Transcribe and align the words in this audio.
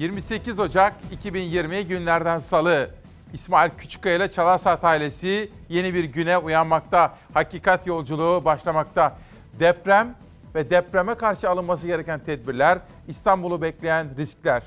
28 0.00 0.60
Ocak 0.60 0.94
2020 1.12 1.86
günlerden 1.86 2.40
salı. 2.40 2.90
İsmail 3.32 3.70
Küçükkaya 3.78 4.16
ile 4.16 4.30
Çalarsat 4.30 4.84
ailesi 4.84 5.50
yeni 5.68 5.94
bir 5.94 6.04
güne 6.04 6.38
uyanmakta. 6.38 7.14
Hakikat 7.34 7.86
yolculuğu 7.86 8.44
başlamakta. 8.44 9.16
Deprem 9.58 10.14
ve 10.54 10.70
depreme 10.70 11.14
karşı 11.14 11.50
alınması 11.50 11.86
gereken 11.86 12.20
tedbirler, 12.20 12.78
İstanbul'u 13.08 13.62
bekleyen 13.62 14.16
riskler. 14.16 14.62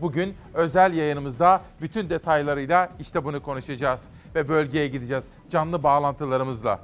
Bugün 0.00 0.34
özel 0.54 0.94
yayınımızda 0.94 1.60
bütün 1.80 2.10
detaylarıyla 2.10 2.88
işte 3.00 3.24
bunu 3.24 3.42
konuşacağız 3.42 4.02
ve 4.34 4.48
bölgeye 4.48 4.88
gideceğiz 4.88 5.24
canlı 5.50 5.82
bağlantılarımızla. 5.82 6.80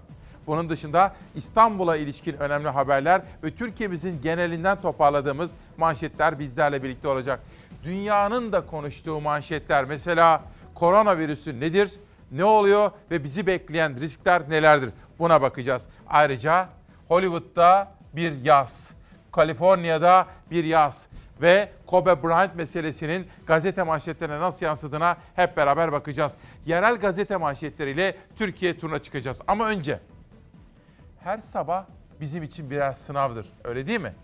Bunun 0.47 0.69
dışında 0.69 1.15
İstanbul'a 1.35 1.97
ilişkin 1.97 2.37
önemli 2.37 2.69
haberler 2.69 3.23
ve 3.45 3.51
Türkiye'mizin 3.51 4.21
genelinden 4.23 4.81
toparladığımız 4.81 5.51
manşetler 5.77 6.39
bizlerle 6.39 6.83
birlikte 6.83 7.09
olacak. 7.09 7.41
Dünyanın 7.83 8.53
da 8.53 8.67
konuştuğu 8.67 9.21
manşetler 9.21 9.85
mesela 9.85 10.43
koronavirüsü 10.75 11.61
nedir, 11.61 11.93
ne 12.33 12.45
oluyor 12.45 12.91
ve 13.11 13.25
bizi 13.25 13.47
bekleyen 13.47 14.01
riskler 14.01 14.51
nelerdir? 14.51 14.91
Buna 15.19 15.43
bakacağız. 15.43 15.87
Ayrıca 16.09 16.69
Hollywood'da 17.09 17.93
bir 18.13 18.45
yaz, 18.45 18.91
Kaliforniya'da 19.33 20.27
bir 20.51 20.65
yaz 20.65 21.09
ve 21.41 21.69
Kobe 21.87 22.23
Bryant 22.23 22.55
meselesinin 22.55 23.27
gazete 23.47 23.83
manşetlerine 23.83 24.41
nasıl 24.41 24.67
yansıdığına 24.67 25.17
hep 25.35 25.57
beraber 25.57 25.93
bakacağız. 25.93 26.33
Yerel 26.67 26.97
gazete 26.97 27.37
manşetleriyle 27.37 28.17
Türkiye 28.37 28.79
turuna 28.79 28.99
çıkacağız. 28.99 29.41
Ama 29.47 29.67
önce 29.67 30.01
her 31.21 31.39
sabah 31.39 31.85
bizim 32.21 32.43
için 32.43 32.71
birer 32.71 32.93
sınavdır. 32.93 33.47
Öyle 33.65 33.87
değil 33.87 34.01
mi? 34.01 34.15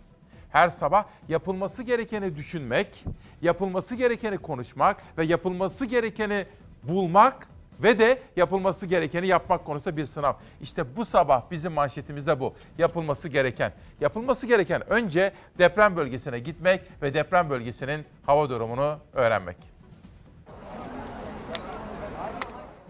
Her 0.51 0.69
sabah 0.69 1.05
yapılması 1.29 1.83
gerekeni 1.83 2.37
düşünmek, 2.37 3.05
yapılması 3.43 3.95
gerekeni 3.95 4.39
konuşmak 4.39 5.03
ve 5.19 5.25
yapılması 5.25 5.87
gerekeni 5.87 6.47
bulmak 6.83 7.49
ve 7.83 7.99
de 7.99 8.19
yapılması 8.37 8.87
gerekeni 8.87 9.27
yapmak 9.27 9.65
konusunda 9.65 9.97
bir 9.97 10.07
sınav. 10.07 10.33
İşte 10.61 10.97
bu 10.97 11.05
sabah 11.05 11.43
bizim 11.51 11.73
manşetimiz 11.73 12.27
de 12.27 12.41
bu. 12.41 12.55
Yapılması 12.79 13.29
gereken. 13.29 13.73
Yapılması 14.01 14.47
gereken 14.47 14.91
önce 14.93 15.33
deprem 15.59 15.97
bölgesine 15.97 16.39
gitmek 16.39 16.81
ve 17.03 17.15
deprem 17.15 17.51
bölgesinin 17.51 18.05
hava 18.27 18.51
durumunu 18.51 18.99
öğrenmek. 19.13 19.78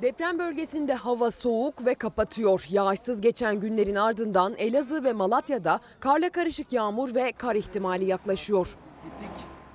Deprem 0.02 0.38
bölgesinde 0.38 0.94
hava 0.94 1.30
soğuk 1.30 1.86
ve 1.86 1.94
kapatıyor. 1.94 2.66
Yağışsız 2.70 3.20
geçen 3.20 3.60
günlerin 3.60 3.94
ardından 3.94 4.54
Elazığ 4.58 5.04
ve 5.04 5.12
Malatya'da 5.12 5.80
karla 6.00 6.30
karışık 6.30 6.72
yağmur 6.72 7.14
ve 7.14 7.32
kar 7.32 7.54
ihtimali 7.54 8.04
yaklaşıyor. 8.04 8.76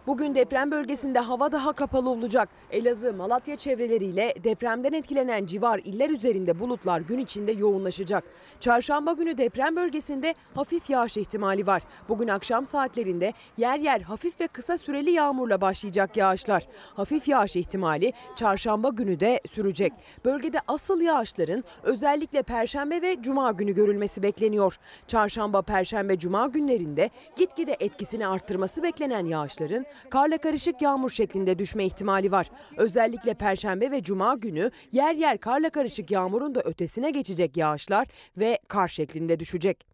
Bugün 0.08 0.36
deprem 0.36 0.72
bölgesinde 0.72 1.20
hava 1.20 1.52
daha 1.52 1.74
kapalı 1.74 2.10
olacak. 2.10 2.50
Elazığ, 2.72 3.14
Malatya 3.14 3.56
çevreleriyle 3.56 4.34
depremden 4.44 4.94
etkilenen 4.94 5.46
civar 5.46 5.80
iller 5.80 6.10
üzerinde 6.10 6.60
bulutlar 6.60 7.02
gün 7.02 7.18
içinde 7.18 7.52
yoğunlaşacak. 7.52 8.24
Çarşamba 8.60 9.14
günü 9.14 9.38
deprem 9.38 9.76
bölgesinde 9.76 10.36
hafif 10.56 10.90
yağış 10.90 11.18
ihtimali 11.18 11.68
var. 11.68 11.84
Bugün 12.10 12.28
akşam 12.28 12.66
saatlerinde 12.66 13.34
yer 13.58 13.80
yer 13.80 14.02
hafif 14.02 14.42
ve 14.42 14.48
kısa 14.48 14.78
süreli 14.78 15.12
yağmurla 15.12 15.62
başlayacak 15.62 16.18
yağışlar. 16.18 16.68
Hafif 16.96 17.28
yağış 17.28 17.56
ihtimali 17.56 18.14
çarşamba 18.36 18.90
günü 18.90 19.20
de 19.20 19.42
sürecek. 19.52 19.94
Bölgede 20.26 20.58
asıl 20.68 21.02
yağışların 21.02 21.64
özellikle 21.84 22.44
perşembe 22.44 23.02
ve 23.02 23.22
cuma 23.22 23.52
günü 23.52 23.72
görülmesi 23.72 24.24
bekleniyor. 24.24 24.78
Çarşamba, 25.08 25.62
perşembe, 25.62 26.20
cuma 26.20 26.48
günlerinde 26.48 27.10
gitgide 27.38 27.76
etkisini 27.80 28.28
arttırması 28.28 28.84
beklenen 28.84 29.26
yağışların 29.26 29.86
karla 30.10 30.38
karışık 30.38 30.82
yağmur 30.82 31.10
şeklinde 31.10 31.60
düşme 31.60 31.86
ihtimali 31.86 32.32
var. 32.32 32.52
Özellikle 32.78 33.34
perşembe 33.34 33.92
ve 33.92 34.04
cuma 34.04 34.36
günü 34.36 34.72
yer 34.92 35.16
yer 35.16 35.38
karla 35.38 35.70
karışık 35.70 36.12
yağmurun 36.12 36.56
da 36.56 36.62
ötesine 36.62 37.12
geçecek 37.12 37.58
yağışlar 37.58 38.08
ve 38.38 38.60
kar 38.68 38.88
şeklinde 38.88 39.40
düşecek. 39.40 39.93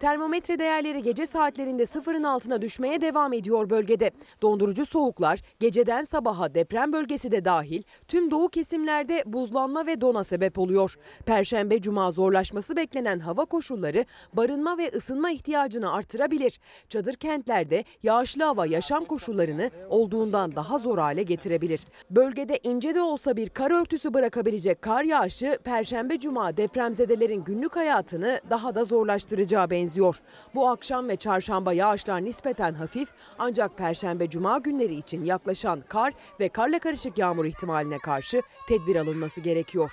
Termometre 0.00 0.58
değerleri 0.58 1.02
gece 1.02 1.26
saatlerinde 1.26 1.86
sıfırın 1.86 2.22
altına 2.22 2.62
düşmeye 2.62 3.00
devam 3.00 3.32
ediyor 3.32 3.70
bölgede. 3.70 4.10
Dondurucu 4.42 4.86
soğuklar 4.86 5.40
geceden 5.60 6.04
sabaha 6.04 6.54
deprem 6.54 6.92
bölgesi 6.92 7.32
de 7.32 7.44
dahil 7.44 7.82
tüm 8.08 8.30
doğu 8.30 8.48
kesimlerde 8.48 9.22
buzlanma 9.26 9.86
ve 9.86 10.00
dona 10.00 10.24
sebep 10.24 10.58
oluyor. 10.58 10.96
Perşembe 11.26 11.80
cuma 11.80 12.10
zorlaşması 12.10 12.76
beklenen 12.76 13.18
hava 13.18 13.44
koşulları 13.44 14.04
barınma 14.32 14.78
ve 14.78 14.90
ısınma 14.94 15.30
ihtiyacını 15.30 15.92
artırabilir. 15.92 16.60
Çadır 16.88 17.14
kentlerde 17.14 17.84
yağışlı 18.02 18.44
hava 18.44 18.66
yaşam 18.66 19.04
koşullarını 19.04 19.70
olduğundan 19.88 20.56
daha 20.56 20.78
zor 20.78 20.98
hale 20.98 21.22
getirebilir. 21.22 21.80
Bölgede 22.10 22.58
ince 22.62 22.94
de 22.94 23.02
olsa 23.02 23.36
bir 23.36 23.48
kar 23.48 23.70
örtüsü 23.70 24.14
bırakabilecek 24.14 24.82
kar 24.82 25.04
yağışı 25.04 25.58
perşembe 25.64 26.18
cuma 26.18 26.56
depremzedelerin 26.56 27.44
günlük 27.44 27.76
hayatını 27.76 28.40
daha 28.50 28.74
da 28.74 28.84
zorlaştıracağı 28.84 29.70
benziyor 29.70 29.89
benziyor. 29.90 30.20
Bu 30.54 30.68
akşam 30.68 31.08
ve 31.08 31.16
çarşamba 31.16 31.72
yağışlar 31.72 32.24
nispeten 32.24 32.74
hafif 32.74 33.08
ancak 33.38 33.78
perşembe 33.78 34.30
cuma 34.30 34.58
günleri 34.58 34.94
için 34.94 35.24
yaklaşan 35.24 35.84
kar 35.88 36.12
ve 36.40 36.48
karla 36.48 36.78
karışık 36.78 37.18
yağmur 37.18 37.44
ihtimaline 37.44 37.98
karşı 37.98 38.42
tedbir 38.68 38.96
alınması 38.96 39.40
gerekiyor. 39.40 39.90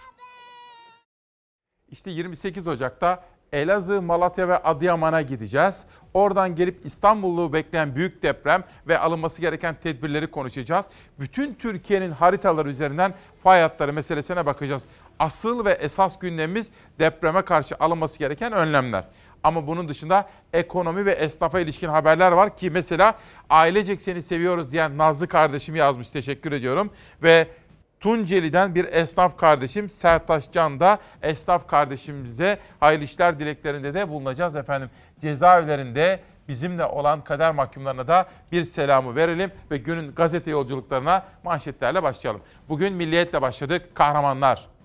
İşte 1.90 2.12
28 2.12 2.68
Ocak'ta 2.68 3.24
Elazığ, 3.52 4.02
Malatya 4.02 4.48
ve 4.48 4.58
Adıyaman'a 4.58 5.22
gideceğiz. 5.22 5.86
Oradan 6.14 6.56
gelip 6.56 6.86
İstanbul'u 6.86 7.54
bekleyen 7.54 7.96
büyük 7.96 8.24
deprem 8.24 8.64
ve 8.88 9.00
alınması 9.00 9.42
gereken 9.42 9.76
tedbirleri 9.84 10.32
konuşacağız. 10.32 10.86
Bütün 11.20 11.54
Türkiye'nin 11.54 12.12
haritaları 12.12 12.70
üzerinden 12.70 13.14
fay 13.44 13.62
hatları 13.62 13.94
meselesine 13.94 14.46
bakacağız. 14.46 14.84
Asıl 15.20 15.66
ve 15.66 15.72
esas 15.72 16.20
gündemimiz 16.20 16.70
depreme 17.00 17.42
karşı 17.42 17.76
alınması 17.80 18.20
gereken 18.20 18.54
önlemler. 18.54 19.04
Ama 19.44 19.68
bunun 19.68 19.88
dışında 19.88 20.30
ekonomi 20.54 21.06
ve 21.06 21.12
esnafa 21.12 21.60
ilişkin 21.60 21.88
haberler 21.88 22.32
var 22.32 22.56
ki 22.56 22.70
mesela 22.70 23.16
ailecek 23.50 24.02
seni 24.02 24.22
seviyoruz 24.22 24.72
diyen 24.72 24.98
Nazlı 24.98 25.28
kardeşim 25.28 25.76
yazmış 25.76 26.10
teşekkür 26.10 26.52
ediyorum. 26.52 26.92
Ve 27.24 27.48
Tunceli'den 28.00 28.76
bir 28.76 28.86
esnaf 28.86 29.38
kardeşim 29.38 29.90
Sertaş 29.90 30.52
Can 30.52 30.80
da 30.80 31.00
esnaf 31.22 31.68
kardeşimize 31.68 32.60
hayırlı 32.80 33.04
işler 33.04 33.40
dileklerinde 33.40 33.94
de 33.94 34.10
bulunacağız 34.10 34.56
efendim. 34.56 34.90
Cezaevlerinde 35.22 36.20
bizimle 36.48 36.86
olan 36.86 37.24
kader 37.24 37.52
mahkumlarına 37.52 38.08
da 38.08 38.28
bir 38.52 38.64
selamı 38.64 39.16
verelim 39.16 39.52
ve 39.72 39.78
günün 39.78 40.12
gazete 40.12 40.52
yolculuklarına 40.52 41.26
manşetlerle 41.44 42.04
başlayalım. 42.04 42.42
Bugün 42.70 42.94
milliyetle 42.94 43.42
başladık. 43.42 43.96
Kahramanlar. 43.96 44.77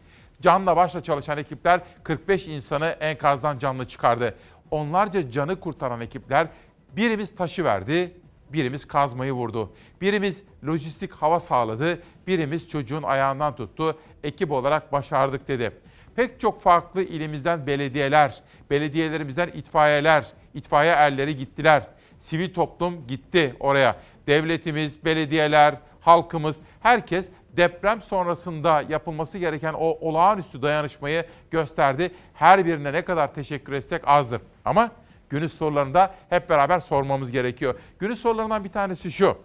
Canla 0.43 0.77
başla 0.77 1.03
çalışan 1.03 1.39
ekipler 1.39 1.81
45 2.03 2.49
insanı 2.49 2.87
enkazdan 2.87 3.59
canlı 3.59 3.89
çıkardı. 3.89 4.35
Onlarca 4.71 5.31
canı 5.31 5.61
kurtaran 5.61 6.01
ekipler 6.01 6.49
birimiz 6.97 7.37
taşı 7.37 7.65
verdi, 7.65 8.17
birimiz 8.53 8.85
kazmayı 8.85 9.33
vurdu. 9.33 9.73
Birimiz 10.01 10.43
lojistik 10.67 11.13
hava 11.13 11.41
sağladı, 11.41 12.03
birimiz 12.27 12.69
çocuğun 12.69 13.03
ayağından 13.03 13.57
tuttu. 13.57 13.99
Ekip 14.25 14.51
olarak 14.51 14.93
başardık 14.93 15.49
dedi. 15.49 15.73
Pek 16.17 16.41
çok 16.41 16.63
farklı 16.63 17.03
ilimizden 17.03 17.67
belediyeler, 17.67 18.43
belediyelerimizden 18.71 19.49
itfaiyeler, 19.49 20.27
itfaiye 20.55 20.93
erleri 20.93 21.37
gittiler. 21.37 21.87
Sivil 22.21 22.55
toplum 22.55 23.07
gitti 23.07 23.57
oraya. 23.61 23.97
Devletimiz, 24.27 25.05
belediyeler, 25.05 25.75
halkımız, 26.03 26.61
herkes 26.81 27.29
deprem 27.57 28.03
sonrasında 28.03 28.83
yapılması 28.83 29.39
gereken 29.39 29.73
o 29.73 29.85
olağanüstü 30.09 30.63
dayanışmayı 30.63 31.27
gösterdi. 31.51 32.15
Her 32.35 32.67
birine 32.67 32.93
ne 32.93 33.05
kadar 33.05 33.35
teşekkür 33.35 33.73
etsek 33.73 34.09
azdır. 34.09 34.41
Ama 34.65 34.91
günün 35.31 35.47
sorularında 35.47 36.15
hep 36.31 36.51
beraber 36.51 36.81
sormamız 36.81 37.31
gerekiyor. 37.31 37.75
Günün 37.99 38.15
sorularından 38.15 38.65
bir 38.65 38.73
tanesi 38.73 39.13
şu. 39.13 39.39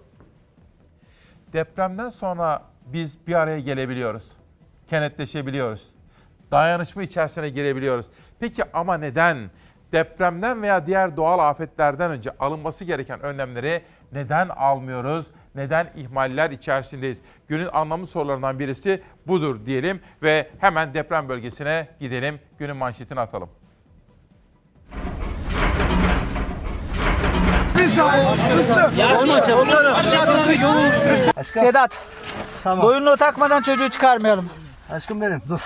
Depremden 1.54 2.10
sonra 2.10 2.64
biz 2.86 3.28
bir 3.28 3.34
araya 3.34 3.60
gelebiliyoruz. 3.60 4.32
Kenetleşebiliyoruz. 4.90 5.88
Dayanışma 6.52 7.04
içerisine 7.04 7.50
girebiliyoruz. 7.50 8.06
Peki 8.40 8.64
ama 8.74 8.98
neden 8.98 9.38
depremden 9.92 10.62
veya 10.62 10.88
diğer 10.88 11.18
doğal 11.18 11.40
afetlerden 11.40 12.12
önce 12.12 12.32
alınması 12.40 12.86
gereken 12.86 13.22
önlemleri 13.22 13.82
neden 14.12 14.50
almıyoruz? 14.50 15.28
Neden 15.58 15.92
ihmaller 15.96 16.52
içerisindeyiz? 16.52 17.18
Günün 17.48 17.70
anlamlı 17.74 18.08
sorularından 18.08 18.60
birisi 18.60 19.02
budur 19.28 19.66
diyelim 19.66 20.02
ve 20.24 20.50
hemen 20.60 20.94
deprem 20.94 21.30
bölgesine 21.30 21.88
gidelim. 22.00 22.40
Günün 22.60 22.78
manşetini 22.78 23.20
atalım. 23.20 23.50
Sedat. 31.44 31.98
Tamam. 32.64 32.86
Boyunluğu 32.86 33.18
takmadan 33.18 33.62
çocuğu 33.62 33.90
çıkarmayalım. 33.90 34.50
Aşkım 34.92 35.22
benim 35.22 35.42
dur. 35.50 35.60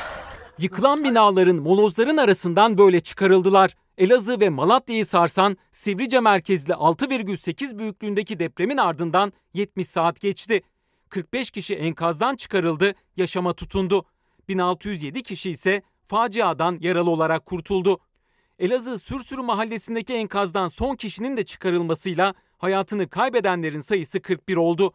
Yıkılan 0.57 1.03
binaların 1.03 1.55
molozların 1.55 2.17
arasından 2.17 2.77
böyle 2.77 2.99
çıkarıldılar. 2.99 3.71
Elazığ 4.01 4.39
ve 4.39 4.49
Malatya'yı 4.49 5.05
sarsan 5.05 5.57
Sivrice 5.71 6.19
merkezli 6.19 6.73
6,8 6.73 7.77
büyüklüğündeki 7.79 8.39
depremin 8.39 8.77
ardından 8.77 9.33
70 9.53 9.87
saat 9.87 10.21
geçti. 10.21 10.61
45 11.09 11.51
kişi 11.51 11.75
enkazdan 11.75 12.35
çıkarıldı, 12.35 12.93
yaşama 13.17 13.53
tutundu. 13.53 14.05
1607 14.47 15.23
kişi 15.23 15.49
ise 15.49 15.81
faciadan 16.07 16.77
yaralı 16.81 17.09
olarak 17.09 17.45
kurtuldu. 17.45 17.99
Elazığ 18.59 18.99
Sürsürü 18.99 19.41
mahallesindeki 19.41 20.13
enkazdan 20.13 20.67
son 20.67 20.95
kişinin 20.95 21.37
de 21.37 21.45
çıkarılmasıyla 21.45 22.33
hayatını 22.57 23.09
kaybedenlerin 23.09 23.81
sayısı 23.81 24.21
41 24.21 24.55
oldu. 24.55 24.93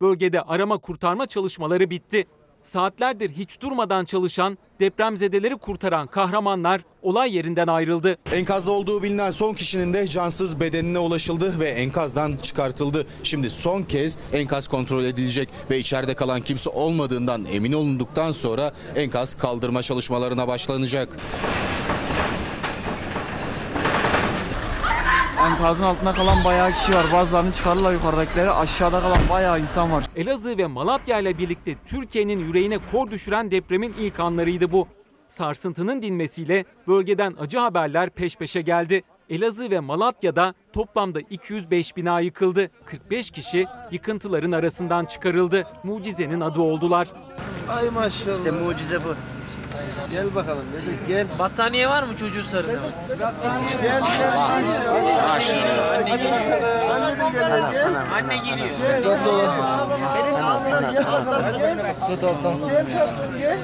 Bölgede 0.00 0.42
arama 0.42 0.78
kurtarma 0.78 1.26
çalışmaları 1.26 1.90
bitti. 1.90 2.26
Saatlerdir 2.64 3.30
hiç 3.30 3.60
durmadan 3.60 4.04
çalışan, 4.04 4.58
depremzedeleri 4.80 5.56
kurtaran 5.56 6.06
kahramanlar 6.06 6.80
olay 7.02 7.36
yerinden 7.36 7.66
ayrıldı. 7.66 8.16
Enkazda 8.32 8.70
olduğu 8.70 9.02
bilinen 9.02 9.30
son 9.30 9.54
kişinin 9.54 9.92
de 9.94 10.06
cansız 10.06 10.60
bedenine 10.60 10.98
ulaşıldı 10.98 11.60
ve 11.60 11.68
enkazdan 11.68 12.36
çıkartıldı. 12.36 13.06
Şimdi 13.22 13.50
son 13.50 13.82
kez 13.82 14.18
enkaz 14.32 14.68
kontrol 14.68 15.04
edilecek 15.04 15.48
ve 15.70 15.78
içeride 15.78 16.14
kalan 16.14 16.40
kimse 16.40 16.70
olmadığından 16.70 17.44
emin 17.52 17.72
olunduktan 17.72 18.32
sonra 18.32 18.72
enkaz 18.96 19.34
kaldırma 19.34 19.82
çalışmalarına 19.82 20.48
başlanacak. 20.48 21.16
Enkazın 25.64 25.84
altında 25.84 26.12
kalan 26.14 26.44
bayağı 26.44 26.72
kişi 26.72 26.94
var. 26.94 27.06
Bazılarını 27.12 27.52
çıkarırlar 27.52 27.92
yukarıdakileri. 27.92 28.50
Aşağıda 28.50 29.00
kalan 29.00 29.18
bayağı 29.30 29.60
insan 29.60 29.92
var. 29.92 30.04
Elazığ 30.16 30.58
ve 30.58 30.66
Malatya 30.66 31.18
ile 31.18 31.38
birlikte 31.38 31.74
Türkiye'nin 31.86 32.38
yüreğine 32.38 32.78
kor 32.92 33.10
düşüren 33.10 33.50
depremin 33.50 33.94
ilk 33.98 34.20
anlarıydı 34.20 34.72
bu. 34.72 34.88
Sarsıntının 35.28 36.02
dinmesiyle 36.02 36.64
bölgeden 36.88 37.34
acı 37.40 37.58
haberler 37.58 38.10
peş 38.10 38.36
peşe 38.36 38.60
geldi. 38.60 39.02
Elazığ 39.30 39.70
ve 39.70 39.80
Malatya'da 39.80 40.54
toplamda 40.72 41.20
205 41.20 41.96
bina 41.96 42.20
yıkıldı. 42.20 42.70
45 42.86 43.30
kişi 43.30 43.66
yıkıntıların 43.90 44.52
arasından 44.52 45.04
çıkarıldı. 45.04 45.66
Mucizenin 45.84 46.40
adı 46.40 46.60
oldular. 46.60 47.08
Ay 47.68 47.90
maşallah. 47.90 48.36
İşte 48.36 48.50
mucize 48.50 49.04
bu. 49.04 49.14
Gel 50.10 50.34
bakalım 50.34 50.64
dedik 50.72 51.08
gel. 51.08 51.26
Battaniye 51.38 51.88
var 51.88 52.02
mı 52.02 52.16
çocuğu 52.16 52.42
sarılıyor? 52.42 52.78
Gel 53.82 54.00
gel. 54.18 54.32
Anne 55.30 56.16
geliyor. 56.16 56.60
Gel. 57.32 57.94
Anne 58.14 58.36
geliyor. 58.36 58.68
Elini 60.18 60.42
alnına 60.42 60.92
gel 60.92 61.06
bakalım 61.06 61.58
gel. 61.58 61.94
Gel 62.08 62.20
tatlım 62.20 62.68
gel. 63.38 63.58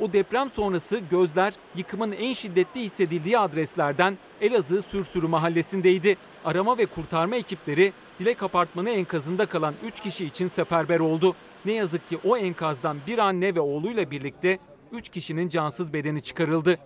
O 0.00 0.12
deprem 0.12 0.50
sonrası 0.50 0.98
gözler 1.10 1.54
yıkımın 1.76 2.12
en 2.12 2.32
şiddetli 2.32 2.80
hissedildiği 2.80 3.38
adreslerden 3.38 4.18
Elazığ 4.40 4.82
Sürsürü 4.82 5.26
mahallesindeydi. 5.26 6.16
Arama 6.44 6.78
ve 6.78 6.86
kurtarma 6.86 7.36
ekipleri 7.36 7.92
Dilek 8.20 8.42
Apartmanı 8.42 8.90
enkazında 8.90 9.46
kalan 9.46 9.74
3 9.84 10.00
kişi 10.00 10.24
için 10.24 10.48
seferber 10.48 11.00
oldu. 11.00 11.34
Ne 11.64 11.72
yazık 11.72 12.08
ki 12.08 12.18
o 12.24 12.36
enkazdan 12.36 12.96
bir 13.06 13.18
anne 13.18 13.54
ve 13.54 13.60
oğluyla 13.60 14.10
birlikte 14.10 14.58
3 14.92 15.08
kişinin 15.08 15.48
cansız 15.48 15.92
bedeni 15.92 16.20
çıkarıldı. 16.20 16.78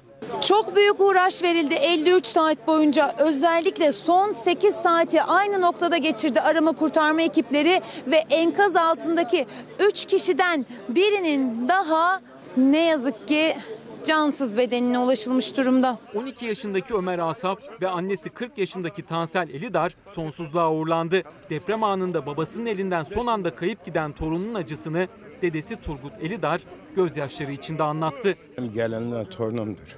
Çok 0.43 0.77
büyük 0.77 1.01
uğraş 1.01 1.43
verildi 1.43 1.75
53 1.75 2.27
saat 2.27 2.67
boyunca. 2.67 3.15
Özellikle 3.19 3.93
son 3.93 4.33
8 4.33 4.75
saati 4.75 5.23
aynı 5.23 5.63
noktada 5.63 5.97
geçirdi 5.97 6.41
arama 6.41 6.73
kurtarma 6.73 7.23
ekipleri 7.23 7.83
ve 8.07 8.17
enkaz 8.17 8.77
altındaki 8.77 9.47
3 9.89 10.05
kişiden 10.05 10.67
birinin 10.89 11.69
daha 11.69 12.21
ne 12.57 12.85
yazık 12.85 13.29
ki 13.29 13.57
cansız 14.05 14.57
bedenine 14.57 14.99
ulaşılmış 14.99 15.57
durumda. 15.57 15.99
12 16.15 16.47
yaşındaki 16.47 16.95
Ömer 16.95 17.19
Asaf 17.19 17.59
ve 17.83 17.89
annesi 17.89 18.31
40 18.31 18.59
yaşındaki 18.59 19.03
Tansel 19.03 19.49
Elidar 19.49 19.97
sonsuzluğa 20.13 20.73
uğurlandı. 20.73 21.23
Deprem 21.51 21.85
anında 21.85 22.27
babasının 22.27 22.67
elinden 22.67 23.03
son 23.03 23.27
anda 23.27 23.55
kayıp 23.55 23.85
giden 23.85 24.13
torunun 24.13 24.55
acısını 24.55 25.09
dedesi 25.43 25.77
Turgut 25.77 26.13
Elidar 26.23 26.61
gözyaşları 26.97 27.53
içinde 27.53 27.83
anlattı. 27.83 28.37
Benim 28.59 28.73
gelinler 28.73 29.31
torunumdur. 29.31 29.97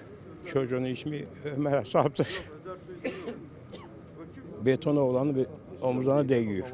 Çocuğun 0.52 0.84
ismi 0.84 1.24
Ömer 1.44 1.72
Asap'tır. 1.72 2.28
Beton 4.64 4.96
oğlanı 4.96 5.36
bir 5.36 5.46
omuzuna 5.82 6.28
değiyor 6.28 6.66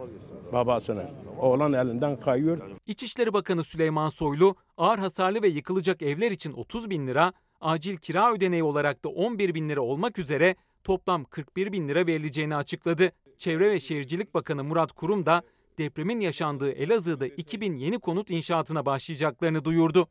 babasının. 0.52 1.10
Oğlan 1.38 1.72
elinden 1.72 2.16
kayıyor. 2.16 2.58
İçişleri 2.86 3.32
Bakanı 3.32 3.64
Süleyman 3.64 4.08
Soylu 4.08 4.54
ağır 4.82 4.98
hasarlı 4.98 5.42
ve 5.42 5.48
yıkılacak 5.48 6.02
evler 6.02 6.30
için 6.30 6.52
30 6.52 6.90
bin 6.90 7.06
lira, 7.06 7.32
acil 7.60 7.96
kira 7.96 8.32
ödeneği 8.32 8.62
olarak 8.62 9.04
da 9.04 9.08
11 9.08 9.54
bin 9.54 9.68
lira 9.68 9.80
olmak 9.80 10.18
üzere 10.18 10.56
toplam 10.84 11.24
41 11.24 11.72
bin 11.72 11.88
lira 11.88 12.06
verileceğini 12.06 12.56
açıkladı. 12.56 13.12
Çevre 13.38 13.70
ve 13.70 13.80
Şehircilik 13.80 14.34
Bakanı 14.34 14.64
Murat 14.64 14.92
Kurum 14.92 15.26
da 15.26 15.42
depremin 15.78 16.20
yaşandığı 16.20 16.72
Elazığ'da 16.72 17.26
2000 17.26 17.76
yeni 17.76 17.98
konut 17.98 18.30
inşaatına 18.30 18.86
başlayacaklarını 18.86 19.64
duyurdu. 19.64 20.08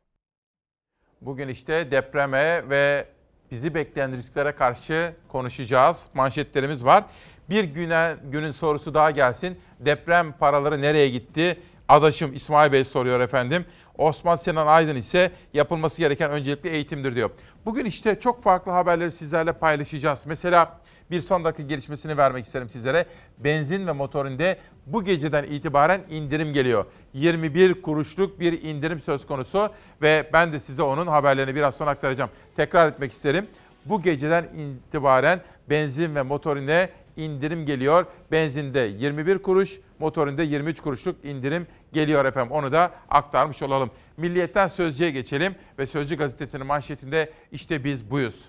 Bugün 1.20 1.48
işte 1.48 1.90
depreme 1.90 2.68
ve 2.70 3.08
bizi 3.50 3.74
bekleyen 3.74 4.12
risklere 4.12 4.52
karşı 4.52 5.14
konuşacağız. 5.28 6.08
Manşetlerimiz 6.14 6.84
var. 6.84 7.04
Bir 7.50 7.64
güne, 7.64 8.16
günün 8.24 8.50
sorusu 8.50 8.94
daha 8.94 9.10
gelsin. 9.10 9.58
Deprem 9.80 10.32
paraları 10.32 10.82
nereye 10.82 11.08
gitti? 11.08 11.58
Adaşım 11.92 12.34
İsmail 12.34 12.72
Bey 12.72 12.84
soruyor 12.84 13.20
efendim. 13.20 13.64
Osman 13.98 14.36
Sinan 14.36 14.66
Aydın 14.66 14.96
ise 14.96 15.30
yapılması 15.54 15.98
gereken 15.98 16.30
öncelikli 16.30 16.68
eğitimdir 16.68 17.14
diyor. 17.14 17.30
Bugün 17.64 17.84
işte 17.84 18.20
çok 18.20 18.42
farklı 18.42 18.72
haberleri 18.72 19.12
sizlerle 19.12 19.52
paylaşacağız. 19.52 20.22
Mesela 20.26 20.80
bir 21.10 21.20
son 21.20 21.44
dakika 21.44 21.62
gelişmesini 21.62 22.16
vermek 22.16 22.46
isterim 22.46 22.68
sizlere. 22.68 23.06
Benzin 23.38 23.86
ve 23.86 23.92
motorinde 23.92 24.56
bu 24.86 25.04
geceden 25.04 25.44
itibaren 25.44 26.00
indirim 26.10 26.52
geliyor. 26.52 26.84
21 27.14 27.82
kuruşluk 27.82 28.40
bir 28.40 28.62
indirim 28.62 29.00
söz 29.00 29.26
konusu 29.26 29.70
ve 30.02 30.30
ben 30.32 30.52
de 30.52 30.58
size 30.58 30.82
onun 30.82 31.06
haberlerini 31.06 31.54
biraz 31.54 31.74
sonra 31.74 31.90
aktaracağım. 31.90 32.30
Tekrar 32.56 32.88
etmek 32.88 33.12
isterim. 33.12 33.46
Bu 33.84 34.02
geceden 34.02 34.44
itibaren 34.44 35.40
benzin 35.70 36.14
ve 36.14 36.22
motorine 36.22 36.88
indirim 37.16 37.66
geliyor. 37.66 38.06
Benzinde 38.32 38.80
21 38.80 39.38
kuruş, 39.38 39.80
motorinde 39.98 40.42
23 40.42 40.80
kuruşluk 40.80 41.24
indirim 41.24 41.66
geliyor 41.92 42.24
efendim. 42.24 42.52
Onu 42.52 42.72
da 42.72 42.92
aktarmış 43.08 43.62
olalım. 43.62 43.90
Milliyetten 44.16 44.68
Sözcü'ye 44.68 45.10
geçelim 45.10 45.54
ve 45.78 45.86
Sözcü 45.86 46.16
gazetesinin 46.16 46.66
manşetinde 46.66 47.32
işte 47.52 47.84
biz 47.84 48.10
buyuz. 48.10 48.48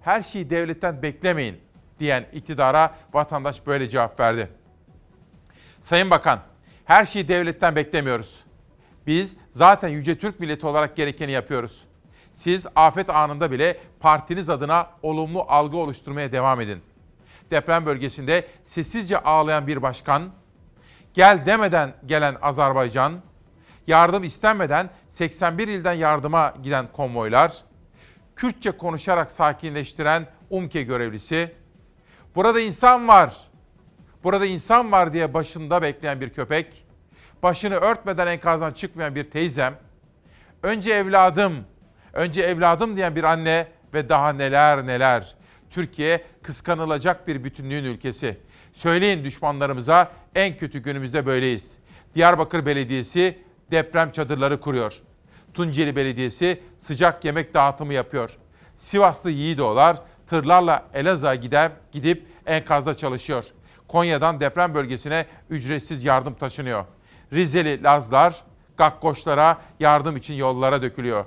Her 0.00 0.22
şeyi 0.22 0.50
devletten 0.50 1.02
beklemeyin 1.02 1.56
diyen 2.00 2.26
iktidara 2.32 2.94
vatandaş 3.12 3.66
böyle 3.66 3.88
cevap 3.88 4.20
verdi. 4.20 4.48
Sayın 5.82 6.10
Bakan, 6.10 6.40
her 6.84 7.04
şeyi 7.04 7.28
devletten 7.28 7.76
beklemiyoruz. 7.76 8.44
Biz 9.06 9.36
zaten 9.50 9.88
Yüce 9.88 10.18
Türk 10.18 10.40
milleti 10.40 10.66
olarak 10.66 10.96
gerekeni 10.96 11.32
yapıyoruz. 11.32 11.84
Siz 12.32 12.66
afet 12.76 13.10
anında 13.10 13.50
bile 13.50 13.78
partiniz 14.00 14.50
adına 14.50 14.90
olumlu 15.02 15.44
algı 15.48 15.76
oluşturmaya 15.76 16.32
devam 16.32 16.60
edin. 16.60 16.82
Deprem 17.50 17.86
bölgesinde 17.86 18.46
sessizce 18.64 19.18
ağlayan 19.18 19.66
bir 19.66 19.82
başkan, 19.82 20.30
gel 21.14 21.46
demeden 21.46 21.94
gelen 22.06 22.36
Azerbaycan, 22.42 23.20
yardım 23.86 24.24
istenmeden 24.24 24.90
81 25.08 25.68
ilden 25.68 25.92
yardıma 25.92 26.54
giden 26.62 26.86
konvoylar, 26.92 27.52
Kürtçe 28.36 28.70
konuşarak 28.70 29.30
sakinleştiren 29.30 30.26
UMKE 30.50 30.82
görevlisi, 30.82 31.54
burada 32.34 32.60
insan 32.60 33.08
var, 33.08 33.36
burada 34.24 34.46
insan 34.46 34.92
var 34.92 35.12
diye 35.12 35.34
başında 35.34 35.82
bekleyen 35.82 36.20
bir 36.20 36.30
köpek, 36.30 36.86
başını 37.42 37.74
örtmeden 37.74 38.26
enkazdan 38.26 38.72
çıkmayan 38.72 39.14
bir 39.14 39.30
teyzem, 39.30 39.74
önce 40.62 40.92
evladım, 40.92 41.64
önce 42.12 42.42
evladım 42.42 42.96
diyen 42.96 43.16
bir 43.16 43.24
anne 43.24 43.66
ve 43.94 44.08
daha 44.08 44.32
neler 44.32 44.86
neler. 44.86 45.37
Türkiye 45.70 46.24
kıskanılacak 46.42 47.28
bir 47.28 47.44
bütünlüğün 47.44 47.84
ülkesi. 47.84 48.38
Söyleyin 48.72 49.24
düşmanlarımıza 49.24 50.12
en 50.34 50.56
kötü 50.56 50.78
günümüzde 50.78 51.26
böyleyiz. 51.26 51.72
Diyarbakır 52.14 52.66
Belediyesi 52.66 53.38
deprem 53.70 54.12
çadırları 54.12 54.60
kuruyor. 54.60 55.00
Tunceli 55.54 55.96
Belediyesi 55.96 56.62
sıcak 56.78 57.24
yemek 57.24 57.54
dağıtımı 57.54 57.94
yapıyor. 57.94 58.36
Sivaslı 58.76 59.30
Yiğidoğlar 59.30 59.96
tırlarla 60.26 60.86
Elazığ'a 60.94 61.34
gider, 61.34 61.72
gidip 61.92 62.26
enkazda 62.46 62.94
çalışıyor. 62.96 63.44
Konya'dan 63.88 64.40
deprem 64.40 64.74
bölgesine 64.74 65.26
ücretsiz 65.50 66.04
yardım 66.04 66.34
taşınıyor. 66.34 66.84
Rizeli 67.32 67.82
Lazlar, 67.82 68.42
Gakkoşlara 68.76 69.58
yardım 69.80 70.16
için 70.16 70.34
yollara 70.34 70.82
dökülüyor. 70.82 71.24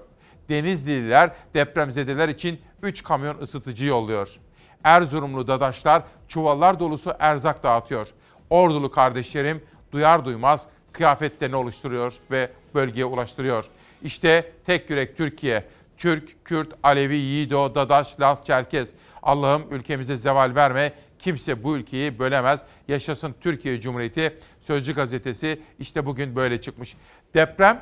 Denizlililer 0.50 1.32
depremzedeler 1.54 2.30
için 2.30 2.62
3 2.84 3.04
kamyon 3.04 3.38
ısıtıcı 3.42 3.86
yolluyor. 3.86 4.40
Erzurumlu 4.84 5.48
dadaşlar 5.48 6.04
çuvallar 6.28 6.80
dolusu 6.80 7.14
erzak 7.20 7.64
dağıtıyor. 7.64 8.08
Ordulu 8.50 8.92
kardeşlerim 8.92 9.64
duyar 9.92 10.26
duymaz 10.26 10.68
kıyafetlerini 10.92 11.56
oluşturuyor 11.56 12.14
ve 12.32 12.50
bölgeye 12.76 13.06
ulaştırıyor. 13.06 13.66
İşte 14.04 14.52
tek 14.66 14.90
yürek 14.90 15.18
Türkiye. 15.18 15.66
Türk, 15.98 16.46
Kürt, 16.46 16.68
Alevi, 16.84 17.16
Yiğido, 17.16 17.76
Dadaş, 17.76 18.20
Laz, 18.20 18.46
Çerkez. 18.46 18.90
Allah'ım 19.24 19.64
ülkemize 19.72 20.18
zeval 20.18 20.56
verme. 20.56 20.94
Kimse 21.20 21.64
bu 21.64 21.78
ülkeyi 21.78 22.20
bölemez. 22.20 22.64
Yaşasın 22.88 23.36
Türkiye 23.42 23.82
Cumhuriyeti. 23.82 24.40
Sözcü 24.62 24.96
gazetesi 24.96 25.62
işte 25.80 26.06
bugün 26.06 26.36
böyle 26.36 26.62
çıkmış. 26.62 26.96
Deprem 27.34 27.82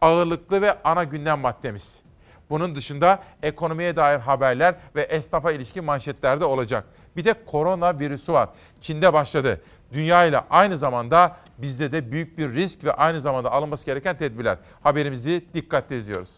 ağırlıklı 0.00 0.62
ve 0.62 0.82
ana 0.82 1.04
gündem 1.04 1.40
maddemiz. 1.40 2.07
Bunun 2.50 2.74
dışında 2.74 3.22
ekonomiye 3.42 3.96
dair 3.96 4.18
haberler 4.18 4.74
ve 4.96 5.02
esnafa 5.02 5.52
ilişkin 5.52 5.84
manşetlerde 5.84 6.44
olacak. 6.44 6.84
Bir 7.16 7.24
de 7.24 7.34
korona 7.46 7.98
virüsü 7.98 8.32
var. 8.32 8.48
Çin'de 8.80 9.12
başladı. 9.12 9.60
Dünya 9.92 10.24
ile 10.24 10.40
aynı 10.50 10.78
zamanda 10.78 11.36
bizde 11.58 11.92
de 11.92 12.12
büyük 12.12 12.38
bir 12.38 12.54
risk 12.54 12.84
ve 12.84 12.92
aynı 12.92 13.20
zamanda 13.20 13.52
alınması 13.52 13.86
gereken 13.86 14.16
tedbirler. 14.18 14.58
Haberimizi 14.82 15.44
dikkatle 15.54 15.96
izliyoruz. 15.96 16.30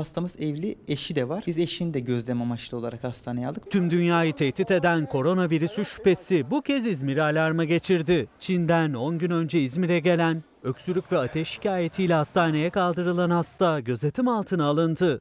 Hastamız 0.00 0.40
evli, 0.40 0.78
eşi 0.88 1.16
de 1.16 1.28
var. 1.28 1.44
Biz 1.46 1.58
eşini 1.58 1.94
de 1.94 2.00
gözlem 2.00 2.42
amaçlı 2.42 2.78
olarak 2.78 3.04
hastaneye 3.04 3.48
aldık. 3.48 3.70
Tüm 3.70 3.90
dünyayı 3.90 4.32
tehdit 4.32 4.70
eden 4.70 5.06
koronavirüsü 5.06 5.84
şüphesi 5.84 6.50
bu 6.50 6.62
kez 6.62 6.86
İzmir 6.86 7.18
alarma 7.18 7.64
geçirdi. 7.64 8.28
Çin'den 8.38 8.94
10 8.94 9.18
gün 9.18 9.30
önce 9.30 9.60
İzmir'e 9.60 10.00
gelen, 10.00 10.42
öksürük 10.62 11.12
ve 11.12 11.18
ateş 11.18 11.48
şikayetiyle 11.48 12.14
hastaneye 12.14 12.70
kaldırılan 12.70 13.30
hasta 13.30 13.80
gözetim 13.80 14.28
altına 14.28 14.64
alındı. 14.64 15.20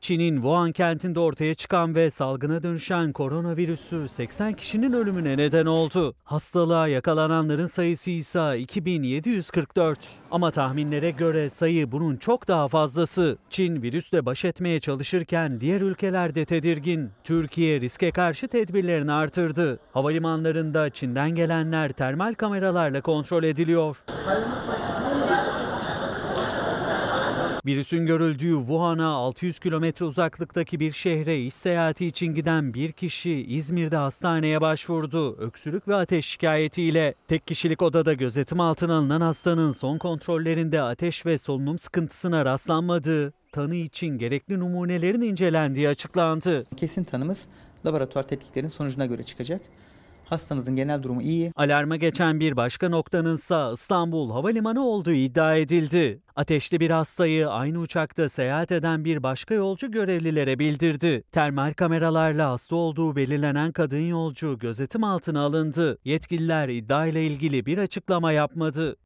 Çin'in 0.00 0.34
Wuhan 0.36 0.72
kentinde 0.72 1.20
ortaya 1.20 1.54
çıkan 1.54 1.94
ve 1.94 2.10
salgına 2.10 2.62
dönüşen 2.62 3.12
koronavirüsü 3.12 4.08
80 4.08 4.52
kişinin 4.52 4.92
ölümüne 4.92 5.36
neden 5.36 5.66
oldu. 5.66 6.14
Hastalığa 6.24 6.88
yakalananların 6.88 7.66
sayısı 7.66 8.10
ise 8.10 8.58
2744. 8.58 9.98
Ama 10.30 10.50
tahminlere 10.50 11.10
göre 11.10 11.50
sayı 11.50 11.92
bunun 11.92 12.16
çok 12.16 12.48
daha 12.48 12.68
fazlası. 12.68 13.38
Çin 13.50 13.82
virüsle 13.82 14.26
baş 14.26 14.44
etmeye 14.44 14.80
çalışırken 14.80 15.60
diğer 15.60 15.80
ülkeler 15.80 16.34
de 16.34 16.44
tedirgin. 16.44 17.10
Türkiye 17.24 17.80
riske 17.80 18.10
karşı 18.10 18.48
tedbirlerini 18.48 19.12
artırdı. 19.12 19.78
Havalimanlarında 19.92 20.90
Çin'den 20.90 21.30
gelenler 21.30 21.92
termal 21.92 22.34
kameralarla 22.34 23.00
kontrol 23.00 23.44
ediliyor. 23.44 23.96
Virüsün 27.66 28.06
görüldüğü 28.06 28.58
Wuhan'a 28.58 29.06
600 29.06 29.58
kilometre 29.58 30.04
uzaklıktaki 30.04 30.80
bir 30.80 30.92
şehre 30.92 31.42
iş 31.42 31.54
seyahati 31.54 32.06
için 32.06 32.26
giden 32.26 32.74
bir 32.74 32.92
kişi 32.92 33.30
İzmir'de 33.30 33.96
hastaneye 33.96 34.60
başvurdu. 34.60 35.36
Öksürük 35.36 35.88
ve 35.88 35.94
ateş 35.94 36.26
şikayetiyle 36.26 37.14
tek 37.28 37.46
kişilik 37.46 37.82
odada 37.82 38.12
gözetim 38.12 38.60
altına 38.60 38.96
alınan 38.96 39.20
hastanın 39.20 39.72
son 39.72 39.98
kontrollerinde 39.98 40.82
ateş 40.82 41.26
ve 41.26 41.38
solunum 41.38 41.78
sıkıntısına 41.78 42.44
rastlanmadığı, 42.44 43.32
tanı 43.52 43.74
için 43.74 44.18
gerekli 44.18 44.60
numunelerin 44.60 45.20
incelendiği 45.20 45.88
açıklandı. 45.88 46.66
Kesin 46.76 47.04
tanımız 47.04 47.46
laboratuvar 47.86 48.22
tetkiklerin 48.28 48.68
sonucuna 48.68 49.06
göre 49.06 49.22
çıkacak. 49.22 49.60
Hastamızın 50.26 50.76
genel 50.76 51.02
durumu 51.02 51.22
iyi. 51.22 51.52
Alarma 51.56 51.96
geçen 51.96 52.40
bir 52.40 52.56
başka 52.56 52.88
noktanın 52.88 53.36
ise 53.36 53.70
İstanbul 53.72 54.30
Havalimanı 54.30 54.86
olduğu 54.86 55.12
iddia 55.12 55.56
edildi. 55.56 56.22
Ateşli 56.36 56.80
bir 56.80 56.90
hastayı 56.90 57.50
aynı 57.50 57.78
uçakta 57.78 58.28
seyahat 58.28 58.72
eden 58.72 59.04
bir 59.04 59.22
başka 59.22 59.54
yolcu 59.54 59.90
görevlilere 59.90 60.58
bildirdi. 60.58 61.22
Termal 61.32 61.72
kameralarla 61.72 62.50
hasta 62.50 62.76
olduğu 62.76 63.16
belirlenen 63.16 63.72
kadın 63.72 64.00
yolcu 64.00 64.58
gözetim 64.58 65.04
altına 65.04 65.40
alındı. 65.40 65.98
Yetkililer 66.04 66.68
iddiayla 66.68 67.20
ilgili 67.20 67.66
bir 67.66 67.78
açıklama 67.78 68.32
yapmadı. 68.32 68.96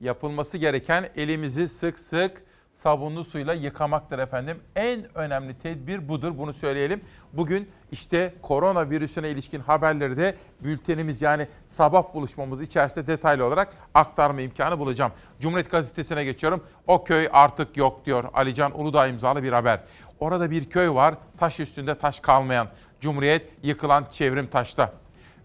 Yapılması 0.00 0.58
gereken 0.58 1.10
elimizi 1.16 1.68
sık 1.68 1.98
sık 1.98 2.49
sabunlu 2.82 3.24
suyla 3.24 3.54
yıkamaktır 3.54 4.18
efendim. 4.18 4.60
En 4.76 5.18
önemli 5.18 5.58
tedbir 5.58 6.08
budur 6.08 6.38
bunu 6.38 6.52
söyleyelim. 6.52 7.00
Bugün 7.32 7.70
işte 7.92 8.34
koronavirüsüne 8.42 9.30
ilişkin 9.30 9.60
haberleri 9.60 10.16
de 10.16 10.34
bültenimiz 10.60 11.22
yani 11.22 11.46
sabah 11.66 12.14
buluşmamız 12.14 12.60
içerisinde 12.60 13.06
detaylı 13.06 13.44
olarak 13.44 13.72
aktarma 13.94 14.40
imkanı 14.40 14.78
bulacağım. 14.78 15.12
Cumhuriyet 15.40 15.70
Gazetesi'ne 15.70 16.24
geçiyorum. 16.24 16.64
O 16.86 17.04
köy 17.04 17.28
artık 17.32 17.76
yok 17.76 18.06
diyor 18.06 18.24
Alican 18.34 18.80
Uludağ 18.80 19.06
imzalı 19.06 19.42
bir 19.42 19.52
haber. 19.52 19.80
Orada 20.20 20.50
bir 20.50 20.70
köy 20.70 20.90
var 20.90 21.14
taş 21.38 21.60
üstünde 21.60 21.98
taş 21.98 22.20
kalmayan. 22.20 22.68
Cumhuriyet 23.00 23.50
yıkılan 23.62 24.06
çevrim 24.12 24.46
taşta 24.46 24.92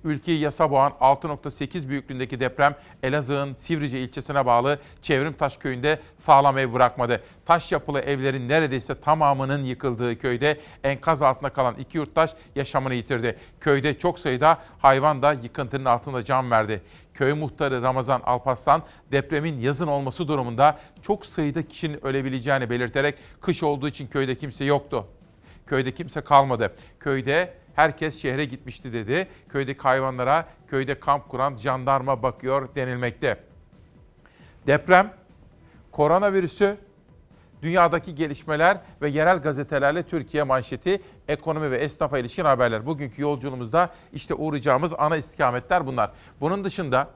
ülkeyi 0.05 0.39
yasa 0.39 0.71
boğan 0.71 0.93
6.8 1.01 1.89
büyüklüğündeki 1.89 2.39
deprem 2.39 2.75
Elazığ'ın 3.03 3.53
Sivrice 3.53 3.99
ilçesine 3.99 4.45
bağlı 4.45 4.79
Çevrimtaş 5.01 5.57
köyünde 5.57 5.99
sağlam 6.17 6.57
ev 6.57 6.73
bırakmadı. 6.73 7.21
Taş 7.45 7.71
yapılı 7.71 7.99
evlerin 7.99 8.49
neredeyse 8.49 8.99
tamamının 9.01 9.63
yıkıldığı 9.63 10.19
köyde 10.19 10.59
enkaz 10.83 11.21
altında 11.21 11.49
kalan 11.49 11.75
iki 11.75 11.97
yurttaş 11.97 12.33
yaşamını 12.55 12.93
yitirdi. 12.93 13.37
Köyde 13.59 13.97
çok 13.97 14.19
sayıda 14.19 14.57
hayvan 14.79 15.21
da 15.21 15.33
yıkıntının 15.33 15.85
altında 15.85 16.23
can 16.23 16.51
verdi. 16.51 16.81
Köy 17.13 17.33
muhtarı 17.33 17.81
Ramazan 17.81 18.21
Alpaslan 18.25 18.83
depremin 19.11 19.59
yazın 19.59 19.87
olması 19.87 20.27
durumunda 20.27 20.79
çok 21.01 21.25
sayıda 21.25 21.61
kişinin 21.67 22.05
ölebileceğini 22.05 22.69
belirterek 22.69 23.15
kış 23.41 23.63
olduğu 23.63 23.87
için 23.87 24.07
köyde 24.07 24.35
kimse 24.35 24.65
yoktu. 24.65 25.07
Köyde 25.67 25.91
kimse 25.91 26.21
kalmadı. 26.21 26.73
Köyde 26.99 27.53
herkes 27.75 28.21
şehre 28.21 28.45
gitmişti 28.45 28.93
dedi. 28.93 29.27
Köydeki 29.49 29.81
hayvanlara 29.81 30.47
köyde 30.67 30.99
kamp 30.99 31.29
kuran 31.29 31.57
jandarma 31.57 32.23
bakıyor 32.23 32.75
denilmekte. 32.75 33.37
Deprem, 34.67 35.13
koronavirüsü, 35.91 36.77
dünyadaki 37.61 38.15
gelişmeler 38.15 38.77
ve 39.01 39.09
yerel 39.09 39.37
gazetelerle 39.37 40.03
Türkiye 40.03 40.43
manşeti, 40.43 41.01
ekonomi 41.27 41.71
ve 41.71 41.77
esnafa 41.77 42.17
ilişkin 42.17 42.45
haberler. 42.45 42.85
Bugünkü 42.85 43.21
yolculuğumuzda 43.21 43.89
işte 44.13 44.33
uğrayacağımız 44.33 44.93
ana 44.97 45.17
istikametler 45.17 45.87
bunlar. 45.87 46.11
Bunun 46.41 46.63
dışında 46.63 47.09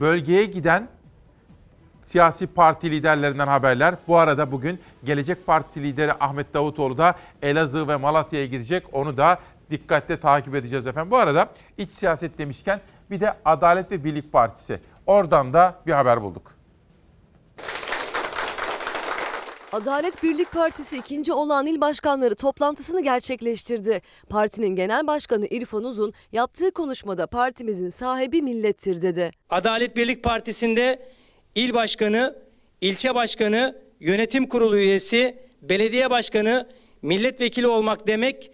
bölgeye 0.00 0.44
giden 0.44 0.88
siyasi 2.04 2.46
parti 2.46 2.90
liderlerinden 2.90 3.46
haberler. 3.46 3.94
Bu 4.08 4.16
arada 4.16 4.52
bugün 4.52 4.80
Gelecek 5.04 5.46
Partisi 5.46 5.82
lideri 5.82 6.12
Ahmet 6.12 6.54
Davutoğlu 6.54 6.98
da 6.98 7.14
Elazığ 7.42 7.88
ve 7.88 7.96
Malatya'ya 7.96 8.46
gidecek. 8.46 8.94
Onu 8.94 9.16
da 9.16 9.38
dikkatle 9.72 10.20
takip 10.20 10.54
edeceğiz 10.54 10.86
efendim. 10.86 11.10
Bu 11.10 11.16
arada 11.16 11.48
iç 11.78 11.90
siyaset 11.90 12.38
demişken 12.38 12.80
bir 13.10 13.20
de 13.20 13.34
Adalet 13.44 13.90
ve 13.90 14.04
Birlik 14.04 14.32
Partisi. 14.32 14.80
Oradan 15.06 15.52
da 15.52 15.74
bir 15.86 15.92
haber 15.92 16.22
bulduk. 16.22 16.52
Adalet 19.72 20.22
Birlik 20.22 20.52
Partisi 20.52 20.96
ikinci 20.96 21.32
olan 21.32 21.66
il 21.66 21.80
başkanları 21.80 22.34
toplantısını 22.34 23.02
gerçekleştirdi. 23.02 24.02
Partinin 24.28 24.76
genel 24.76 25.06
başkanı 25.06 25.46
İrfan 25.46 25.84
Uzun 25.84 26.12
yaptığı 26.32 26.70
konuşmada 26.70 27.26
partimizin 27.26 27.90
sahibi 27.90 28.42
millettir 28.42 29.02
dedi. 29.02 29.30
Adalet 29.50 29.96
Birlik 29.96 30.24
Partisi'nde 30.24 31.12
il 31.54 31.74
başkanı, 31.74 32.36
ilçe 32.80 33.14
başkanı, 33.14 33.78
yönetim 34.00 34.48
kurulu 34.48 34.76
üyesi, 34.76 35.38
belediye 35.62 36.10
başkanı, 36.10 36.68
milletvekili 37.02 37.66
olmak 37.66 38.06
demek 38.06 38.50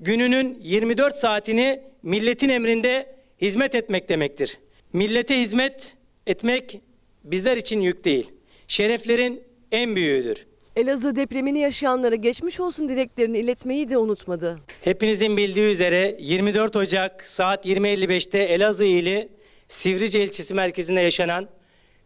gününün 0.00 0.58
24 0.62 1.16
saatini 1.16 1.80
milletin 2.02 2.48
emrinde 2.48 3.16
hizmet 3.40 3.74
etmek 3.74 4.08
demektir. 4.08 4.58
Millete 4.92 5.40
hizmet 5.40 5.96
etmek 6.26 6.80
bizler 7.24 7.56
için 7.56 7.80
yük 7.80 8.04
değil. 8.04 8.32
Şereflerin 8.68 9.42
en 9.72 9.96
büyüğüdür. 9.96 10.46
Elazığ 10.76 11.16
depremini 11.16 11.58
yaşayanlara 11.58 12.14
geçmiş 12.14 12.60
olsun 12.60 12.88
dileklerini 12.88 13.38
iletmeyi 13.38 13.88
de 13.88 13.98
unutmadı. 13.98 14.58
Hepinizin 14.84 15.36
bildiği 15.36 15.70
üzere 15.70 16.16
24 16.20 16.76
Ocak 16.76 17.26
saat 17.26 17.66
20.55'te 17.66 18.38
Elazığ 18.38 18.84
ili 18.84 19.28
Sivrice 19.68 20.24
ilçesi 20.24 20.54
merkezinde 20.54 21.00
yaşanan 21.00 21.48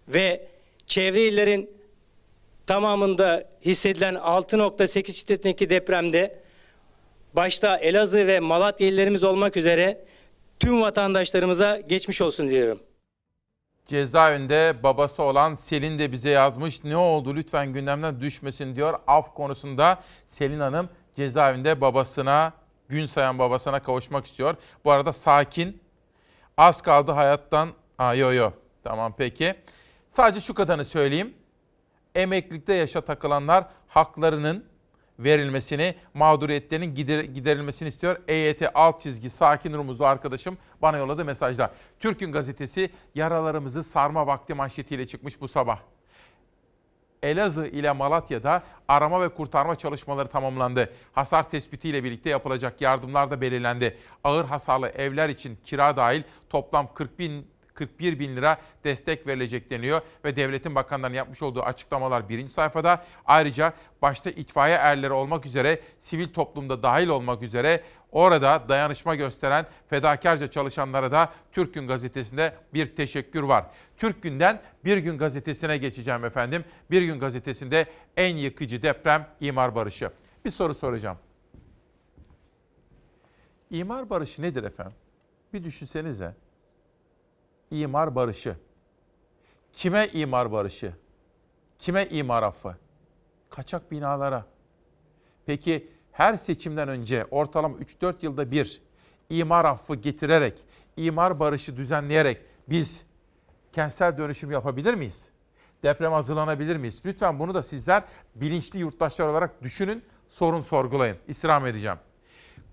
ve 0.09 0.47
çevre 0.87 1.23
illerin 1.25 1.71
tamamında 2.67 3.51
hissedilen 3.65 4.15
6.8 4.15 5.13
şiddetindeki 5.13 5.71
depremde 5.71 6.42
başta 7.37 7.77
Elazığ 7.77 8.27
ve 8.27 8.41
Malatya 8.41 8.89
illerimiz 8.89 9.25
olmak 9.25 9.57
üzere 9.57 10.05
tüm 10.61 10.81
vatandaşlarımıza 10.81 11.81
geçmiş 11.81 12.23
olsun 12.23 12.49
diyorum. 12.49 12.81
Cezaevinde 13.87 14.75
babası 14.83 15.23
olan 15.23 15.55
Selin 15.55 15.99
de 15.99 16.13
bize 16.13 16.31
yazmış. 16.31 16.85
Ne 16.85 16.97
oldu 16.97 17.37
lütfen 17.37 17.73
gündemden 17.73 18.21
düşmesin 18.21 18.77
diyor. 18.77 18.99
Af 19.07 19.35
konusunda 19.35 20.01
Selin 20.29 20.61
Hanım 20.61 20.89
cezaevinde 21.17 21.81
babasına, 21.81 22.53
gün 22.89 23.07
sayan 23.07 23.39
babasına 23.39 23.83
kavuşmak 23.83 24.27
istiyor. 24.27 24.55
Bu 24.85 24.91
arada 24.91 25.13
sakin, 25.13 25.83
az 26.57 26.83
kaldı 26.83 27.13
hayattan. 27.13 27.71
Aa, 27.99 28.15
yo 28.15 28.33
yo 28.33 28.51
tamam 28.85 29.15
peki. 29.19 29.55
Sadece 30.11 30.41
şu 30.41 30.55
kadarını 30.55 30.85
söyleyeyim. 30.85 31.35
Emeklilikte 32.15 32.75
yaşa 32.75 33.01
takılanlar 33.01 33.65
haklarının 33.89 34.65
verilmesini, 35.19 35.95
mağduriyetlerin 36.15 36.95
gider- 36.95 37.25
giderilmesini 37.25 37.89
istiyor. 37.89 38.17
EYT 38.29 38.63
alt 38.75 39.01
çizgi 39.01 39.31
sakin 39.31 39.73
rumuzlu 39.73 40.07
arkadaşım 40.07 40.59
bana 40.83 40.97
yolladı 40.97 41.25
mesajlar. 41.25 41.71
Türk'ün 42.01 42.33
gazetesi 42.33 42.91
yaralarımızı 43.15 43.85
sarma 43.85 44.27
vakti 44.27 44.55
manşetiyle 44.55 45.07
çıkmış 45.07 45.41
bu 45.41 45.49
sabah. 45.49 45.79
Elazığ 47.23 47.67
ile 47.67 47.93
Malatya'da 47.93 48.63
arama 48.89 49.23
ve 49.23 49.29
kurtarma 49.29 49.77
çalışmaları 49.77 50.29
tamamlandı. 50.29 50.93
Hasar 51.13 51.51
tespitiyle 51.51 52.05
birlikte 52.05 52.31
yapılacak 52.31 52.81
yardımlar 52.81 53.31
da 53.31 53.41
belirlendi. 53.41 53.99
Ağır 54.25 54.45
hasarlı 54.45 54.89
evler 54.89 55.29
için 55.29 55.59
kira 55.65 55.97
dahil 55.97 56.23
toplam 56.51 56.95
40 56.95 57.19
bin 57.19 57.47
41 57.75 58.19
bin 58.19 58.37
lira 58.37 58.59
destek 58.85 59.27
verilecek 59.27 59.71
deniyor 59.71 60.01
ve 60.25 60.37
devletin 60.37 60.75
bakanlarının 60.75 61.17
yapmış 61.17 61.43
olduğu 61.43 61.63
açıklamalar 61.63 62.29
birinci 62.29 62.53
sayfada. 62.53 63.05
Ayrıca 63.27 63.73
başta 64.03 64.31
itfaiye 64.31 64.77
erleri 64.77 65.13
olmak 65.13 65.47
üzere 65.47 65.81
sivil 66.01 66.29
toplumda 66.29 66.83
dahil 66.83 67.09
olmak 67.09 67.43
üzere 67.43 67.81
orada 68.13 68.69
dayanışma 68.69 69.15
gösteren 69.15 69.67
fedakarca 69.91 70.51
çalışanlara 70.51 71.13
da 71.13 71.33
Türk 71.53 71.75
Gün 71.75 71.89
gazetesinde 71.89 72.55
bir 72.75 72.97
teşekkür 72.97 73.43
var. 73.43 73.67
Türk 73.97 74.23
Gün'den 74.23 74.61
Bir 74.85 74.97
Gün 74.97 75.19
gazetesine 75.19 75.77
geçeceğim 75.77 76.25
efendim. 76.25 76.65
Bir 76.91 77.03
Gün 77.03 77.21
gazetesinde 77.21 77.87
en 78.17 78.37
yıkıcı 78.37 78.83
deprem 78.83 79.29
imar 79.41 79.75
barışı. 79.75 80.11
Bir 80.45 80.51
soru 80.51 80.75
soracağım. 80.75 81.19
İmar 83.71 84.11
barışı 84.11 84.43
nedir 84.43 84.65
efendim? 84.65 84.95
Bir 85.53 85.65
düşünsenize. 85.65 86.35
İmar 87.73 88.15
barışı. 88.15 88.57
Kime 89.73 90.09
imar 90.13 90.53
barışı? 90.53 90.93
Kime 91.79 92.07
imar 92.07 92.43
affı? 92.43 92.77
Kaçak 93.51 93.91
binalara. 93.91 94.47
Peki 95.47 95.89
her 96.13 96.37
seçimden 96.37 96.89
önce 96.89 97.27
ortalama 97.31 97.77
3-4 97.79 98.15
yılda 98.23 98.51
bir 98.51 98.83
imar 99.31 99.65
affı 99.65 99.95
getirerek, 99.95 100.59
imar 100.97 101.41
barışı 101.41 101.77
düzenleyerek 101.77 102.41
biz 102.69 103.05
kentsel 103.73 104.19
dönüşüm 104.19 104.51
yapabilir 104.51 104.95
miyiz? 104.95 105.29
Deprem 105.83 106.13
hazırlanabilir 106.13 106.77
miyiz? 106.77 107.01
Lütfen 107.05 107.39
bunu 107.39 107.55
da 107.55 107.63
sizler 107.63 108.05
bilinçli 108.35 108.79
yurttaşlar 108.79 109.29
olarak 109.29 109.63
düşünün, 109.63 110.03
sorun 110.29 110.61
sorgulayın. 110.61 111.17
İstirham 111.29 111.67
edeceğim. 111.67 111.99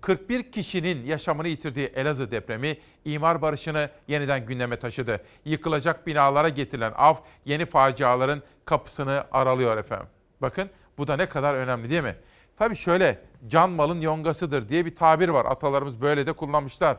41 0.00 0.52
kişinin 0.52 1.06
yaşamını 1.06 1.48
yitirdiği 1.48 1.86
Elazığ 1.86 2.30
depremi 2.30 2.78
imar 3.04 3.42
barışını 3.42 3.90
yeniden 4.08 4.46
gündeme 4.46 4.78
taşıdı. 4.78 5.20
Yıkılacak 5.44 6.06
binalara 6.06 6.48
getirilen 6.48 6.92
av 6.96 7.14
yeni 7.44 7.66
faciaların 7.66 8.42
kapısını 8.64 9.24
aralıyor 9.32 9.76
efendim. 9.76 10.06
Bakın 10.42 10.70
bu 10.98 11.06
da 11.06 11.16
ne 11.16 11.28
kadar 11.28 11.54
önemli 11.54 11.90
değil 11.90 12.02
mi? 12.02 12.16
Tabii 12.56 12.76
şöyle 12.76 13.22
can 13.48 13.70
malın 13.70 14.00
yongasıdır 14.00 14.68
diye 14.68 14.86
bir 14.86 14.96
tabir 14.96 15.28
var. 15.28 15.44
Atalarımız 15.44 16.00
böyle 16.00 16.26
de 16.26 16.32
kullanmışlar. 16.32 16.96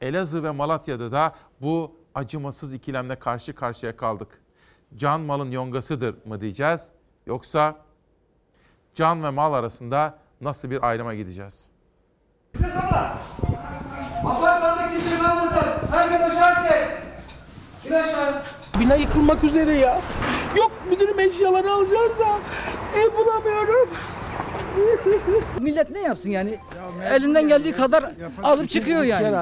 Elazığ 0.00 0.42
ve 0.42 0.50
Malatya'da 0.50 1.12
da 1.12 1.34
bu 1.60 1.96
acımasız 2.14 2.74
ikilemle 2.74 3.16
karşı 3.16 3.54
karşıya 3.54 3.96
kaldık. 3.96 4.42
Can 4.96 5.20
malın 5.20 5.50
yongasıdır 5.50 6.14
mı 6.24 6.40
diyeceğiz? 6.40 6.88
Yoksa 7.26 7.76
can 8.94 9.24
ve 9.24 9.30
mal 9.30 9.52
arasında 9.52 10.18
nasıl 10.40 10.70
bir 10.70 10.88
ayrıma 10.88 11.14
gideceğiz? 11.14 11.68
Apartmanda 14.24 14.88
kimse 14.92 15.18
kalmasın. 15.22 15.68
Herkes 15.92 16.20
aşağı. 16.20 16.58
İn 17.86 17.92
aşağı. 17.92 18.42
Bina 18.80 18.94
yıkılmak 18.94 19.44
üzere 19.44 19.72
ya. 19.72 20.00
Yok 20.56 20.72
müdürüm 20.90 21.20
eşyaları 21.20 21.72
alacağız 21.72 22.18
da 22.18 22.38
ev 22.98 23.16
bulamıyorum. 23.16 23.88
Millet 25.60 25.90
ne 25.90 26.00
yapsın 26.00 26.30
yani? 26.30 26.58
Elinden 27.10 27.48
geldiği 27.48 27.72
kadar 27.72 28.04
alıp 28.42 28.70
çıkıyor 28.70 29.04
yani. 29.04 29.36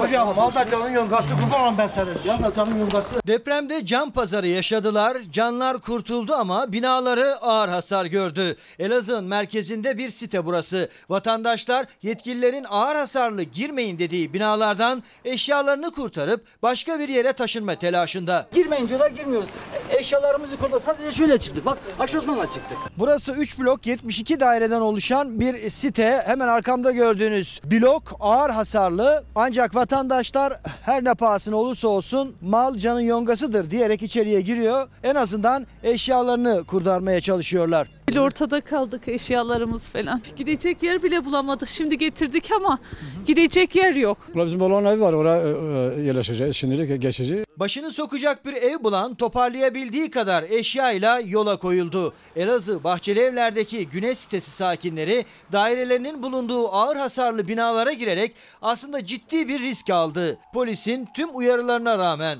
hocam 0.00 0.36
valla 0.36 0.66
canın 0.70 0.90
yongası 0.92 1.28
kurban 1.28 1.78
ben 1.78 1.86
senin. 1.86 2.08
Yalnız 2.24 2.56
canın 2.56 2.78
yongası. 2.80 3.14
Depremde 3.26 3.86
can 3.86 4.10
pazarı 4.10 4.48
yaşadılar. 4.48 5.16
Canlar 5.32 5.80
kurtuldu 5.80 6.34
ama 6.34 6.72
binaları 6.72 7.36
ağır 7.36 7.68
hasar 7.68 8.06
gördü. 8.06 8.56
Elazığ'ın 8.78 9.24
merkezinde 9.24 9.98
bir 9.98 10.08
site 10.08 10.46
burası. 10.46 10.88
Vatandaşlar 11.08 11.86
yetkililerin 12.02 12.66
ağır 12.68 12.96
hasarlı 12.96 13.42
girmeyin 13.42 13.98
dediği 13.98 14.34
binalardan 14.34 15.02
eşyalarını 15.24 15.90
kurtarıp 15.90 16.44
başka 16.62 16.98
bir 16.98 17.08
yere 17.08 17.32
taşınma 17.32 17.74
telaşında. 17.74 18.46
Girmeyin 18.52 18.88
diyorlar 18.88 19.10
girmiyoruz. 19.10 19.48
Eşyalarımız 19.90 20.52
yukarıda 20.52 20.80
sadece 20.80 21.12
şöyle 21.12 21.38
çıktık. 21.38 21.66
Bak 21.66 21.78
Aşı 22.00 22.18
Osman'la 22.18 22.50
çıktık. 22.50 22.78
Burası 22.98 23.32
3 23.32 23.58
blok 23.58 23.86
72 23.86 24.40
daireden 24.40 24.80
oluşan 24.80 25.40
bir 25.40 25.70
site. 25.70 26.22
Hemen 26.26 26.48
arkamda 26.48 26.92
gördüğünüz 26.92 27.60
blok 27.64 28.02
ağır 28.20 28.50
hasarlı. 28.50 29.24
Ancak 29.34 29.74
vatandaşlar 29.74 30.60
her 30.82 31.04
ne 31.04 31.14
pahasına 31.14 31.56
olursa 31.56 31.88
olsun 31.88 32.36
mal 32.40 32.76
canın 32.76 33.00
yongasıdır 33.00 33.70
diyerek 33.70 34.02
içeriye 34.02 34.40
giriyor. 34.40 34.88
En 35.02 35.14
azından 35.14 35.66
eşyalarını 35.82 36.64
kurtarmaya 36.64 37.20
çalışıyorlar. 37.20 37.97
Bile 38.08 38.20
ortada 38.20 38.60
kaldık 38.60 39.08
eşyalarımız 39.08 39.90
falan. 39.90 40.22
Gidecek 40.36 40.82
yer 40.82 41.02
bile 41.02 41.24
bulamadık. 41.24 41.68
Şimdi 41.68 41.98
getirdik 41.98 42.50
ama 42.56 42.78
gidecek 43.26 43.76
yer 43.76 43.94
yok. 43.94 44.18
Burada 44.34 44.46
bizim 44.46 44.62
olan 44.62 44.84
evi 44.84 45.00
var 45.00 45.12
oraya 45.12 45.42
e, 45.42 45.48
e, 45.48 46.02
yerleşeceğiz 46.02 46.56
şimdilik 46.56 47.02
geçici. 47.02 47.44
Başını 47.56 47.90
sokacak 47.90 48.46
bir 48.46 48.54
ev 48.54 48.84
bulan 48.84 49.14
toparlayabildiği 49.14 50.10
kadar 50.10 50.42
eşyayla 50.42 51.20
yola 51.20 51.58
koyuldu. 51.58 52.14
Elazığ 52.36 52.84
Bahçeli 52.84 53.20
Evler'deki 53.20 53.88
Güneş 53.88 54.18
sitesi 54.18 54.50
sakinleri 54.50 55.24
dairelerinin 55.52 56.22
bulunduğu 56.22 56.68
ağır 56.72 56.96
hasarlı 56.96 57.48
binalara 57.48 57.92
girerek 57.92 58.34
aslında 58.62 59.04
ciddi 59.04 59.48
bir 59.48 59.58
risk 59.58 59.90
aldı. 59.90 60.38
Polisin 60.54 61.08
tüm 61.14 61.28
uyarılarına 61.36 61.98
rağmen. 61.98 62.38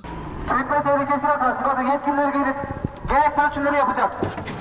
Çökme 0.48 0.82
tehlikesine 0.82 1.30
karşı 1.30 1.64
bakın 1.64 1.82
yetkililer 1.92 2.28
gelip 2.32 2.56
gerekli 3.08 3.42
ölçümleri 3.48 3.76
yapacak. 3.76 4.16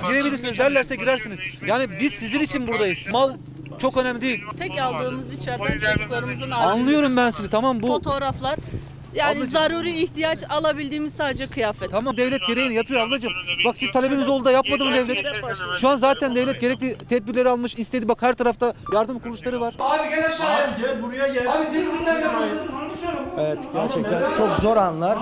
Girebilirsiniz 0.07 0.59
derlerse 0.59 0.95
girersiniz. 0.95 1.39
Yani 1.67 1.87
biz 1.99 2.13
sizin 2.13 2.39
için 2.39 2.67
buradayız. 2.67 3.09
Mal 3.11 3.31
çok 3.79 3.97
önemli 3.97 4.21
değil. 4.21 4.43
Tek 4.57 4.81
aldığımız 4.81 5.31
içeriden 5.33 5.79
çocuklarımızın 5.93 6.51
aldığı 6.51 6.71
Anlıyorum 6.71 7.17
ben 7.17 7.29
sizi 7.29 7.49
tamam 7.49 7.81
bu. 7.81 7.87
fotoğraflar. 7.87 8.55
Yani 9.15 9.37
Ablacığım- 9.39 9.45
zaruri 9.49 9.89
ihtiyaç 9.99 10.39
alabildiğimiz 10.49 11.13
sadece 11.13 11.47
kıyafet. 11.47 11.91
Tamam 11.91 12.17
devlet 12.17 12.47
gereğini 12.47 12.73
yapıyor 12.73 13.01
ablacığım. 13.01 13.33
Bak 13.65 13.77
siz 13.77 13.91
talebiniz 13.91 14.27
oldu 14.27 14.45
da 14.45 14.51
yapmadı 14.51 14.85
mı 14.85 14.91
devlet? 14.91 15.17
Şu 15.77 15.89
an 15.89 15.95
zaten 15.95 16.35
devlet 16.35 16.61
gerekli 16.61 16.97
tedbirleri 17.09 17.49
almış 17.49 17.75
istedi. 17.75 18.07
Bak 18.07 18.21
her 18.21 18.33
tarafta 18.33 18.73
yardım 18.93 19.19
kuruluşları 19.19 19.61
var. 19.61 19.75
Abi 19.79 20.09
gel 20.09 20.27
aşağıya. 20.27 20.67
Abi 20.73 20.81
gel 20.81 21.03
buraya 21.03 21.27
gel. 21.27 21.53
Abi 21.53 21.71
tespitler 21.71 22.19
yapmasın. 22.19 22.59
Evet 23.39 23.57
gerçekten 23.73 24.33
çok 24.37 24.55
zor 24.55 24.77
anlar. 24.77 25.17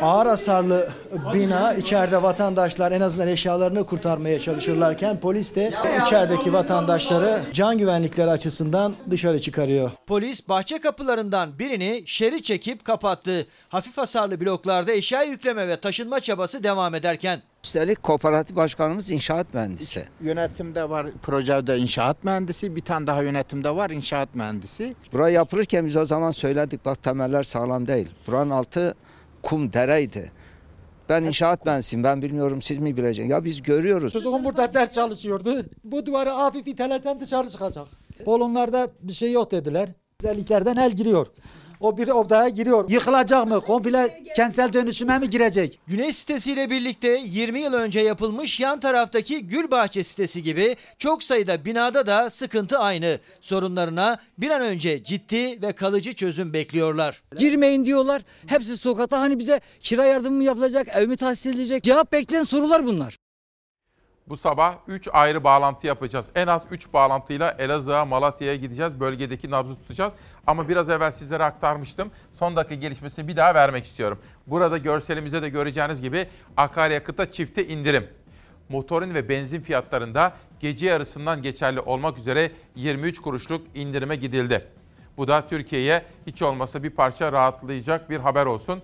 Ağır 0.00 0.26
hasarlı 0.26 0.90
bina 1.34 1.74
içeride 1.74 2.22
vatandaşlar 2.22 2.92
en 2.92 3.00
azından 3.00 3.28
eşyalarını 3.28 3.86
kurtarmaya 3.86 4.40
çalışırlarken 4.40 5.20
polis 5.20 5.54
de 5.54 5.72
içerideki 6.06 6.52
vatandaşları 6.52 7.40
can 7.52 7.78
güvenlikleri 7.78 8.30
açısından 8.30 8.94
dışarı 9.10 9.40
çıkarıyor. 9.40 9.90
Polis 10.06 10.48
bahçe 10.48 10.80
kapılarından 10.80 11.58
birini 11.58 12.02
şeri 12.06 12.42
çekip 12.42 12.84
kapattı. 12.84 13.46
Hafif 13.68 13.98
hasarlı 13.98 14.40
bloklarda 14.40 14.92
eşya 14.92 15.22
yükleme 15.22 15.68
ve 15.68 15.80
taşınma 15.80 16.20
çabası 16.20 16.62
devam 16.62 16.94
ederken 16.94 17.42
Üstelik 17.64 18.02
kooperatif 18.02 18.56
başkanımız 18.56 19.10
inşaat 19.10 19.54
mühendisi. 19.54 20.04
Yönetimde 20.20 20.90
var 20.90 21.06
projede 21.22 21.78
inşaat 21.78 22.24
mühendisi, 22.24 22.76
bir 22.76 22.80
tane 22.80 23.06
daha 23.06 23.22
yönetimde 23.22 23.76
var 23.76 23.90
inşaat 23.90 24.34
mühendisi. 24.34 24.94
Burayı 25.12 25.34
yapılırken 25.34 25.86
biz 25.86 25.96
o 25.96 26.04
zaman 26.04 26.30
söyledik 26.30 26.84
bak 26.84 27.02
temeller 27.02 27.42
sağlam 27.42 27.88
değil. 27.88 28.10
Buranın 28.26 28.50
altı 28.50 28.94
kum 29.42 29.72
dereydi. 29.72 30.32
Ben 31.08 31.22
inşaat 31.22 31.66
mühendisiyim 31.66 32.04
ben 32.04 32.22
bilmiyorum 32.22 32.62
siz 32.62 32.78
mi 32.78 32.96
bileceksiniz. 32.96 33.30
Ya 33.30 33.44
biz 33.44 33.62
görüyoruz. 33.62 34.12
Çocuğum 34.12 34.44
burada 34.44 34.74
ders 34.74 34.90
çalışıyordu. 34.90 35.64
Bu 35.84 36.06
duvarı 36.06 36.30
hafif 36.30 36.68
itelesen 36.68 37.20
dışarı 37.20 37.50
çıkacak. 37.50 37.86
Kolonlarda 38.24 38.88
bir 39.00 39.12
şey 39.12 39.32
yok 39.32 39.50
dediler. 39.50 39.88
Özelliklerden 40.22 40.76
el 40.76 40.92
giriyor. 40.92 41.26
O 41.82 41.96
bir 41.96 42.08
odaya 42.08 42.48
giriyor. 42.48 42.90
Yıkılacak 42.90 43.46
mı? 43.46 43.60
Komple 43.60 44.22
kentsel 44.36 44.72
dönüşüme 44.72 45.18
mi 45.18 45.30
girecek? 45.30 45.80
Güneş 45.86 46.16
sitesiyle 46.16 46.70
birlikte 46.70 47.22
20 47.24 47.60
yıl 47.60 47.72
önce 47.72 48.00
yapılmış 48.00 48.60
yan 48.60 48.80
taraftaki 48.80 49.46
Gülbahçe 49.46 50.04
sitesi 50.04 50.42
gibi 50.42 50.76
çok 50.98 51.22
sayıda 51.22 51.64
binada 51.64 52.06
da 52.06 52.30
sıkıntı 52.30 52.78
aynı. 52.78 53.18
Sorunlarına 53.40 54.18
bir 54.38 54.50
an 54.50 54.62
önce 54.62 55.04
ciddi 55.04 55.62
ve 55.62 55.72
kalıcı 55.72 56.12
çözüm 56.12 56.52
bekliyorlar. 56.52 57.22
Girmeyin 57.38 57.84
diyorlar. 57.84 58.22
Hepsi 58.46 58.76
sokakta 58.76 59.20
hani 59.20 59.38
bize 59.38 59.60
kira 59.80 60.04
yardımı 60.04 60.36
mı 60.36 60.44
yapılacak, 60.44 60.88
ev 60.94 61.08
mi 61.08 61.16
tahsis 61.16 61.46
edilecek? 61.46 61.84
Cevap 61.84 62.12
bekleyen 62.12 62.44
sorular 62.44 62.86
bunlar. 62.86 63.21
Bu 64.28 64.36
sabah 64.36 64.74
3 64.88 65.08
ayrı 65.12 65.44
bağlantı 65.44 65.86
yapacağız. 65.86 66.26
En 66.34 66.46
az 66.46 66.62
3 66.70 66.92
bağlantıyla 66.92 67.56
Elazığ'a, 67.58 68.04
Malatya'ya 68.04 68.56
gideceğiz. 68.56 69.00
Bölgedeki 69.00 69.50
nabzı 69.50 69.74
tutacağız. 69.74 70.12
Ama 70.46 70.68
biraz 70.68 70.90
evvel 70.90 71.10
sizlere 71.12 71.44
aktarmıştım. 71.44 72.10
Son 72.34 72.56
dakika 72.56 72.74
gelişmesini 72.74 73.28
bir 73.28 73.36
daha 73.36 73.54
vermek 73.54 73.84
istiyorum. 73.84 74.18
Burada 74.46 74.78
görselimizde 74.78 75.42
de 75.42 75.48
göreceğiniz 75.48 76.02
gibi 76.02 76.26
akaryakıta 76.56 77.32
çifte 77.32 77.66
indirim. 77.68 78.06
motorin 78.68 79.14
ve 79.14 79.28
benzin 79.28 79.60
fiyatlarında 79.60 80.32
gece 80.60 80.86
yarısından 80.86 81.42
geçerli 81.42 81.80
olmak 81.80 82.18
üzere 82.18 82.50
23 82.76 83.20
kuruşluk 83.20 83.66
indirime 83.74 84.16
gidildi. 84.16 84.66
Bu 85.16 85.28
da 85.28 85.48
Türkiye'ye 85.48 86.02
hiç 86.26 86.42
olmasa 86.42 86.82
bir 86.82 86.90
parça 86.90 87.32
rahatlayacak 87.32 88.10
bir 88.10 88.18
haber 88.20 88.46
olsun. 88.46 88.82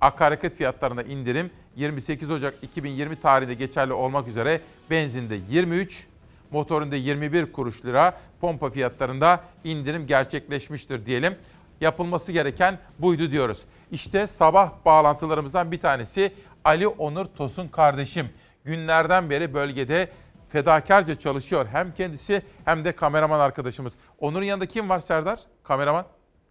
Akaryakıt 0.00 0.56
fiyatlarında 0.56 1.02
indirim 1.02 1.50
28 1.80 2.30
Ocak 2.30 2.54
2020 2.62 3.20
tarihinde 3.20 3.54
geçerli 3.54 3.92
olmak 3.92 4.28
üzere 4.28 4.60
benzinde 4.90 5.38
23, 5.50 6.06
motorunda 6.50 6.96
21 6.96 7.52
kuruş 7.52 7.84
lira, 7.84 8.20
pompa 8.40 8.70
fiyatlarında 8.70 9.40
indirim 9.64 10.06
gerçekleşmiştir 10.06 11.06
diyelim. 11.06 11.34
Yapılması 11.80 12.32
gereken 12.32 12.78
buydu 12.98 13.30
diyoruz. 13.30 13.58
İşte 13.90 14.26
sabah 14.26 14.72
bağlantılarımızdan 14.84 15.72
bir 15.72 15.80
tanesi 15.80 16.32
Ali 16.64 16.88
Onur 16.88 17.24
Tosun 17.26 17.68
kardeşim. 17.68 18.28
Günlerden 18.64 19.30
beri 19.30 19.54
bölgede 19.54 20.08
fedakarca 20.48 21.14
çalışıyor. 21.14 21.66
Hem 21.72 21.94
kendisi 21.94 22.42
hem 22.64 22.84
de 22.84 22.92
kameraman 22.92 23.40
arkadaşımız. 23.40 23.92
Onur'un 24.18 24.44
yanında 24.44 24.66
kim 24.66 24.88
var 24.88 25.00
Serdar? 25.00 25.40
Kameraman? 25.62 26.04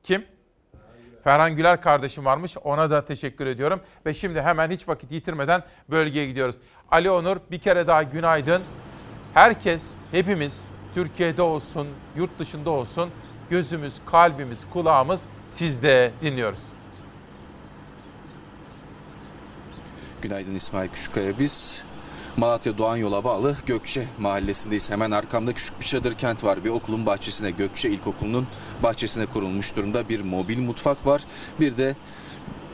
Kim? 0.04 0.26
Ferhan 1.24 1.56
Güler 1.56 1.82
kardeşim 1.82 2.26
varmış. 2.26 2.58
Ona 2.64 2.92
da 2.92 3.06
teşekkür 3.06 3.48
ediyorum. 3.48 3.82
Ve 4.06 4.14
şimdi 4.14 4.42
hemen 4.42 4.72
hiç 4.72 4.88
vakit 4.88 5.12
yitirmeden 5.12 5.64
bölgeye 5.90 6.28
gidiyoruz. 6.28 6.56
Ali 6.92 7.12
Onur 7.12 7.38
bir 7.52 7.60
kere 7.60 7.88
daha 7.88 8.04
günaydın. 8.04 8.62
Herkes, 9.34 9.84
hepimiz 10.12 10.64
Türkiye'de 10.96 11.42
olsun, 11.42 11.88
yurt 12.16 12.40
dışında 12.40 12.70
olsun 12.70 13.10
gözümüz, 13.50 13.94
kalbimiz, 14.06 14.60
kulağımız 14.74 15.22
sizde 15.48 16.12
dinliyoruz. 16.22 16.60
Günaydın 20.22 20.56
İsmail 20.56 20.90
Küçükkaya. 20.90 21.40
Biz 21.40 21.84
Malatya 22.39 22.78
Doğan 22.78 22.97
Yola 22.97 23.23
bağlı 23.23 23.58
Gökçe 23.65 24.08
mahallesindeyiz. 24.19 24.89
Hemen 24.89 25.12
arkamda 25.12 25.54
küçük 25.54 25.80
bir 25.80 25.86
çadır 25.86 26.15
kent 26.15 26.43
var. 26.43 26.63
Bir 26.63 26.69
okulun 26.69 27.06
bahçesine 27.06 27.52
Gökçe 27.52 27.89
İlkokulu'nun 27.89 28.47
bahçesine 28.84 29.25
kurulmuş 29.25 29.75
durumda 29.75 30.10
bir 30.10 30.21
mobil 30.21 30.60
mutfak 30.60 31.06
var. 31.06 31.23
Bir 31.60 31.78
de 31.78 31.95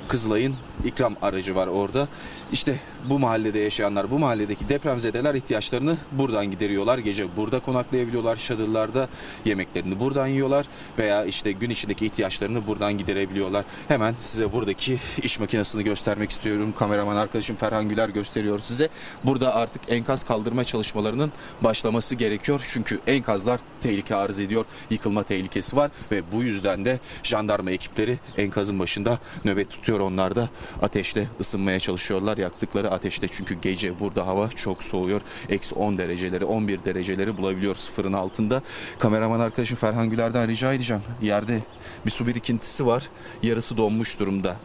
Kızılay'ın 0.08 0.56
ikram 0.86 1.16
aracı 1.22 1.56
var 1.56 1.68
orada. 1.68 2.08
İşte 2.52 2.76
bu 3.10 3.20
mahallede 3.20 3.60
yaşayanlar, 3.60 4.12
bu 4.12 4.20
mahalledeki 4.20 4.70
depremzedeler 4.70 5.36
ihtiyaçlarını 5.36 5.98
buradan 6.12 6.52
gideriyorlar. 6.52 6.98
Gece 6.98 7.36
burada 7.38 7.60
konaklayabiliyorlar, 7.60 8.36
çadırlarda 8.36 9.10
yemeklerini 9.46 10.00
buradan 10.00 10.28
yiyorlar 10.28 10.66
veya 10.98 11.26
işte 11.26 11.52
gün 11.52 11.70
içindeki 11.70 12.06
ihtiyaçlarını 12.06 12.68
buradan 12.68 12.98
giderebiliyorlar. 12.98 13.66
Hemen 13.88 14.16
size 14.20 14.52
buradaki 14.54 14.98
iş 15.24 15.40
makinesini 15.40 15.84
göstermek 15.84 16.32
istiyorum. 16.32 16.74
Kameraman 16.80 17.16
arkadaşım 17.16 17.56
Ferhan 17.56 17.90
Güler 17.90 18.10
gösteriyor 18.10 18.60
size. 18.60 18.90
Burada 19.24 19.56
artık 19.56 19.82
enkaz 19.88 20.24
kaldırma 20.24 20.64
çalışmalarının 20.64 21.32
başlaması 21.62 22.16
gerekiyor. 22.16 22.66
Çünkü 22.68 23.00
enkazlar 23.08 23.60
tehlike 23.82 24.16
arz 24.16 24.40
ediyor. 24.40 24.66
Yıkılma 24.90 25.24
tehlikesi 25.24 25.76
var 25.76 25.92
ve 26.12 26.32
bu 26.32 26.44
yüzden 26.44 26.86
de 26.86 27.00
jandarma 27.24 27.72
ekipleri 27.72 28.20
enkazın 28.38 28.80
başında 28.80 29.20
nöbet 29.46 29.70
tutuyor. 29.70 30.00
Onlar 30.00 30.36
da 30.36 30.50
ateşle 30.82 31.28
ısınmaya 31.40 31.80
çalışıyorlar. 31.80 32.38
Yaktıkları 32.38 32.92
ateşte 32.92 33.28
çünkü 33.28 33.54
gece 33.62 34.00
burada 34.00 34.28
hava 34.28 34.50
çok 34.50 34.84
soğuyor. 34.84 35.22
Eksi 35.50 35.76
10 35.76 35.98
dereceleri 35.98 36.46
11 36.46 36.86
dereceleri 36.86 37.38
bulabiliyor 37.38 37.76
sıfırın 37.76 38.14
altında. 38.14 38.62
Kameraman 39.00 39.40
arkadaşım 39.40 39.78
Ferhan 39.78 40.10
Güler'den 40.10 40.48
rica 40.48 40.74
edeceğim. 40.74 41.04
Yerde 41.22 41.62
bir 42.06 42.12
su 42.12 42.28
birikintisi 42.28 42.86
var. 42.86 43.10
Yarısı 43.44 43.78
donmuş 43.78 44.20
durumda. 44.20 44.56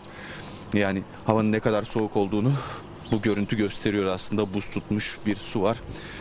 Yani 0.74 1.02
havanın 1.26 1.52
ne 1.52 1.60
kadar 1.60 1.82
soğuk 1.82 2.16
olduğunu 2.16 2.52
bu 3.12 3.22
görüntü 3.22 3.56
gösteriyor 3.56 4.06
aslında 4.06 4.54
buz 4.54 4.68
tutmuş 4.68 5.18
bir 5.26 5.36
su 5.36 5.62
var. 5.62 5.76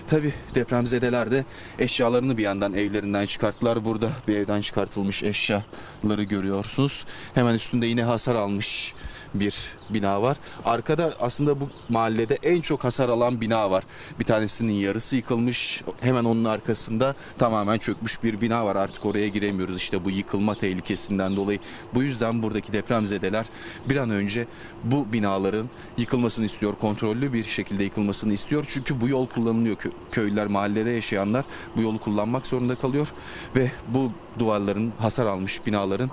Tabi 0.07 0.33
depremzedeler 0.55 1.31
de 1.31 1.45
eşyalarını 1.79 2.37
bir 2.37 2.43
yandan 2.43 2.73
evlerinden 2.73 3.25
çıkarttılar. 3.25 3.85
Burada 3.85 4.09
bir 4.27 4.37
evden 4.37 4.61
çıkartılmış 4.61 5.23
eşyaları 5.23 6.23
görüyorsunuz. 6.23 7.05
Hemen 7.33 7.53
üstünde 7.53 7.85
yine 7.85 8.03
hasar 8.03 8.35
almış 8.35 8.93
bir 9.33 9.75
bina 9.89 10.21
var. 10.21 10.37
Arkada 10.65 11.13
aslında 11.19 11.61
bu 11.61 11.69
mahallede 11.89 12.37
en 12.43 12.61
çok 12.61 12.83
hasar 12.83 13.09
alan 13.09 13.41
bina 13.41 13.71
var. 13.71 13.83
Bir 14.19 14.25
tanesinin 14.25 14.73
yarısı 14.73 15.15
yıkılmış. 15.15 15.83
Hemen 16.01 16.23
onun 16.23 16.45
arkasında 16.45 17.15
tamamen 17.37 17.77
çökmüş 17.77 18.23
bir 18.23 18.41
bina 18.41 18.65
var. 18.65 18.75
Artık 18.75 19.05
oraya 19.05 19.27
giremiyoruz 19.27 19.75
işte 19.75 20.05
bu 20.05 20.09
yıkılma 20.09 20.55
tehlikesinden 20.55 21.35
dolayı. 21.35 21.59
Bu 21.93 22.03
yüzden 22.03 22.43
buradaki 22.43 22.73
depremzedeler 22.73 23.45
bir 23.89 23.97
an 23.97 24.09
önce 24.09 24.47
bu 24.83 25.13
binaların 25.13 25.69
yıkılmasını 25.97 26.45
istiyor. 26.45 26.73
Kontrollü 26.81 27.33
bir 27.33 27.43
şekilde 27.43 27.83
yıkılmasını 27.83 28.33
istiyor. 28.33 28.65
Çünkü 28.67 29.01
bu 29.01 29.07
yol 29.07 29.27
kullanılıyor. 29.27 29.77
Köylüler, 30.11 30.47
mahallede 30.47 30.89
yaşayanlar 30.89 31.45
bu 31.77 31.81
yolu 31.81 31.99
kullanmak 31.99 32.47
zorunda 32.47 32.75
kalıyor. 32.75 33.13
Ve 33.55 33.71
bu 33.87 34.11
duvarların, 34.39 34.93
hasar 34.99 35.25
almış 35.25 35.65
binaların 35.65 36.11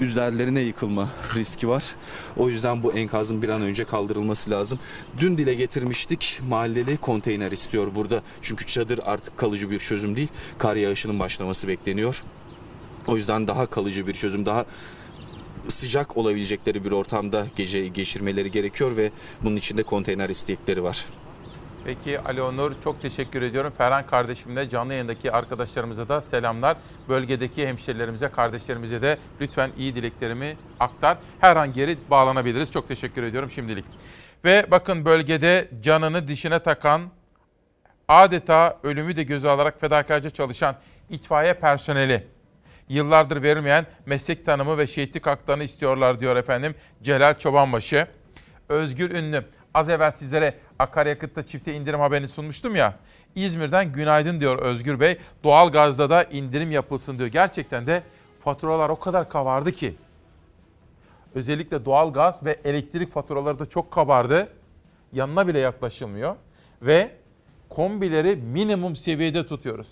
üzerlerine 0.00 0.60
yıkılma 0.60 1.08
riski 1.34 1.68
var. 1.68 1.94
O 2.36 2.48
yüzden 2.48 2.82
bu 2.82 2.92
enkazın 2.92 3.42
bir 3.42 3.48
an 3.48 3.62
önce 3.62 3.84
kaldırılması 3.84 4.50
lazım. 4.50 4.78
Dün 5.18 5.38
dile 5.38 5.54
getirmiştik 5.54 6.40
mahalleli 6.48 6.96
konteyner 6.96 7.52
istiyor 7.52 7.94
burada. 7.94 8.22
Çünkü 8.42 8.66
çadır 8.66 9.00
artık 9.04 9.38
kalıcı 9.38 9.70
bir 9.70 9.78
çözüm 9.78 10.16
değil. 10.16 10.28
Kar 10.58 10.76
yağışının 10.76 11.18
başlaması 11.18 11.68
bekleniyor. 11.68 12.22
O 13.06 13.16
yüzden 13.16 13.48
daha 13.48 13.66
kalıcı 13.66 14.06
bir 14.06 14.14
çözüm, 14.14 14.46
daha 14.46 14.64
sıcak 15.68 16.16
olabilecekleri 16.16 16.84
bir 16.84 16.92
ortamda 16.92 17.46
gece 17.56 17.88
geçirmeleri 17.88 18.50
gerekiyor 18.50 18.96
ve 18.96 19.10
bunun 19.42 19.56
için 19.56 19.76
de 19.78 19.82
konteyner 19.82 20.30
istekleri 20.30 20.82
var. 20.82 21.04
Peki 21.84 22.20
Ali 22.20 22.42
Onur 22.42 22.72
çok 22.84 23.02
teşekkür 23.02 23.42
ediyorum. 23.42 23.72
Ferhan 23.78 24.06
kardeşimle 24.06 24.68
canlı 24.68 24.92
yayındaki 24.92 25.32
arkadaşlarımıza 25.32 26.08
da 26.08 26.20
selamlar. 26.20 26.76
Bölgedeki 27.08 27.68
hemşerilerimize, 27.68 28.28
kardeşlerimize 28.28 29.02
de 29.02 29.18
lütfen 29.40 29.70
iyi 29.78 29.94
dileklerimi 29.94 30.56
aktar. 30.80 31.18
Her 31.40 31.56
an 31.56 31.72
geri 31.72 31.98
bağlanabiliriz. 32.10 32.72
Çok 32.72 32.88
teşekkür 32.88 33.22
ediyorum 33.22 33.50
şimdilik. 33.50 33.84
Ve 34.44 34.66
bakın 34.70 35.04
bölgede 35.04 35.68
canını 35.80 36.28
dişine 36.28 36.58
takan, 36.58 37.00
adeta 38.08 38.78
ölümü 38.82 39.16
de 39.16 39.22
göze 39.22 39.50
alarak 39.50 39.80
fedakarca 39.80 40.30
çalışan 40.30 40.76
itfaiye 41.10 41.54
personeli. 41.54 42.26
Yıllardır 42.88 43.42
verilmeyen 43.42 43.86
meslek 44.06 44.46
tanımı 44.46 44.78
ve 44.78 44.86
şehitlik 44.86 45.26
haklarını 45.26 45.64
istiyorlar 45.64 46.20
diyor 46.20 46.36
efendim 46.36 46.74
Celal 47.02 47.38
Çobanbaşı. 47.38 48.06
Özgür 48.68 49.10
Ünlü 49.10 49.44
Az 49.74 49.90
evvel 49.90 50.10
sizlere 50.10 50.54
akaryakıtta 50.80 51.46
çifte 51.46 51.74
indirim 51.74 52.00
haberini 52.00 52.28
sunmuştum 52.28 52.76
ya. 52.76 52.94
İzmir'den 53.34 53.92
günaydın 53.92 54.40
diyor 54.40 54.58
Özgür 54.58 55.00
Bey. 55.00 55.18
Doğal 55.44 55.72
gazda 55.72 56.10
da 56.10 56.24
indirim 56.24 56.70
yapılsın 56.70 57.18
diyor. 57.18 57.28
Gerçekten 57.28 57.86
de 57.86 58.02
faturalar 58.44 58.88
o 58.88 58.98
kadar 58.98 59.28
kabardı 59.28 59.72
ki. 59.72 59.94
Özellikle 61.34 61.84
doğal 61.84 62.12
gaz 62.12 62.44
ve 62.44 62.56
elektrik 62.64 63.12
faturaları 63.12 63.58
da 63.58 63.66
çok 63.66 63.90
kabardı. 63.90 64.48
Yanına 65.12 65.46
bile 65.46 65.58
yaklaşılmıyor. 65.58 66.36
Ve 66.82 67.10
kombileri 67.68 68.36
minimum 68.36 68.96
seviyede 68.96 69.46
tutuyoruz. 69.46 69.88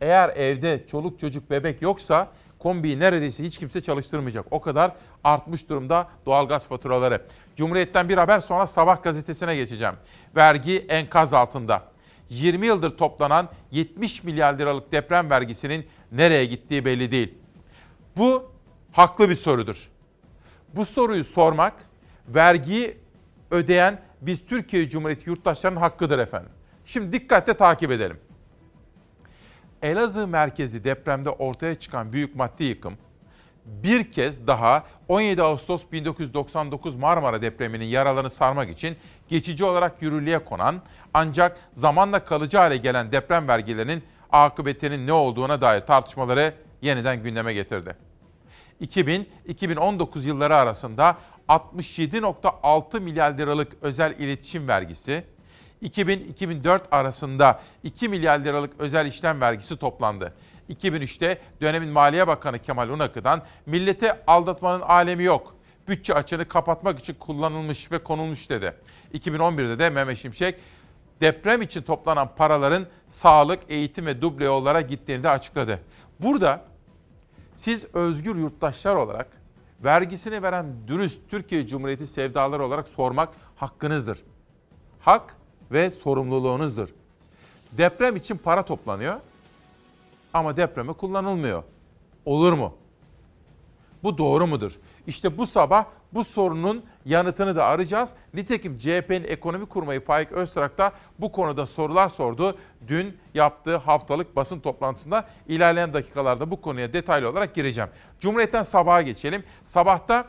Eğer 0.00 0.28
evde 0.28 0.86
çoluk 0.86 1.20
çocuk 1.20 1.50
bebek 1.50 1.82
yoksa 1.82 2.28
kombiyi 2.58 2.98
neredeyse 2.98 3.44
hiç 3.44 3.58
kimse 3.58 3.80
çalıştırmayacak. 3.80 4.46
O 4.50 4.60
kadar 4.60 4.92
artmış 5.24 5.68
durumda 5.68 6.08
doğalgaz 6.26 6.66
faturaları. 6.68 7.22
Cumhuriyet'ten 7.56 8.08
bir 8.08 8.18
haber 8.18 8.40
sonra 8.40 8.66
Sabah 8.66 9.02
gazetesine 9.02 9.56
geçeceğim. 9.56 9.94
Vergi 10.36 10.86
enkaz 10.88 11.34
altında. 11.34 11.82
20 12.28 12.66
yıldır 12.66 12.90
toplanan 12.90 13.48
70 13.70 14.24
milyar 14.24 14.58
liralık 14.58 14.92
deprem 14.92 15.30
vergisinin 15.30 15.86
nereye 16.12 16.44
gittiği 16.44 16.84
belli 16.84 17.10
değil. 17.10 17.34
Bu 18.16 18.52
haklı 18.92 19.30
bir 19.30 19.36
sorudur. 19.36 19.88
Bu 20.74 20.84
soruyu 20.84 21.24
sormak 21.24 21.74
vergiyi 22.28 22.96
ödeyen 23.50 24.00
biz 24.20 24.46
Türkiye 24.46 24.88
Cumhuriyeti 24.88 25.30
yurttaşlarının 25.30 25.80
hakkıdır 25.80 26.18
efendim. 26.18 26.52
Şimdi 26.84 27.12
dikkatle 27.12 27.54
takip 27.54 27.90
edelim. 27.90 28.16
Elazığ 29.82 30.26
merkezi 30.26 30.84
depremde 30.84 31.30
ortaya 31.30 31.74
çıkan 31.74 32.12
büyük 32.12 32.36
maddi 32.36 32.64
yıkım 32.64 32.94
bir 33.64 34.12
kez 34.12 34.46
daha 34.46 34.84
17 35.08 35.42
Ağustos 35.42 35.82
1999 35.92 36.96
Marmara 36.96 37.42
depreminin 37.42 37.84
yaralarını 37.84 38.30
sarmak 38.30 38.70
için 38.70 38.96
geçici 39.28 39.64
olarak 39.64 40.02
yürürlüğe 40.02 40.38
konan 40.38 40.82
ancak 41.14 41.58
zamanla 41.72 42.24
kalıcı 42.24 42.58
hale 42.58 42.76
gelen 42.76 43.12
deprem 43.12 43.48
vergilerinin 43.48 44.02
akıbetinin 44.32 45.06
ne 45.06 45.12
olduğuna 45.12 45.60
dair 45.60 45.80
tartışmaları 45.80 46.54
yeniden 46.82 47.22
gündeme 47.22 47.54
getirdi. 47.54 47.96
2000-2019 48.82 50.26
yılları 50.26 50.56
arasında 50.56 51.16
67.6 51.48 53.00
milyar 53.00 53.38
liralık 53.38 53.72
özel 53.80 54.14
iletişim 54.18 54.68
vergisi, 54.68 55.24
2000-2004 55.82 56.80
arasında 56.90 57.60
2 57.82 58.08
milyar 58.08 58.38
liralık 58.38 58.72
özel 58.78 59.06
işlem 59.06 59.40
vergisi 59.40 59.76
toplandı. 59.76 60.34
2003'te 60.70 61.38
dönemin 61.60 61.88
Maliye 61.88 62.26
Bakanı 62.26 62.58
Kemal 62.58 62.88
Unakı'dan 62.88 63.42
millete 63.66 64.24
aldatmanın 64.26 64.80
alemi 64.80 65.24
yok. 65.24 65.54
Bütçe 65.88 66.14
açığını 66.14 66.48
kapatmak 66.48 66.98
için 66.98 67.14
kullanılmış 67.14 67.92
ve 67.92 67.98
konulmuş 67.98 68.50
dedi. 68.50 68.74
2011'de 69.14 69.78
de 69.78 69.90
Mehmet 69.90 70.18
Şimşek 70.18 70.54
deprem 71.20 71.62
için 71.62 71.82
toplanan 71.82 72.34
paraların 72.36 72.86
sağlık, 73.10 73.60
eğitim 73.68 74.06
ve 74.06 74.22
duble 74.22 74.44
yollara 74.44 74.80
gittiğini 74.80 75.22
de 75.22 75.30
açıkladı. 75.30 75.80
Burada 76.20 76.64
siz 77.56 77.84
özgür 77.94 78.36
yurttaşlar 78.36 78.94
olarak 78.94 79.26
vergisini 79.84 80.42
veren 80.42 80.66
dürüst 80.88 81.18
Türkiye 81.30 81.66
Cumhuriyeti 81.66 82.06
sevdaları 82.06 82.64
olarak 82.64 82.88
sormak 82.88 83.28
hakkınızdır. 83.56 84.22
Hak 85.00 85.36
ve 85.72 85.90
sorumluluğunuzdur. 85.90 86.88
Deprem 87.72 88.16
için 88.16 88.36
para 88.36 88.62
toplanıyor 88.62 89.20
ama 90.34 90.56
depreme 90.56 90.92
kullanılmıyor. 90.92 91.62
Olur 92.24 92.52
mu? 92.52 92.74
Bu 94.02 94.18
doğru 94.18 94.46
mudur? 94.46 94.72
İşte 95.06 95.38
bu 95.38 95.46
sabah 95.46 95.84
bu 96.12 96.24
sorunun 96.24 96.84
yanıtını 97.04 97.56
da 97.56 97.64
arayacağız. 97.64 98.10
Nitekim 98.34 98.78
CHP'nin 98.78 99.24
ekonomi 99.24 99.66
kurmayı 99.66 100.04
Faik 100.04 100.32
Öztrak 100.32 100.78
da 100.78 100.92
bu 101.18 101.32
konuda 101.32 101.66
sorular 101.66 102.08
sordu. 102.08 102.58
Dün 102.88 103.18
yaptığı 103.34 103.76
haftalık 103.76 104.36
basın 104.36 104.60
toplantısında 104.60 105.24
ilerleyen 105.48 105.94
dakikalarda 105.94 106.50
bu 106.50 106.60
konuya 106.60 106.92
detaylı 106.92 107.28
olarak 107.30 107.54
gireceğim. 107.54 107.90
Cumhuriyet'ten 108.20 108.62
sabaha 108.62 109.02
geçelim. 109.02 109.44
Sabahta 109.64 110.26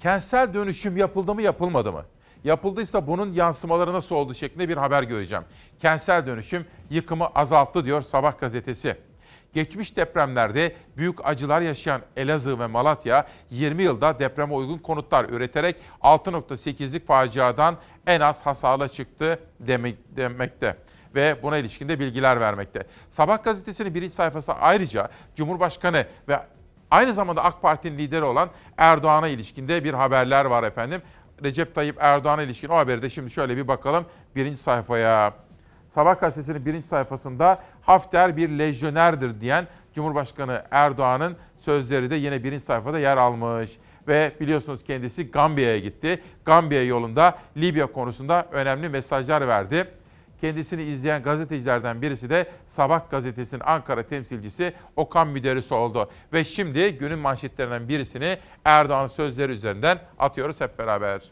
kentsel 0.00 0.54
dönüşüm 0.54 0.96
yapıldı 0.96 1.34
mı 1.34 1.42
yapılmadı 1.42 1.92
mı? 1.92 2.04
Yapıldıysa 2.44 3.06
bunun 3.06 3.32
yansımaları 3.32 3.92
nasıl 3.92 4.16
oldu 4.16 4.34
şeklinde 4.34 4.68
bir 4.68 4.76
haber 4.76 5.02
göreceğim. 5.02 5.44
Kentsel 5.78 6.26
dönüşüm 6.26 6.66
yıkımı 6.90 7.26
azalttı 7.26 7.84
diyor 7.84 8.02
Sabah 8.02 8.38
gazetesi. 8.38 8.96
Geçmiş 9.52 9.96
depremlerde 9.96 10.76
büyük 10.96 11.26
acılar 11.26 11.60
yaşayan 11.60 12.00
Elazığ 12.16 12.58
ve 12.58 12.66
Malatya 12.66 13.26
20 13.50 13.82
yılda 13.82 14.18
depreme 14.18 14.54
uygun 14.54 14.78
konutlar 14.78 15.24
üreterek 15.24 15.76
6.8'lik 16.02 17.06
faciadan 17.06 17.76
en 18.06 18.20
az 18.20 18.46
hasarla 18.46 18.88
çıktı 18.88 19.38
demek, 19.60 19.96
demekte 20.16 20.76
ve 21.14 21.36
buna 21.42 21.58
ilişkin 21.58 21.88
de 21.88 22.00
bilgiler 22.00 22.40
vermekte. 22.40 22.86
Sabah 23.08 23.44
gazetesinin 23.44 23.94
birinci 23.94 24.14
sayfası 24.14 24.52
ayrıca 24.52 25.08
Cumhurbaşkanı 25.36 26.06
ve 26.28 26.40
aynı 26.90 27.14
zamanda 27.14 27.44
AK 27.44 27.62
Parti'nin 27.62 27.98
lideri 27.98 28.24
olan 28.24 28.50
Erdoğan'a 28.76 29.28
ilişkinde 29.28 29.84
bir 29.84 29.94
haberler 29.94 30.44
var 30.44 30.62
efendim. 30.62 31.02
Recep 31.44 31.74
Tayyip 31.74 31.96
Erdoğan'a 32.00 32.42
ilişkin 32.42 32.68
o 32.68 32.76
haberi 32.76 33.02
de 33.02 33.08
şimdi 33.08 33.30
şöyle 33.30 33.56
bir 33.56 33.68
bakalım 33.68 34.06
birinci 34.36 34.62
sayfaya. 34.62 35.34
Sabah 35.88 36.20
gazetesinin 36.20 36.66
birinci 36.66 36.86
sayfasında 36.86 37.62
Hafter 37.82 38.36
bir 38.36 38.48
lejyonerdir 38.48 39.40
diyen 39.40 39.66
Cumhurbaşkanı 39.94 40.62
Erdoğan'ın 40.70 41.36
sözleri 41.58 42.10
de 42.10 42.14
yine 42.14 42.44
birinci 42.44 42.64
sayfada 42.64 42.98
yer 42.98 43.16
almış. 43.16 43.70
Ve 44.08 44.32
biliyorsunuz 44.40 44.84
kendisi 44.84 45.30
Gambiya'ya 45.30 45.78
gitti. 45.78 46.22
Gambiya 46.44 46.84
yolunda 46.84 47.38
Libya 47.56 47.86
konusunda 47.86 48.46
önemli 48.52 48.88
mesajlar 48.88 49.48
verdi. 49.48 49.88
Kendisini 50.42 50.82
izleyen 50.82 51.22
gazetecilerden 51.22 52.02
birisi 52.02 52.30
de 52.30 52.50
Sabah 52.68 53.10
gazetesinin 53.10 53.60
Ankara 53.64 54.02
temsilcisi 54.02 54.74
Okan 54.96 55.28
Müderris 55.28 55.72
oldu. 55.72 56.10
Ve 56.32 56.44
şimdi 56.44 56.98
günün 56.98 57.18
manşetlerinden 57.18 57.88
birisini 57.88 58.38
Erdoğan'ın 58.64 59.06
sözleri 59.06 59.52
üzerinden 59.52 59.98
atıyoruz 60.18 60.60
hep 60.60 60.78
beraber. 60.78 61.22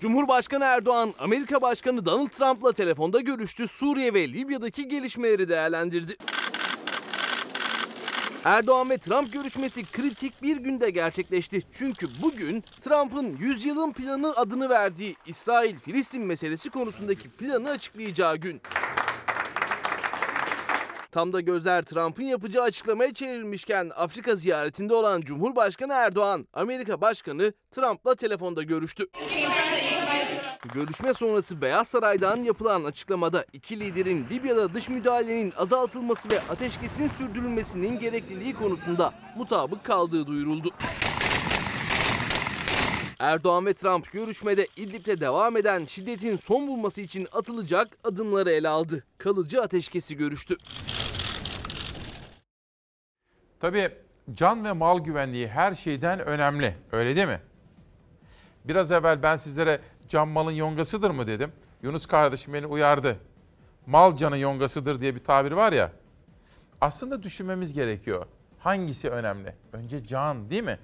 Cumhurbaşkanı 0.00 0.64
Erdoğan, 0.64 1.14
Amerika 1.18 1.62
Başkanı 1.62 2.06
Donald 2.06 2.28
Trump'la 2.28 2.72
telefonda 2.72 3.20
görüştü, 3.20 3.68
Suriye 3.68 4.14
ve 4.14 4.32
Libya'daki 4.32 4.88
gelişmeleri 4.88 5.48
değerlendirdi. 5.48 6.16
Erdoğan 8.44 8.90
ve 8.90 8.98
Trump 8.98 9.32
görüşmesi 9.32 9.92
kritik 9.92 10.42
bir 10.42 10.56
günde 10.56 10.90
gerçekleşti. 10.90 11.62
Çünkü 11.72 12.06
bugün 12.22 12.60
Trump'ın 12.80 13.36
100 13.36 13.64
yılın 13.64 13.92
planı 13.92 14.32
adını 14.36 14.68
verdiği 14.68 15.16
İsrail-Filistin 15.26 16.22
meselesi 16.22 16.70
konusundaki 16.70 17.28
planı 17.28 17.70
açıklayacağı 17.70 18.36
gün. 18.36 18.62
Tam 21.10 21.32
da 21.32 21.40
gözler 21.40 21.82
Trump'ın 21.82 22.22
yapacağı 22.22 22.64
açıklamaya 22.64 23.14
çevrilmişken 23.14 23.90
Afrika 23.96 24.34
ziyaretinde 24.34 24.94
olan 24.94 25.20
Cumhurbaşkanı 25.20 25.92
Erdoğan, 25.92 26.48
Amerika 26.52 27.00
Başkanı 27.00 27.52
Trump'la 27.70 28.14
telefonda 28.14 28.62
görüştü. 28.62 29.06
Görüşme 30.68 31.14
sonrası 31.14 31.60
Beyaz 31.60 31.88
Saray'dan 31.88 32.36
yapılan 32.36 32.84
açıklamada 32.84 33.44
iki 33.52 33.80
liderin 33.80 34.26
Libya'da 34.30 34.74
dış 34.74 34.88
müdahalenin 34.88 35.52
azaltılması 35.56 36.30
ve 36.30 36.40
ateşkesin 36.40 37.08
sürdürülmesinin 37.08 37.98
gerekliliği 37.98 38.54
konusunda 38.54 39.14
mutabık 39.36 39.84
kaldığı 39.84 40.26
duyuruldu. 40.26 40.70
Erdoğan 43.18 43.66
ve 43.66 43.74
Trump 43.74 44.12
görüşmede 44.12 44.66
İdlib'de 44.76 45.20
devam 45.20 45.56
eden 45.56 45.84
şiddetin 45.84 46.36
son 46.36 46.66
bulması 46.66 47.00
için 47.00 47.28
atılacak 47.32 47.88
adımları 48.04 48.50
ele 48.50 48.68
aldı. 48.68 49.04
Kalıcı 49.18 49.62
ateşkesi 49.62 50.16
görüştü. 50.16 50.56
Tabii 53.60 53.90
can 54.34 54.64
ve 54.64 54.72
mal 54.72 54.98
güvenliği 54.98 55.48
her 55.48 55.74
şeyden 55.74 56.20
önemli. 56.20 56.76
Öyle 56.92 57.16
değil 57.16 57.28
mi? 57.28 57.40
Biraz 58.64 58.92
evvel 58.92 59.22
ben 59.22 59.36
sizlere 59.36 59.80
can 60.12 60.28
malın 60.28 60.52
yongasıdır 60.52 61.10
mı 61.10 61.26
dedim. 61.26 61.52
Yunus 61.82 62.06
kardeşim 62.06 62.54
beni 62.54 62.66
uyardı. 62.66 63.16
Mal 63.86 64.16
canın 64.16 64.36
yongasıdır 64.36 65.00
diye 65.00 65.14
bir 65.14 65.24
tabir 65.24 65.52
var 65.52 65.72
ya. 65.72 65.92
Aslında 66.80 67.22
düşünmemiz 67.22 67.72
gerekiyor. 67.72 68.26
Hangisi 68.58 69.10
önemli? 69.10 69.54
Önce 69.72 70.04
can 70.04 70.50
değil 70.50 70.64
mi? 70.64 70.78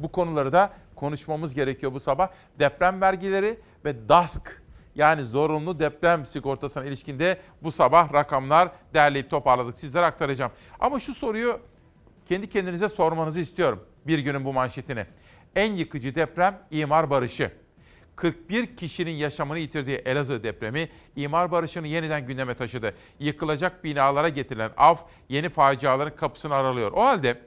Bu 0.00 0.12
konuları 0.12 0.52
da 0.52 0.72
konuşmamız 0.94 1.54
gerekiyor 1.54 1.92
bu 1.92 2.00
sabah. 2.00 2.28
Deprem 2.58 3.00
vergileri 3.00 3.60
ve 3.84 4.08
DASK 4.08 4.62
yani 4.94 5.24
zorunlu 5.24 5.78
deprem 5.78 6.26
sigortasına 6.26 6.84
ilişkinde 6.84 7.38
bu 7.62 7.70
sabah 7.70 8.12
rakamlar 8.12 8.72
derleyip 8.94 9.30
toparladık. 9.30 9.78
Sizlere 9.78 10.06
aktaracağım. 10.06 10.52
Ama 10.80 11.00
şu 11.00 11.14
soruyu 11.14 11.60
kendi 12.28 12.50
kendinize 12.50 12.88
sormanızı 12.88 13.40
istiyorum. 13.40 13.84
Bir 14.06 14.18
günün 14.18 14.44
bu 14.44 14.52
manşetini. 14.52 15.06
En 15.56 15.72
yıkıcı 15.72 16.14
deprem 16.14 16.58
imar 16.70 17.10
barışı. 17.10 17.52
41 18.18 18.76
kişinin 18.76 19.10
yaşamını 19.10 19.58
yitirdiği 19.58 19.96
Elazığ 19.96 20.42
depremi 20.42 20.88
imar 21.16 21.50
barışını 21.50 21.86
yeniden 21.86 22.26
gündeme 22.26 22.54
taşıdı. 22.54 22.94
Yıkılacak 23.18 23.84
binalara 23.84 24.28
getirilen 24.28 24.70
av 24.76 24.96
yeni 25.28 25.48
faciaların 25.48 26.16
kapısını 26.16 26.54
aralıyor. 26.54 26.92
O 26.92 27.04
halde 27.04 27.42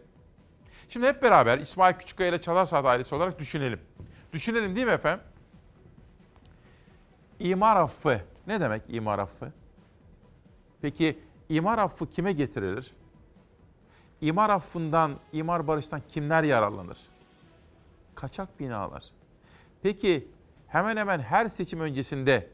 şimdi 0.89 1.07
hep 1.07 1.23
beraber 1.23 1.57
İsmail 1.57 1.93
Küçükkaya 1.93 2.29
ile 2.29 2.41
Çalar 2.41 2.85
ailesi 2.85 3.15
olarak 3.15 3.39
düşünelim. 3.39 3.79
Düşünelim 4.33 4.75
değil 4.75 4.87
mi 4.87 4.93
efendim? 4.93 5.25
İmar 7.39 7.75
affı 7.75 8.21
ne 8.47 8.59
demek 8.61 8.81
imar 8.89 9.19
affı? 9.19 9.51
Peki 10.81 11.19
imar 11.49 11.77
affı 11.77 12.09
kime 12.09 12.31
getirilir? 12.31 12.91
İmar 14.21 14.49
affından, 14.49 15.19
imar 15.33 15.67
barıştan 15.67 16.01
kimler 16.09 16.43
yararlanır? 16.43 16.97
Kaçak 18.15 18.59
binalar. 18.59 19.03
Peki 19.83 20.27
hemen 20.71 20.97
hemen 20.97 21.19
her 21.19 21.49
seçim 21.49 21.79
öncesinde 21.79 22.47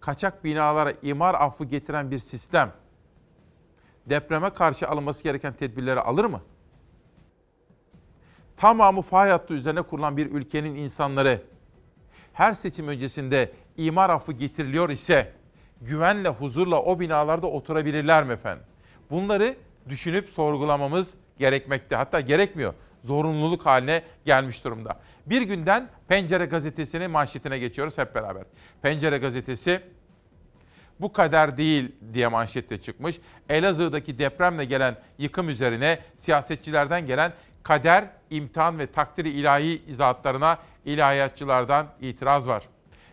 kaçak 0.00 0.44
binalara 0.44 0.92
imar 1.02 1.34
affı 1.34 1.64
getiren 1.64 2.10
bir 2.10 2.18
sistem 2.18 2.72
depreme 4.06 4.50
karşı 4.50 4.88
alınması 4.88 5.22
gereken 5.22 5.52
tedbirleri 5.52 6.00
alır 6.00 6.24
mı? 6.24 6.42
Tamamı 8.56 9.02
fay 9.02 9.30
hattı 9.30 9.54
üzerine 9.54 9.82
kurulan 9.82 10.16
bir 10.16 10.30
ülkenin 10.30 10.74
insanları 10.74 11.42
her 12.32 12.54
seçim 12.54 12.88
öncesinde 12.88 13.52
imar 13.76 14.10
affı 14.10 14.32
getiriliyor 14.32 14.90
ise 14.90 15.32
güvenle, 15.80 16.28
huzurla 16.28 16.82
o 16.82 17.00
binalarda 17.00 17.46
oturabilirler 17.46 18.24
mi 18.24 18.32
efendim? 18.32 18.64
Bunları 19.10 19.56
düşünüp 19.88 20.28
sorgulamamız 20.28 21.14
gerekmekte. 21.38 21.96
Hatta 21.96 22.20
gerekmiyor. 22.20 22.74
Zorunluluk 23.04 23.66
haline 23.66 24.02
gelmiş 24.24 24.64
durumda. 24.64 25.00
Bir 25.26 25.42
günden 25.42 25.88
Pencere 26.08 26.46
Gazetesi'nin 26.46 27.10
manşetine 27.10 27.58
geçiyoruz 27.58 27.98
hep 27.98 28.14
beraber. 28.14 28.44
Pencere 28.82 29.18
Gazetesi 29.18 29.80
bu 31.00 31.12
kader 31.12 31.56
değil 31.56 31.92
diye 32.14 32.28
manşette 32.28 32.80
çıkmış. 32.80 33.20
Elazığ'daki 33.48 34.18
depremle 34.18 34.64
gelen 34.64 34.96
yıkım 35.18 35.48
üzerine 35.48 35.98
siyasetçilerden 36.16 37.06
gelen 37.06 37.32
kader, 37.62 38.04
imtihan 38.30 38.78
ve 38.78 38.86
takdiri 38.86 39.30
ilahi 39.30 39.82
izahatlarına 39.86 40.58
ilahiyatçılardan 40.84 41.86
itiraz 42.00 42.48
var. 42.48 42.64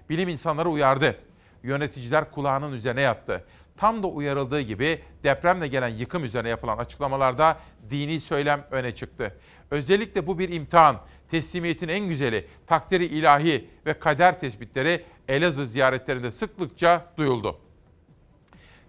Bilim 0.10 0.30
insanları 0.30 0.70
uyardı. 0.70 1.16
Yöneticiler 1.64 2.32
kulağının 2.32 2.74
üzerine 2.74 3.02
yattı. 3.02 3.46
Tam 3.82 4.04
da 4.04 4.08
uyarıldığı 4.08 4.62
gibi 4.62 5.02
depremle 5.24 5.68
gelen 5.68 5.88
yıkım 5.88 6.26
üzerine 6.26 6.50
yapılan 6.50 6.78
açıklamalarda 6.78 7.58
dini 7.90 8.20
söylem 8.20 8.64
öne 8.72 8.96
çıktı. 8.96 9.38
Özellikle 9.72 10.28
bu 10.28 10.40
bir 10.40 10.50
imtihan, 10.50 10.98
teslimiyetin 11.32 11.88
en 11.88 12.08
güzeli, 12.08 12.48
takdiri 12.68 13.06
ilahi 13.06 13.70
ve 13.86 14.00
kader 14.00 14.40
tespitleri 14.40 15.06
Elazığ 15.28 15.66
ziyaretlerinde 15.66 16.32
sıklıkça 16.32 17.06
duyuldu. 17.18 17.60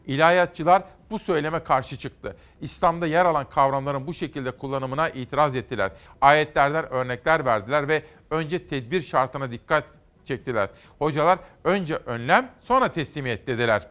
İlahiyatçılar 0.07 0.83
bu 1.11 1.19
söyleme 1.19 1.65
karşı 1.65 1.99
çıktı. 1.99 2.37
İslam'da 2.61 3.07
yer 3.07 3.25
alan 3.25 3.49
kavramların 3.49 4.07
bu 4.07 4.15
şekilde 4.15 4.51
kullanımına 4.51 5.09
itiraz 5.09 5.57
ettiler. 5.57 5.93
Ayetlerden 6.21 6.93
örnekler 6.93 7.45
verdiler 7.45 7.89
ve 7.89 8.03
önce 8.31 8.67
tedbir 8.69 9.03
şartına 9.03 9.51
dikkat 9.51 9.85
çektiler. 10.25 10.69
Hocalar 10.99 11.39
önce 11.65 11.97
önlem 11.97 12.51
sonra 12.61 12.89
teslimiyet 12.89 13.47
dediler. 13.47 13.89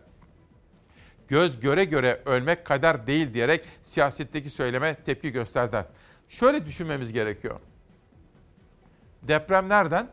Göz 1.31 1.59
göre 1.59 1.85
göre 1.85 2.21
ölmek 2.25 2.65
kader 2.65 3.07
değil 3.07 3.33
diyerek 3.33 3.65
siyasetteki 3.81 4.49
söyleme 4.49 4.95
tepki 4.95 5.31
gösterdiler. 5.31 5.85
Şöyle 6.29 6.65
düşünmemiz 6.65 7.13
gerekiyor. 7.13 7.59
Deprem 9.21 9.69
nereden? 9.69 10.07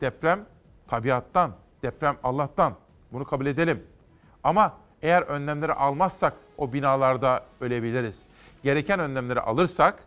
Deprem 0.00 0.46
tabiattan, 0.88 1.56
deprem 1.82 2.16
Allah'tan. 2.22 2.74
Bunu 3.12 3.24
kabul 3.24 3.46
edelim. 3.46 3.82
Ama 4.44 4.76
eğer 5.02 5.22
önlemleri 5.22 5.72
almazsak 5.72 6.32
o 6.56 6.72
binalarda 6.72 7.44
ölebiliriz. 7.60 8.22
Gereken 8.62 9.00
önlemleri 9.00 9.40
alırsak 9.40 10.04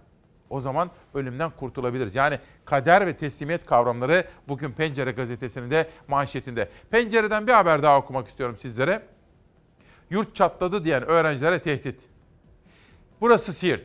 o 0.50 0.60
zaman 0.60 0.92
ölümden 1.14 1.50
kurtulabiliriz. 1.50 2.16
Yani 2.16 2.40
kader 2.66 3.08
ve 3.08 3.18
teslimiyet 3.18 3.66
kavramları 3.66 4.28
bugün 4.48 4.72
Pencere 4.72 5.12
gazetesinin 5.12 5.72
de 5.72 5.90
manşetinde. 6.08 6.70
Pencereden 6.92 7.48
bir 7.48 7.52
haber 7.52 7.84
daha 7.84 7.98
okumak 7.98 8.28
istiyorum 8.28 8.58
sizlere. 8.62 9.13
Yurt 10.14 10.36
çatladı 10.36 10.84
diyen 10.84 11.04
öğrencilere 11.04 11.60
tehdit. 11.60 12.02
Burası 13.22 13.54
Siirt. 13.54 13.84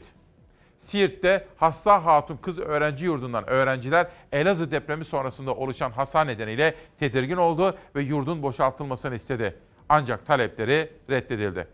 Siirt'te 0.81 1.47
Hassa 1.57 2.05
Hatun 2.05 2.37
Kız 2.37 2.59
Öğrenci 2.59 3.05
Yurdu'ndan 3.05 3.51
öğrenciler 3.51 4.07
Elazığ 4.33 4.71
depremi 4.71 5.05
sonrasında 5.05 5.55
oluşan 5.55 5.91
hasar 5.91 6.27
nedeniyle 6.27 6.75
tedirgin 6.99 7.37
oldu 7.37 7.79
ve 7.97 8.03
yurdun 8.03 8.43
boşaltılmasını 8.43 9.15
istedi. 9.15 9.57
Ancak 9.89 10.27
talepleri 10.27 10.93
reddedildi. 11.11 11.69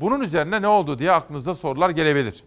Bunun 0.00 0.20
üzerine 0.20 0.62
ne 0.62 0.68
oldu 0.68 0.98
diye 0.98 1.12
aklınıza 1.12 1.54
sorular 1.54 1.90
gelebilir. 1.90 2.44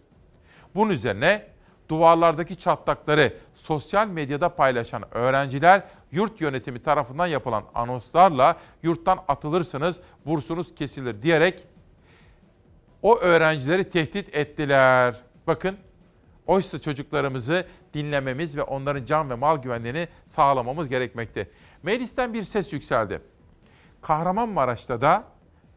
Bunun 0.74 0.90
üzerine 0.90 1.46
duvarlardaki 1.88 2.56
çatlakları 2.56 3.32
sosyal 3.54 4.08
medyada 4.08 4.48
paylaşan 4.48 5.14
öğrenciler 5.14 5.82
yurt 6.12 6.40
yönetimi 6.40 6.82
tarafından 6.82 7.26
yapılan 7.26 7.64
anonslarla 7.74 8.56
yurttan 8.82 9.18
atılırsınız, 9.28 10.00
bursunuz 10.26 10.74
kesilir 10.74 11.22
diyerek 11.22 11.64
o 13.02 13.18
öğrencileri 13.18 13.90
tehdit 13.90 14.36
ettiler. 14.36 15.20
Bakın 15.46 15.76
oysa 16.46 16.80
çocuklarımızı 16.80 17.66
dinlememiz 17.94 18.56
ve 18.56 18.62
onların 18.62 19.04
can 19.04 19.30
ve 19.30 19.34
mal 19.34 19.56
güvenliğini 19.56 20.08
sağlamamız 20.26 20.88
gerekmekte. 20.88 21.50
Meclisten 21.82 22.34
bir 22.34 22.42
ses 22.42 22.72
yükseldi. 22.72 23.20
Kahramanmaraş'ta 24.02 25.00
da 25.00 25.24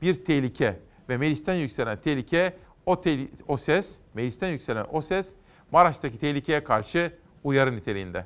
bir 0.02 0.26
tehlike 0.26 0.80
ve 1.10 1.18
meclisten 1.18 1.54
yükselen 1.54 1.98
tehlike 2.02 2.54
o, 2.86 3.02
te- 3.02 3.28
o 3.48 3.58
ses, 3.58 3.98
meclisten 4.14 4.48
yükselen 4.48 4.86
o 4.92 5.02
ses 5.02 5.30
Maraş'taki 5.72 6.18
tehlikeye 6.18 6.64
karşı 6.64 7.12
uyarı 7.44 7.76
niteliğinde. 7.76 8.26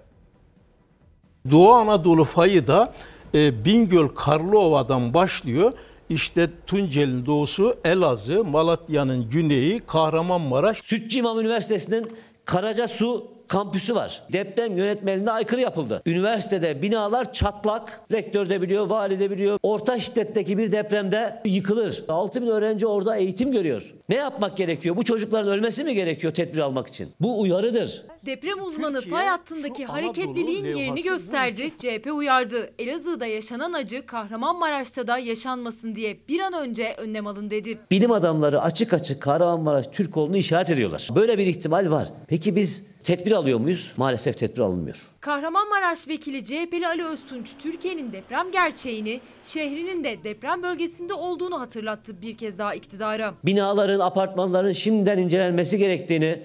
Doğu 1.52 1.74
Anadolu 1.74 2.24
fayı 2.24 2.68
da 2.68 2.94
e, 3.34 3.66
Bingöl 3.66 4.08
Karlıova'dan 4.08 5.14
başlıyor. 5.14 5.74
İşte 6.10 6.50
Tunceli'nin 6.68 7.26
doğusu 7.26 7.76
Elazığ, 7.84 8.44
Malatya'nın 8.44 9.30
güneyi 9.30 9.80
Kahramanmaraş. 9.80 10.82
Sütçü 10.86 11.20
İmam 11.20 11.40
Üniversitesi'nin 11.40 12.06
Karacasu 12.46 13.28
kampüsü 13.52 13.96
var. 13.96 14.24
Deprem 14.34 14.78
yönetmeliğine 14.78 15.32
aykırı 15.32 15.62
yapıldı. 15.62 16.02
Üniversitede 16.06 16.82
binalar 16.82 17.34
çatlak. 17.34 18.02
Rektör 18.12 18.50
de 18.50 18.62
biliyor, 18.62 18.88
vali 18.88 19.20
de 19.20 19.32
biliyor. 19.32 19.60
Orta 19.64 20.00
şiddetteki 20.00 20.58
bir 20.58 20.72
depremde 20.72 21.42
yıkılır. 21.46 22.04
6 22.08 22.42
bin 22.42 22.48
öğrenci 22.48 22.88
orada 22.88 23.16
eğitim 23.16 23.52
görüyor. 23.52 23.94
Ne 24.10 24.16
yapmak 24.16 24.58
gerekiyor? 24.58 24.96
Bu 24.96 25.04
çocukların 25.04 25.52
ölmesi 25.52 25.84
mi 25.84 25.94
gerekiyor 25.94 26.34
tedbir 26.34 26.60
almak 26.60 26.88
için? 26.88 27.10
Bu 27.20 27.42
uyarıdır. 27.42 28.04
Deprem 28.26 28.64
uzmanı 28.64 29.02
fay 29.02 29.26
hattındaki 29.26 29.86
hareketliliğin 29.86 30.66
yerini 30.66 31.04
gösterdi. 31.04 31.72
CHP 31.78 32.10
uyardı. 32.14 32.70
Elazığ'da 32.80 33.26
yaşanan 33.26 33.74
acı 33.74 34.06
Kahramanmaraş'ta 34.06 35.08
da 35.08 35.18
yaşanmasın 35.18 35.96
diye 35.96 36.18
bir 36.28 36.40
an 36.40 36.54
önce 36.54 36.96
önlem 36.98 37.28
alın 37.28 37.52
dedi. 37.52 37.80
Bilim 37.92 38.12
adamları 38.12 38.62
açık 38.62 38.94
açık 38.94 39.22
Kahramanmaraş 39.22 39.88
Türk 39.92 40.18
olduğunu 40.18 40.38
işaret 40.38 40.70
ediyorlar. 40.70 41.10
Böyle 41.16 41.38
bir 41.38 41.46
ihtimal 41.46 41.92
var. 41.92 42.08
Peki 42.28 42.56
biz 42.56 42.91
tedbir 43.04 43.32
alıyor 43.32 43.60
muyuz? 43.60 43.92
Maalesef 43.98 44.38
tedbir 44.38 44.62
alınmıyor. 44.62 45.10
Kahramanmaraş 45.20 46.08
vekili 46.08 46.46
CHP'li 46.46 46.88
Ali 46.88 47.06
Öztunç 47.06 47.50
Türkiye'nin 47.60 48.14
deprem 48.14 48.52
gerçeğini, 48.52 49.20
şehrinin 49.44 50.04
de 50.04 50.24
deprem 50.24 50.64
bölgesinde 50.64 51.14
olduğunu 51.14 51.62
hatırlattı 51.62 52.22
bir 52.22 52.38
kez 52.38 52.58
daha 52.58 52.76
iktidara. 52.76 53.34
Binaların, 53.46 54.00
apartmanların 54.00 54.72
şimdiden 54.74 55.18
incelenmesi 55.18 55.78
gerektiğini, 55.78 56.40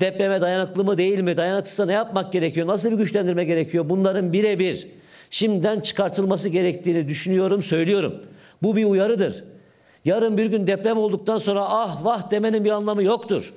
depreme 0.00 0.40
dayanıklı 0.40 0.84
mı 0.84 0.98
değil 0.98 1.18
mi, 1.18 1.36
dayanıksızsa 1.36 1.86
ne 1.86 1.92
yapmak 1.92 2.32
gerekiyor, 2.32 2.66
nasıl 2.66 2.90
bir 2.90 2.96
güçlendirme 2.96 3.44
gerekiyor 3.44 3.88
bunların 3.88 4.32
birebir 4.32 4.88
şimdiden 5.30 5.80
çıkartılması 5.80 6.48
gerektiğini 6.48 7.08
düşünüyorum, 7.08 7.62
söylüyorum. 7.62 8.22
Bu 8.62 8.76
bir 8.76 8.84
uyarıdır. 8.84 9.44
Yarın 10.04 10.38
bir 10.38 10.46
gün 10.46 10.66
deprem 10.66 10.98
olduktan 10.98 11.38
sonra 11.38 11.64
ah 11.68 12.04
vah 12.04 12.30
demenin 12.30 12.64
bir 12.64 12.70
anlamı 12.70 13.02
yoktur. 13.02 13.52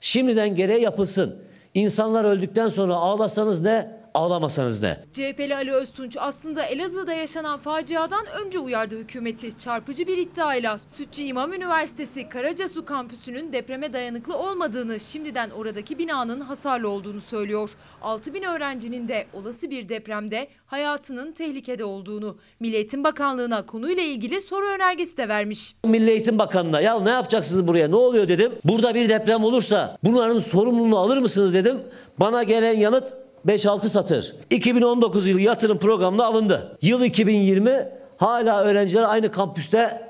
Şimdiden 0.00 0.56
gereği 0.56 0.82
yapılsın. 0.82 1.36
İnsanlar 1.76 2.24
öldükten 2.24 2.68
sonra 2.68 2.94
ağlasanız 2.94 3.60
ne, 3.60 3.90
ağlamasanız 4.16 4.82
ne? 4.82 5.04
CHP'li 5.12 5.54
Ali 5.54 5.72
Öztunç 5.72 6.16
aslında 6.20 6.62
Elazığ'da 6.62 7.14
yaşanan 7.14 7.58
faciadan 7.58 8.24
önce 8.44 8.58
uyardı 8.58 8.98
hükümeti. 8.98 9.58
Çarpıcı 9.58 10.06
bir 10.06 10.18
iddiayla 10.18 10.78
Sütçü 10.78 11.22
İmam 11.22 11.52
Üniversitesi 11.52 12.28
Karacasu 12.28 12.84
kampüsünün 12.84 13.52
depreme 13.52 13.92
dayanıklı 13.92 14.36
olmadığını, 14.36 15.00
şimdiden 15.00 15.50
oradaki 15.50 15.98
binanın 15.98 16.40
hasarlı 16.40 16.88
olduğunu 16.88 17.20
söylüyor. 17.20 17.70
6 18.02 18.34
bin 18.34 18.42
öğrencinin 18.42 19.08
de 19.08 19.26
olası 19.32 19.70
bir 19.70 19.88
depremde 19.88 20.48
hayatının 20.66 21.32
tehlikede 21.32 21.84
olduğunu, 21.84 22.36
Milli 22.60 22.76
Eğitim 22.76 23.04
Bakanlığı'na 23.04 23.66
konuyla 23.66 24.02
ilgili 24.02 24.42
soru 24.42 24.66
önergesi 24.66 25.16
de 25.16 25.28
vermiş. 25.28 25.74
Milli 25.84 26.10
Eğitim 26.10 26.38
Bakanı'na 26.38 26.80
ya 26.80 27.00
ne 27.00 27.10
yapacaksınız 27.10 27.68
buraya 27.68 27.88
ne 27.88 27.96
oluyor 27.96 28.28
dedim. 28.28 28.52
Burada 28.64 28.94
bir 28.94 29.08
deprem 29.08 29.44
olursa 29.44 29.98
bunların 30.04 30.38
sorumluluğunu 30.38 30.98
alır 30.98 31.16
mısınız 31.16 31.54
dedim. 31.54 31.80
Bana 32.20 32.42
gelen 32.42 32.78
yanıt 32.78 33.25
5-6 33.46 33.88
satır. 33.88 34.36
2019 34.50 35.26
yılı 35.26 35.40
yatırım 35.40 35.78
programına 35.78 36.24
alındı. 36.24 36.78
Yıl 36.82 37.02
2020 37.04 37.88
hala 38.16 38.62
öğrenciler 38.62 39.02
aynı 39.02 39.30
kampüste 39.30 40.06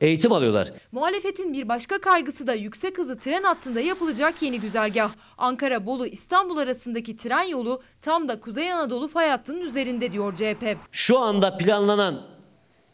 eğitim 0.00 0.32
alıyorlar. 0.32 0.72
Muhalefetin 0.92 1.52
bir 1.52 1.68
başka 1.68 2.00
kaygısı 2.00 2.46
da 2.46 2.54
yüksek 2.54 2.98
hızlı 2.98 3.18
tren 3.18 3.42
hattında 3.42 3.80
yapılacak 3.80 4.42
yeni 4.42 4.60
güzergah. 4.60 5.10
Ankara, 5.38 5.86
Bolu, 5.86 6.06
İstanbul 6.06 6.56
arasındaki 6.58 7.16
tren 7.16 7.42
yolu 7.42 7.82
tam 8.02 8.28
da 8.28 8.40
Kuzey 8.40 8.72
Anadolu 8.72 9.08
fay 9.08 9.28
hattının 9.28 9.60
üzerinde 9.60 10.12
diyor 10.12 10.36
CHP. 10.36 10.76
Şu 10.92 11.18
anda 11.18 11.56
planlanan 11.56 12.22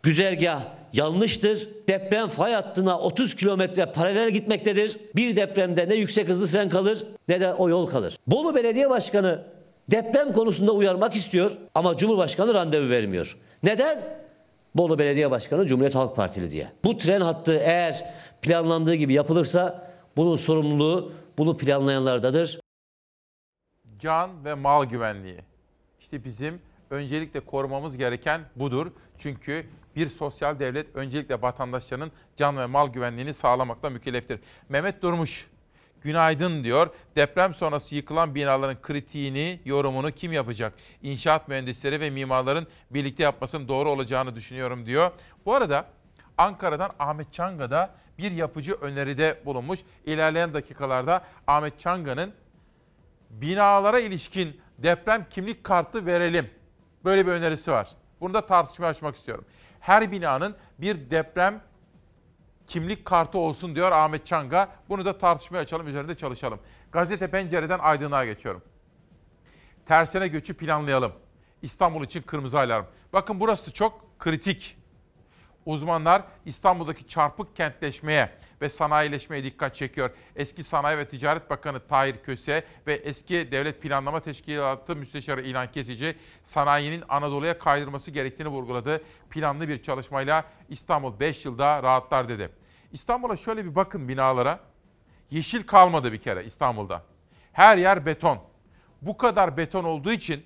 güzergah 0.03 0.63
yanlıştır. 0.93 1.69
Deprem 1.89 2.29
fay 2.29 2.53
hattına 2.53 2.99
30 2.99 3.35
kilometre 3.37 3.93
paralel 3.93 4.31
gitmektedir. 4.31 4.97
Bir 5.17 5.37
depremde 5.37 5.89
ne 5.89 5.95
yüksek 5.95 6.29
hızlı 6.29 6.47
tren 6.47 6.69
kalır 6.69 7.05
ne 7.29 7.41
de 7.41 7.55
o 7.55 7.69
yol 7.69 7.87
kalır. 7.87 8.19
Bolu 8.27 8.55
Belediye 8.55 8.91
Başkanı 8.91 9.45
deprem 9.91 10.33
konusunda 10.33 10.73
uyarmak 10.73 11.15
istiyor 11.15 11.51
ama 11.75 11.97
Cumhurbaşkanı 11.97 12.55
randevu 12.55 12.91
vermiyor. 12.91 13.37
Neden? 13.63 14.01
Bolu 14.75 14.99
Belediye 14.99 15.31
Başkanı 15.31 15.67
Cumhuriyet 15.67 15.95
Halk 15.95 16.17
Partili 16.17 16.51
diye. 16.51 16.73
Bu 16.85 16.97
tren 16.97 17.21
hattı 17.21 17.59
eğer 17.59 18.05
planlandığı 18.43 18.95
gibi 18.95 19.13
yapılırsa 19.13 19.91
bunun 20.17 20.37
sorumluluğu 20.37 21.13
bunu 21.39 21.57
planlayanlardadır. 21.57 22.61
Can 23.99 24.45
ve 24.45 24.55
mal 24.55 24.85
güvenliği. 24.85 25.39
İşte 26.01 26.25
bizim 26.25 26.61
öncelikle 26.91 27.41
korumamız 27.41 27.97
gereken 27.97 28.41
budur. 28.57 28.87
Çünkü 29.19 29.67
bir 29.97 30.09
sosyal 30.09 30.59
devlet 30.59 30.97
öncelikle 30.97 31.43
vatandaşlarının 31.43 32.13
can 32.37 32.59
ve 32.59 32.67
mal 32.67 32.89
güvenliğini 32.89 33.35
sağlamakla 33.35 33.91
mükelleftir. 33.91 34.41
Mehmet 34.69 35.03
Durmuş 35.03 35.51
günaydın 36.03 36.65
diyor. 36.65 36.91
Deprem 37.17 37.55
sonrası 37.55 37.95
yıkılan 37.95 38.35
binaların 38.35 38.83
kritiğini, 38.83 39.61
yorumunu 39.65 40.11
kim 40.11 40.33
yapacak? 40.33 40.73
İnşaat 41.03 41.49
mühendisleri 41.49 42.01
ve 42.01 42.11
mimarların 42.11 42.67
birlikte 42.91 43.23
yapmasının 43.23 43.69
doğru 43.69 43.91
olacağını 43.91 44.35
düşünüyorum 44.35 44.87
diyor. 44.87 45.11
Bu 45.47 45.55
arada 45.55 45.87
Ankara'dan 46.39 46.91
Ahmet 46.99 47.33
Çanga 47.33 47.71
da 47.71 47.91
bir 48.19 48.33
yapıcı 48.33 48.73
öneride 48.73 49.41
bulunmuş. 49.45 49.81
İlerleyen 50.05 50.55
dakikalarda 50.55 51.25
Ahmet 51.47 51.79
Çanga'nın 51.79 52.33
binalara 53.31 54.01
ilişkin 54.01 54.61
deprem 54.79 55.27
kimlik 55.31 55.65
kartı 55.65 56.07
verelim. 56.07 56.51
Böyle 57.05 57.27
bir 57.27 57.33
önerisi 57.33 57.73
var. 57.73 57.89
Bunu 58.21 58.35
da 58.35 58.47
tartışmaya 58.47 58.89
açmak 58.89 59.17
istiyorum. 59.17 59.45
Her 59.81 60.13
binanın 60.13 60.55
bir 60.79 61.11
deprem 61.11 61.61
kimlik 62.71 63.05
kartı 63.05 63.39
olsun 63.39 63.75
diyor 63.75 63.93
Ahmet 63.93 64.27
Çanga. 64.27 64.69
Bunu 64.89 65.05
da 65.05 65.19
tartışmaya 65.19 65.59
açalım, 65.59 65.89
üzerinde 65.89 66.15
çalışalım. 66.15 66.61
Gazete 66.93 67.31
Pencere'den 67.31 67.79
aydınlığa 67.79 68.25
geçiyorum. 68.25 68.63
Tersine 69.87 70.29
göçü 70.29 70.55
planlayalım. 70.55 71.13
İstanbul 71.63 72.05
için 72.05 72.23
kırmızı 72.23 72.59
alarm. 72.59 72.85
Bakın 73.13 73.41
burası 73.41 73.73
çok 73.73 74.19
kritik. 74.19 74.77
Uzmanlar 75.67 76.23
İstanbul'daki 76.45 77.09
çarpık 77.09 77.57
kentleşmeye 77.57 78.31
ve 78.61 78.69
sanayileşmeye 78.69 79.45
dikkat 79.45 79.75
çekiyor. 79.75 80.11
Eski 80.37 80.65
Sanayi 80.65 80.99
ve 80.99 81.09
Ticaret 81.09 81.51
Bakanı 81.51 81.81
Tahir 81.87 82.17
Köse 82.17 82.65
ve 82.87 82.95
eski 82.95 83.53
Devlet 83.53 83.83
Planlama 83.83 84.21
Teşkilatı 84.21 84.97
Müsteşarı 84.97 85.43
İlhan 85.43 85.73
Kesici 85.73 86.17
sanayinin 86.45 87.05
Anadolu'ya 87.09 87.59
kaydırması 87.59 88.11
gerektiğini 88.11 88.49
vurguladı. 88.49 89.03
Planlı 89.31 89.69
bir 89.69 89.83
çalışmayla 89.83 90.45
İstanbul 90.69 91.21
5 91.21 91.45
yılda 91.45 91.83
rahatlar 91.83 92.29
dedi. 92.29 92.60
İstanbul'a 92.93 93.37
şöyle 93.37 93.65
bir 93.65 93.75
bakın 93.75 94.09
binalara. 94.09 94.61
Yeşil 95.31 95.67
kalmadı 95.67 96.13
bir 96.13 96.19
kere 96.19 96.45
İstanbul'da. 96.45 97.03
Her 97.53 97.77
yer 97.77 98.07
beton. 98.07 98.39
Bu 99.03 99.17
kadar 99.17 99.57
beton 99.57 99.85
olduğu 99.85 100.13
için 100.13 100.45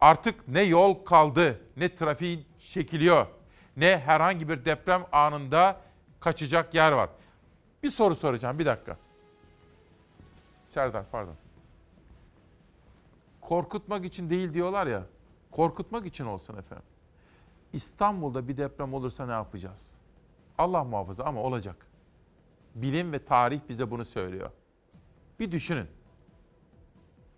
artık 0.00 0.48
ne 0.48 0.62
yol 0.62 1.04
kaldı, 1.04 1.60
ne 1.76 1.94
trafiğin 1.94 2.46
çekiliyor, 2.58 3.26
ne 3.76 3.98
herhangi 3.98 4.48
bir 4.48 4.64
deprem 4.64 5.06
anında 5.12 5.80
kaçacak 6.20 6.74
yer 6.74 6.92
var. 6.92 7.10
Bir 7.82 7.90
soru 7.90 8.14
soracağım, 8.14 8.58
bir 8.58 8.66
dakika. 8.66 8.96
Serdar, 10.68 11.04
pardon. 11.12 11.34
Korkutmak 13.40 14.04
için 14.04 14.30
değil 14.30 14.54
diyorlar 14.54 14.86
ya, 14.86 15.06
korkutmak 15.50 16.06
için 16.06 16.26
olsun 16.26 16.56
efendim. 16.56 16.84
İstanbul'da 17.72 18.48
bir 18.48 18.56
deprem 18.56 18.94
olursa 18.94 19.26
ne 19.26 19.32
yapacağız? 19.32 20.01
Allah 20.62 20.84
muhafaza 20.84 21.24
ama 21.24 21.40
olacak. 21.40 21.86
Bilim 22.74 23.12
ve 23.12 23.24
tarih 23.24 23.60
bize 23.68 23.90
bunu 23.90 24.04
söylüyor. 24.04 24.50
Bir 25.40 25.52
düşünün. 25.52 25.86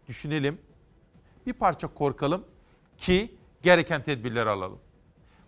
Düşünelim. 0.08 0.58
Bir 1.46 1.52
parça 1.52 1.88
korkalım 1.88 2.44
ki 2.98 3.34
gereken 3.62 4.02
tedbirleri 4.02 4.48
alalım. 4.50 4.78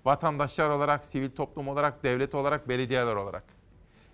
Vatandaşlar 0.04 0.68
olarak, 0.68 1.04
sivil 1.04 1.30
toplum 1.30 1.68
olarak, 1.68 2.02
devlet 2.02 2.34
olarak, 2.34 2.68
belediyeler 2.68 3.14
olarak. 3.14 3.44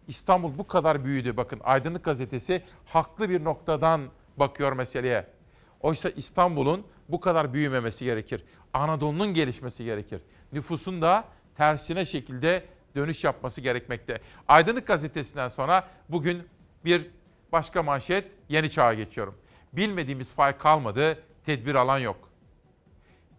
İstanbul 0.08 0.58
bu 0.58 0.66
kadar 0.66 1.04
büyüdü. 1.04 1.36
Bakın 1.36 1.60
Aydınlık 1.64 2.04
Gazetesi 2.04 2.62
haklı 2.84 3.30
bir 3.30 3.44
noktadan 3.44 4.00
bakıyor 4.36 4.72
meseleye. 4.72 5.26
Oysa 5.80 6.08
İstanbul'un 6.08 6.86
bu 7.08 7.20
kadar 7.20 7.52
büyümemesi 7.52 8.04
gerekir. 8.04 8.44
Anadolu'nun 8.72 9.34
gelişmesi 9.34 9.84
gerekir. 9.84 10.22
Nüfusun 10.52 11.02
da 11.02 11.24
tersine 11.56 12.04
şekilde 12.04 12.64
dönüş 12.96 13.24
yapması 13.24 13.60
gerekmekte. 13.60 14.20
Aydınlık 14.48 14.86
Gazetesi'nden 14.86 15.48
sonra 15.48 15.88
bugün 16.08 16.48
bir 16.84 17.06
başka 17.52 17.82
manşet 17.82 18.30
yeni 18.48 18.70
çağa 18.70 18.94
geçiyorum. 18.94 19.34
Bilmediğimiz 19.72 20.34
fay 20.34 20.58
kalmadı, 20.58 21.18
tedbir 21.46 21.74
alan 21.74 21.98
yok. 21.98 22.32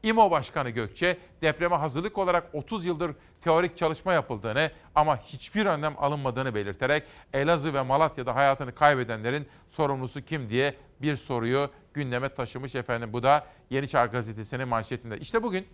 İMO 0.04 0.32
Başkanı 0.32 0.70
Gökçe 0.70 1.18
depreme 1.42 1.76
hazırlık 1.76 2.18
olarak 2.18 2.56
30 2.56 2.86
yıldır 2.86 3.12
teorik 3.42 3.78
çalışma 3.78 4.14
yapıldığını 4.14 4.72
ama 4.96 5.18
hiçbir 5.18 5.66
önlem 5.66 5.96
alınmadığını 5.98 6.56
belirterek 6.56 7.04
Elazığ 7.34 7.74
ve 7.74 7.82
Malatya'da 7.82 8.36
hayatını 8.36 8.76
kaybedenlerin 8.76 9.48
sorumlusu 9.72 10.22
kim 10.22 10.50
diye 10.50 10.76
bir 11.02 11.16
soruyu 11.16 11.70
gündeme 11.94 12.30
taşımış 12.30 12.76
efendim. 12.76 13.14
Bu 13.14 13.24
da 13.24 13.48
Yeni 13.70 13.88
Çağ 13.88 14.06
Gazetesi'nin 14.06 14.68
manşetinde. 14.68 15.18
İşte 15.18 15.44
bugün 15.44 15.68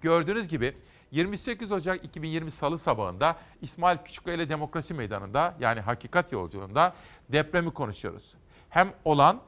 gördüğünüz 0.00 0.48
gibi 0.48 0.74
28 1.12 1.72
Ocak 1.72 2.04
2020 2.04 2.50
Salı 2.50 2.78
sabahında 2.78 3.36
İsmail 3.60 3.98
Küçükkaya 3.98 4.48
Demokrasi 4.48 4.94
Meydanı'nda 4.94 5.54
yani 5.60 5.80
Hakikat 5.80 6.32
Yolculuğu'nda 6.32 6.94
depremi 7.28 7.70
konuşuyoruz. 7.70 8.34
Hem 8.68 8.92
olan 9.04 9.40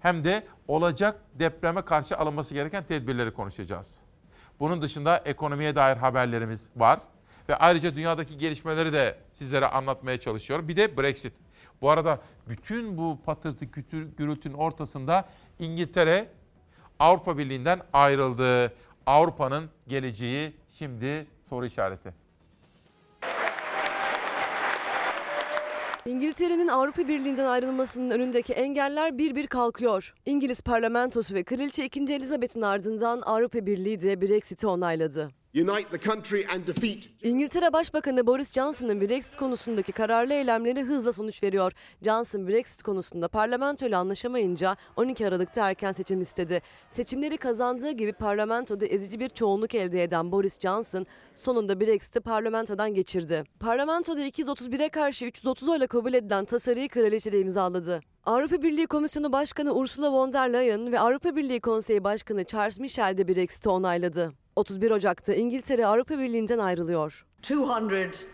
hem 0.00 0.24
de 0.24 0.46
olacak 0.68 1.20
depreme 1.34 1.82
karşı 1.82 2.16
alınması 2.16 2.54
gereken 2.54 2.84
tedbirleri 2.84 3.32
konuşacağız. 3.32 3.96
Bunun 4.60 4.82
dışında 4.82 5.18
ekonomiye 5.18 5.74
dair 5.74 5.96
haberlerimiz 5.96 6.68
var 6.76 7.00
ve 7.48 7.56
ayrıca 7.56 7.94
dünyadaki 7.94 8.38
gelişmeleri 8.38 8.92
de 8.92 9.18
sizlere 9.32 9.66
anlatmaya 9.66 10.20
çalışıyorum. 10.20 10.68
Bir 10.68 10.76
de 10.76 10.96
Brexit. 10.96 11.32
Bu 11.82 11.90
arada 11.90 12.20
bütün 12.48 12.98
bu 12.98 13.18
patırtı 13.24 13.64
gürültünün 14.16 14.54
ortasında 14.54 15.28
İngiltere 15.58 16.28
Avrupa 16.98 17.38
Birliği'nden 17.38 17.80
ayrıldı. 17.92 18.72
Avrupa'nın 19.06 19.70
geleceği 19.88 20.59
şimdi 20.80 21.26
soru 21.48 21.66
işareti. 21.66 22.14
İngiltere'nin 26.06 26.68
Avrupa 26.68 27.08
Birliği'nden 27.08 27.44
ayrılmasının 27.44 28.10
önündeki 28.10 28.52
engeller 28.52 29.18
bir 29.18 29.34
bir 29.34 29.46
kalkıyor. 29.46 30.14
İngiliz 30.26 30.60
parlamentosu 30.60 31.34
ve 31.34 31.44
Kraliçe 31.44 31.84
2. 31.84 32.00
Elizabeth'in 32.14 32.62
ardından 32.62 33.20
Avrupa 33.20 33.66
Birliği 33.66 34.00
de 34.02 34.20
Brexit'i 34.20 34.66
onayladı. 34.66 35.39
İngiltere 37.22 37.72
Başbakanı 37.72 38.26
Boris 38.26 38.52
Johnson'ın 38.52 39.00
Brexit 39.00 39.36
konusundaki 39.36 39.92
kararlı 39.92 40.34
eylemleri 40.34 40.82
hızla 40.82 41.12
sonuç 41.12 41.42
veriyor. 41.42 41.72
Johnson 42.02 42.48
Brexit 42.48 42.82
konusunda 42.82 43.28
parlamentoyla 43.28 43.98
anlaşamayınca 43.98 44.76
12 44.96 45.26
Aralık'ta 45.26 45.68
erken 45.68 45.92
seçim 45.92 46.20
istedi. 46.20 46.62
Seçimleri 46.88 47.36
kazandığı 47.36 47.90
gibi 47.90 48.12
parlamentoda 48.12 48.86
ezici 48.86 49.20
bir 49.20 49.28
çoğunluk 49.28 49.74
elde 49.74 50.02
eden 50.02 50.32
Boris 50.32 50.60
Johnson 50.60 51.06
sonunda 51.34 51.80
Brexit'i 51.80 52.20
parlamentodan 52.20 52.94
geçirdi. 52.94 53.44
Parlamentoda 53.60 54.20
231'e 54.20 54.88
karşı 54.88 55.24
330 55.24 55.68
oyla 55.68 55.86
kabul 55.86 56.14
edilen 56.14 56.44
tasarıyı 56.44 56.88
kraliçe 56.88 57.40
imzaladı. 57.40 58.00
Avrupa 58.24 58.62
Birliği 58.62 58.86
Komisyonu 58.86 59.32
Başkanı 59.32 59.74
Ursula 59.74 60.12
von 60.12 60.32
der 60.32 60.52
Leyen 60.52 60.92
ve 60.92 61.00
Avrupa 61.00 61.36
Birliği 61.36 61.60
Konseyi 61.60 62.04
Başkanı 62.04 62.44
Charles 62.44 62.78
Michel 62.78 63.18
de 63.18 63.28
Brexit'i 63.28 63.68
onayladı. 63.68 64.39
31 64.56 64.90
Ocak'ta 64.90 65.34
İngiltere 65.34 65.86
Avrupa 65.86 66.18
Birliği'nden 66.18 66.58
ayrılıyor. 66.58 67.26
231. 67.38 68.26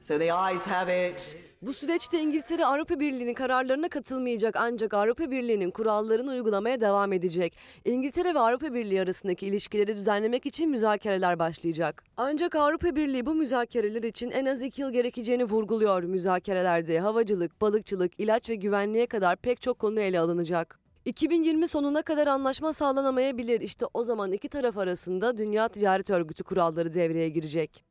So 0.00 0.18
the 0.18 0.32
ayes 0.32 0.66
have 0.66 1.08
it. 1.10 1.38
Bu 1.62 1.72
süreçte 1.72 2.20
İngiltere 2.20 2.66
Avrupa 2.66 3.00
Birliği'nin 3.00 3.34
kararlarına 3.34 3.88
katılmayacak 3.88 4.56
ancak 4.56 4.94
Avrupa 4.94 5.30
Birliği'nin 5.30 5.70
kurallarını 5.70 6.30
uygulamaya 6.30 6.80
devam 6.80 7.12
edecek. 7.12 7.56
İngiltere 7.84 8.34
ve 8.34 8.38
Avrupa 8.38 8.74
Birliği 8.74 9.00
arasındaki 9.00 9.46
ilişkileri 9.46 9.96
düzenlemek 9.96 10.46
için 10.46 10.70
müzakereler 10.70 11.38
başlayacak. 11.38 12.04
Ancak 12.16 12.56
Avrupa 12.56 12.96
Birliği 12.96 13.26
bu 13.26 13.34
müzakereler 13.34 14.02
için 14.02 14.30
en 14.30 14.46
az 14.46 14.62
iki 14.62 14.82
yıl 14.82 14.92
gerekeceğini 14.92 15.44
vurguluyor. 15.44 16.02
Müzakerelerde 16.02 17.00
havacılık, 17.00 17.60
balıkçılık, 17.60 18.12
ilaç 18.20 18.50
ve 18.50 18.54
güvenliğe 18.54 19.06
kadar 19.06 19.36
pek 19.36 19.62
çok 19.62 19.78
konu 19.78 20.00
ele 20.00 20.20
alınacak. 20.20 20.79
2020 21.04 21.68
sonuna 21.68 22.02
kadar 22.02 22.26
anlaşma 22.26 22.72
sağlanamayabilir. 22.72 23.60
İşte 23.60 23.86
o 23.94 24.02
zaman 24.02 24.32
iki 24.32 24.48
taraf 24.48 24.78
arasında 24.78 25.38
Dünya 25.38 25.68
Ticaret 25.68 26.10
Örgütü 26.10 26.44
kuralları 26.44 26.94
devreye 26.94 27.28
girecek. 27.28 27.84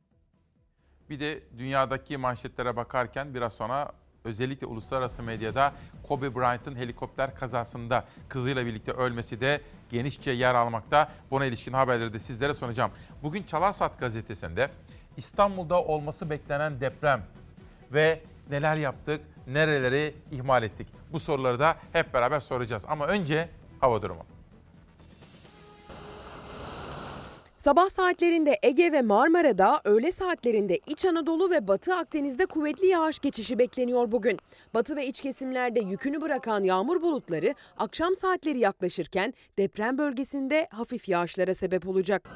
Bir 1.09 1.19
de 1.19 1.43
dünyadaki 1.57 2.17
manşetlere 2.17 2.75
bakarken 2.75 3.33
biraz 3.33 3.53
sonra 3.53 3.91
özellikle 4.23 4.67
uluslararası 4.67 5.23
medyada 5.23 5.73
Kobe 6.07 6.35
Bryant'ın 6.35 6.75
helikopter 6.75 7.35
kazasında 7.35 8.05
kızıyla 8.27 8.65
birlikte 8.65 8.91
ölmesi 8.91 9.41
de 9.41 9.61
genişçe 9.89 10.31
yer 10.31 10.55
almakta. 10.55 11.11
Buna 11.31 11.45
ilişkin 11.45 11.73
haberleri 11.73 12.13
de 12.13 12.19
sizlere 12.19 12.53
sunacağım. 12.53 12.91
Bugün 13.23 13.43
Çalarsat 13.43 13.99
gazetesinde 13.99 14.69
İstanbul'da 15.17 15.83
olması 15.83 16.29
beklenen 16.29 16.81
deprem 16.81 17.23
ve 17.93 18.21
neler 18.49 18.77
yaptık, 18.77 19.21
nereleri 19.53 20.13
ihmal 20.31 20.63
ettik? 20.63 20.87
Bu 21.13 21.19
soruları 21.19 21.59
da 21.59 21.77
hep 21.93 22.13
beraber 22.13 22.39
soracağız. 22.39 22.83
Ama 22.87 23.07
önce 23.07 23.49
hava 23.79 24.01
durumu. 24.01 24.25
Sabah 27.59 27.89
saatlerinde 27.89 28.59
Ege 28.63 28.91
ve 28.91 29.01
Marmara'da, 29.01 29.81
öğle 29.83 30.11
saatlerinde 30.11 30.79
İç 30.87 31.05
Anadolu 31.05 31.49
ve 31.49 31.67
Batı 31.67 31.95
Akdeniz'de 31.95 32.45
kuvvetli 32.45 32.87
yağış 32.87 33.19
geçişi 33.19 33.59
bekleniyor 33.59 34.11
bugün. 34.11 34.37
Batı 34.73 34.95
ve 34.95 35.07
iç 35.07 35.21
kesimlerde 35.21 35.79
yükünü 35.79 36.21
bırakan 36.21 36.63
yağmur 36.63 37.01
bulutları 37.01 37.55
akşam 37.77 38.15
saatleri 38.15 38.59
yaklaşırken 38.59 39.33
deprem 39.57 39.97
bölgesinde 39.97 40.67
hafif 40.71 41.09
yağışlara 41.09 41.53
sebep 41.53 41.87
olacak. 41.87 42.29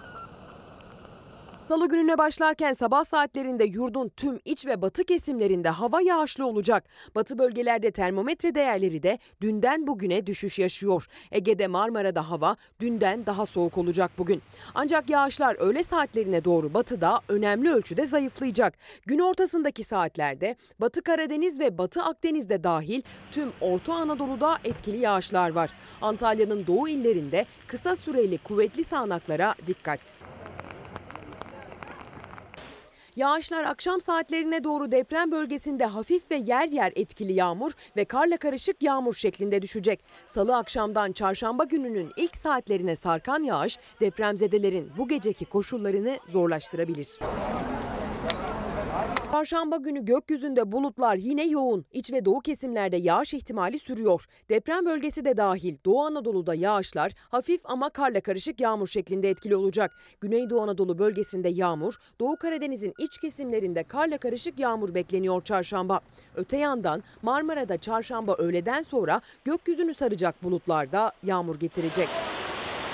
Salı 1.67 1.89
gününe 1.89 2.17
başlarken 2.17 2.73
sabah 2.73 3.05
saatlerinde 3.05 3.63
yurdun 3.63 4.11
tüm 4.17 4.39
iç 4.45 4.65
ve 4.65 4.81
batı 4.81 5.03
kesimlerinde 5.03 5.69
hava 5.69 6.01
yağışlı 6.01 6.45
olacak. 6.45 6.83
Batı 7.15 7.37
bölgelerde 7.37 7.91
termometre 7.91 8.55
değerleri 8.55 9.03
de 9.03 9.19
dünden 9.41 9.87
bugüne 9.87 10.27
düşüş 10.27 10.59
yaşıyor. 10.59 11.07
Ege'de 11.31 11.67
Marmara'da 11.67 12.29
hava 12.29 12.57
dünden 12.79 13.25
daha 13.25 13.45
soğuk 13.45 13.77
olacak 13.77 14.11
bugün. 14.17 14.41
Ancak 14.75 15.09
yağışlar 15.09 15.55
öğle 15.59 15.83
saatlerine 15.83 16.45
doğru 16.45 16.73
batıda 16.73 17.19
önemli 17.27 17.71
ölçüde 17.71 18.05
zayıflayacak. 18.05 18.73
Gün 19.05 19.19
ortasındaki 19.19 19.83
saatlerde 19.83 20.55
Batı 20.79 21.01
Karadeniz 21.01 21.59
ve 21.59 21.77
Batı 21.77 22.03
Akdeniz'de 22.03 22.63
dahil 22.63 23.01
tüm 23.31 23.51
Orta 23.61 23.93
Anadolu'da 23.93 24.57
etkili 24.63 24.97
yağışlar 24.97 25.49
var. 25.49 25.69
Antalya'nın 26.01 26.67
doğu 26.67 26.87
illerinde 26.87 27.45
kısa 27.67 27.95
süreli 27.95 28.37
kuvvetli 28.37 28.83
sağanaklara 28.83 29.55
dikkat. 29.67 29.99
Yağışlar 33.15 33.63
akşam 33.63 34.01
saatlerine 34.01 34.63
doğru 34.63 34.91
deprem 34.91 35.31
bölgesinde 35.31 35.85
hafif 35.85 36.31
ve 36.31 36.35
yer 36.35 36.67
yer 36.67 36.93
etkili 36.95 37.33
yağmur 37.33 37.71
ve 37.97 38.05
karla 38.05 38.37
karışık 38.37 38.83
yağmur 38.83 39.13
şeklinde 39.13 39.61
düşecek. 39.61 39.99
Salı 40.25 40.57
akşamdan 40.57 41.11
çarşamba 41.11 41.63
gününün 41.63 42.11
ilk 42.17 42.37
saatlerine 42.37 42.95
sarkan 42.95 43.43
yağış 43.43 43.79
depremzedelerin 44.01 44.91
bu 44.97 45.07
geceki 45.07 45.45
koşullarını 45.45 46.17
zorlaştırabilir. 46.31 47.19
Çarşamba 49.33 49.77
günü 49.77 50.05
gökyüzünde 50.05 50.71
bulutlar 50.71 51.15
yine 51.15 51.45
yoğun. 51.45 51.85
İç 51.91 52.13
ve 52.13 52.25
doğu 52.25 52.39
kesimlerde 52.39 52.97
yağış 52.97 53.33
ihtimali 53.33 53.79
sürüyor. 53.79 54.25
Deprem 54.49 54.85
bölgesi 54.85 55.25
de 55.25 55.37
dahil 55.37 55.77
Doğu 55.85 56.01
Anadolu'da 56.01 56.55
yağışlar 56.55 57.11
hafif 57.29 57.61
ama 57.63 57.89
karla 57.89 58.21
karışık 58.21 58.59
yağmur 58.59 58.87
şeklinde 58.87 59.29
etkili 59.29 59.55
olacak. 59.55 59.91
Güneydoğu 60.21 60.61
Anadolu 60.61 60.99
bölgesinde 60.99 61.49
yağmur, 61.49 61.95
Doğu 62.19 62.35
Karadeniz'in 62.35 62.93
iç 62.99 63.17
kesimlerinde 63.17 63.83
karla 63.83 64.17
karışık 64.17 64.59
yağmur 64.59 64.93
bekleniyor 64.93 65.43
çarşamba. 65.43 65.99
Öte 66.35 66.57
yandan 66.57 67.03
Marmara'da 67.21 67.77
çarşamba 67.77 68.35
öğleden 68.35 68.81
sonra 68.81 69.21
gökyüzünü 69.45 69.93
saracak 69.93 70.43
bulutlarda 70.43 71.11
yağmur 71.23 71.59
getirecek. 71.59 72.07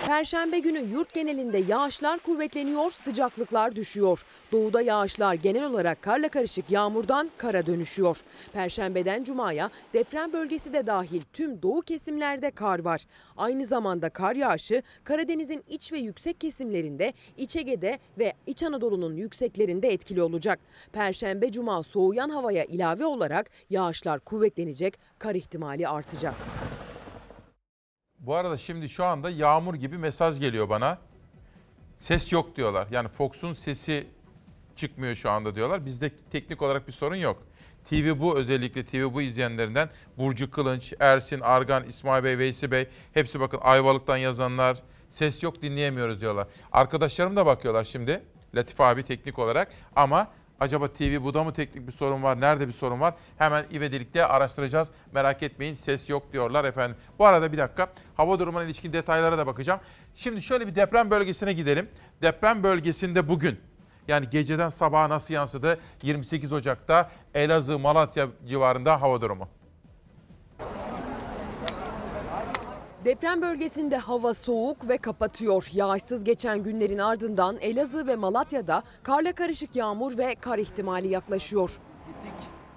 Perşembe 0.07 0.59
günü 0.59 0.79
yurt 0.79 1.13
genelinde 1.13 1.57
yağışlar 1.57 2.19
kuvvetleniyor, 2.19 2.91
sıcaklıklar 2.91 3.75
düşüyor. 3.75 4.25
Doğuda 4.51 4.81
yağışlar 4.81 5.33
genel 5.33 5.63
olarak 5.63 6.01
karla 6.01 6.29
karışık 6.29 6.71
yağmurdan 6.71 7.29
kara 7.37 7.65
dönüşüyor. 7.65 8.17
Perşembeden 8.53 9.23
cumaya 9.23 9.69
deprem 9.93 10.33
bölgesi 10.33 10.73
de 10.73 10.87
dahil 10.87 11.21
tüm 11.33 11.61
doğu 11.61 11.81
kesimlerde 11.81 12.51
kar 12.51 12.79
var. 12.79 13.05
Aynı 13.37 13.65
zamanda 13.65 14.09
kar 14.09 14.35
yağışı 14.35 14.83
Karadeniz'in 15.03 15.63
iç 15.69 15.93
ve 15.93 15.97
yüksek 15.97 16.39
kesimlerinde, 16.41 17.13
İç 17.37 17.55
Ege'de 17.55 17.99
ve 18.17 18.33
İç 18.47 18.63
Anadolu'nun 18.63 19.15
yükseklerinde 19.15 19.93
etkili 19.93 20.21
olacak. 20.21 20.59
Perşembe 20.93 21.51
cuma 21.51 21.83
soğuyan 21.83 22.29
havaya 22.29 22.63
ilave 22.63 23.05
olarak 23.05 23.49
yağışlar 23.69 24.19
kuvvetlenecek, 24.19 24.99
kar 25.19 25.35
ihtimali 25.35 25.87
artacak. 25.87 26.35
Bu 28.19 28.35
arada 28.35 28.57
şimdi 28.57 28.89
şu 28.89 29.05
anda 29.05 29.29
yağmur 29.29 29.75
gibi 29.75 29.97
mesaj 29.97 30.39
geliyor 30.39 30.69
bana. 30.69 30.97
Ses 31.97 32.31
yok 32.31 32.55
diyorlar. 32.55 32.87
Yani 32.91 33.07
Fox'un 33.07 33.53
sesi 33.53 34.07
çıkmıyor 34.75 35.15
şu 35.15 35.29
anda 35.29 35.55
diyorlar. 35.55 35.85
Bizde 35.85 36.15
teknik 36.31 36.61
olarak 36.61 36.87
bir 36.87 36.93
sorun 36.93 37.15
yok. 37.15 37.43
TV 37.89 38.19
bu 38.19 38.37
özellikle 38.37 38.85
TV 38.85 39.13
bu 39.13 39.21
izleyenlerinden 39.21 39.89
Burcu 40.17 40.51
Kılınç, 40.51 40.93
Ersin, 40.99 41.39
Argan, 41.39 41.83
İsmail 41.83 42.23
Bey, 42.23 42.37
Veysi 42.37 42.71
Bey 42.71 42.87
hepsi 43.13 43.39
bakın 43.39 43.59
Ayvalık'tan 43.61 44.17
yazanlar 44.17 44.77
ses 45.09 45.43
yok 45.43 45.61
dinleyemiyoruz 45.61 46.21
diyorlar. 46.21 46.47
Arkadaşlarım 46.71 47.35
da 47.35 47.45
bakıyorlar 47.45 47.83
şimdi 47.83 48.23
Latif 48.55 48.81
abi 48.81 49.03
teknik 49.03 49.39
olarak 49.39 49.71
ama 49.95 50.27
acaba 50.59 50.87
TV 50.87 51.23
bu 51.23 51.33
da 51.33 51.43
mı 51.43 51.53
teknik 51.53 51.87
bir 51.87 51.91
sorun 51.91 52.23
var? 52.23 52.41
Nerede 52.41 52.67
bir 52.67 52.73
sorun 52.73 52.99
var? 52.99 53.13
Hemen 53.37 53.65
ivedilikte 53.71 54.25
araştıracağız. 54.25 54.87
Merak 55.13 55.43
etmeyin 55.43 55.75
ses 55.75 56.09
yok 56.09 56.33
diyorlar 56.33 56.65
efendim. 56.65 56.97
Bu 57.19 57.25
arada 57.25 57.51
bir 57.51 57.57
dakika 57.57 57.89
hava 58.17 58.39
durumuna 58.39 58.63
ilişkin 58.63 58.93
detaylara 58.93 59.37
da 59.37 59.47
bakacağım. 59.47 59.79
Şimdi 60.15 60.41
şöyle 60.41 60.67
bir 60.67 60.75
deprem 60.75 61.11
bölgesine 61.11 61.53
gidelim. 61.53 61.89
Deprem 62.21 62.63
bölgesinde 62.63 63.27
bugün 63.27 63.59
yani 64.07 64.29
geceden 64.29 64.69
sabaha 64.69 65.09
nasıl 65.09 65.33
yansıdı? 65.33 65.79
28 66.01 66.53
Ocak'ta 66.53 67.11
Elazığ, 67.33 67.79
Malatya 67.79 68.27
civarında 68.47 69.01
hava 69.01 69.21
durumu. 69.21 69.47
Deprem 73.05 73.41
bölgesinde 73.41 73.97
hava 73.97 74.33
soğuk 74.33 74.89
ve 74.89 74.97
kapatıyor. 74.97 75.69
Yağışsız 75.73 76.23
geçen 76.23 76.63
günlerin 76.63 76.97
ardından 76.97 77.57
Elazığ 77.61 78.07
ve 78.07 78.15
Malatya'da 78.15 78.83
karla 79.03 79.31
karışık 79.31 79.75
yağmur 79.75 80.17
ve 80.17 80.35
kar 80.35 80.57
ihtimali 80.57 81.07
yaklaşıyor. 81.07 81.79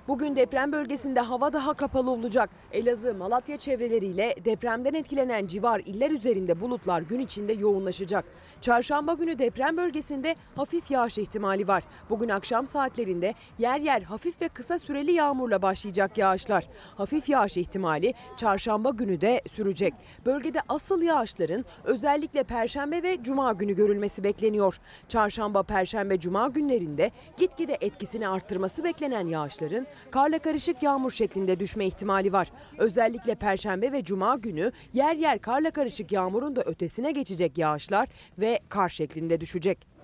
Bugün 0.08 0.36
deprem 0.36 0.72
bölgesinde 0.72 1.20
hava 1.20 1.52
daha 1.52 1.74
kapalı 1.74 2.10
olacak. 2.10 2.50
Elazığ, 2.72 3.14
Malatya 3.14 3.56
çevreleriyle 3.56 4.34
depremden 4.44 4.94
etkilenen 4.94 5.46
civar 5.46 5.80
iller 5.80 6.10
üzerinde 6.10 6.60
bulutlar 6.60 7.02
gün 7.02 7.18
içinde 7.18 7.52
yoğunlaşacak. 7.52 8.24
Çarşamba 8.60 9.14
günü 9.14 9.38
deprem 9.38 9.76
bölgesinde 9.76 10.36
hafif 10.56 10.90
yağış 10.90 11.18
ihtimali 11.18 11.68
var. 11.68 11.82
Bugün 12.10 12.28
akşam 12.28 12.66
saatlerinde 12.66 13.34
yer 13.58 13.80
yer 13.80 14.02
hafif 14.02 14.42
ve 14.42 14.48
kısa 14.48 14.78
süreli 14.78 15.12
yağmurla 15.12 15.62
başlayacak 15.62 16.18
yağışlar. 16.18 16.68
Hafif 16.96 17.28
yağış 17.28 17.56
ihtimali 17.56 18.14
çarşamba 18.36 18.90
günü 18.90 19.20
de 19.20 19.42
sürecek. 19.52 19.94
Bölgede 20.26 20.58
asıl 20.68 21.02
yağışların 21.02 21.64
özellikle 21.84 22.42
perşembe 22.42 23.02
ve 23.02 23.22
cuma 23.22 23.52
günü 23.52 23.76
görülmesi 23.76 24.24
bekleniyor. 24.24 24.80
Çarşamba, 25.08 25.62
perşembe, 25.62 26.20
cuma 26.20 26.48
günlerinde 26.48 27.10
gitgide 27.36 27.78
etkisini 27.80 28.28
arttırması 28.28 28.84
beklenen 28.84 29.26
yağışların 29.26 29.86
karla 30.10 30.38
karışık 30.38 30.82
yağmur 30.82 31.10
şeklinde 31.10 31.60
düşme 31.60 31.86
ihtimali 31.86 32.32
var. 32.32 32.52
Özellikle 32.78 33.34
perşembe 33.34 33.92
ve 33.92 34.04
cuma 34.04 34.36
günü 34.36 34.72
yer 34.92 35.16
yer 35.16 35.38
karla 35.38 35.70
karışık 35.70 36.12
yağmurun 36.12 36.56
da 36.56 36.62
ötesine 36.62 37.12
geçecek 37.12 37.58
yağışlar 37.58 38.08
ve 38.38 38.60
kar 38.68 38.88
şeklinde 38.88 39.40
düşecek. 39.40 40.01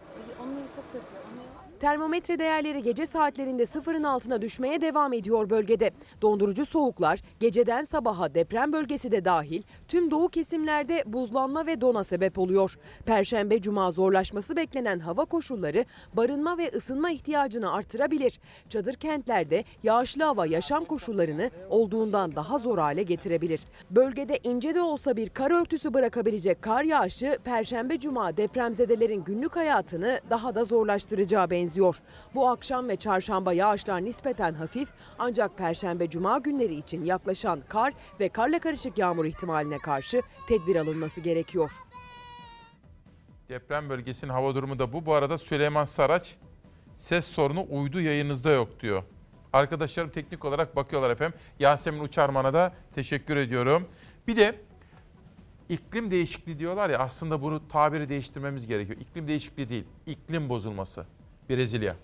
Termometre 1.81 2.39
değerleri 2.39 2.83
gece 2.83 3.07
saatlerinde 3.07 3.67
sıfırın 3.67 4.03
altına 4.03 4.43
düşmeye 4.43 4.81
devam 4.81 5.13
ediyor 5.13 5.51
bölgede. 5.51 5.91
Dondurucu 6.23 6.67
soğuklar 6.67 7.23
geceden 7.41 7.85
sabaha 7.85 8.35
deprem 8.35 8.73
bölgesi 8.73 9.13
de 9.13 9.25
dahil 9.25 9.63
tüm 9.89 10.11
doğu 10.11 10.29
kesimlerde 10.29 11.03
buzlanma 11.07 11.67
ve 11.67 11.81
dona 11.81 12.05
sebep 12.05 12.39
oluyor. 12.39 12.79
Perşembe 13.07 13.61
cuma 13.61 13.91
zorlaşması 13.91 14.57
beklenen 14.57 14.99
hava 14.99 15.25
koşulları 15.25 15.85
barınma 16.15 16.59
ve 16.59 16.71
ısınma 16.77 17.11
ihtiyacını 17.11 17.73
artırabilir. 17.73 18.41
Çadır 18.69 18.95
kentlerde 18.95 19.65
yağışlı 19.83 20.25
hava 20.25 20.47
yaşam 20.47 20.85
koşullarını 20.85 21.51
olduğundan 21.71 22.37
daha 22.37 22.59
zor 22.59 22.79
hale 22.79 23.03
getirebilir. 23.03 23.61
Bölgede 23.91 24.39
ince 24.45 24.75
de 24.75 24.81
olsa 24.81 25.17
bir 25.17 25.29
kar 25.29 25.51
örtüsü 25.51 25.95
bırakabilecek 25.95 26.63
kar 26.63 26.85
yağışı 26.85 27.39
perşembe 27.45 27.99
cuma 27.99 28.37
depremzedelerin 28.37 29.25
günlük 29.25 29.57
hayatını 29.57 30.21
daha 30.31 30.55
da 30.55 30.65
zorlaştıracağı 30.65 31.51
benziyor. 31.51 31.68
Bu 32.35 32.49
akşam 32.49 32.89
ve 32.89 32.97
çarşamba 32.97 33.53
yağışlar 33.53 34.05
nispeten 34.05 34.55
hafif 34.55 34.89
ancak 35.19 35.59
perşembe 35.59 36.11
cuma 36.11 36.39
günleri 36.39 36.75
için 36.75 37.05
yaklaşan 37.05 37.61
kar 37.69 37.93
ve 38.21 38.29
karla 38.29 38.59
karışık 38.59 38.99
yağmur 38.99 39.25
ihtimaline 39.25 39.79
karşı 39.79 40.23
tedbir 40.49 40.77
alınması 40.77 41.21
gerekiyor. 41.21 41.71
Deprem 43.49 43.89
bölgesinin 43.89 44.33
hava 44.33 44.55
durumu 44.55 44.79
da 44.79 44.93
bu. 44.93 45.07
Bu 45.07 45.15
arada 45.15 45.39
Süleyman 45.39 45.85
Saraç 45.85 46.37
ses 46.97 47.25
sorunu 47.25 47.67
uydu 47.71 48.01
yayınızda 48.01 48.51
yok 48.51 48.81
diyor. 48.81 49.03
Arkadaşlarım 49.53 50.11
teknik 50.11 50.45
olarak 50.45 50.77
bakıyorlar 50.77 51.11
efendim. 51.11 51.39
Yasemin 51.59 52.01
Uçarman'a 52.01 52.55
da 52.55 52.73
teşekkür 52.95 53.37
ediyorum. 53.37 53.89
Bir 54.27 54.37
de 54.37 54.61
iklim 55.69 56.11
değişikliği 56.11 56.59
diyorlar 56.59 56.91
ya 56.91 56.99
aslında 56.99 57.43
bunu 57.43 57.69
tabiri 57.69 58.09
değiştirmemiz 58.09 58.67
gerekiyor. 58.67 59.01
İklim 59.01 59.29
değişikliği 59.29 59.69
değil, 59.69 59.85
iklim 60.07 60.49
bozulması. 60.49 61.07
Brezilya. 61.49 61.97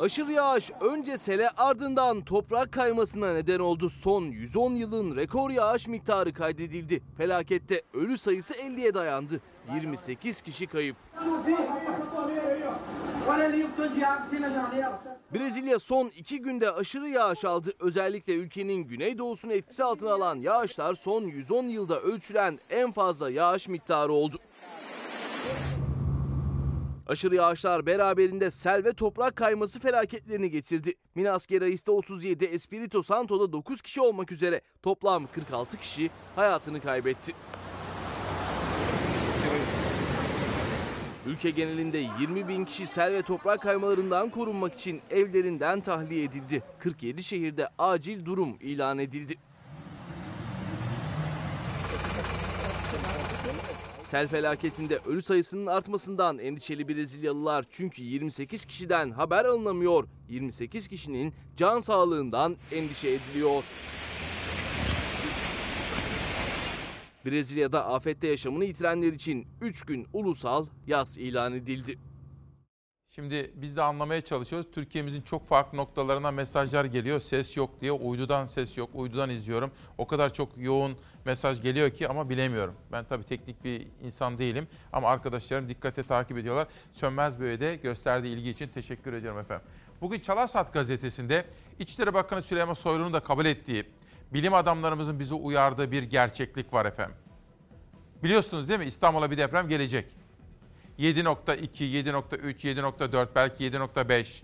Aşırı 0.00 0.32
yağış 0.32 0.70
önce 0.80 1.18
sele 1.18 1.48
ardından 1.48 2.24
toprak 2.24 2.72
kaymasına 2.72 3.32
neden 3.32 3.58
oldu. 3.58 3.90
Son 3.90 4.24
110 4.24 4.72
yılın 4.72 5.16
rekor 5.16 5.50
yağış 5.50 5.88
miktarı 5.88 6.32
kaydedildi. 6.32 7.02
Felakette 7.16 7.82
ölü 7.94 8.18
sayısı 8.18 8.54
50'ye 8.54 8.94
dayandı. 8.94 9.40
28 9.74 10.42
kişi 10.42 10.66
kayıp. 10.66 10.96
Brezilya 15.34 15.78
son 15.78 16.08
iki 16.08 16.40
günde 16.40 16.70
aşırı 16.70 17.08
yağış 17.08 17.44
aldı. 17.44 17.72
Özellikle 17.80 18.34
ülkenin 18.34 18.84
güneydoğusunu 18.84 19.52
etkisi 19.52 19.84
altına 19.84 20.12
alan 20.12 20.40
yağışlar 20.40 20.94
son 20.94 21.22
110 21.24 21.64
yılda 21.64 22.00
ölçülen 22.00 22.58
en 22.70 22.92
fazla 22.92 23.30
yağış 23.30 23.68
miktarı 23.68 24.12
oldu. 24.12 24.36
Aşırı 27.06 27.34
yağışlar 27.34 27.86
beraberinde 27.86 28.50
sel 28.50 28.84
ve 28.84 28.92
toprak 28.92 29.36
kayması 29.36 29.80
felaketlerini 29.80 30.50
getirdi. 30.50 30.94
Minas 31.14 31.46
Gerais'te 31.46 31.90
37, 31.90 32.44
Espirito 32.44 33.02
Santo'da 33.02 33.52
9 33.52 33.82
kişi 33.82 34.00
olmak 34.00 34.32
üzere 34.32 34.60
toplam 34.82 35.26
46 35.26 35.76
kişi 35.76 36.10
hayatını 36.36 36.80
kaybetti. 36.80 37.32
Ülke 41.26 41.50
genelinde 41.50 41.98
20 42.20 42.48
bin 42.48 42.64
kişi 42.64 42.86
sel 42.86 43.12
ve 43.12 43.22
toprak 43.22 43.62
kaymalarından 43.62 44.30
korunmak 44.30 44.74
için 44.74 45.00
evlerinden 45.10 45.80
tahliye 45.80 46.24
edildi. 46.24 46.62
47 46.78 47.22
şehirde 47.22 47.68
acil 47.78 48.24
durum 48.24 48.56
ilan 48.60 48.98
edildi. 48.98 49.34
Sel 54.04 54.28
felaketinde 54.28 54.98
ölü 55.06 55.22
sayısının 55.22 55.66
artmasından 55.66 56.38
endişeli 56.38 56.88
Brezilyalılar 56.88 57.64
çünkü 57.70 58.02
28 58.02 58.64
kişiden 58.64 59.10
haber 59.10 59.44
alınamıyor. 59.44 60.04
28 60.28 60.88
kişinin 60.88 61.34
can 61.56 61.80
sağlığından 61.80 62.56
endişe 62.72 63.08
ediliyor. 63.08 63.64
Brezilya'da 67.26 67.86
afette 67.86 68.28
yaşamını 68.28 68.64
yitirenler 68.64 69.12
için 69.12 69.46
3 69.60 69.84
gün 69.84 70.06
ulusal 70.12 70.66
yaz 70.86 71.16
ilan 71.16 71.52
edildi. 71.52 71.98
Şimdi 73.08 73.52
biz 73.54 73.76
de 73.76 73.82
anlamaya 73.82 74.20
çalışıyoruz. 74.20 74.70
Türkiye'mizin 74.72 75.22
çok 75.22 75.48
farklı 75.48 75.78
noktalarına 75.78 76.30
mesajlar 76.30 76.84
geliyor. 76.84 77.20
Ses 77.20 77.56
yok 77.56 77.80
diye. 77.80 77.92
Uydudan 77.92 78.46
ses 78.46 78.78
yok. 78.78 78.90
Uydudan 78.94 79.30
izliyorum. 79.30 79.70
O 79.98 80.06
kadar 80.06 80.34
çok 80.34 80.48
yoğun 80.56 80.96
mesaj 81.24 81.62
geliyor 81.62 81.90
ki 81.90 82.08
ama 82.08 82.30
bilemiyorum. 82.30 82.74
Ben 82.92 83.04
tabii 83.04 83.24
teknik 83.24 83.64
bir 83.64 83.86
insan 84.02 84.38
değilim. 84.38 84.68
Ama 84.92 85.08
arkadaşlarım 85.08 85.68
dikkate 85.68 86.02
takip 86.02 86.38
ediyorlar. 86.38 86.68
Sönmez 86.92 87.40
Böyle'de 87.40 87.76
gösterdiği 87.76 88.36
ilgi 88.36 88.50
için 88.50 88.68
teşekkür 88.68 89.12
ediyorum 89.12 89.40
efendim. 89.40 89.66
Bugün 90.00 90.20
Çalarsat 90.20 90.72
gazetesinde 90.72 91.46
İçişleri 91.78 92.14
Bakanı 92.14 92.42
Süleyman 92.42 92.74
Soylu'nun 92.74 93.12
da 93.12 93.20
kabul 93.20 93.44
ettiği, 93.46 93.84
bilim 94.32 94.54
adamlarımızın 94.54 95.18
bizi 95.20 95.34
uyardığı 95.34 95.92
bir 95.92 96.02
gerçeklik 96.02 96.72
var 96.72 96.86
efendim. 96.86 97.16
Biliyorsunuz 98.22 98.68
değil 98.68 98.80
mi? 98.80 98.86
İstanbul'a 98.86 99.30
bir 99.30 99.38
deprem 99.38 99.68
gelecek. 99.68 100.06
7.2, 100.98 101.68
7.3, 101.68 102.54
7.4 102.54 103.28
belki 103.34 103.64
7.5. 103.64 104.42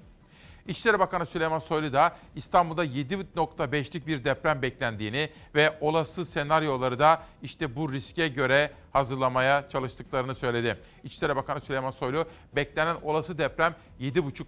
İçişleri 0.68 0.98
Bakanı 0.98 1.26
Süleyman 1.26 1.58
Soylu 1.58 1.92
da 1.92 2.16
İstanbul'da 2.34 2.84
7.5'lik 2.84 4.06
bir 4.06 4.24
deprem 4.24 4.62
beklendiğini 4.62 5.30
ve 5.54 5.78
olası 5.80 6.24
senaryoları 6.24 6.98
da 6.98 7.22
işte 7.42 7.76
bu 7.76 7.92
riske 7.92 8.28
göre 8.28 8.70
hazırlamaya 8.92 9.68
çalıştıklarını 9.68 10.34
söyledi. 10.34 10.78
İçişleri 11.04 11.36
Bakanı 11.36 11.60
Süleyman 11.60 11.90
Soylu 11.90 12.26
beklenen 12.56 12.96
olası 13.02 13.38
deprem 13.38 13.74
7.5 14.00 14.44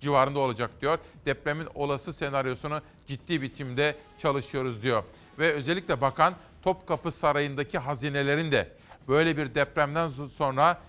civarında 0.00 0.38
olacak 0.38 0.70
diyor. 0.80 0.98
Depremin 1.26 1.68
olası 1.74 2.12
senaryosunu 2.12 2.80
ciddi 3.06 3.42
biçimde 3.42 3.94
çalışıyoruz 4.18 4.82
diyor. 4.82 5.02
Ve 5.38 5.52
özellikle 5.52 6.00
bakan 6.00 6.34
Topkapı 6.62 7.12
Sarayı'ndaki 7.12 7.78
hazinelerin 7.78 8.52
de 8.52 8.72
böyle 9.08 9.36
bir 9.36 9.54
depremden 9.54 10.08
sonra 10.08 10.80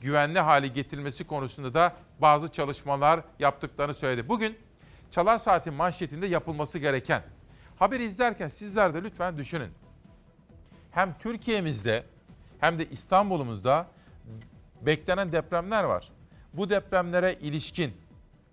güvenli 0.00 0.40
hale 0.40 0.66
getirilmesi 0.66 1.26
konusunda 1.26 1.74
da 1.74 1.96
bazı 2.18 2.52
çalışmalar 2.52 3.20
yaptıklarını 3.38 3.94
söyledi. 3.94 4.28
Bugün 4.28 4.58
Çalar 5.10 5.38
Saat'in 5.38 5.74
manşetinde 5.74 6.26
yapılması 6.26 6.78
gereken 6.78 7.22
haberi 7.78 8.04
izlerken 8.04 8.48
sizler 8.48 8.94
de 8.94 9.02
lütfen 9.02 9.38
düşünün. 9.38 9.70
Hem 10.90 11.18
Türkiye'mizde 11.18 12.04
hem 12.60 12.78
de 12.78 12.90
İstanbul'umuzda 12.90 13.86
beklenen 14.82 15.32
depremler 15.32 15.84
var. 15.84 16.08
Bu 16.52 16.70
depremlere 16.70 17.34
ilişkin 17.34 17.96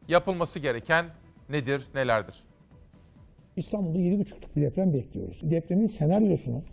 yapılması 0.07 0.59
gereken 0.59 1.05
nedir, 1.49 1.83
nelerdir? 1.95 2.43
İstanbul'da 3.55 3.97
7,5'luk 3.97 4.55
bir 4.55 4.61
deprem 4.61 4.93
bekliyoruz. 4.93 5.41
Depremin 5.43 5.85
senaryosunu 5.85 6.63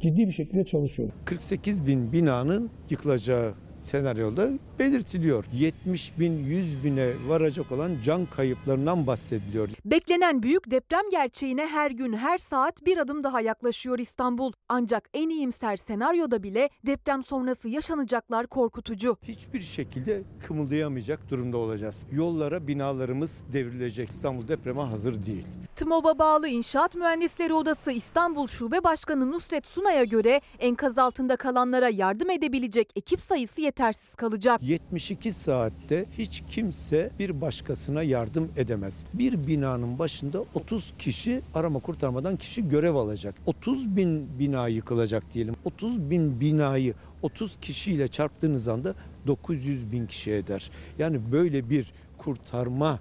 ciddi 0.00 0.26
bir 0.26 0.32
şekilde 0.32 0.64
çalışıyoruz. 0.64 1.14
48 1.24 1.86
bin 1.86 2.12
binanın 2.12 2.70
yıkılacağı 2.90 3.54
senaryoda 3.80 4.50
belirtiliyor. 4.78 5.44
70 5.52 6.18
bin 6.18 6.44
100 6.44 6.84
bine 6.84 7.10
varacak 7.28 7.72
olan 7.72 7.96
can 8.04 8.26
kayıplarından 8.26 9.06
bahsediliyor. 9.06 9.68
Beklenen 9.84 10.42
büyük 10.42 10.70
deprem 10.70 11.10
gerçeğine 11.10 11.66
her 11.66 11.90
gün 11.90 12.12
her 12.12 12.38
saat 12.38 12.86
bir 12.86 12.98
adım 12.98 13.24
daha 13.24 13.40
yaklaşıyor 13.40 13.98
İstanbul. 13.98 14.52
Ancak 14.68 15.08
en 15.14 15.28
iyimser 15.28 15.76
senaryoda 15.76 16.42
bile 16.42 16.70
deprem 16.86 17.22
sonrası 17.22 17.68
yaşanacaklar 17.68 18.46
korkutucu. 18.46 19.16
Hiçbir 19.22 19.60
şekilde 19.60 20.22
kımıldayamayacak 20.46 21.30
durumda 21.30 21.56
olacağız. 21.56 22.06
Yollara 22.12 22.66
binalarımız 22.66 23.44
devrilecek. 23.52 24.10
İstanbul 24.10 24.48
depreme 24.48 24.82
hazır 24.82 25.24
değil. 25.24 25.44
TMOB'a 25.76 26.18
bağlı 26.18 26.48
İnşaat 26.48 26.94
Mühendisleri 26.94 27.54
Odası 27.54 27.92
İstanbul 27.92 28.48
Şube 28.48 28.84
Başkanı 28.84 29.32
Nusret 29.32 29.66
Sunay'a 29.66 30.04
göre 30.04 30.40
enkaz 30.58 30.98
altında 30.98 31.36
kalanlara 31.36 31.88
yardım 31.88 32.30
edebilecek 32.30 32.90
ekip 32.96 33.20
sayısı 33.20 33.60
yetersiz 33.60 34.14
kalacak. 34.14 34.60
72 34.64 35.32
saatte 35.32 36.06
hiç 36.18 36.42
kimse 36.48 37.10
bir 37.18 37.40
başkasına 37.40 38.02
yardım 38.02 38.50
edemez. 38.56 39.04
Bir 39.14 39.46
binanın 39.46 39.98
başında 39.98 40.44
30 40.54 40.94
kişi 40.98 41.42
arama 41.54 41.78
kurtarmadan 41.78 42.36
kişi 42.36 42.68
görev 42.68 42.94
alacak. 42.94 43.34
30 43.46 43.96
bin 43.96 44.38
bina 44.38 44.68
yıkılacak 44.68 45.34
diyelim. 45.34 45.54
30 45.64 46.10
bin 46.10 46.40
binayı 46.40 46.94
30 47.22 47.56
kişiyle 47.56 48.08
çarptığınız 48.08 48.68
anda 48.68 48.94
900 49.26 49.92
bin 49.92 50.06
kişi 50.06 50.32
eder. 50.32 50.70
Yani 50.98 51.32
böyle 51.32 51.70
bir 51.70 51.92
kurtarma 52.18 53.00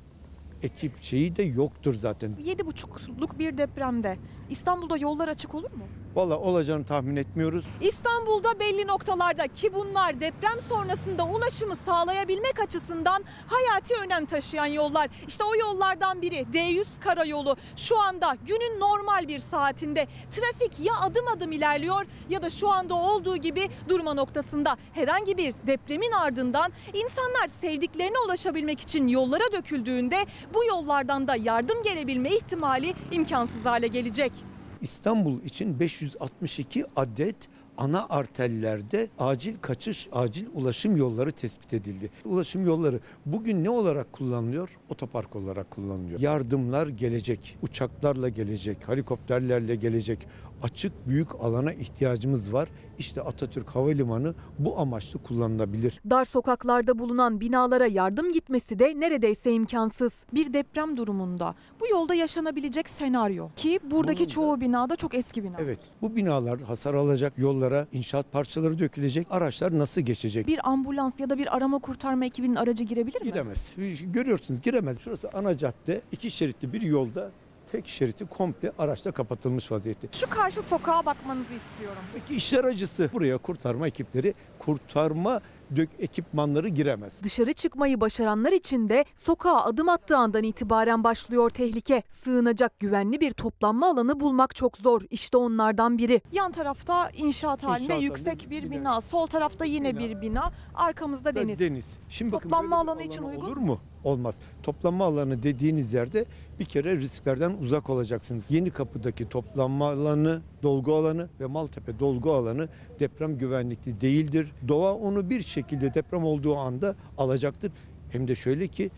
ekip 0.63 1.01
şeyi 1.01 1.35
de 1.35 1.43
yoktur 1.43 1.93
zaten. 1.93 2.31
7,5'luk 2.45 3.39
bir 3.39 3.57
depremde 3.57 4.17
İstanbul'da 4.49 4.97
yollar 4.97 5.27
açık 5.27 5.55
olur 5.55 5.71
mu? 5.71 5.83
Valla 6.15 6.39
olacağını 6.39 6.85
tahmin 6.85 7.15
etmiyoruz. 7.15 7.65
İstanbul'da 7.81 8.59
belli 8.59 8.87
noktalarda 8.87 9.47
ki 9.47 9.73
bunlar 9.73 10.19
deprem 10.19 10.61
sonrasında 10.69 11.25
ulaşımı 11.25 11.75
sağlayabilmek 11.75 12.59
açısından 12.59 13.23
hayati 13.47 13.93
önem 14.05 14.25
taşıyan 14.25 14.65
yollar. 14.65 15.09
İşte 15.27 15.43
o 15.43 15.55
yollardan 15.55 16.21
biri 16.21 16.45
D100 16.53 16.85
karayolu. 16.99 17.55
Şu 17.75 17.99
anda 17.99 18.37
günün 18.47 18.79
normal 18.79 19.27
bir 19.27 19.39
saatinde 19.39 20.07
trafik 20.31 20.79
ya 20.79 20.93
adım 21.01 21.27
adım 21.27 21.51
ilerliyor 21.51 22.05
ya 22.29 22.41
da 22.41 22.49
şu 22.49 22.69
anda 22.69 22.95
olduğu 22.95 23.37
gibi 23.37 23.69
durma 23.89 24.13
noktasında. 24.13 24.77
Herhangi 24.93 25.37
bir 25.37 25.53
depremin 25.67 26.11
ardından 26.11 26.71
insanlar 26.93 27.47
sevdiklerine 27.61 28.17
ulaşabilmek 28.25 28.79
için 28.81 29.07
yollara 29.07 29.51
döküldüğünde 29.51 30.25
bu 30.53 30.65
yollardan 30.65 31.27
da 31.27 31.35
yardım 31.35 31.83
gelebilme 31.83 32.29
ihtimali 32.29 32.93
imkansız 33.11 33.65
hale 33.65 33.87
gelecek. 33.87 34.52
İstanbul 34.83 35.41
için 35.41 35.79
562 35.79 36.85
adet 36.95 37.35
ana 37.77 38.05
arterlerde 38.09 39.07
acil 39.19 39.55
kaçış, 39.61 40.09
acil 40.11 40.45
ulaşım 40.53 40.97
yolları 40.97 41.31
tespit 41.31 41.73
edildi. 41.73 42.09
Ulaşım 42.25 42.65
yolları 42.65 42.99
bugün 43.25 43.63
ne 43.63 43.69
olarak 43.69 44.13
kullanılıyor? 44.13 44.69
Otopark 44.89 45.35
olarak 45.35 45.71
kullanılıyor. 45.71 46.19
Yardımlar 46.19 46.87
gelecek, 46.87 47.57
uçaklarla 47.61 48.29
gelecek, 48.29 48.77
helikopterlerle 48.87 49.75
gelecek. 49.75 50.27
Açık 50.63 51.07
büyük 51.07 51.35
alana 51.35 51.73
ihtiyacımız 51.73 52.53
var. 52.53 52.69
İşte 52.99 53.21
Atatürk 53.21 53.69
Havalimanı 53.69 54.35
bu 54.59 54.79
amaçlı 54.79 55.23
kullanılabilir. 55.23 56.01
Dar 56.09 56.25
sokaklarda 56.25 56.99
bulunan 56.99 57.39
binalara 57.39 57.87
yardım 57.87 58.31
gitmesi 58.31 58.79
de 58.79 58.99
neredeyse 58.99 59.51
imkansız. 59.51 60.13
Bir 60.33 60.53
deprem 60.53 60.97
durumunda 60.97 61.55
bu 61.79 61.87
yolda 61.87 62.15
yaşanabilecek 62.15 62.89
senaryo 62.89 63.49
ki 63.55 63.79
buradaki 63.91 64.27
çoğu 64.27 64.61
binada 64.61 64.95
çok 64.95 65.15
eski 65.15 65.43
bina. 65.43 65.55
Evet 65.59 65.79
bu 66.01 66.15
binalar 66.15 66.61
hasar 66.61 66.93
alacak, 66.93 67.37
yollara 67.37 67.87
inşaat 67.91 68.31
parçaları 68.31 68.79
dökülecek, 68.79 69.27
araçlar 69.29 69.77
nasıl 69.77 70.01
geçecek? 70.01 70.47
Bir 70.47 70.69
ambulans 70.69 71.19
ya 71.19 71.29
da 71.29 71.37
bir 71.37 71.55
arama 71.55 71.79
kurtarma 71.79 72.25
ekibinin 72.25 72.55
aracı 72.55 72.83
girebilir 72.83 73.21
mi? 73.21 73.27
Giremez. 73.27 73.75
Görüyorsunuz 74.03 74.61
giremez. 74.61 74.99
Şurası 74.99 75.29
ana 75.33 75.57
cadde, 75.57 76.01
iki 76.11 76.31
şeritli 76.31 76.73
bir 76.73 76.81
yolda 76.81 77.31
tek 77.73 77.87
şeriti 77.87 78.25
komple 78.25 78.71
araçla 78.79 79.11
kapatılmış 79.11 79.71
vaziyette. 79.71 80.07
Şu 80.11 80.29
karşı 80.29 80.61
sokağa 80.61 81.05
bakmanızı 81.05 81.53
istiyorum. 81.53 82.01
Peki 82.13 82.35
işler 82.35 82.63
acısı 82.63 83.09
buraya 83.13 83.37
kurtarma 83.37 83.87
ekipleri, 83.87 84.33
kurtarma 84.59 85.41
dök 85.75 85.89
ekipmanları 85.99 86.67
giremez. 86.67 87.23
Dışarı 87.23 87.53
çıkmayı 87.53 88.01
başaranlar 88.01 88.51
için 88.51 88.89
de 88.89 89.05
sokağa 89.15 89.63
adım 89.63 89.89
attığı 89.89 90.17
andan 90.17 90.43
itibaren 90.43 91.03
başlıyor 91.03 91.49
tehlike. 91.49 92.03
Sığınacak 92.09 92.79
güvenli 92.79 93.21
bir 93.21 93.31
toplanma 93.31 93.87
alanı 93.89 94.19
bulmak 94.19 94.55
çok 94.55 94.77
zor. 94.77 95.01
İşte 95.11 95.37
onlardan 95.37 95.97
biri. 95.97 96.21
Yan 96.31 96.51
tarafta 96.51 97.09
inşaat 97.09 97.63
halinde 97.63 97.83
İnşaat 97.85 98.01
yüksek 98.01 98.27
halinde 98.27 98.49
bir 98.49 98.63
bina. 98.63 98.79
bina. 98.79 99.01
Sol 99.01 99.27
tarafta 99.27 99.65
yine 99.65 99.97
bir 99.97 100.21
bina. 100.21 100.51
Arkamızda 100.75 101.35
deniz. 101.35 101.59
Deniz. 101.59 101.97
Şimdi 102.09 102.31
bakın 102.31 102.49
Toplanma 102.49 102.77
böyle 102.77 102.83
bir 102.85 102.91
alanı 102.91 103.03
için 103.03 103.23
uygun 103.23 103.45
olur 103.47 103.57
mu? 103.57 103.79
Olmaz. 104.03 104.39
Toplanma 104.63 105.05
alanı 105.05 105.43
dediğiniz 105.43 105.93
yerde 105.93 106.25
bir 106.59 106.65
kere 106.65 106.97
risklerden 106.97 107.53
uzak 107.61 107.89
olacaksınız. 107.89 108.45
Yeni 108.49 108.69
kapıdaki 108.69 109.29
toplanma 109.29 109.89
alanı, 109.89 110.41
dolgu 110.63 110.95
alanı 110.95 111.29
ve 111.39 111.45
Maltepe 111.45 111.99
dolgu 111.99 112.33
alanı 112.33 112.69
deprem 112.99 113.37
güvenlikli 113.37 114.01
değildir. 114.01 114.51
Doğa 114.67 114.93
onu 114.93 115.29
bir 115.29 115.41
şekilde 115.41 115.93
deprem 115.93 116.23
olduğu 116.23 116.55
anda 116.57 116.95
alacaktır. 117.17 117.71
Hem 118.09 118.27
de 118.27 118.35
şöyle 118.35 118.67
ki 118.67 118.91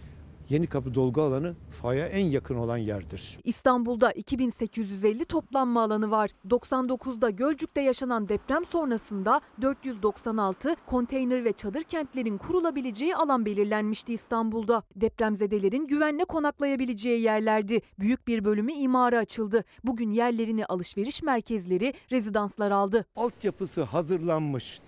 Yeni 0.50 0.68
Kapı 0.68 0.96
dolgu 0.96 1.22
alanı 1.22 1.56
faya 1.82 2.08
en 2.08 2.26
yakın 2.26 2.56
olan 2.56 2.78
yerdir. 2.78 3.40
İstanbul'da 3.44 4.12
2850 4.12 5.26
toplanma 5.26 5.84
alanı 5.84 6.12
var. 6.12 6.30
99'da 6.50 7.30
Gölcük'te 7.30 7.82
yaşanan 7.82 8.30
deprem 8.30 8.66
sonrasında 8.66 9.42
496 9.62 10.76
konteyner 10.86 11.46
ve 11.46 11.54
çadır 11.54 11.84
kentlerin 11.84 12.38
kurulabileceği 12.38 13.16
alan 13.16 13.46
belirlenmişti 13.46 14.14
İstanbul'da. 14.14 14.84
Depremzedelerin 14.96 15.88
güvenle 15.88 16.26
konaklayabileceği 16.26 17.22
yerlerdi. 17.22 17.82
Büyük 18.00 18.28
bir 18.28 18.46
bölümü 18.46 18.74
imara 18.74 19.20
açıldı. 19.20 19.64
Bugün 19.84 20.12
yerlerini 20.12 20.66
alışveriş 20.66 21.24
merkezleri, 21.24 21.94
rezidanslar 22.12 22.72
aldı. 22.72 23.06
Altyapısı 23.16 23.84
hazırlanmış 23.84 24.80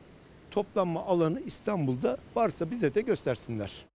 toplanma 0.51 1.05
alanı 1.05 1.41
İstanbul'da 1.41 2.17
varsa 2.35 2.71
bize 2.71 2.95
de 2.95 3.01
göstersinler. 3.01 3.85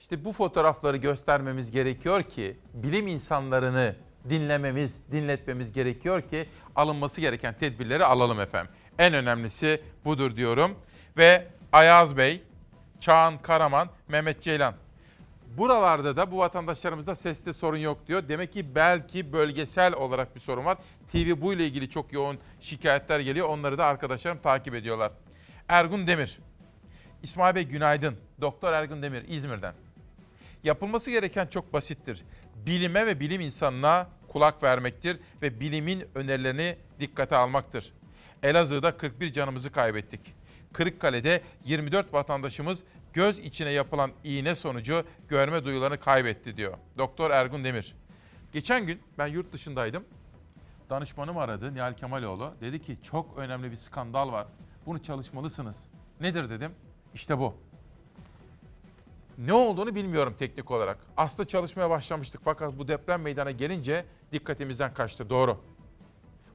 İşte 0.00 0.24
bu 0.24 0.32
fotoğrafları 0.32 0.96
göstermemiz 0.96 1.70
gerekiyor 1.70 2.22
ki 2.22 2.56
bilim 2.74 3.06
insanlarını 3.06 3.96
dinlememiz, 4.28 5.02
dinletmemiz 5.12 5.72
gerekiyor 5.72 6.20
ki 6.22 6.48
alınması 6.76 7.20
gereken 7.20 7.54
tedbirleri 7.54 8.04
alalım 8.04 8.40
efendim. 8.40 8.72
En 8.98 9.14
önemlisi 9.14 9.82
budur 10.04 10.36
diyorum. 10.36 10.74
Ve 11.16 11.46
Ayaz 11.72 12.16
Bey, 12.16 12.42
Çağan 13.00 13.38
Karaman, 13.42 13.88
Mehmet 14.08 14.42
Ceylan. 14.42 14.74
Buralarda 15.56 16.16
da 16.16 16.30
bu 16.30 16.38
vatandaşlarımızda 16.38 17.14
seste 17.14 17.52
sorun 17.52 17.78
yok 17.78 18.06
diyor. 18.06 18.28
Demek 18.28 18.52
ki 18.52 18.74
belki 18.74 19.32
bölgesel 19.32 19.94
olarak 19.94 20.36
bir 20.36 20.40
sorun 20.40 20.64
var. 20.64 20.78
TV 21.12 21.40
bu 21.40 21.52
ile 21.52 21.66
ilgili 21.66 21.90
çok 21.90 22.12
yoğun 22.12 22.38
şikayetler 22.60 23.20
geliyor. 23.20 23.48
Onları 23.48 23.78
da 23.78 23.86
arkadaşlarım 23.86 24.38
takip 24.38 24.74
ediyorlar. 24.74 25.12
Ergun 25.68 26.06
Demir. 26.06 26.38
İsmail 27.22 27.54
Bey 27.54 27.64
günaydın. 27.64 28.16
Doktor 28.40 28.72
Ergun 28.72 29.02
Demir 29.02 29.24
İzmir'den. 29.28 29.74
Yapılması 30.64 31.10
gereken 31.10 31.46
çok 31.46 31.72
basittir. 31.72 32.24
Bilime 32.66 33.06
ve 33.06 33.20
bilim 33.20 33.40
insanına 33.40 34.06
kulak 34.28 34.62
vermektir 34.62 35.20
ve 35.42 35.60
bilimin 35.60 36.04
önerilerini 36.14 36.76
dikkate 37.00 37.36
almaktır. 37.36 37.92
Elazığ'da 38.42 38.96
41 38.96 39.32
canımızı 39.32 39.72
kaybettik. 39.72 40.20
Kırıkkale'de 40.72 41.42
24 41.64 42.12
vatandaşımız 42.12 42.84
göz 43.12 43.38
içine 43.38 43.70
yapılan 43.70 44.10
iğne 44.24 44.54
sonucu 44.54 45.04
görme 45.28 45.64
duyularını 45.64 46.00
kaybetti 46.00 46.56
diyor. 46.56 46.78
Doktor 46.98 47.30
Ergun 47.30 47.64
Demir. 47.64 47.94
Geçen 48.52 48.86
gün 48.86 49.02
ben 49.18 49.26
yurt 49.26 49.52
dışındaydım. 49.52 50.04
Danışmanım 50.90 51.38
aradı 51.38 51.74
Nihal 51.74 51.94
Kemaloğlu. 51.94 52.54
Dedi 52.60 52.82
ki 52.82 52.98
çok 53.02 53.38
önemli 53.38 53.70
bir 53.70 53.76
skandal 53.76 54.32
var. 54.32 54.46
Bunu 54.86 55.02
çalışmalısınız. 55.02 55.88
Nedir 56.20 56.50
dedim. 56.50 56.72
İşte 57.14 57.38
bu. 57.38 57.67
Ne 59.38 59.52
olduğunu 59.52 59.94
bilmiyorum 59.94 60.34
teknik 60.38 60.70
olarak. 60.70 60.98
Aslında 61.16 61.48
çalışmaya 61.48 61.90
başlamıştık 61.90 62.40
fakat 62.44 62.78
bu 62.78 62.88
deprem 62.88 63.22
meydana 63.22 63.50
gelince 63.50 64.04
dikkatimizden 64.32 64.94
kaçtı. 64.94 65.30
Doğru. 65.30 65.58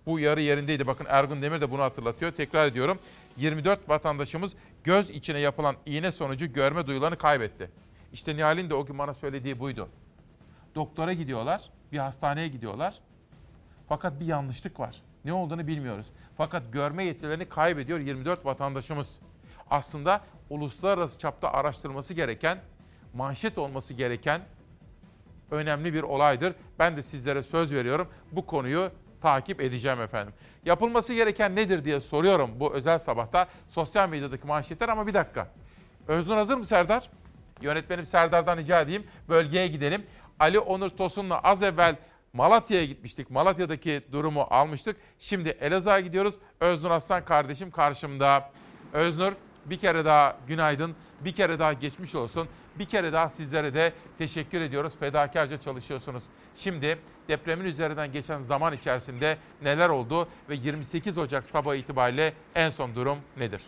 Bu 0.05 0.19
yarı 0.19 0.41
yerindeydi. 0.41 0.87
Bakın 0.87 1.05
Ergun 1.09 1.41
Demir 1.41 1.61
de 1.61 1.71
bunu 1.71 1.81
hatırlatıyor. 1.81 2.31
Tekrar 2.31 2.67
ediyorum. 2.67 2.99
24 3.37 3.89
vatandaşımız 3.89 4.55
göz 4.83 5.09
içine 5.09 5.39
yapılan 5.39 5.75
iğne 5.85 6.11
sonucu 6.11 6.53
görme 6.53 6.87
duyularını 6.87 7.17
kaybetti. 7.17 7.71
İşte 8.13 8.35
Nihal'in 8.35 8.69
de 8.69 8.75
o 8.75 8.85
gün 8.85 8.97
bana 8.97 9.13
söylediği 9.13 9.59
buydu. 9.59 9.89
Doktora 10.75 11.13
gidiyorlar, 11.13 11.69
bir 11.91 11.97
hastaneye 11.97 12.47
gidiyorlar. 12.47 12.99
Fakat 13.89 14.19
bir 14.19 14.25
yanlışlık 14.25 14.79
var. 14.79 15.01
Ne 15.25 15.33
olduğunu 15.33 15.67
bilmiyoruz. 15.67 16.05
Fakat 16.37 16.63
görme 16.73 17.05
yetilerini 17.05 17.49
kaybediyor 17.49 17.99
24 17.99 18.45
vatandaşımız. 18.45 19.19
Aslında 19.69 20.21
uluslararası 20.49 21.19
çapta 21.19 21.53
araştırılması 21.53 22.13
gereken, 22.13 22.57
manşet 23.13 23.57
olması 23.57 23.93
gereken 23.93 24.41
önemli 25.51 25.93
bir 25.93 26.03
olaydır. 26.03 26.55
Ben 26.79 26.97
de 26.97 27.03
sizlere 27.03 27.43
söz 27.43 27.73
veriyorum. 27.73 28.07
Bu 28.31 28.45
konuyu 28.45 28.91
takip 29.21 29.61
edeceğim 29.61 30.01
efendim. 30.01 30.33
Yapılması 30.65 31.13
gereken 31.13 31.55
nedir 31.55 31.85
diye 31.85 31.99
soruyorum 31.99 32.51
bu 32.59 32.73
özel 32.73 32.99
sabahta 32.99 33.47
sosyal 33.69 34.09
medyadaki 34.09 34.47
manşetler 34.47 34.89
ama 34.89 35.07
bir 35.07 35.13
dakika. 35.13 35.47
Öznur 36.07 36.37
hazır 36.37 36.57
mı 36.57 36.65
Serdar? 36.65 37.09
Yönetmenim 37.61 38.05
Serdar'dan 38.05 38.57
rica 38.57 38.81
edeyim. 38.81 39.03
Bölgeye 39.29 39.67
gidelim. 39.67 40.05
Ali 40.39 40.59
Onur 40.59 40.89
Tosun'la 40.89 41.39
az 41.39 41.63
evvel 41.63 41.95
Malatya'ya 42.33 42.85
gitmiştik. 42.85 43.29
Malatya'daki 43.29 44.01
durumu 44.11 44.41
almıştık. 44.41 44.97
Şimdi 45.19 45.49
Elazığ'a 45.49 45.99
gidiyoruz. 45.99 46.35
Öznur 46.59 46.91
Aslan 46.91 47.25
kardeşim 47.25 47.71
karşımda. 47.71 48.51
Öznur 48.93 49.33
bir 49.65 49.77
kere 49.77 50.05
daha 50.05 50.37
günaydın. 50.47 50.95
Bir 51.21 51.31
kere 51.31 51.59
daha 51.59 51.73
geçmiş 51.73 52.15
olsun. 52.15 52.47
Bir 52.79 52.85
kere 52.85 53.13
daha 53.13 53.29
sizlere 53.29 53.73
de 53.73 53.93
teşekkür 54.17 54.61
ediyoruz. 54.61 54.93
Fedakarca 54.99 55.57
çalışıyorsunuz. 55.57 56.23
Şimdi 56.55 56.99
depremin 57.27 57.65
üzerinden 57.65 58.11
geçen 58.11 58.39
zaman 58.39 58.73
içerisinde 58.73 59.37
neler 59.61 59.89
oldu 59.89 60.27
ve 60.49 60.55
28 60.55 61.17
Ocak 61.17 61.45
sabah 61.45 61.75
itibariyle 61.75 62.33
en 62.55 62.69
son 62.69 62.95
durum 62.95 63.17
nedir? 63.37 63.61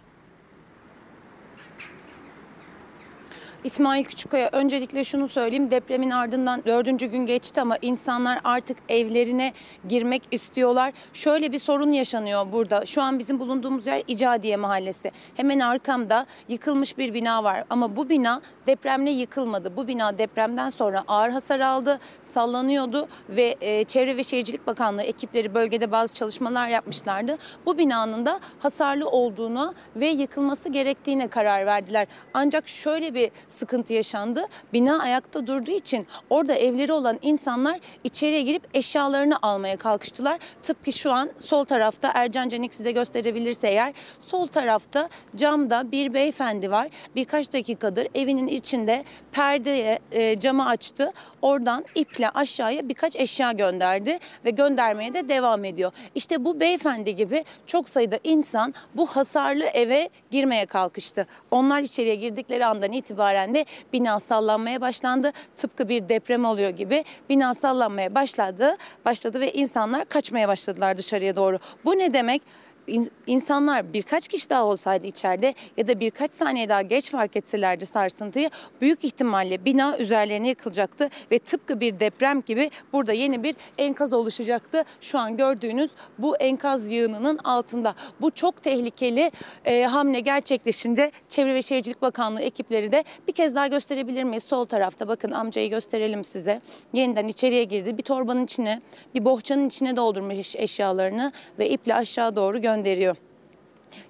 İsmail 3.66 4.04
Küçükkaya 4.04 4.50
öncelikle 4.52 5.04
şunu 5.04 5.28
söyleyeyim 5.28 5.72
depremin 5.72 6.10
ardından 6.10 6.64
dördüncü 6.66 7.06
gün 7.06 7.26
geçti 7.26 7.62
ama 7.62 7.78
insanlar 7.82 8.40
artık 8.44 8.78
evlerine 8.90 9.54
girmek 9.90 10.24
istiyorlar. 10.32 10.94
Şöyle 11.14 11.52
bir 11.52 11.60
sorun 11.60 11.92
yaşanıyor 11.92 12.52
burada. 12.52 12.86
Şu 12.86 13.02
an 13.02 13.20
bizim 13.20 13.40
bulunduğumuz 13.40 13.88
yer 13.88 14.04
İcadiye 14.08 14.58
Mahallesi. 14.58 15.12
Hemen 15.38 15.60
arkamda 15.60 16.26
yıkılmış 16.48 16.98
bir 16.98 17.14
bina 17.14 17.44
var 17.44 17.64
ama 17.70 17.96
bu 17.96 18.10
bina 18.10 18.42
depremle 18.68 19.12
yıkılmadı. 19.12 19.78
Bu 19.78 19.88
bina 19.88 20.18
depremden 20.18 20.70
sonra 20.70 21.04
ağır 21.08 21.30
hasar 21.30 21.60
aldı, 21.60 22.00
sallanıyordu 22.22 23.08
ve 23.30 23.56
e, 23.62 23.84
Çevre 23.84 24.18
ve 24.18 24.24
Şehircilik 24.24 24.68
Bakanlığı 24.68 25.04
ekipleri 25.04 25.56
bölgede 25.56 25.92
bazı 25.92 26.16
çalışmalar 26.16 26.68
yapmışlardı. 26.68 27.38
Bu 27.66 27.78
binanın 27.78 28.26
da 28.26 28.40
hasarlı 28.60 29.10
olduğunu 29.10 29.74
ve 29.96 30.08
yıkılması 30.08 30.70
gerektiğine 30.70 31.28
karar 31.28 31.66
verdiler. 31.66 32.08
Ancak 32.34 32.68
şöyle 32.68 33.14
bir 33.14 33.32
sıkıntı 33.56 33.94
yaşandı. 33.94 34.46
Bina 34.74 35.00
ayakta 35.00 35.48
durduğu 35.48 35.72
için 35.72 36.08
orada 36.30 36.54
evleri 36.54 36.94
olan 36.94 37.20
insanlar 37.22 37.80
içeriye 38.04 38.42
girip 38.42 38.64
eşyalarını 38.74 39.38
almaya 39.42 39.78
kalkıştılar. 39.78 40.40
Tıpkı 40.64 40.92
şu 40.92 41.12
an 41.12 41.30
sol 41.40 41.66
tarafta 41.66 42.12
Ercan 42.14 42.50
Canik 42.50 42.74
size 42.74 42.92
gösterebilirse 42.92 43.68
eğer 43.68 43.94
sol 44.20 44.48
tarafta 44.48 45.10
camda 45.36 45.92
bir 45.92 46.14
beyefendi 46.14 46.72
var. 46.72 46.88
Birkaç 47.16 47.54
dakikadır 47.54 48.08
evinin 48.16 48.48
içinde 48.48 49.04
perdeye 49.32 50.00
e, 50.12 50.40
camı 50.40 50.68
açtı. 50.68 51.14
Oradan 51.46 51.86
iple 51.96 52.30
aşağıya 52.30 52.90
birkaç 52.90 53.16
eşya 53.16 53.52
gönderdi 53.52 54.20
ve 54.46 54.50
göndermeye 54.50 55.14
de 55.14 55.30
devam 55.30 55.66
ediyor. 55.66 55.92
İşte 56.16 56.46
bu 56.46 56.60
beyefendi 56.60 57.16
gibi 57.16 57.46
çok 57.68 57.90
sayıda 57.90 58.20
insan 58.24 58.74
bu 58.96 59.06
hasarlı 59.06 59.64
eve 59.64 60.10
girmeye 60.32 60.66
kalkıştı. 60.66 61.28
Onlar 61.52 61.82
içeriye 61.82 62.16
girdikleri 62.16 62.66
andan 62.66 62.92
itibaren 62.92 63.56
de 63.56 63.66
bina 63.94 64.20
sallanmaya 64.20 64.82
başlandı. 64.82 65.32
Tıpkı 65.58 65.90
bir 65.90 66.10
deprem 66.10 66.46
oluyor 66.46 66.70
gibi 66.70 67.04
bina 67.30 67.54
sallanmaya 67.54 68.16
başladı, 68.16 68.78
başladı 69.06 69.40
ve 69.40 69.52
insanlar 69.52 70.06
kaçmaya 70.06 70.48
başladılar 70.48 70.98
dışarıya 70.98 71.36
doğru. 71.36 71.60
Bu 71.86 72.00
ne 72.00 72.14
demek? 72.14 72.42
İn- 72.88 73.12
insanlar 73.28 73.94
birkaç 73.94 74.28
kişi 74.28 74.50
daha 74.50 74.66
olsaydı 74.66 75.08
içeride 75.08 75.54
ya 75.78 75.88
da 75.88 76.00
birkaç 76.00 76.34
saniye 76.34 76.70
daha 76.70 76.82
geç 76.82 77.12
fark 77.12 77.36
etselerdi 77.36 77.86
sarsıntıyı 77.86 78.50
büyük 78.82 79.04
ihtimalle 79.04 79.66
bina 79.66 79.98
üzerlerine 79.98 80.50
yıkılacaktı 80.50 81.10
ve 81.32 81.40
tıpkı 81.40 81.80
bir 81.80 82.00
deprem 82.00 82.42
gibi 82.42 82.72
burada 82.94 83.14
yeni 83.14 83.44
bir 83.44 83.56
enkaz 83.78 84.14
oluşacaktı. 84.14 84.84
Şu 85.02 85.20
an 85.20 85.38
gördüğünüz 85.38 85.92
bu 86.18 86.38
enkaz 86.38 86.92
yığınının 86.92 87.38
altında. 87.38 87.96
Bu 88.22 88.32
çok 88.32 88.64
tehlikeli 88.64 89.32
e, 89.66 89.84
hamle 89.84 90.20
gerçekleşince 90.20 91.12
Çevre 91.30 91.54
ve 91.54 91.62
Şehircilik 91.62 92.02
Bakanlığı 92.02 92.42
ekipleri 92.42 92.92
de 92.92 93.04
bir 93.28 93.34
kez 93.34 93.56
daha 93.56 93.68
gösterebilir 93.68 94.24
miyiz? 94.24 94.44
Sol 94.44 94.66
tarafta 94.66 95.08
bakın 95.08 95.32
amcayı 95.32 95.70
gösterelim 95.70 96.24
size. 96.24 96.62
Yeniden 96.94 97.28
içeriye 97.28 97.64
girdi. 97.64 97.98
Bir 97.98 98.04
torbanın 98.04 98.44
içine, 98.44 98.82
bir 99.16 99.26
bohçanın 99.26 99.68
içine 99.68 99.96
doldurmuş 99.96 100.56
eşyalarını 100.56 101.32
ve 101.60 101.70
iple 101.70 101.96
aşağı 101.96 102.36
doğru 102.36 102.62
gönderiyor. 102.76 103.16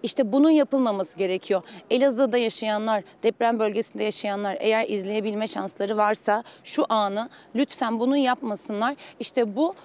İşte 0.04 0.32
bunun 0.32 0.50
yapılmaması 0.50 1.18
gerekiyor. 1.18 1.62
Elazığ'da 1.90 2.38
yaşayanlar, 2.38 3.04
deprem 3.24 3.60
bölgesinde 3.60 4.04
yaşayanlar 4.04 4.58
eğer 4.60 4.90
izleyebilme 4.90 5.48
şansları 5.48 5.98
varsa 5.98 6.44
şu 6.64 6.86
anı 6.90 7.30
lütfen 7.56 8.00
bunu 8.00 8.18
yapmasınlar. 8.18 8.96
İşte 9.20 9.56
bu 9.56 9.76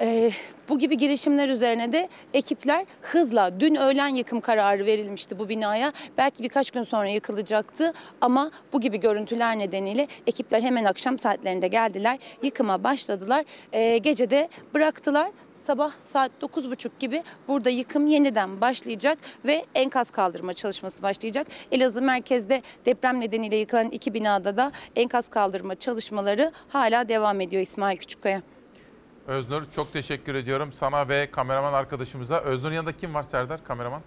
e, 0.00 0.30
bu 0.68 0.78
gibi 0.78 0.96
girişimler 0.96 1.48
üzerine 1.48 1.92
de 1.92 2.08
ekipler 2.34 2.86
hızla 3.02 3.60
dün 3.60 3.74
öğlen 3.74 4.08
yıkım 4.08 4.40
kararı 4.40 4.86
verilmişti 4.86 5.38
bu 5.38 5.48
binaya. 5.48 5.92
Belki 6.18 6.42
birkaç 6.42 6.70
gün 6.70 6.82
sonra 6.82 7.08
yıkılacaktı 7.08 7.92
ama 8.20 8.50
bu 8.72 8.80
gibi 8.80 9.00
görüntüler 9.00 9.58
nedeniyle 9.58 10.08
ekipler 10.26 10.62
hemen 10.62 10.84
akşam 10.84 11.18
saatlerinde 11.18 11.68
geldiler. 11.68 12.18
Yıkıma 12.42 12.84
başladılar. 12.84 13.44
E, 13.72 13.98
gece 13.98 14.30
de 14.30 14.48
bıraktılar 14.74 15.30
sabah 15.70 15.92
saat 16.02 16.30
9.30 16.42 16.90
gibi 16.98 17.22
burada 17.48 17.70
yıkım 17.70 18.06
yeniden 18.06 18.60
başlayacak 18.60 19.18
ve 19.46 19.66
enkaz 19.74 20.10
kaldırma 20.10 20.54
çalışması 20.54 21.02
başlayacak. 21.02 21.46
Elazığ 21.72 22.02
merkezde 22.02 22.62
deprem 22.86 23.20
nedeniyle 23.20 23.56
yıkılan 23.56 23.90
iki 23.90 24.14
binada 24.14 24.56
da 24.56 24.72
enkaz 24.96 25.28
kaldırma 25.28 25.74
çalışmaları 25.74 26.52
hala 26.68 27.08
devam 27.08 27.40
ediyor 27.40 27.62
İsmail 27.62 27.96
Küçükkaya. 27.96 28.42
Öznur 29.26 29.70
çok 29.76 29.92
teşekkür 29.92 30.34
ediyorum 30.34 30.72
sana 30.72 31.08
ve 31.08 31.30
kameraman 31.30 31.72
arkadaşımıza. 31.72 32.40
Öznur'un 32.40 32.74
yanında 32.74 32.96
kim 32.96 33.14
var 33.14 33.22
Serdar 33.22 33.64
kameraman? 33.64 34.02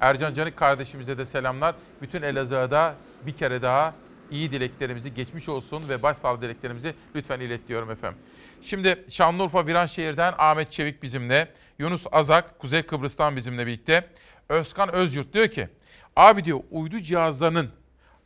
Ercan 0.00 0.34
Canik 0.34 0.56
kardeşimize 0.56 1.18
de 1.18 1.26
selamlar. 1.26 1.74
Bütün 2.02 2.22
Elazığ'a 2.22 2.70
da 2.70 2.94
bir 3.26 3.32
kere 3.32 3.62
daha 3.62 3.94
iyi 4.30 4.52
dileklerimizi, 4.52 5.14
geçmiş 5.14 5.48
olsun 5.48 5.82
ve 5.88 6.02
başsağlığı 6.02 6.42
dileklerimizi 6.42 6.94
lütfen 7.14 7.40
ilet 7.40 7.68
diyorum 7.68 7.90
efendim. 7.90 8.18
Şimdi 8.62 9.04
Şanlıurfa 9.08 9.66
Viranşehir'den 9.66 10.34
Ahmet 10.38 10.72
Çevik 10.72 11.02
bizimle, 11.02 11.52
Yunus 11.78 12.06
Azak 12.12 12.58
Kuzey 12.58 12.82
Kıbrıs'tan 12.82 13.36
bizimle 13.36 13.66
birlikte. 13.66 14.08
Özkan 14.48 14.94
Özyurt 14.94 15.32
diyor 15.32 15.48
ki, 15.48 15.68
abi 16.16 16.44
diyor 16.44 16.60
uydu 16.70 16.98
cihazlarının 16.98 17.70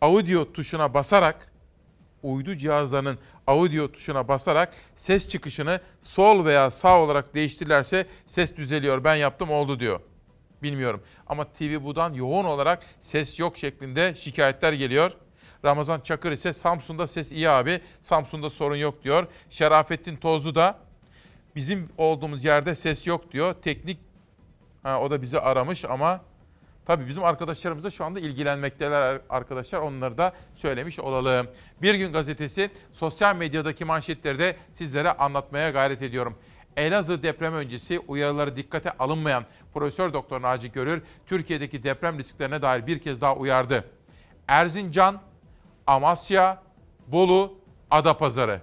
audio 0.01 0.53
tuşuna 0.53 0.95
basarak 0.95 1.53
uydu 2.23 2.55
cihazlarının 2.55 3.19
audio 3.47 3.93
tuşuna 3.93 4.29
basarak 4.29 4.75
ses 4.97 5.29
çıkışını 5.29 5.81
sol 6.03 6.45
veya 6.45 6.71
sağ 6.71 7.01
olarak 7.01 7.35
değiştirirlerse 7.35 8.07
ses 8.27 8.57
düzeliyor. 8.57 9.05
Ben 9.05 9.15
yaptım 9.15 9.51
oldu 9.51 9.81
diyor. 9.81 10.01
bilmiyorum. 10.63 11.03
Ama 11.27 11.45
TV 11.45 11.85
Bu'dan 11.85 12.13
yoğun 12.13 12.45
olarak 12.45 12.83
ses 13.01 13.39
yok 13.39 13.57
şeklinde 13.59 14.15
şikayetler 14.15 14.73
geliyor. 14.73 15.13
Ramazan 15.65 16.01
Çakır 16.01 16.33
ise 16.33 16.53
Samsun'da 16.53 17.07
ses 17.07 17.33
iyi 17.33 17.51
abi, 17.51 17.81
Samsun'da 18.03 18.51
sorun 18.51 18.77
yok 18.77 19.05
diyor. 19.05 19.27
Şerafettin 19.51 20.17
Tozlu 20.17 20.55
da 20.55 20.79
bizim 21.57 21.89
olduğumuz 21.99 22.45
yerde 22.45 22.75
ses 22.75 23.07
yok 23.07 23.33
diyor. 23.33 23.55
Teknik 23.63 23.99
ha, 24.83 25.01
o 25.01 25.11
da 25.11 25.23
bizi 25.23 25.41
aramış 25.41 25.85
ama 25.85 26.21
tabii 26.87 27.07
bizim 27.09 27.25
arkadaşlarımız 27.25 27.85
da 27.85 27.91
şu 27.91 28.05
anda 28.05 28.21
ilgilenmekteler 28.21 29.21
arkadaşlar. 29.31 29.81
Onları 29.81 30.19
da 30.19 30.33
söylemiş 30.55 30.99
olalım. 31.01 31.49
Bir 31.83 31.95
gün 31.95 32.13
gazetesi 32.13 32.71
sosyal 32.93 33.37
medyadaki 33.37 33.85
manşetleri 33.85 34.39
de 34.39 34.57
sizlere 34.73 35.13
anlatmaya 35.13 35.71
gayret 35.71 36.03
ediyorum. 36.03 36.39
Elazığ 36.77 37.23
deprem 37.23 37.55
öncesi 37.55 37.99
uyarıları 37.99 38.57
dikkate 38.57 38.91
alınmayan 38.91 39.45
Profesör 39.75 40.13
Doktor 40.13 40.43
Naci 40.43 40.73
Görür, 40.73 41.03
Türkiye'deki 41.27 41.83
deprem 41.83 42.19
risklerine 42.19 42.63
dair 42.63 42.87
bir 42.87 42.99
kez 42.99 43.21
daha 43.21 43.37
uyardı. 43.37 43.85
Erzincan, 44.49 45.21
Amasya, 45.91 46.63
Bolu, 47.07 47.59
Adapazarı. 47.91 48.61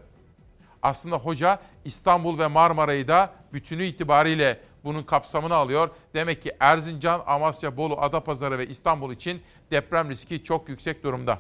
Aslında 0.82 1.18
hoca 1.18 1.60
İstanbul 1.86 2.40
ve 2.40 2.48
Marmara'yı 2.48 3.08
da 3.08 3.34
bütünü 3.54 3.84
itibariyle 3.84 4.60
bunun 4.84 5.04
kapsamını 5.04 5.56
alıyor. 5.56 5.90
Demek 6.14 6.42
ki 6.42 6.56
Erzincan, 6.60 7.24
Amasya, 7.26 7.78
Bolu, 7.78 8.02
Adapazarı 8.02 8.58
ve 8.58 8.68
İstanbul 8.68 9.14
için 9.14 9.42
deprem 9.72 10.10
riski 10.10 10.44
çok 10.44 10.70
yüksek 10.70 11.04
durumda. 11.04 11.40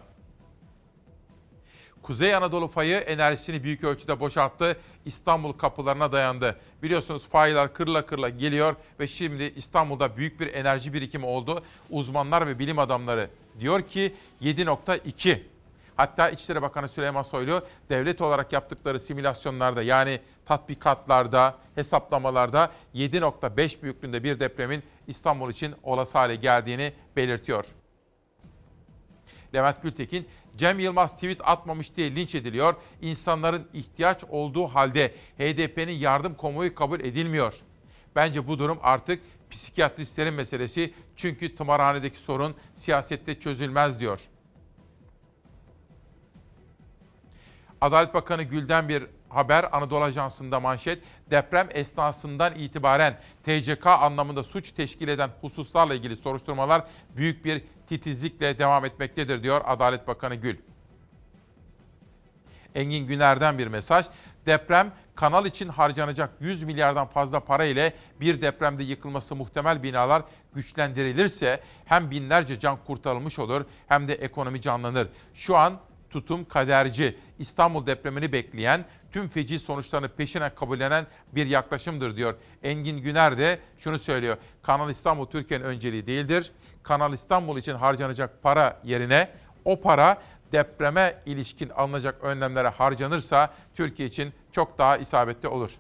Kuzey 2.02 2.36
Anadolu 2.36 2.68
fayı 2.68 2.98
enerjisini 2.98 3.64
büyük 3.64 3.84
ölçüde 3.84 4.20
boşalttı. 4.20 4.78
İstanbul 5.06 5.54
kapılarına 5.54 6.12
dayandı. 6.12 6.60
Biliyorsunuz 6.84 7.30
faylar 7.30 7.74
kırla 7.74 8.06
kırla 8.06 8.30
geliyor 8.30 8.76
ve 9.00 9.08
şimdi 9.08 9.44
İstanbul'da 9.44 10.18
büyük 10.18 10.40
bir 10.40 10.54
enerji 10.54 10.94
birikimi 10.94 11.26
oldu. 11.26 11.64
Uzmanlar 11.90 12.48
ve 12.48 12.60
bilim 12.60 12.80
adamları 12.80 13.30
diyor 13.60 13.82
ki 13.82 14.16
7.2 14.42 15.40
Hatta 15.98 16.30
İçişleri 16.30 16.62
Bakanı 16.62 16.88
Süleyman 16.88 17.22
Soylu 17.22 17.62
devlet 17.90 18.22
olarak 18.22 18.54
yaptıkları 18.54 19.00
simülasyonlarda 19.00 19.84
yani 19.84 20.20
tatbikatlarda, 20.46 21.56
hesaplamalarda 21.76 22.72
7.5 22.96 23.82
büyüklüğünde 23.82 24.24
bir 24.24 24.40
depremin 24.40 24.84
İstanbul 25.08 25.52
için 25.52 25.76
olası 25.84 26.18
hale 26.18 26.36
geldiğini 26.36 26.94
belirtiyor. 27.16 27.66
Levent 29.56 29.84
Gültekin, 29.84 30.28
Cem 30.58 30.80
Yılmaz 30.80 31.14
tweet 31.14 31.40
atmamış 31.44 31.96
diye 31.96 32.16
linç 32.16 32.36
ediliyor. 32.36 32.76
İnsanların 33.02 33.68
ihtiyaç 33.74 34.24
olduğu 34.24 34.68
halde 34.68 35.14
HDP'nin 35.38 35.94
yardım 35.94 36.36
konvoyu 36.36 36.76
kabul 36.76 37.00
edilmiyor. 37.00 37.54
Bence 38.16 38.48
bu 38.48 38.60
durum 38.60 38.80
artık 38.82 39.24
psikiyatristlerin 39.50 40.34
meselesi 40.34 40.94
çünkü 41.16 41.56
tımarhanedeki 41.56 42.18
sorun 42.20 42.56
siyasette 42.76 43.40
çözülmez 43.40 44.00
diyor. 44.00 44.20
Adalet 47.82 48.14
Bakanı 48.14 48.44
Gül'den 48.44 48.90
bir 48.90 49.04
haber 49.30 49.70
Anadolu 49.72 50.04
Ajansı'nda 50.04 50.60
manşet. 50.60 51.04
Deprem 51.32 51.68
esnasından 51.72 52.56
itibaren 52.56 53.20
TCK 53.44 53.88
anlamında 53.88 54.44
suç 54.44 54.72
teşkil 54.72 55.08
eden 55.08 55.30
hususlarla 55.42 55.96
ilgili 55.96 56.16
soruşturmalar 56.16 56.84
büyük 57.16 57.46
bir 57.46 57.62
titizlikle 57.90 58.60
devam 58.60 58.86
etmektedir 58.86 59.44
diyor 59.44 59.62
Adalet 59.66 60.08
Bakanı 60.08 60.36
Gül. 60.36 60.58
Engin 62.76 63.08
Güner'den 63.08 63.58
bir 63.58 63.68
mesaj. 63.68 64.06
Deprem 64.46 64.92
kanal 65.16 65.46
için 65.46 65.70
harcanacak 65.70 66.30
100 66.40 66.64
milyardan 66.64 67.08
fazla 67.08 67.40
para 67.40 67.66
ile 67.66 67.94
bir 68.22 68.42
depremde 68.42 68.84
yıkılması 68.84 69.36
muhtemel 69.36 69.84
binalar 69.84 70.24
güçlendirilirse 70.54 71.62
hem 71.86 72.12
binlerce 72.12 72.60
can 72.60 72.78
kurtarılmış 72.88 73.40
olur 73.40 73.66
hem 73.88 74.08
de 74.08 74.14
ekonomi 74.14 74.62
canlanır. 74.62 75.08
Şu 75.34 75.58
an 75.58 75.74
tutum 76.22 76.46
kaderci, 76.46 77.18
İstanbul 77.40 77.86
depremini 77.86 78.32
bekleyen, 78.32 78.86
tüm 79.12 79.30
feci 79.30 79.60
sonuçlarını 79.60 80.08
peşine 80.08 80.50
kabullenen 80.50 81.06
bir 81.32 81.48
yaklaşımdır 81.48 82.16
diyor. 82.16 82.36
Engin 82.64 82.98
Güner 82.98 83.38
de 83.38 83.60
şunu 83.78 84.00
söylüyor. 84.00 84.38
Kanal 84.62 84.90
İstanbul 84.90 85.26
Türkiye'nin 85.26 85.66
önceliği 85.66 86.08
değildir. 86.08 86.52
Kanal 86.84 87.14
İstanbul 87.14 87.58
için 87.58 87.76
harcanacak 87.76 88.44
para 88.44 88.80
yerine 88.84 89.30
o 89.66 89.82
para 89.82 90.22
depreme 90.52 91.16
ilişkin 91.26 91.70
alınacak 91.70 92.24
önlemlere 92.24 92.68
harcanırsa 92.68 93.54
Türkiye 93.76 94.08
için 94.08 94.34
çok 94.52 94.78
daha 94.78 94.98
isabetli 94.98 95.48
olur. 95.48 95.72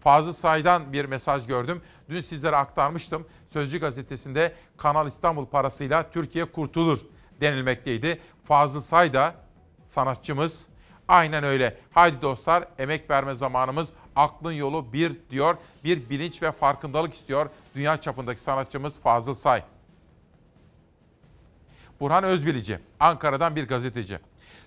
Fazıl 0.00 0.32
Say'dan 0.32 0.92
bir 0.92 1.04
mesaj 1.04 1.46
gördüm. 1.46 1.82
Dün 2.08 2.20
sizlere 2.20 2.56
aktarmıştım. 2.56 3.26
Sözcü 3.52 3.80
gazetesinde 3.80 4.52
Kanal 4.76 5.08
İstanbul 5.08 5.46
parasıyla 5.46 6.10
Türkiye 6.10 6.44
kurtulur 6.44 6.98
denilmekteydi. 7.40 8.20
Fazıl 8.48 8.80
Say 8.80 9.12
da 9.12 9.34
sanatçımız 9.88 10.66
aynen 11.08 11.44
öyle. 11.44 11.76
Haydi 11.94 12.22
dostlar 12.22 12.64
emek 12.78 13.10
verme 13.10 13.34
zamanımız 13.34 13.88
aklın 14.16 14.52
yolu 14.52 14.92
bir 14.92 15.16
diyor. 15.30 15.56
Bir 15.84 16.10
bilinç 16.10 16.42
ve 16.42 16.52
farkındalık 16.52 17.14
istiyor 17.14 17.50
dünya 17.74 18.00
çapındaki 18.00 18.40
sanatçımız 18.40 19.00
Fazıl 19.00 19.34
Say. 19.34 19.62
Burhan 22.00 22.24
Özbilici, 22.24 22.78
Ankara'dan 23.00 23.56
bir 23.56 23.68
gazeteci. 23.68 24.18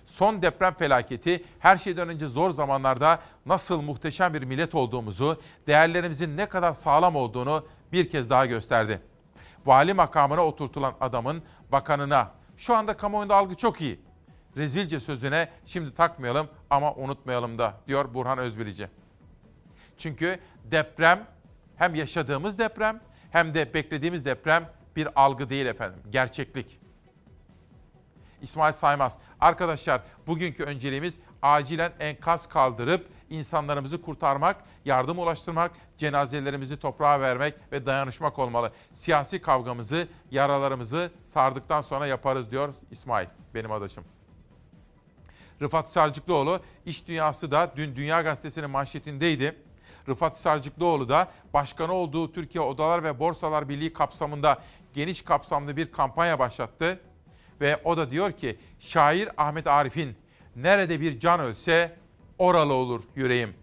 Son 0.06 0.42
deprem 0.42 0.74
felaketi 0.74 1.44
her 1.58 1.78
şeyden 1.78 2.08
önce 2.08 2.28
zor 2.28 2.50
zamanlarda 2.50 3.20
nasıl 3.46 3.82
muhteşem 3.82 4.34
bir 4.34 4.42
millet 4.42 4.74
olduğumuzu, 4.74 5.40
değerlerimizin 5.66 6.36
ne 6.36 6.46
kadar 6.46 6.74
sağlam 6.74 7.16
olduğunu 7.16 7.66
bir 7.92 8.10
kez 8.10 8.30
daha 8.30 8.46
gösterdi. 8.46 9.00
Vali 9.66 9.94
makamına 9.94 10.46
oturtulan 10.46 10.94
adamın 11.00 11.42
bakanına, 11.72 12.30
şu 12.60 12.74
anda 12.74 12.96
kamuoyunda 12.96 13.36
algı 13.36 13.54
çok 13.54 13.80
iyi. 13.80 14.00
Rezilce 14.56 15.00
sözüne 15.00 15.48
şimdi 15.66 15.94
takmayalım 15.94 16.48
ama 16.70 16.94
unutmayalım 16.94 17.58
da 17.58 17.74
diyor 17.86 18.14
Burhan 18.14 18.38
Özbilici. 18.38 18.88
Çünkü 19.98 20.38
deprem 20.64 21.26
hem 21.76 21.94
yaşadığımız 21.94 22.58
deprem 22.58 23.00
hem 23.30 23.54
de 23.54 23.74
beklediğimiz 23.74 24.24
deprem 24.24 24.68
bir 24.96 25.08
algı 25.22 25.50
değil 25.50 25.66
efendim. 25.66 26.00
Gerçeklik. 26.10 26.80
İsmail 28.42 28.72
Saymaz. 28.72 29.18
Arkadaşlar 29.40 30.02
bugünkü 30.26 30.64
önceliğimiz 30.64 31.16
acilen 31.42 31.92
enkaz 32.00 32.48
kaldırıp 32.48 33.08
insanlarımızı 33.30 34.02
kurtarmak, 34.02 34.56
yardım 34.84 35.18
ulaştırmak, 35.18 35.72
cenazelerimizi 35.98 36.78
toprağa 36.78 37.20
vermek 37.20 37.54
ve 37.72 37.86
dayanışmak 37.86 38.38
olmalı. 38.38 38.72
Siyasi 38.92 39.42
kavgamızı, 39.42 40.08
yaralarımızı 40.30 41.10
sardıktan 41.28 41.82
sonra 41.82 42.06
yaparız 42.06 42.50
diyor 42.50 42.74
İsmail, 42.90 43.26
benim 43.54 43.72
adaşım. 43.72 44.04
Rıfat 45.62 45.90
Sarcıklıoğlu, 45.90 46.60
iş 46.86 47.08
dünyası 47.08 47.50
da 47.50 47.72
dün 47.76 47.96
Dünya 47.96 48.22
Gazetesi'nin 48.22 48.70
manşetindeydi. 48.70 49.56
Rıfat 50.08 50.38
Sarcıklıoğlu 50.38 51.08
da 51.08 51.28
başkanı 51.54 51.92
olduğu 51.92 52.32
Türkiye 52.32 52.64
Odalar 52.64 53.04
ve 53.04 53.18
Borsalar 53.18 53.68
Birliği 53.68 53.92
kapsamında 53.92 54.62
geniş 54.94 55.22
kapsamlı 55.22 55.76
bir 55.76 55.92
kampanya 55.92 56.38
başlattı. 56.38 57.00
Ve 57.60 57.80
o 57.84 57.96
da 57.96 58.10
diyor 58.10 58.32
ki 58.32 58.58
şair 58.78 59.28
Ahmet 59.36 59.66
Arif'in 59.66 60.16
nerede 60.56 61.00
bir 61.00 61.20
can 61.20 61.40
ölse 61.40 61.96
oralı 62.40 62.74
olur 62.74 63.02
yüreğim. 63.16 63.54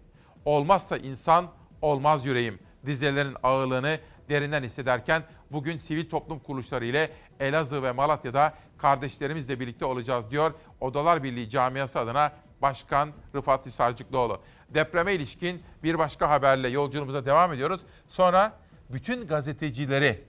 Olmazsa 0.44 0.96
insan 0.96 1.46
olmaz 1.82 2.26
yüreğim. 2.26 2.58
Dizelerin 2.86 3.36
ağırlığını 3.42 3.98
derinden 4.28 4.62
hissederken 4.62 5.22
bugün 5.52 5.76
sivil 5.76 6.10
toplum 6.10 6.38
kuruluşları 6.38 6.84
ile 6.84 7.10
Elazığ 7.40 7.82
ve 7.82 7.92
Malatya'da 7.92 8.54
kardeşlerimizle 8.78 9.60
birlikte 9.60 9.84
olacağız 9.84 10.30
diyor 10.30 10.54
Odalar 10.80 11.22
Birliği 11.22 11.50
camiası 11.50 11.98
adına 12.00 12.32
Başkan 12.62 13.10
Rıfat 13.34 13.66
Hisarcıklıoğlu. 13.66 14.40
Depreme 14.74 15.14
ilişkin 15.14 15.62
bir 15.82 15.98
başka 15.98 16.30
haberle 16.30 16.68
yolculuğumuza 16.68 17.26
devam 17.26 17.52
ediyoruz. 17.52 17.80
Sonra 18.08 18.52
bütün 18.90 19.26
gazetecileri 19.26 20.24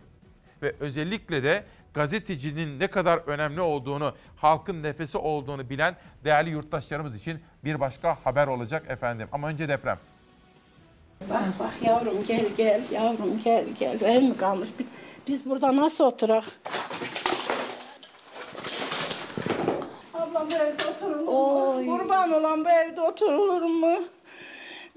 ve 0.61 0.75
özellikle 0.79 1.43
de 1.43 1.63
gazetecinin 1.93 2.79
ne 2.79 2.87
kadar 2.87 3.17
önemli 3.17 3.61
olduğunu, 3.61 4.13
halkın 4.35 4.83
nefesi 4.83 5.17
olduğunu 5.17 5.69
bilen 5.69 5.95
değerli 6.23 6.49
yurttaşlarımız 6.49 7.15
için 7.15 7.39
bir 7.63 7.79
başka 7.79 8.17
haber 8.23 8.47
olacak 8.47 8.83
efendim. 8.89 9.27
Ama 9.31 9.47
önce 9.47 9.69
deprem. 9.69 9.99
Bak 11.29 11.43
bak 11.59 11.73
yavrum 11.81 12.23
gel 12.27 12.45
gel 12.57 12.83
yavrum 12.91 13.39
gel 13.43 13.65
gel 13.79 14.01
ev 14.01 14.21
mi 14.21 14.37
kalmış? 14.37 14.69
Biz 15.27 15.49
burada 15.49 15.75
nasıl 15.75 16.03
oturak? 16.03 16.43
Ablam 20.13 20.51
bu 20.51 20.55
evde 20.55 20.85
oturulur 20.85 21.83
mu? 21.85 21.97
Kurban 21.97 22.31
olan 22.31 22.65
bu 22.65 22.69
evde 22.69 23.01
oturulur 23.01 23.61
mu? 23.61 24.03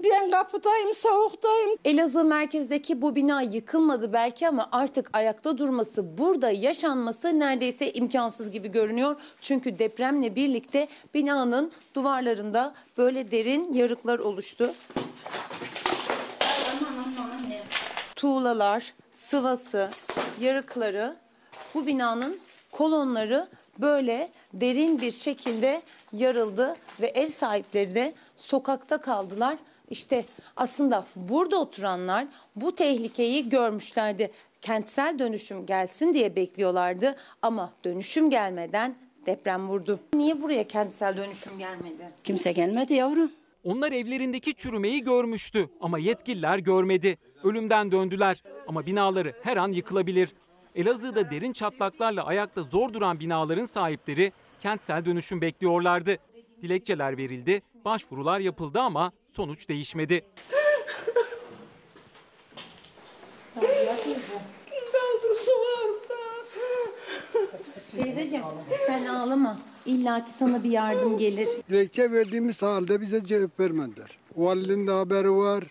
Ben 0.03 0.31
kapıdayım, 0.31 0.93
soğuktayım. 0.93 1.77
Elazığ 1.85 2.23
merkezdeki 2.23 3.01
bu 3.01 3.15
bina 3.15 3.41
yıkılmadı 3.41 4.13
belki 4.13 4.47
ama 4.47 4.69
artık 4.71 5.09
ayakta 5.13 5.57
durması, 5.57 6.17
burada 6.17 6.49
yaşanması 6.51 7.39
neredeyse 7.39 7.91
imkansız 7.91 8.51
gibi 8.51 8.67
görünüyor. 8.71 9.15
Çünkü 9.41 9.79
depremle 9.79 10.35
birlikte 10.35 10.87
binanın 11.13 11.71
duvarlarında 11.93 12.73
böyle 12.97 13.31
derin 13.31 13.73
yarıklar 13.73 14.19
oluştu. 14.19 14.73
Tuğlalar, 18.15 18.93
sıvası, 19.11 19.89
yarıkları, 20.39 21.15
bu 21.75 21.85
binanın 21.85 22.39
kolonları 22.71 23.47
böyle 23.79 24.31
derin 24.53 25.01
bir 25.01 25.11
şekilde 25.11 25.81
yarıldı 26.13 26.75
ve 27.01 27.07
ev 27.07 27.27
sahipleri 27.27 27.95
de 27.95 28.13
sokakta 28.37 28.97
kaldılar. 28.97 29.57
İşte 29.89 30.25
aslında 30.55 31.05
burada 31.15 31.57
oturanlar 31.61 32.27
bu 32.55 32.75
tehlikeyi 32.75 33.49
görmüşlerdi. 33.49 34.31
Kentsel 34.61 35.19
dönüşüm 35.19 35.65
gelsin 35.65 36.13
diye 36.13 36.35
bekliyorlardı 36.35 37.15
ama 37.41 37.73
dönüşüm 37.83 38.29
gelmeden 38.29 38.95
deprem 39.25 39.69
vurdu. 39.69 39.99
Niye 40.13 40.41
buraya 40.41 40.67
kentsel 40.67 41.17
dönüşüm 41.17 41.59
gelmedi? 41.59 42.11
Kimse 42.23 42.51
gelmedi 42.51 42.93
yavrum. 42.93 43.31
Onlar 43.63 43.91
evlerindeki 43.91 44.53
çürümeyi 44.53 45.03
görmüştü 45.03 45.69
ama 45.81 45.99
yetkililer 45.99 46.57
görmedi. 46.57 47.17
Ölümden 47.43 47.91
döndüler 47.91 48.43
ama 48.67 48.85
binaları 48.85 49.33
her 49.43 49.57
an 49.57 49.71
yıkılabilir. 49.71 50.29
Elazığ'da 50.75 51.31
derin 51.31 51.53
çatlaklarla 51.53 52.25
ayakta 52.25 52.61
zor 52.61 52.93
duran 52.93 53.19
binaların 53.19 53.65
sahipleri 53.65 54.31
kentsel 54.61 55.05
dönüşüm 55.05 55.41
bekliyorlardı. 55.41 56.17
Dilekçeler 56.63 57.17
verildi, 57.17 57.61
başvurular 57.85 58.39
yapıldı 58.39 58.79
ama 58.79 59.11
sonuç 59.33 59.69
değişmedi. 59.69 60.25
Teyzeciğim 67.91 68.43
sen 68.87 69.05
ağlama. 69.05 69.59
İlla 69.85 70.25
ki 70.25 70.31
sana 70.39 70.63
bir 70.63 70.69
yardım 70.71 71.17
gelir. 71.17 71.49
Dilekçe 71.69 72.11
verdiğimiz 72.11 72.61
halde 72.61 73.01
bize 73.01 73.23
cevap 73.23 73.59
vermediler. 73.59 74.19
Valinin 74.35 74.87
de 74.87 74.91
haberi 74.91 75.31
var. 75.31 75.63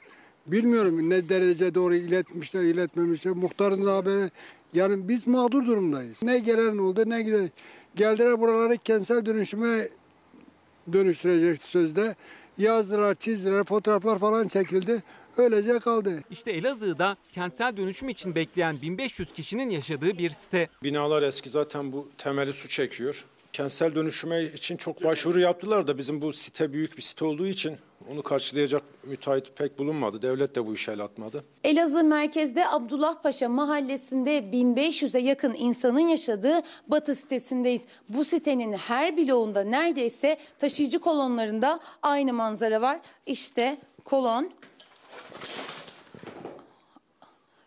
Bilmiyorum 0.46 1.10
ne 1.10 1.28
derece 1.28 1.74
doğru 1.74 1.94
iletmişler, 1.94 2.62
iletmemişler. 2.62 3.32
Muhtarın 3.32 3.86
da 3.86 3.96
haberi. 3.96 4.30
Yani 4.74 5.08
biz 5.08 5.26
mağdur 5.26 5.66
durumdayız. 5.66 6.22
Ne 6.22 6.38
gelen 6.38 6.78
oldu 6.78 7.02
ne 7.06 7.22
giden. 7.22 7.50
Geldiler 7.96 8.40
buraları 8.40 8.76
kentsel 8.76 9.26
dönüşüme 9.26 9.82
dönüştürecek 10.92 11.62
sözde. 11.62 12.14
Yazdılar, 12.58 13.14
çizdiler, 13.14 13.64
fotoğraflar 13.64 14.18
falan 14.18 14.48
çekildi. 14.48 15.02
Öylece 15.36 15.78
kaldı. 15.78 16.22
İşte 16.30 16.52
Elazığ'da 16.52 17.16
kentsel 17.32 17.76
dönüşüm 17.76 18.08
için 18.08 18.34
bekleyen 18.34 18.82
1500 18.82 19.32
kişinin 19.32 19.70
yaşadığı 19.70 20.18
bir 20.18 20.30
site. 20.30 20.68
Binalar 20.82 21.22
eski 21.22 21.50
zaten 21.50 21.92
bu 21.92 22.08
temeli 22.18 22.52
su 22.52 22.68
çekiyor. 22.68 23.24
Kentsel 23.52 23.94
dönüşüme 23.94 24.42
için 24.44 24.76
çok 24.76 25.04
başvuru 25.04 25.40
yaptılar 25.40 25.86
da 25.86 25.98
bizim 25.98 26.20
bu 26.20 26.32
site 26.32 26.72
büyük 26.72 26.96
bir 26.96 27.02
site 27.02 27.24
olduğu 27.24 27.46
için 27.46 27.76
onu 28.10 28.22
karşılayacak 28.22 28.82
müteahhit 29.04 29.56
pek 29.56 29.78
bulunmadı. 29.78 30.22
Devlet 30.22 30.54
de 30.54 30.66
bu 30.66 30.74
işe 30.74 30.92
el 30.92 31.00
atmadı. 31.00 31.44
Elazığ 31.64 32.04
merkezde 32.04 32.68
Abdullah 32.68 33.22
Paşa 33.22 33.48
mahallesinde 33.48 34.38
1500'e 34.38 35.20
yakın 35.20 35.54
insanın 35.54 36.00
yaşadığı 36.00 36.60
Batı 36.88 37.14
sitesindeyiz. 37.14 37.82
Bu 38.08 38.24
sitenin 38.24 38.72
her 38.72 39.16
bloğunda 39.16 39.64
neredeyse 39.64 40.36
taşıyıcı 40.58 40.98
kolonlarında 40.98 41.80
aynı 42.02 42.32
manzara 42.32 42.80
var. 42.80 43.00
İşte 43.26 43.76
kolon. 44.04 44.50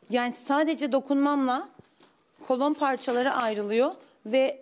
Yani 0.09 0.33
sadece 0.33 0.91
dokunmamla 0.91 1.69
kolon 2.47 2.73
parçaları 2.73 3.31
ayrılıyor 3.31 3.91
ve 4.25 4.61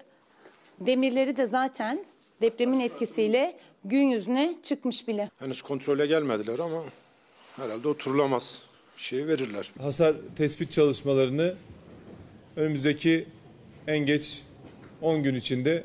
demirleri 0.80 1.38
de 1.38 1.45
zaten 1.45 2.05
depremin 2.41 2.80
etkisiyle 2.80 3.57
gün 3.86 4.07
yüzüne 4.07 4.55
çıkmış 4.63 5.07
bile. 5.07 5.29
Henüz 5.39 5.61
kontrole 5.61 6.05
gelmediler 6.05 6.59
ama 6.59 6.84
herhalde 7.55 7.88
oturulamaz 7.88 8.61
şeyi 8.97 9.27
verirler. 9.27 9.71
Hasar 9.81 10.15
tespit 10.36 10.71
çalışmalarını 10.71 11.55
önümüzdeki 12.55 13.27
en 13.88 13.99
geç 13.99 14.43
10 15.01 15.23
gün 15.23 15.36
içinde 15.36 15.84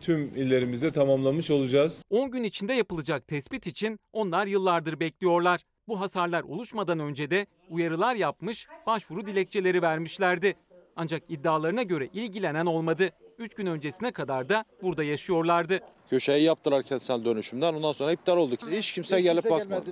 tüm 0.00 0.24
illerimizde 0.24 0.92
tamamlamış 0.92 1.50
olacağız. 1.50 2.04
10 2.10 2.30
gün 2.30 2.42
içinde 2.42 2.72
yapılacak 2.72 3.26
tespit 3.26 3.66
için 3.66 3.98
onlar 4.12 4.46
yıllardır 4.46 5.00
bekliyorlar. 5.00 5.60
Bu 5.88 6.00
hasarlar 6.00 6.42
oluşmadan 6.42 6.98
önce 6.98 7.30
de 7.30 7.46
uyarılar 7.70 8.14
yapmış, 8.14 8.66
başvuru 8.86 9.26
dilekçeleri 9.26 9.82
vermişlerdi. 9.82 10.56
Ancak 10.96 11.22
iddialarına 11.28 11.82
göre 11.82 12.08
ilgilenen 12.14 12.66
olmadı. 12.66 13.10
3 13.38 13.54
gün 13.54 13.66
öncesine 13.66 14.12
kadar 14.12 14.48
da 14.48 14.64
burada 14.82 15.04
yaşıyorlardı. 15.04 15.80
Köşeyi 16.12 16.44
yaptılar 16.44 16.82
kentsel 16.82 17.24
dönüşümden 17.24 17.74
ondan 17.74 17.92
sonra 17.92 18.12
iptal 18.12 18.36
olduk. 18.36 18.60
Hiç 18.70 18.92
kimse 18.92 19.20
gelip 19.20 19.50
bakmadı. 19.50 19.84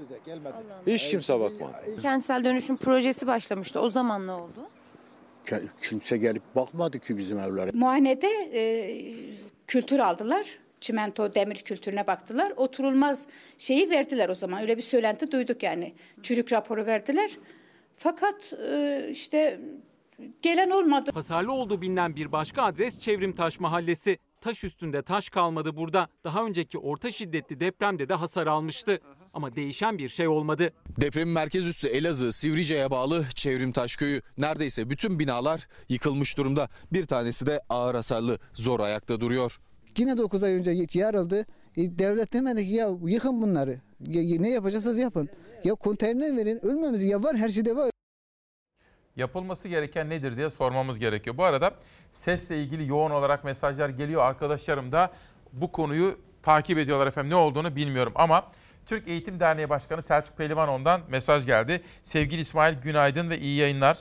Hiç 0.86 1.08
kimse 1.08 1.40
bakmadı. 1.40 1.72
Kentsel 2.02 2.44
dönüşüm 2.44 2.76
projesi 2.76 3.26
başlamıştı. 3.26 3.80
O 3.80 3.90
zaman 3.90 4.26
ne 4.26 4.32
oldu? 4.32 4.68
Kimse 5.82 6.18
gelip 6.18 6.42
bakmadı 6.56 6.98
ki 6.98 7.18
bizim 7.18 7.38
evlere. 7.38 7.70
Muayenede 7.74 8.28
e, 8.54 8.62
kültür 9.66 9.98
aldılar. 9.98 10.46
Çimento 10.80 11.34
demir 11.34 11.56
kültürüne 11.56 12.06
baktılar. 12.06 12.52
Oturulmaz 12.56 13.26
şeyi 13.58 13.90
verdiler 13.90 14.28
o 14.28 14.34
zaman. 14.34 14.60
Öyle 14.62 14.76
bir 14.76 14.82
söylenti 14.82 15.32
duyduk 15.32 15.62
yani. 15.62 15.94
Çürük 16.22 16.52
raporu 16.52 16.86
verdiler. 16.86 17.30
Fakat 17.96 18.52
e, 18.52 19.06
işte 19.10 19.60
gelen 20.42 20.70
olmadı. 20.70 21.10
Hasarlı 21.14 21.52
olduğu 21.52 21.82
bilinen 21.82 22.16
bir 22.16 22.32
başka 22.32 22.62
adres 22.62 22.98
Çevrimtaş 22.98 23.60
Mahallesi. 23.60 24.18
Taş 24.40 24.64
üstünde 24.64 25.02
taş 25.02 25.28
kalmadı 25.28 25.76
burada. 25.76 26.08
Daha 26.24 26.44
önceki 26.44 26.78
orta 26.78 27.10
şiddetli 27.10 27.60
depremde 27.60 28.08
de 28.08 28.14
hasar 28.14 28.46
almıştı. 28.46 29.00
Ama 29.34 29.56
değişen 29.56 29.98
bir 29.98 30.08
şey 30.08 30.28
olmadı. 30.28 30.72
Depremin 31.00 31.34
merkez 31.34 31.66
üssü 31.66 31.88
Elazığ, 31.88 32.32
Sivrice'ye 32.32 32.90
bağlı 32.90 33.24
Çevrimtaş 33.34 33.96
Köyü. 33.96 34.22
Neredeyse 34.38 34.90
bütün 34.90 35.18
binalar 35.18 35.68
yıkılmış 35.88 36.36
durumda. 36.36 36.68
Bir 36.92 37.04
tanesi 37.04 37.46
de 37.46 37.60
ağır 37.68 37.94
hasarlı, 37.94 38.38
zor 38.54 38.80
ayakta 38.80 39.20
duruyor. 39.20 39.60
Yine 39.98 40.18
9 40.18 40.44
ay 40.44 40.52
önce 40.52 40.86
yarıldı. 40.94 41.46
E, 41.76 41.98
devlet 41.98 42.32
demedi 42.32 42.66
ki 42.66 42.72
ya 42.72 42.90
yıkın 43.06 43.42
bunları. 43.42 43.80
Ya, 44.06 44.40
ne 44.40 44.50
yapacaksanız 44.50 44.98
yapın. 44.98 45.28
Ya 45.64 45.74
konteyner 45.74 46.36
verin 46.36 46.66
ölmemiz 46.66 47.02
ya 47.02 47.22
var 47.22 47.36
her 47.36 47.48
şeyde 47.48 47.76
var. 47.76 47.90
Yapılması 49.20 49.68
gereken 49.68 50.10
nedir 50.10 50.36
diye 50.36 50.50
sormamız 50.50 50.98
gerekiyor. 50.98 51.36
Bu 51.36 51.44
arada 51.44 51.70
sesle 52.14 52.62
ilgili 52.62 52.88
yoğun 52.88 53.10
olarak 53.10 53.44
mesajlar 53.44 53.88
geliyor. 53.88 54.22
Arkadaşlarım 54.22 54.92
da 54.92 55.12
bu 55.52 55.72
konuyu 55.72 56.18
takip 56.42 56.78
ediyorlar 56.78 57.06
efendim. 57.06 57.30
Ne 57.30 57.34
olduğunu 57.34 57.76
bilmiyorum 57.76 58.12
ama 58.16 58.46
Türk 58.86 59.08
Eğitim 59.08 59.40
Derneği 59.40 59.68
Başkanı 59.68 60.02
Selçuk 60.02 60.36
Pehlivanon'dan 60.36 61.00
mesaj 61.08 61.46
geldi. 61.46 61.82
Sevgili 62.02 62.40
İsmail 62.40 62.74
günaydın 62.74 63.30
ve 63.30 63.38
iyi 63.38 63.58
yayınlar. 63.58 63.98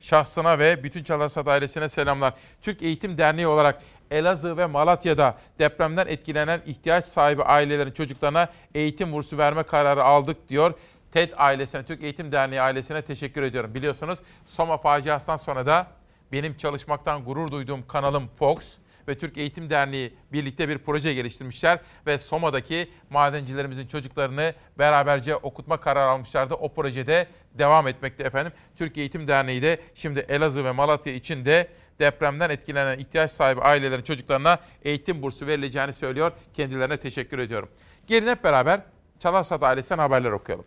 Şahsına 0.00 0.58
ve 0.58 0.84
bütün 0.84 1.04
Çalarsat 1.04 1.48
ailesine 1.48 1.88
selamlar. 1.88 2.34
Türk 2.62 2.82
Eğitim 2.82 3.18
Derneği 3.18 3.46
olarak 3.46 3.82
Elazığ 4.10 4.56
ve 4.56 4.66
Malatya'da 4.66 5.38
depremden 5.58 6.06
etkilenen 6.06 6.60
ihtiyaç 6.66 7.04
sahibi 7.04 7.42
ailelerin 7.42 7.92
çocuklarına 7.92 8.48
eğitim 8.74 9.12
bursu 9.12 9.38
verme 9.38 9.62
kararı 9.62 10.04
aldık 10.04 10.48
diyor. 10.48 10.74
TED 11.12 11.32
ailesine, 11.36 11.82
Türk 11.82 12.02
Eğitim 12.02 12.32
Derneği 12.32 12.60
ailesine 12.60 13.02
teşekkür 13.02 13.42
ediyorum. 13.42 13.74
Biliyorsunuz 13.74 14.18
Soma 14.46 14.78
faciasından 14.78 15.36
sonra 15.36 15.66
da 15.66 15.86
benim 16.32 16.56
çalışmaktan 16.56 17.24
gurur 17.24 17.50
duyduğum 17.50 17.86
kanalım 17.86 18.28
Fox 18.38 18.76
ve 19.08 19.18
Türk 19.18 19.38
Eğitim 19.38 19.70
Derneği 19.70 20.14
birlikte 20.32 20.68
bir 20.68 20.78
proje 20.78 21.14
geliştirmişler 21.14 21.80
ve 22.06 22.18
Soma'daki 22.18 22.90
madencilerimizin 23.10 23.86
çocuklarını 23.86 24.54
beraberce 24.78 25.36
okutma 25.36 25.76
kararı 25.76 26.10
almışlardı. 26.10 26.54
O 26.54 26.74
projede 26.74 27.26
devam 27.54 27.88
etmekte 27.88 28.24
efendim. 28.24 28.52
Türk 28.76 28.98
Eğitim 28.98 29.28
Derneği 29.28 29.62
de 29.62 29.80
şimdi 29.94 30.20
Elazığ 30.28 30.64
ve 30.64 30.72
Malatya 30.72 31.12
için 31.12 31.44
de 31.44 31.68
depremden 31.98 32.50
etkilenen 32.50 32.98
ihtiyaç 32.98 33.30
sahibi 33.30 33.60
ailelerin 33.60 34.02
çocuklarına 34.02 34.58
eğitim 34.82 35.22
bursu 35.22 35.46
verileceğini 35.46 35.92
söylüyor. 35.92 36.32
Kendilerine 36.54 36.96
teşekkür 36.96 37.38
ediyorum. 37.38 37.68
Gelin 38.06 38.26
hep 38.26 38.44
beraber 38.44 38.80
Çalarsat 39.18 39.62
ailesinden 39.62 39.98
haberler 39.98 40.30
okuyalım. 40.30 40.64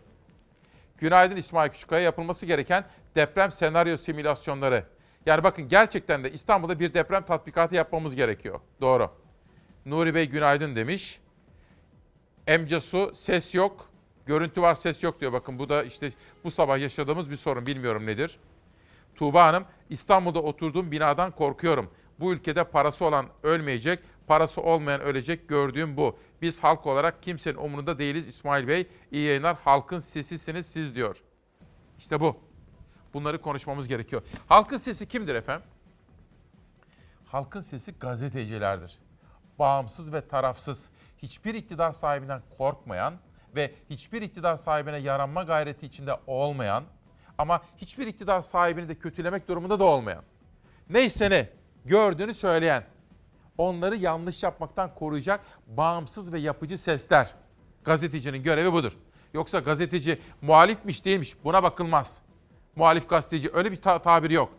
Günaydın 0.98 1.36
İsmail 1.36 1.70
Küçükkaya 1.70 2.02
yapılması 2.02 2.46
gereken 2.46 2.84
deprem 3.14 3.50
senaryo 3.50 3.96
simülasyonları. 3.96 4.84
Yani 5.26 5.44
bakın 5.44 5.68
gerçekten 5.68 6.24
de 6.24 6.32
İstanbul'da 6.32 6.80
bir 6.80 6.94
deprem 6.94 7.22
tatbikatı 7.22 7.74
yapmamız 7.74 8.16
gerekiyor. 8.16 8.60
Doğru. 8.80 9.10
Nuri 9.86 10.14
Bey 10.14 10.28
günaydın 10.28 10.76
demiş. 10.76 11.20
Emce 12.46 12.80
Su 12.80 13.12
ses 13.14 13.54
yok. 13.54 13.90
Görüntü 14.26 14.62
var 14.62 14.74
ses 14.74 15.02
yok 15.02 15.20
diyor. 15.20 15.32
Bakın 15.32 15.58
bu 15.58 15.68
da 15.68 15.82
işte 15.82 16.12
bu 16.44 16.50
sabah 16.50 16.78
yaşadığımız 16.78 17.30
bir 17.30 17.36
sorun. 17.36 17.66
Bilmiyorum 17.66 18.06
nedir. 18.06 18.38
Tuğba 19.14 19.46
Hanım 19.46 19.64
İstanbul'da 19.90 20.42
oturduğum 20.42 20.90
binadan 20.92 21.30
korkuyorum. 21.30 21.90
Bu 22.20 22.32
ülkede 22.32 22.64
parası 22.64 23.04
olan 23.04 23.26
ölmeyecek, 23.42 23.98
parası 24.26 24.60
olmayan 24.60 25.00
ölecek 25.00 25.48
gördüğüm 25.48 25.96
bu. 25.96 26.18
Biz 26.42 26.64
halk 26.64 26.86
olarak 26.86 27.22
kimsenin 27.22 27.56
umurunda 27.56 27.98
değiliz 27.98 28.28
İsmail 28.28 28.68
Bey. 28.68 28.86
İyi 29.10 29.26
yayınlar. 29.26 29.56
Halkın 29.64 29.98
sesisiniz 29.98 30.66
siz 30.66 30.94
diyor. 30.94 31.22
İşte 31.98 32.20
bu. 32.20 32.36
Bunları 33.14 33.40
konuşmamız 33.40 33.88
gerekiyor. 33.88 34.22
Halkın 34.46 34.76
sesi 34.76 35.08
kimdir 35.08 35.34
efendim? 35.34 35.66
Halkın 37.26 37.60
sesi 37.60 37.92
gazetecilerdir. 37.92 38.98
Bağımsız 39.58 40.12
ve 40.12 40.28
tarafsız, 40.28 40.90
hiçbir 41.18 41.54
iktidar 41.54 41.92
sahibinden 41.92 42.42
korkmayan 42.58 43.14
ve 43.56 43.74
hiçbir 43.90 44.22
iktidar 44.22 44.56
sahibine 44.56 44.96
yaranma 44.96 45.42
gayreti 45.42 45.86
içinde 45.86 46.16
olmayan, 46.26 46.84
Ama 47.38 47.62
hiçbir 47.76 48.06
iktidar 48.06 48.42
sahibini 48.42 48.88
de 48.88 48.94
kötülemek 48.94 49.48
durumunda 49.48 49.78
da 49.78 49.84
olmayan. 49.84 50.22
Neyse 50.90 51.30
ne 51.30 51.48
gördüğünü 51.84 52.34
söyleyen, 52.34 52.84
onları 53.58 53.96
yanlış 53.96 54.42
yapmaktan 54.42 54.94
koruyacak 54.94 55.40
bağımsız 55.66 56.32
ve 56.32 56.38
yapıcı 56.38 56.78
sesler. 56.78 57.34
Gazetecinin 57.84 58.42
görevi 58.42 58.72
budur. 58.72 58.92
Yoksa 59.34 59.58
gazeteci 59.58 60.18
muhalifmiş 60.42 61.04
değilmiş 61.04 61.36
buna 61.44 61.62
bakılmaz. 61.62 62.22
Muhalif 62.76 63.08
gazeteci 63.08 63.50
öyle 63.52 63.72
bir 63.72 63.76
ta- 63.76 63.98
tabir 63.98 64.30
yok. 64.30 64.52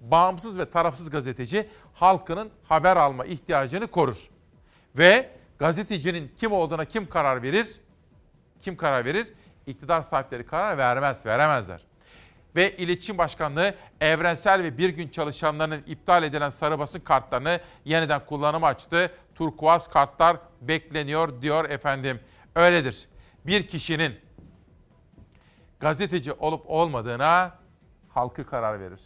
Bağımsız 0.00 0.58
ve 0.58 0.70
tarafsız 0.70 1.10
gazeteci 1.10 1.68
halkının 1.94 2.50
haber 2.64 2.96
alma 2.96 3.24
ihtiyacını 3.24 3.86
korur. 3.86 4.30
Ve 4.98 5.30
gazetecinin 5.58 6.32
kim 6.36 6.52
olduğuna 6.52 6.84
kim 6.84 7.08
karar 7.08 7.42
verir? 7.42 7.80
Kim 8.62 8.76
karar 8.76 9.04
verir? 9.04 9.32
İktidar 9.66 10.02
sahipleri 10.02 10.46
karar 10.46 10.78
vermez, 10.78 11.26
veremezler. 11.26 11.91
Ve 12.56 12.76
İletişim 12.76 13.18
Başkanlığı 13.18 13.74
evrensel 14.00 14.62
ve 14.62 14.78
bir 14.78 14.88
gün 14.88 15.08
çalışanlarının 15.08 15.82
iptal 15.86 16.22
edilen 16.22 16.50
sarı 16.50 16.78
basın 16.78 17.00
kartlarını 17.00 17.60
yeniden 17.84 18.26
kullanıma 18.26 18.66
açtı. 18.66 19.12
Turkuaz 19.34 19.88
kartlar 19.88 20.36
bekleniyor 20.60 21.42
diyor 21.42 21.70
efendim. 21.70 22.20
Öyledir. 22.54 23.08
Bir 23.46 23.66
kişinin 23.66 24.14
gazeteci 25.80 26.32
olup 26.32 26.62
olmadığına 26.66 27.58
halkı 28.08 28.46
karar 28.46 28.80
verir. 28.80 29.00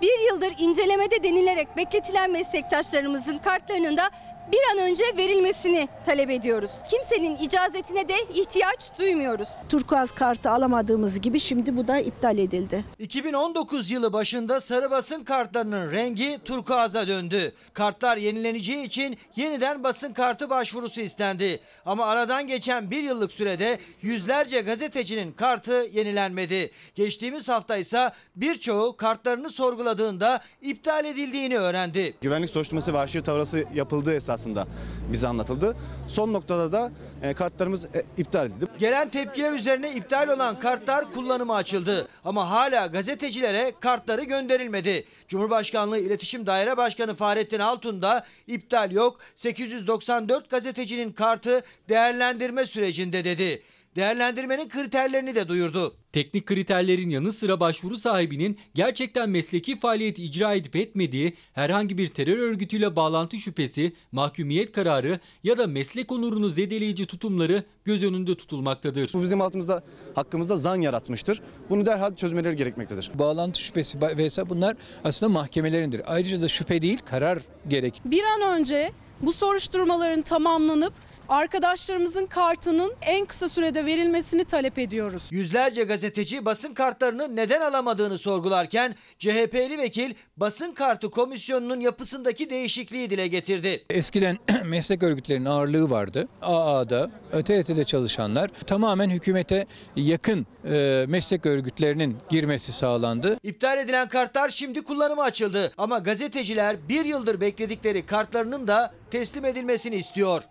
Bir 0.00 0.32
yıldır 0.32 0.54
incelemede 0.58 1.22
denilerek 1.22 1.76
bekletilen 1.76 2.30
meslektaşlarımızın 2.30 3.38
kartlarının 3.38 3.96
da 3.96 4.10
bir 4.52 4.58
an 4.72 4.88
önce 4.90 5.04
verilmesini 5.16 5.88
talep 6.06 6.30
ediyoruz. 6.30 6.70
Kimsenin 6.90 7.36
icazetine 7.36 8.08
de 8.08 8.14
ihtiyaç 8.34 8.98
duymuyoruz. 8.98 9.48
Turkuaz 9.68 10.12
kartı 10.12 10.50
alamadığımız 10.50 11.20
gibi 11.20 11.40
şimdi 11.40 11.76
bu 11.76 11.88
da 11.88 11.98
iptal 11.98 12.38
edildi. 12.38 12.84
2019 12.98 13.90
yılı 13.90 14.12
başında 14.12 14.60
sarı 14.60 14.90
basın 14.90 15.24
kartlarının 15.24 15.92
rengi 15.92 16.38
turkuaza 16.44 17.08
döndü. 17.08 17.52
Kartlar 17.72 18.16
yenileneceği 18.16 18.84
için 18.86 19.18
yeniden 19.36 19.84
basın 19.84 20.12
kartı 20.12 20.50
başvurusu 20.50 21.00
istendi. 21.00 21.60
Ama 21.86 22.06
aradan 22.06 22.46
geçen 22.46 22.90
bir 22.90 23.02
yıllık 23.02 23.32
sürede 23.32 23.78
yüzlerce 24.02 24.60
gazetecinin 24.60 25.32
kartı 25.32 25.86
yenilenmedi. 25.92 26.70
Geçtiğimiz 26.94 27.48
hafta 27.48 27.76
ise 27.76 28.10
birçoğu 28.36 28.96
kartlarını 28.96 29.50
sorguladığında 29.50 30.40
iptal 30.62 31.04
edildiğini 31.04 31.58
öğrendi. 31.58 32.14
Güvenlik 32.20 32.50
soruşturması 32.50 32.94
ve 32.94 32.98
arşiv 32.98 33.20
tavrası 33.20 33.64
yapıldığı 33.74 34.14
esasında 34.38 34.66
bize 35.12 35.28
anlatıldı. 35.28 35.76
Son 36.08 36.32
noktada 36.32 36.72
da 36.72 36.92
e, 37.22 37.34
kartlarımız 37.34 37.84
e, 37.84 38.04
iptal 38.16 38.46
edildi. 38.46 38.66
Gelen 38.78 39.08
tepkiler 39.08 39.52
üzerine 39.52 39.94
iptal 39.94 40.28
olan 40.28 40.58
kartlar 40.58 41.12
kullanıma 41.12 41.54
açıldı. 41.54 42.08
Ama 42.24 42.50
hala 42.50 42.86
gazetecilere 42.86 43.72
kartları 43.80 44.24
gönderilmedi. 44.24 45.04
Cumhurbaşkanlığı 45.28 45.98
İletişim 45.98 46.46
Daire 46.46 46.76
Başkanı 46.76 47.14
Fahrettin 47.14 47.58
Altun 47.58 48.02
da 48.02 48.24
iptal 48.46 48.90
yok. 48.90 49.18
894 49.34 50.50
gazetecinin 50.50 51.12
kartı 51.12 51.62
değerlendirme 51.88 52.66
sürecinde 52.66 53.24
dedi. 53.24 53.62
Değerlendirmenin 53.96 54.68
kriterlerini 54.68 55.34
de 55.34 55.48
duyurdu. 55.48 55.94
Teknik 56.12 56.46
kriterlerin 56.46 57.10
yanı 57.10 57.32
sıra 57.32 57.60
başvuru 57.60 57.98
sahibinin 57.98 58.58
gerçekten 58.74 59.30
mesleki 59.30 59.80
faaliyet 59.80 60.18
icra 60.18 60.54
edip 60.54 60.76
etmediği, 60.76 61.36
herhangi 61.52 61.98
bir 61.98 62.08
terör 62.08 62.38
örgütüyle 62.38 62.96
bağlantı 62.96 63.36
şüphesi, 63.36 63.92
mahkumiyet 64.12 64.72
kararı 64.72 65.20
ya 65.44 65.58
da 65.58 65.66
meslek 65.66 66.12
onurunu 66.12 66.48
zedeleyici 66.48 67.06
tutumları 67.06 67.64
göz 67.84 68.04
önünde 68.04 68.34
tutulmaktadır. 68.34 69.10
Bu 69.14 69.22
bizim 69.22 69.40
altımızda 69.40 69.82
hakkımızda 70.14 70.56
zan 70.56 70.80
yaratmıştır. 70.80 71.42
Bunu 71.70 71.86
derhal 71.86 72.16
çözmeleri 72.16 72.56
gerekmektedir. 72.56 73.10
Bağlantı 73.14 73.60
şüphesi 73.60 73.98
vs 74.00 74.38
bunlar 74.48 74.76
aslında 75.04 75.32
mahkemelerindir. 75.32 76.02
Ayrıca 76.06 76.42
da 76.42 76.48
şüphe 76.48 76.82
değil 76.82 76.98
karar 77.10 77.38
gerek. 77.68 78.02
Bir 78.04 78.22
an 78.22 78.58
önce 78.58 78.92
bu 79.20 79.32
soruşturmaların 79.32 80.22
tamamlanıp 80.22 80.92
arkadaşlarımızın 81.28 82.26
kartının 82.26 82.92
en 83.02 83.26
kısa 83.26 83.48
sürede 83.48 83.86
verilmesini 83.86 84.44
talep 84.44 84.78
ediyoruz. 84.78 85.22
Yüzlerce 85.30 85.84
gazeteci 85.84 86.44
basın 86.44 86.74
kartlarını 86.74 87.36
neden 87.36 87.60
alamadığını 87.60 88.18
sorgularken 88.18 88.94
CHP'li 89.18 89.78
vekil 89.78 90.14
basın 90.36 90.74
kartı 90.74 91.10
komisyonunun 91.10 91.80
yapısındaki 91.80 92.50
değişikliği 92.50 93.10
dile 93.10 93.26
getirdi. 93.26 93.84
Eskiden 93.90 94.38
meslek 94.64 95.02
örgütlerinin 95.02 95.44
ağırlığı 95.44 95.90
vardı. 95.90 96.28
AA'da, 96.42 97.10
TRT'de 97.30 97.84
çalışanlar 97.84 98.50
tamamen 98.66 99.10
hükümete 99.10 99.66
yakın 99.96 100.46
e, 100.64 101.04
meslek 101.08 101.46
örgütlerinin 101.46 102.16
girmesi 102.30 102.72
sağlandı. 102.72 103.38
İptal 103.42 103.78
edilen 103.78 104.08
kartlar 104.08 104.48
şimdi 104.48 104.82
kullanıma 104.82 105.22
açıldı 105.22 105.72
ama 105.78 105.98
gazeteciler 105.98 106.88
bir 106.88 107.04
yıldır 107.04 107.40
bekledikleri 107.40 108.06
kartlarının 108.06 108.68
da 108.68 108.94
teslim 109.10 109.44
edilmesini 109.44 109.96
istiyor. 109.96 110.42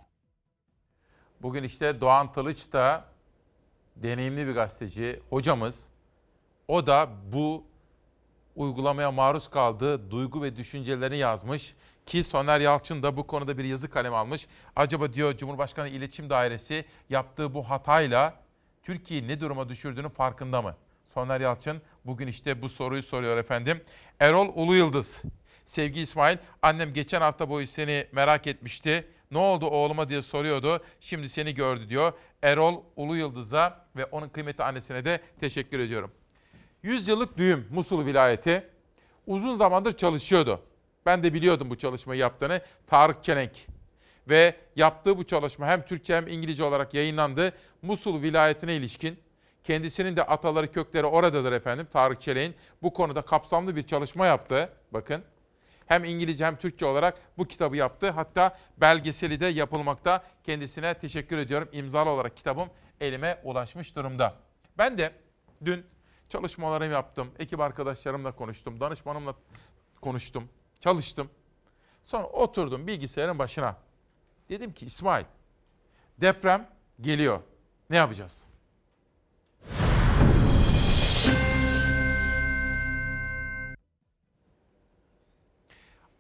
Bugün 1.42 1.64
işte 1.64 2.02
Doğan 2.02 2.32
Tılıç 2.32 2.74
da 2.74 3.06
deneyimli 3.96 4.48
bir 4.48 4.52
gazeteci, 4.52 5.22
hocamız. 5.30 5.90
O 6.68 6.88
da 6.88 7.10
bu 7.34 7.64
uygulamaya 8.56 9.12
maruz 9.12 9.48
kaldığı 9.48 10.12
duygu 10.12 10.42
ve 10.42 10.56
düşüncelerini 10.56 11.18
yazmış. 11.18 11.76
Ki 12.06 12.24
Soner 12.24 12.60
Yalçın 12.60 13.04
da 13.04 13.18
bu 13.18 13.28
konuda 13.28 13.58
bir 13.58 13.64
yazı 13.64 13.90
kalem 13.90 14.14
almış. 14.14 14.48
Acaba 14.76 15.14
diyor 15.14 15.38
Cumhurbaşkanı 15.38 15.90
İletişim 15.90 16.30
Dairesi 16.30 16.86
yaptığı 17.10 17.54
bu 17.54 17.70
hatayla 17.70 18.34
Türkiye'yi 18.84 19.28
ne 19.28 19.40
duruma 19.40 19.70
düşürdüğünün 19.70 20.10
farkında 20.10 20.62
mı? 20.62 20.76
Soner 21.14 21.42
Yalçın 21.42 21.82
bugün 22.06 22.28
işte 22.28 22.62
bu 22.62 22.70
soruyu 22.70 23.04
soruyor 23.04 23.38
efendim. 23.38 23.84
Erol 24.20 24.52
Ulu 24.56 24.76
Yıldız. 24.76 25.24
Sevgili 25.66 26.04
İsmail, 26.04 26.38
annem 26.62 26.94
geçen 26.94 27.22
hafta 27.22 27.50
boyu 27.50 27.68
seni 27.68 28.08
merak 28.12 28.48
etmişti. 28.48 29.08
Ne 29.32 29.38
oldu 29.38 29.66
oğluma 29.66 30.10
diye 30.10 30.22
soruyordu. 30.22 30.84
Şimdi 31.00 31.30
seni 31.30 31.54
gördü 31.54 31.90
diyor. 31.90 32.14
Erol 32.42 32.84
Ulu 32.96 33.16
Yıldız'a 33.16 33.86
ve 33.96 34.06
onun 34.06 34.30
kıymetli 34.30 34.64
annesine 34.64 35.06
de 35.06 35.22
teşekkür 35.40 35.80
ediyorum. 35.80 36.12
100 36.84 37.08
yıllık 37.08 37.38
düğüm 37.38 37.68
Musul 37.72 38.06
vilayeti 38.06 38.68
uzun 39.28 39.56
zamandır 39.56 39.92
çalışıyordu. 39.92 40.62
Ben 41.06 41.24
de 41.24 41.34
biliyordum 41.34 41.70
bu 41.70 41.78
çalışmayı 41.78 42.20
yaptığını. 42.20 42.62
Tarık 42.88 43.24
Çelenk. 43.24 43.52
Ve 44.30 44.56
yaptığı 44.76 45.18
bu 45.18 45.24
çalışma 45.24 45.68
hem 45.68 45.86
Türkçe 45.86 46.16
hem 46.16 46.28
İngilizce 46.28 46.64
olarak 46.64 46.94
yayınlandı. 46.94 47.54
Musul 47.82 48.22
vilayetine 48.22 48.76
ilişkin 48.76 49.20
kendisinin 49.64 50.16
de 50.16 50.24
ataları 50.24 50.72
kökleri 50.72 51.06
oradadır 51.06 51.52
efendim 51.52 51.88
Tarık 51.94 52.22
Çelenk'in. 52.22 52.56
Bu 52.82 52.94
konuda 52.94 53.22
kapsamlı 53.22 53.76
bir 53.76 53.84
çalışma 53.84 54.26
yaptı. 54.26 54.70
Bakın 54.92 55.24
hem 55.88 56.04
İngilizce 56.04 56.46
hem 56.46 56.56
Türkçe 56.56 56.86
olarak 56.86 57.22
bu 57.38 57.48
kitabı 57.48 57.78
yaptı. 57.78 58.10
Hatta 58.10 58.58
belgeseli 58.78 59.40
de 59.40 59.46
yapılmakta. 59.46 60.24
Kendisine 60.44 60.94
teşekkür 60.94 61.38
ediyorum. 61.38 61.70
İmzalı 61.72 62.10
olarak 62.10 62.38
kitabım 62.38 62.70
elime 63.02 63.42
ulaşmış 63.44 63.96
durumda. 63.96 64.36
Ben 64.78 64.98
de 64.98 65.12
dün 65.66 65.86
çalışmalarımı 66.30 66.94
yaptım. 66.94 67.32
Ekip 67.40 67.60
arkadaşlarımla 67.60 68.32
konuştum. 68.32 68.80
Danışmanımla 68.80 69.36
konuştum. 70.02 70.50
Çalıştım. 70.80 71.30
Sonra 72.06 72.28
oturdum 72.28 72.88
bilgisayarın 72.88 73.40
başına. 73.40 73.76
Dedim 74.50 74.74
ki 74.74 74.86
İsmail 74.86 75.26
deprem 76.18 76.70
geliyor. 77.02 77.42
Ne 77.90 77.98
yapacağız? 77.98 78.48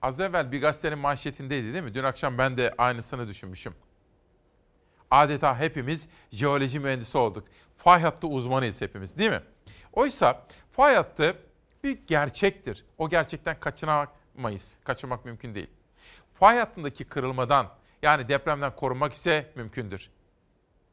Az 0.01 0.19
evvel 0.19 0.51
bir 0.51 0.61
gazetenin 0.61 0.99
manşetindeydi 0.99 1.73
değil 1.73 1.83
mi? 1.83 1.93
Dün 1.93 2.03
akşam 2.03 2.37
ben 2.37 2.57
de 2.57 2.73
aynısını 2.77 3.27
düşünmüşüm. 3.27 3.75
Adeta 5.11 5.59
hepimiz 5.59 6.07
jeoloji 6.31 6.79
mühendisi 6.79 7.17
olduk. 7.17 7.47
Fay 7.77 8.01
hattı 8.01 8.27
uzmanıyız 8.27 8.81
hepimiz 8.81 9.17
değil 9.17 9.31
mi? 9.31 9.41
Oysa 9.93 10.45
fay 10.71 10.95
hattı 10.95 11.37
bir 11.83 11.99
gerçektir. 12.07 12.85
O 12.97 13.09
gerçekten 13.09 13.59
kaçınamayız. 13.59 14.75
Kaçırmak 14.83 15.25
mümkün 15.25 15.55
değil. 15.55 15.69
Fay 16.33 16.57
hattındaki 16.57 17.05
kırılmadan 17.05 17.69
yani 18.01 18.27
depremden 18.27 18.75
korunmak 18.75 19.13
ise 19.13 19.51
mümkündür. 19.55 20.09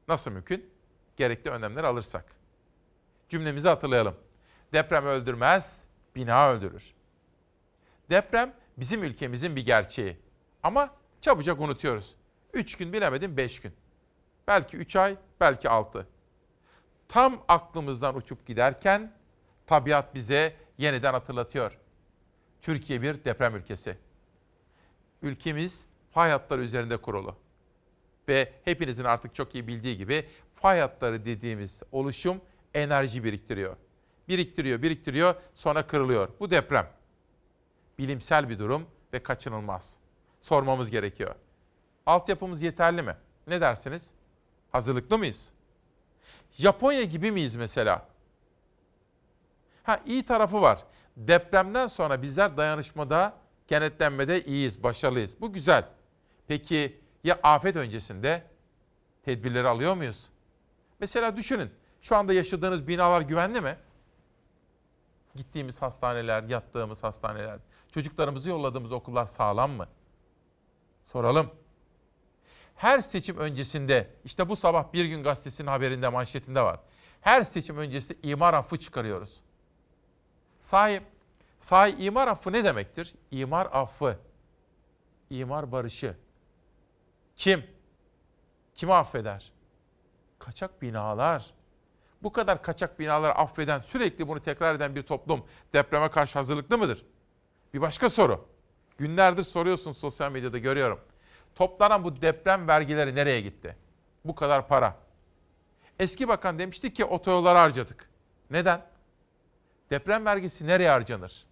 Nasıl 0.09 0.31
mümkün? 0.31 0.71
Gerekli 1.17 1.51
önlemler 1.51 1.85
alırsak. 1.85 2.25
Cümlemizi 3.29 3.69
hatırlayalım. 3.69 4.15
Deprem 4.73 5.07
öldürmez, 5.07 5.85
bina 6.15 6.51
öldürür. 6.51 6.95
Deprem 8.11 8.55
bizim 8.77 9.03
ülkemizin 9.03 9.57
bir 9.57 9.67
gerçeği. 9.67 10.17
Ama 10.63 10.95
çabucak 11.21 11.61
unutuyoruz. 11.61 12.15
Üç 12.53 12.77
gün 12.77 12.93
bilemedim 12.93 13.37
beş 13.37 13.61
gün. 13.61 13.73
Belki 14.49 14.77
üç 14.77 14.97
ay, 14.97 15.17
belki 15.41 15.69
altı. 15.69 16.07
Tam 17.09 17.45
aklımızdan 17.49 18.17
uçup 18.17 18.47
giderken 18.47 19.13
tabiat 19.67 20.15
bize 20.15 20.57
yeniden 20.79 21.13
hatırlatıyor. 21.13 21.79
Türkiye 22.63 23.03
bir 23.03 23.25
deprem 23.25 23.57
ülkesi. 23.57 23.97
Ülkemiz 25.23 25.87
fay 26.11 26.31
hatları 26.31 26.63
üzerinde 26.63 26.97
kurulu. 26.97 27.37
Ve 28.29 28.53
hepinizin 28.65 29.05
artık 29.05 29.35
çok 29.35 29.55
iyi 29.55 29.67
bildiği 29.67 29.97
gibi 29.97 30.29
fay 30.55 30.81
hatları 30.81 31.25
dediğimiz 31.25 31.83
oluşum 31.93 32.41
enerji 32.75 33.25
biriktiriyor. 33.25 33.77
Biriktiriyor, 34.29 34.83
biriktiriyor, 34.83 35.35
sonra 35.55 35.87
kırılıyor. 35.87 36.29
Bu 36.41 36.51
deprem. 36.51 36.91
Bilimsel 37.99 38.49
bir 38.49 38.59
durum 38.59 38.87
ve 39.13 39.23
kaçınılmaz. 39.23 39.97
Sormamız 40.41 40.91
gerekiyor. 40.91 41.35
Altyapımız 42.07 42.63
yeterli 42.63 43.03
mi? 43.03 43.17
Ne 43.47 43.61
dersiniz? 43.61 44.11
Hazırlıklı 44.73 45.19
mıyız? 45.19 45.53
Japonya 46.51 47.03
gibi 47.03 47.31
miyiz 47.31 47.57
mesela? 47.57 48.09
Ha 49.83 50.01
iyi 50.07 50.27
tarafı 50.27 50.63
var. 50.63 50.85
Depremden 51.17 51.87
sonra 51.87 52.23
bizler 52.23 52.57
dayanışmada, 52.57 53.37
kenetlenmede 53.67 54.45
iyiyiz, 54.45 54.83
başarılıyız. 54.83 55.41
Bu 55.41 55.53
güzel. 55.53 55.89
Peki 56.47 57.01
ya 57.25 57.39
afet 57.43 57.77
öncesinde 57.77 58.43
tedbirleri 59.23 59.69
alıyor 59.69 59.95
muyuz? 59.95 60.29
Mesela 61.01 61.37
düşünün. 61.37 61.71
Şu 62.03 62.17
anda 62.17 62.33
yaşadığınız 62.33 62.89
binalar 62.89 63.21
güvenli 63.21 63.61
mi? 63.61 63.77
Gittiğimiz 65.35 65.83
hastaneler, 65.83 66.43
yattığımız 66.43 67.03
hastaneler, 67.03 67.59
çocuklarımızı 67.95 68.51
yolladığımız 68.51 68.93
okullar 68.93 69.27
sağlam 69.27 69.71
mı? 69.71 69.89
Soralım. 71.05 71.51
Her 72.77 73.01
seçim 73.01 73.39
öncesinde, 73.39 74.11
işte 74.25 74.49
bu 74.49 74.57
sabah 74.57 74.93
Bir 74.93 75.05
Gün 75.05 75.23
Gazetesi'nin 75.23 75.69
haberinde, 75.69 76.09
manşetinde 76.09 76.61
var. 76.61 76.81
Her 77.21 77.43
seçim 77.43 77.79
öncesinde 77.79 78.19
imar 78.23 78.55
affı 78.55 78.79
çıkarıyoruz. 78.79 79.41
Sahi, 80.63 81.01
sahi 81.61 82.05
imar 82.05 82.29
affı 82.29 82.53
ne 82.53 82.65
demektir? 82.65 83.15
İmar 83.31 83.69
affı, 83.73 84.19
imar 85.31 85.73
barışı. 85.73 86.17
Kim? 87.37 87.65
Kimi 88.75 88.95
affeder? 88.95 89.53
Kaçak 90.39 90.83
binalar. 90.83 91.51
Bu 92.23 92.33
kadar 92.33 92.63
kaçak 92.63 92.99
binaları 92.99 93.35
affeden, 93.35 93.81
sürekli 93.81 94.29
bunu 94.29 94.43
tekrar 94.43 94.75
eden 94.75 94.95
bir 94.95 95.03
toplum 95.03 95.45
depreme 95.73 96.11
karşı 96.11 96.39
hazırlıklı 96.39 96.79
mıdır? 96.79 97.05
Bir 97.75 97.81
başka 97.81 98.11
soru. 98.11 98.49
Günlerdir 98.99 99.43
soruyorsun 99.43 99.93
sosyal 99.93 100.33
medyada 100.33 100.59
görüyorum. 100.59 101.01
Toplanan 101.55 102.05
bu 102.05 102.23
deprem 102.23 102.69
vergileri 102.69 103.15
nereye 103.15 103.41
gitti? 103.41 103.77
Bu 104.25 104.35
kadar 104.35 104.69
para. 104.69 104.97
Eski 105.99 106.29
bakan 106.29 106.59
demişti 106.59 106.93
ki 106.93 107.05
otoyollara 107.05 107.61
harcadık. 107.61 108.11
Neden? 108.51 108.87
Deprem 109.91 110.27
vergisi 110.27 110.67
nereye 110.67 110.91
harcanır? 110.91 111.47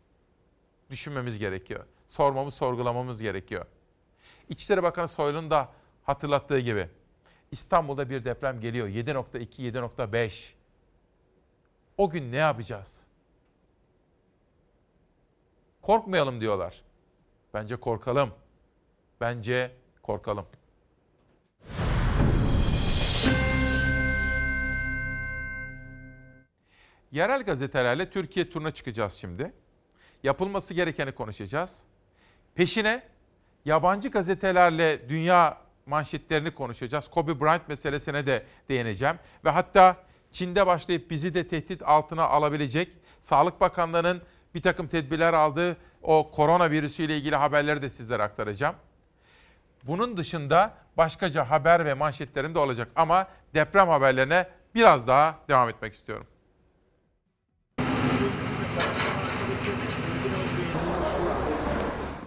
Düşünmemiz 0.91 1.39
gerekiyor. 1.39 1.85
Sormamız, 2.07 2.55
sorgulamamız 2.55 3.23
gerekiyor. 3.23 3.67
İçişleri 4.49 4.83
Bakanı 4.83 5.09
Soylu'nun 5.09 5.51
da 5.51 5.69
hatırlattığı 6.03 6.59
gibi 6.59 6.89
İstanbul'da 7.51 8.11
bir 8.11 8.25
deprem 8.25 8.61
geliyor. 8.61 8.89
7.2, 8.89 9.73
7.5. 9.73 10.53
O 11.99 12.11
gün 12.11 12.33
ne 12.33 12.37
yapacağız? 12.37 13.12
Korkmayalım 15.83 16.41
diyorlar. 16.41 16.83
Bence 17.55 17.77
korkalım. 17.77 18.31
Bence 19.21 19.71
korkalım. 20.03 20.47
Yerel 27.13 27.43
gazetelerle 27.43 28.11
Türkiye 28.11 28.51
turuna 28.51 28.71
çıkacağız 28.71 29.13
şimdi. 29.13 29.53
Yapılması 30.23 30.75
gerekeni 30.75 31.13
konuşacağız. 31.13 31.83
Peşine 32.55 33.03
yabancı 33.65 34.09
gazetelerle 34.09 35.09
dünya 35.09 35.59
manşetlerini 35.87 36.55
konuşacağız. 36.55 37.09
Kobe 37.09 37.41
Bryant 37.41 37.69
meselesine 37.69 38.27
de 38.27 38.47
değineceğim. 38.69 39.17
Ve 39.45 39.51
hatta 39.51 39.97
Çin'de 40.33 40.67
başlayıp 40.67 41.11
bizi 41.11 41.35
de 41.35 41.49
tehdit 41.49 41.83
altına 41.83 42.25
alabilecek 42.25 42.89
Sağlık 43.21 43.61
Bakanlığı'nın 43.61 44.23
bir 44.55 44.63
takım 44.63 44.87
tedbirler 44.87 45.33
aldığı 45.33 45.77
o 46.03 46.31
koronavirüsü 46.31 47.03
ile 47.03 47.17
ilgili 47.17 47.37
haberleri 47.37 47.83
de 47.83 47.89
sizlere 47.89 48.23
aktaracağım. 48.23 48.75
Bunun 49.83 50.17
dışında 50.17 50.75
başkaca 50.97 51.51
haber 51.51 51.85
ve 51.85 51.95
manşetlerim 51.95 52.55
de 52.55 52.59
olacak 52.59 52.89
ama 52.97 53.27
deprem 53.55 53.89
haberlerine 53.89 54.49
biraz 54.75 55.07
daha 55.07 55.39
devam 55.49 55.69
etmek 55.69 55.95
istiyorum. 55.95 56.27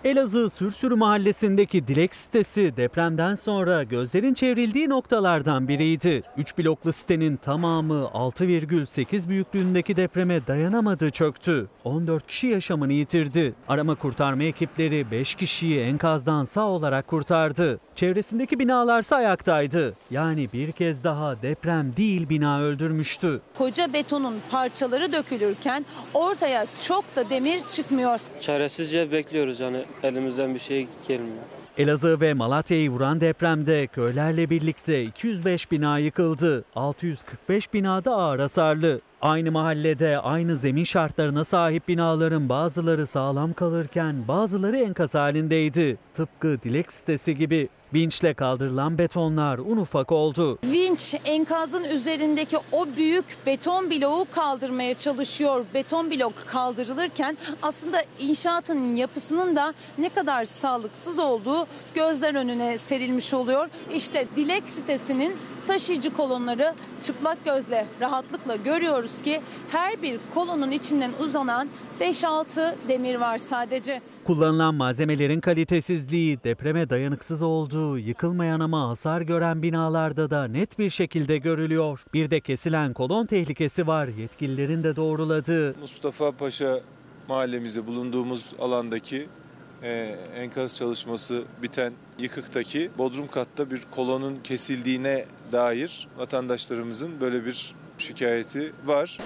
Elazığ 0.05 0.49
Sürsürü 0.49 0.95
mahallesindeki 0.95 1.87
Dilek 1.87 2.15
sitesi 2.15 2.77
depremden 2.77 3.35
sonra 3.35 3.83
gözlerin 3.83 4.33
çevrildiği 4.33 4.89
noktalardan 4.89 5.67
biriydi. 5.67 6.23
3 6.37 6.57
bloklu 6.57 6.93
sitenin 6.93 7.37
tamamı 7.37 8.09
6,8 8.13 9.29
büyüklüğündeki 9.29 9.95
depreme 9.95 10.47
dayanamadı 10.47 11.11
çöktü. 11.11 11.67
14 11.83 12.27
kişi 12.27 12.47
yaşamını 12.47 12.93
yitirdi. 12.93 13.53
Arama 13.67 13.95
kurtarma 13.95 14.43
ekipleri 14.43 15.11
5 15.11 15.35
kişiyi 15.35 15.79
enkazdan 15.79 16.45
sağ 16.45 16.67
olarak 16.67 17.07
kurtardı. 17.07 17.79
Çevresindeki 17.95 18.59
binalarsa 18.59 19.15
ayaktaydı. 19.15 19.93
Yani 20.11 20.49
bir 20.53 20.71
kez 20.71 21.03
daha 21.03 21.41
deprem 21.41 21.93
değil 21.97 22.29
bina 22.29 22.61
öldürmüştü. 22.61 23.41
Koca 23.57 23.93
betonun 23.93 24.35
parçaları 24.51 25.13
dökülürken 25.13 25.85
ortaya 26.13 26.65
çok 26.87 27.15
da 27.15 27.29
demir 27.29 27.59
çıkmıyor. 27.65 28.19
Çaresizce 28.41 29.11
bekliyoruz 29.11 29.59
yani 29.59 29.85
elimizden 30.03 30.53
bir 30.53 30.59
şey 30.59 30.87
gelmiyor. 31.07 31.43
Elazığ 31.77 32.21
ve 32.21 32.33
Malatya'yı 32.33 32.89
vuran 32.89 33.21
depremde 33.21 33.87
köylerle 33.87 34.49
birlikte 34.49 35.03
205 35.03 35.71
bina 35.71 35.99
yıkıldı. 35.99 36.63
645 36.75 37.73
binada 37.73 38.15
ağır 38.15 38.39
hasarlı. 38.39 39.01
Aynı 39.21 39.51
mahallede 39.51 40.19
aynı 40.19 40.55
zemin 40.55 40.83
şartlarına 40.83 41.43
sahip 41.43 41.87
binaların 41.87 42.49
bazıları 42.49 43.07
sağlam 43.07 43.53
kalırken 43.53 44.15
bazıları 44.27 44.77
enkaz 44.77 45.15
halindeydi. 45.15 45.97
Tıpkı 46.13 46.61
Dilek 46.63 46.91
sitesi 46.91 47.37
gibi. 47.37 47.69
Vinçle 47.95 48.33
kaldırılan 48.33 48.97
betonlar 48.97 49.57
un 49.57 49.77
ufak 49.77 50.11
oldu. 50.11 50.59
Vinç 50.63 51.15
enkazın 51.25 51.83
üzerindeki 51.83 52.57
o 52.71 52.87
büyük 52.97 53.25
beton 53.45 53.91
bloğu 53.91 54.25
kaldırmaya 54.31 54.93
çalışıyor. 54.93 55.65
Beton 55.73 56.11
blok 56.11 56.33
kaldırılırken 56.47 57.37
aslında 57.61 58.01
inşaatın 58.19 58.95
yapısının 58.95 59.55
da 59.55 59.73
ne 59.97 60.09
kadar 60.09 60.45
sağlıksız 60.45 61.19
olduğu 61.19 61.67
gözler 61.93 62.35
önüne 62.35 62.77
serilmiş 62.77 63.33
oluyor. 63.33 63.69
İşte 63.93 64.25
Dilek 64.35 64.69
sitesinin 64.69 65.37
taşıyıcı 65.67 66.13
kolonları 66.13 66.73
çıplak 67.01 67.45
gözle 67.45 67.87
rahatlıkla 68.01 68.55
görüyoruz 68.55 69.21
ki 69.23 69.41
her 69.71 70.01
bir 70.01 70.19
kolonun 70.33 70.71
içinden 70.71 71.11
uzanan 71.19 71.69
5-6 72.01 72.75
demir 72.87 73.15
var 73.15 73.37
sadece. 73.37 74.01
Kullanılan 74.23 74.75
malzemelerin 74.75 75.41
kalitesizliği, 75.41 76.43
depreme 76.43 76.89
dayanıksız 76.89 77.41
olduğu, 77.41 77.97
yıkılmayan 77.97 78.59
ama 78.59 78.89
hasar 78.89 79.21
gören 79.21 79.61
binalarda 79.61 80.29
da 80.29 80.47
net 80.47 80.79
bir 80.79 80.89
şekilde 80.89 81.37
görülüyor. 81.37 82.03
Bir 82.13 82.31
de 82.31 82.39
kesilen 82.39 82.93
kolon 82.93 83.25
tehlikesi 83.25 83.87
var 83.87 84.07
yetkililerin 84.07 84.83
de 84.83 84.95
doğruladığı. 84.95 85.75
Mustafa 85.81 86.31
Paşa 86.31 86.81
mahallemizde 87.27 87.87
bulunduğumuz 87.87 88.53
alandaki 88.59 89.27
e, 89.83 90.15
enkaz 90.35 90.77
çalışması 90.77 91.43
biten 91.61 91.93
yıkıktaki 92.19 92.91
bodrum 92.97 93.27
katta 93.27 93.71
bir 93.71 93.81
kolonun 93.91 94.39
kesildiğine 94.43 95.25
dair 95.51 96.07
vatandaşlarımızın 96.17 97.21
böyle 97.21 97.45
bir 97.45 97.75
şikayeti 97.97 98.73
var. 98.85 99.19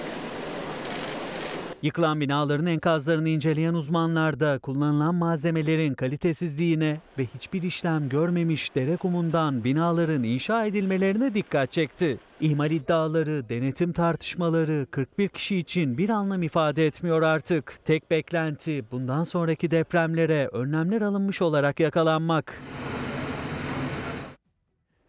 Yıkılan 1.82 2.22
binaların 2.22 2.66
enkazlarını 2.66 3.30
inceleyen 3.30 3.74
uzmanlar 3.74 4.40
da 4.40 4.60
kullanılan 4.60 5.16
malzemelerin 5.16 5.94
kalitesizliğine 5.94 7.02
ve 7.18 7.26
hiçbir 7.26 7.64
işlem 7.64 8.10
görmemiş 8.10 8.76
dere 8.76 8.98
kumundan 8.98 9.64
binaların 9.64 10.24
inşa 10.24 10.66
edilmelerine 10.66 11.34
dikkat 11.34 11.72
çekti. 11.72 12.18
İhmal 12.42 12.72
iddiaları, 12.72 13.50
denetim 13.50 13.94
tartışmaları 13.94 14.88
41 14.92 15.28
kişi 15.28 15.58
için 15.58 15.98
bir 15.98 16.10
anlam 16.10 16.44
ifade 16.44 16.86
etmiyor 16.86 17.22
artık. 17.22 17.80
Tek 17.86 18.12
beklenti 18.12 18.84
bundan 18.92 19.24
sonraki 19.24 19.72
depremlere 19.72 20.48
önlemler 20.48 21.02
alınmış 21.02 21.42
olarak 21.42 21.80
yakalanmak. 21.80 22.54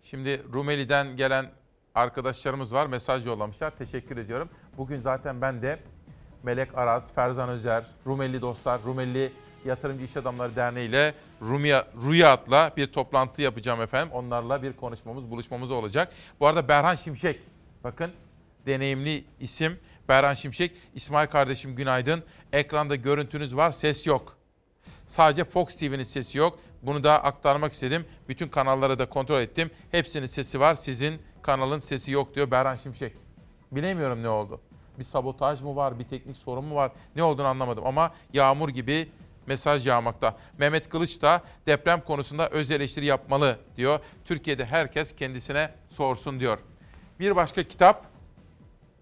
Şimdi 0.02 0.42
Rumeli'den 0.54 1.16
gelen 1.16 1.46
arkadaşlarımız 1.94 2.74
var. 2.74 2.86
Mesaj 2.86 3.26
yollamışlar. 3.26 3.70
Teşekkür 3.70 4.16
ediyorum. 4.16 4.48
Bugün 4.76 5.00
zaten 5.00 5.40
ben 5.40 5.62
de 5.62 5.80
Melek 6.42 6.78
Aras, 6.78 7.12
Ferzan 7.12 7.48
Özer, 7.48 7.86
Rumeli 8.06 8.40
Dostlar, 8.40 8.80
Rumeli 8.82 9.32
Yatırımcı 9.64 10.04
İş 10.04 10.16
Adamları 10.16 10.56
Derneği 10.56 10.88
ile 10.88 11.14
Rumya, 11.42 11.86
Rüyat'la 12.08 12.70
bir 12.76 12.86
toplantı 12.86 13.42
yapacağım 13.42 13.80
efendim. 13.80 14.12
Onlarla 14.12 14.62
bir 14.62 14.72
konuşmamız, 14.72 15.30
buluşmamız 15.30 15.70
olacak. 15.70 16.12
Bu 16.40 16.46
arada 16.46 16.68
Berhan 16.68 16.94
Şimşek, 16.94 17.40
bakın 17.84 18.10
deneyimli 18.66 19.24
isim 19.40 19.78
Berhan 20.08 20.34
Şimşek. 20.34 20.76
İsmail 20.94 21.28
kardeşim 21.28 21.74
günaydın. 21.76 22.22
Ekranda 22.52 22.94
görüntünüz 22.94 23.56
var, 23.56 23.70
ses 23.70 24.06
yok. 24.06 24.36
Sadece 25.06 25.44
Fox 25.44 25.76
TV'nin 25.76 26.04
sesi 26.04 26.38
yok. 26.38 26.58
Bunu 26.82 27.04
da 27.04 27.24
aktarmak 27.24 27.72
istedim. 27.72 28.04
Bütün 28.28 28.48
kanalları 28.48 28.98
da 28.98 29.08
kontrol 29.08 29.40
ettim. 29.40 29.70
Hepsinin 29.90 30.26
sesi 30.26 30.60
var. 30.60 30.74
Sizin 30.74 31.22
kanalın 31.42 31.78
sesi 31.78 32.10
yok 32.10 32.34
diyor 32.34 32.50
Berhan 32.50 32.76
Şimşek. 32.76 33.16
Bilemiyorum 33.72 34.22
ne 34.22 34.28
oldu. 34.28 34.60
Bir 34.98 35.04
sabotaj 35.04 35.62
mı 35.62 35.76
var, 35.76 35.98
bir 35.98 36.04
teknik 36.04 36.36
sorun 36.36 36.64
mu 36.64 36.74
var? 36.74 36.92
Ne 37.16 37.22
olduğunu 37.22 37.46
anlamadım 37.46 37.86
ama 37.86 38.14
yağmur 38.32 38.68
gibi 38.68 39.08
mesaj 39.46 39.86
yağmakta. 39.86 40.36
Mehmet 40.58 40.88
Kılıç 40.88 41.22
da 41.22 41.42
deprem 41.66 42.00
konusunda 42.00 42.48
öz 42.48 42.70
eleştiri 42.70 43.06
yapmalı 43.06 43.58
diyor. 43.76 44.00
Türkiye'de 44.24 44.64
herkes 44.64 45.16
kendisine 45.16 45.70
sorsun 45.90 46.40
diyor. 46.40 46.58
Bir 47.20 47.36
başka 47.36 47.62
kitap 47.62 48.06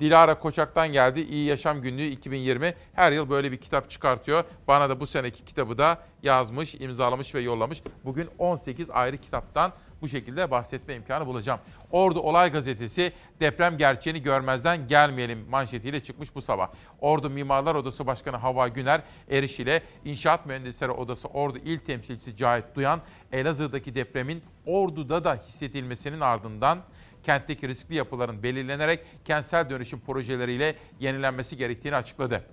Dilara 0.01 0.39
Koçak'tan 0.39 0.89
geldi. 0.89 1.20
İyi 1.20 1.47
Yaşam 1.47 1.81
Günlüğü 1.81 2.06
2020. 2.06 2.74
Her 2.93 3.12
yıl 3.12 3.31
böyle 3.31 3.52
bir 3.52 3.56
kitap 3.56 3.90
çıkartıyor. 3.90 4.44
Bana 4.69 4.90
da 4.90 5.01
bu 5.01 5.06
seneki 5.06 5.44
kitabı 5.44 5.78
da 5.78 5.98
yazmış, 6.23 6.74
imzalamış 6.74 7.35
ve 7.35 7.40
yollamış. 7.40 7.82
Bugün 8.05 8.28
18 8.39 8.90
ayrı 8.90 9.16
kitaptan 9.16 9.73
bu 10.02 10.08
şekilde 10.08 10.50
bahsetme 10.50 10.94
imkanı 10.94 11.26
bulacağım. 11.26 11.60
Ordu 11.90 12.20
Olay 12.20 12.52
Gazetesi 12.52 13.12
deprem 13.40 13.76
gerçeğini 13.76 14.22
görmezden 14.22 14.88
gelmeyelim 14.88 15.46
manşetiyle 15.50 16.02
çıkmış 16.02 16.34
bu 16.34 16.42
sabah. 16.42 16.68
Ordu 17.00 17.30
Mimarlar 17.30 17.74
Odası 17.74 18.06
Başkanı 18.06 18.36
Hava 18.36 18.68
Güner 18.68 19.02
Eriş 19.30 19.60
ile 19.60 19.82
İnşaat 20.04 20.46
Mühendisleri 20.46 20.90
Odası 20.90 21.28
Ordu 21.28 21.58
İl 21.58 21.78
Temsilcisi 21.78 22.36
Cahit 22.36 22.64
Duyan 22.74 23.00
Elazığ'daki 23.32 23.94
depremin 23.94 24.42
Ordu'da 24.66 25.24
da 25.24 25.34
hissedilmesinin 25.34 26.20
ardından 26.20 26.78
kentteki 27.22 27.68
riskli 27.68 27.94
yapıların 27.94 28.42
belirlenerek 28.42 29.00
kentsel 29.24 29.70
dönüşüm 29.70 30.00
projeleriyle 30.00 30.74
yenilenmesi 31.00 31.56
gerektiğini 31.56 31.96
açıkladı. 31.96 32.44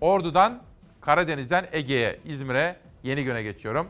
Ordu'dan 0.00 0.62
Karadeniz'den 1.00 1.66
Ege'ye, 1.72 2.20
İzmir'e 2.24 2.76
yeni 3.02 3.24
güne 3.24 3.42
geçiyorum. 3.42 3.88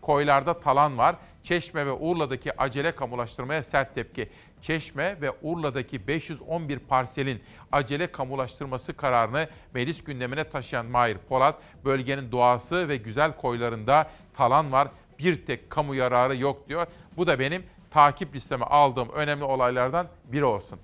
Koylarda 0.00 0.60
talan 0.60 0.98
var. 0.98 1.16
Çeşme 1.44 1.86
ve 1.86 1.92
Urla'daki 1.92 2.60
acele 2.60 2.92
kamulaştırmaya 2.92 3.62
sert 3.62 3.94
tepki. 3.94 4.28
Çeşme 4.62 5.20
ve 5.20 5.32
Urla'daki 5.42 6.06
511 6.06 6.78
parselin 6.78 7.42
acele 7.72 8.06
kamulaştırması 8.06 8.96
kararını 8.96 9.48
meclis 9.74 10.04
gündemine 10.04 10.44
taşıyan 10.44 10.86
Mahir 10.86 11.18
Polat, 11.18 11.58
bölgenin 11.84 12.32
doğası 12.32 12.88
ve 12.88 12.96
güzel 12.96 13.36
koylarında 13.36 14.10
talan 14.36 14.72
var. 14.72 14.88
Bir 15.18 15.46
tek 15.46 15.70
kamu 15.70 15.94
yararı 15.94 16.36
yok 16.36 16.68
diyor. 16.68 16.86
Bu 17.16 17.26
da 17.26 17.38
benim 17.38 17.62
takip 17.90 18.34
listeme 18.34 18.64
aldığım 18.64 19.08
önemli 19.08 19.44
olaylardan 19.44 20.06
biri 20.24 20.44
olsun. 20.44 20.78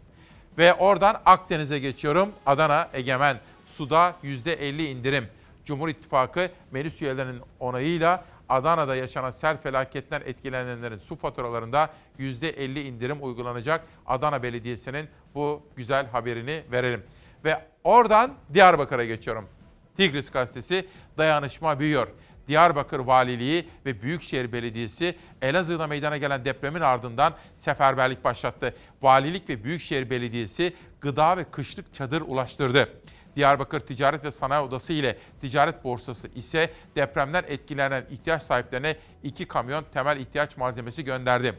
Ve 0.59 0.75
oradan 0.75 1.23
Akdeniz'e 1.27 1.79
geçiyorum. 1.79 2.33
Adana 2.47 2.89
Egemen. 2.93 3.41
Suda 3.67 4.15
%50 4.25 4.83
indirim. 4.83 5.29
Cumhur 5.65 5.89
İttifakı 5.89 6.51
meclis 6.71 7.03
üyelerinin 7.03 7.41
onayıyla 7.61 8.25
Adana'da 8.51 8.97
yaşanan 8.97 9.31
sel 9.31 9.57
felaketten 9.57 10.23
etkilenenlerin 10.27 10.99
su 10.99 11.17
faturalarında 11.17 11.91
%50 12.19 12.81
indirim 12.81 13.17
uygulanacak. 13.21 13.85
Adana 14.07 14.43
Belediyesi'nin 14.43 15.09
bu 15.35 15.63
güzel 15.77 16.07
haberini 16.07 16.63
verelim. 16.73 17.03
Ve 17.45 17.59
oradan 17.85 18.35
Diyarbakır'a 18.55 19.05
geçiyorum. 19.05 19.49
Tigris 19.97 20.31
gazetesi 20.31 20.89
dayanışma 21.19 21.81
büyüyor. 21.81 22.09
Diyarbakır 22.49 22.99
Valiliği 22.99 23.69
ve 23.87 24.03
Büyükşehir 24.03 24.53
Belediyesi 24.53 25.17
Elazığ'da 25.43 25.87
meydana 25.87 26.17
gelen 26.17 26.45
depremin 26.45 26.81
ardından 26.81 27.35
seferberlik 27.57 28.25
başlattı. 28.25 28.75
Valilik 29.03 29.49
ve 29.49 29.65
Büyükşehir 29.65 30.11
Belediyesi 30.11 30.75
gıda 31.01 31.37
ve 31.37 31.45
kışlık 31.45 31.95
çadır 31.95 32.21
ulaştırdı. 32.21 32.89
Diyarbakır 33.37 33.81
Ticaret 33.81 34.25
ve 34.25 34.33
Sanayi 34.33 34.63
Odası 34.63 34.93
ile 34.93 35.19
Ticaret 35.41 35.85
Borsası 35.85 36.29
ise 36.29 36.71
depremden 36.97 37.45
etkilenen 37.49 38.07
ihtiyaç 38.11 38.43
sahiplerine 38.43 38.97
iki 39.23 39.49
kamyon 39.49 39.85
temel 39.93 40.17
ihtiyaç 40.17 40.57
malzemesi 40.57 41.05
gönderdi. 41.05 41.55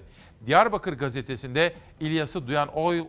Diyarbakır 0.46 0.94
gazetesinde 0.94 1.74
İlyas'ı 2.00 2.48
duyan 2.48 2.68
oy 2.68 3.08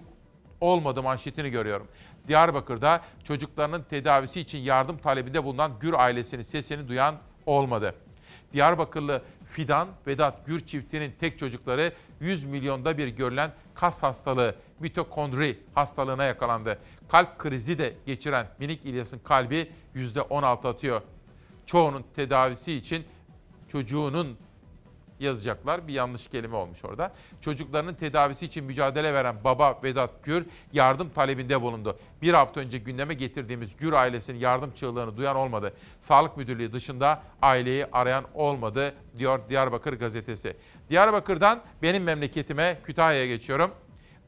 olmadı 0.60 1.02
manşetini 1.02 1.50
görüyorum. 1.50 1.88
Diyarbakır'da 2.28 3.00
çocuklarının 3.24 3.82
tedavisi 3.82 4.40
için 4.40 4.58
yardım 4.58 4.98
talebinde 4.98 5.44
bulunan 5.44 5.72
Gür 5.80 5.92
ailesinin 5.92 6.42
sesini 6.42 6.88
duyan 6.88 7.14
olmadı. 7.46 7.94
Diyarbakırlı 8.52 9.22
Fidan 9.52 9.88
Vedat 10.06 10.46
Gür 10.46 10.60
çiftinin 10.60 11.12
tek 11.20 11.38
çocukları 11.38 11.92
100 12.20 12.44
milyonda 12.44 12.98
bir 12.98 13.08
görülen 13.08 13.50
kas 13.74 14.02
hastalığı 14.02 14.54
mitokondri 14.80 15.58
hastalığına 15.74 16.24
yakalandı. 16.24 16.78
Kalp 17.08 17.38
krizi 17.38 17.78
de 17.78 17.94
geçiren 18.06 18.46
minik 18.58 18.84
İlyas'ın 18.84 19.18
kalbi 19.18 19.70
%16 19.94 20.68
atıyor. 20.68 21.02
Çoğunun 21.66 22.04
tedavisi 22.16 22.72
için 22.72 23.04
çocuğunun 23.68 24.36
yazacaklar. 25.20 25.88
Bir 25.88 25.92
yanlış 25.92 26.28
kelime 26.28 26.56
olmuş 26.56 26.84
orada. 26.84 27.12
Çocuklarının 27.40 27.94
tedavisi 27.94 28.46
için 28.46 28.64
mücadele 28.64 29.14
veren 29.14 29.36
baba 29.44 29.80
Vedat 29.82 30.24
Gür 30.24 30.46
yardım 30.72 31.10
talebinde 31.10 31.62
bulundu. 31.62 31.98
Bir 32.22 32.34
hafta 32.34 32.60
önce 32.60 32.78
gündeme 32.78 33.14
getirdiğimiz 33.14 33.76
Gür 33.76 33.92
ailesinin 33.92 34.38
yardım 34.38 34.72
çığlığını 34.72 35.16
duyan 35.16 35.36
olmadı. 35.36 35.72
Sağlık 36.00 36.36
Müdürlüğü 36.36 36.72
dışında 36.72 37.22
aileyi 37.42 37.86
arayan 37.92 38.24
olmadı 38.34 38.94
diyor 39.18 39.40
Diyarbakır 39.48 39.92
gazetesi. 39.92 40.56
Diyarbakır'dan 40.90 41.62
benim 41.82 42.02
memleketime 42.02 42.78
Kütahya'ya 42.84 43.26
geçiyorum. 43.26 43.70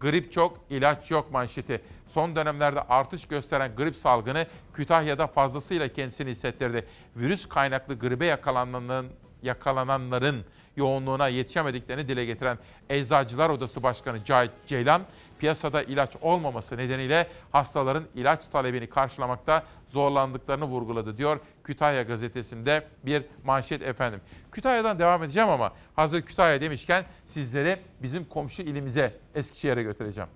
Grip 0.00 0.32
çok, 0.32 0.60
ilaç 0.70 1.10
yok 1.10 1.32
manşeti. 1.32 1.82
Son 2.14 2.36
dönemlerde 2.36 2.80
artış 2.80 3.28
gösteren 3.28 3.76
grip 3.76 3.96
salgını 3.96 4.46
Kütahya'da 4.74 5.26
fazlasıyla 5.26 5.88
kendisini 5.88 6.30
hissettirdi. 6.30 6.86
Virüs 7.16 7.48
kaynaklı 7.48 7.98
gribe 7.98 8.26
yakalananların, 8.26 9.06
yakalananların 9.42 10.44
yoğunluğuna 10.76 11.28
yetişemediklerini 11.28 12.08
dile 12.08 12.24
getiren 12.24 12.58
Eczacılar 12.90 13.50
Odası 13.50 13.82
Başkanı 13.82 14.24
Cahit 14.24 14.50
Ceylan, 14.66 15.02
piyasada 15.38 15.82
ilaç 15.82 16.10
olmaması 16.22 16.76
nedeniyle 16.76 17.26
hastaların 17.52 18.04
ilaç 18.14 18.46
talebini 18.52 18.86
karşılamakta 18.86 19.64
zorlandıklarını 19.88 20.64
vurguladı 20.64 21.16
diyor 21.18 21.40
Kütahya 21.64 22.02
gazetesinde 22.02 22.86
bir 23.06 23.22
manşet 23.44 23.82
efendim. 23.82 24.20
Kütahya'dan 24.52 24.98
devam 24.98 25.22
edeceğim 25.22 25.48
ama 25.48 25.72
hazır 25.96 26.22
Kütahya 26.22 26.60
demişken 26.60 27.04
sizleri 27.26 27.78
bizim 28.02 28.24
komşu 28.24 28.62
ilimize 28.62 29.16
Eskişehir'e 29.34 29.82
götüreceğim. 29.82 30.30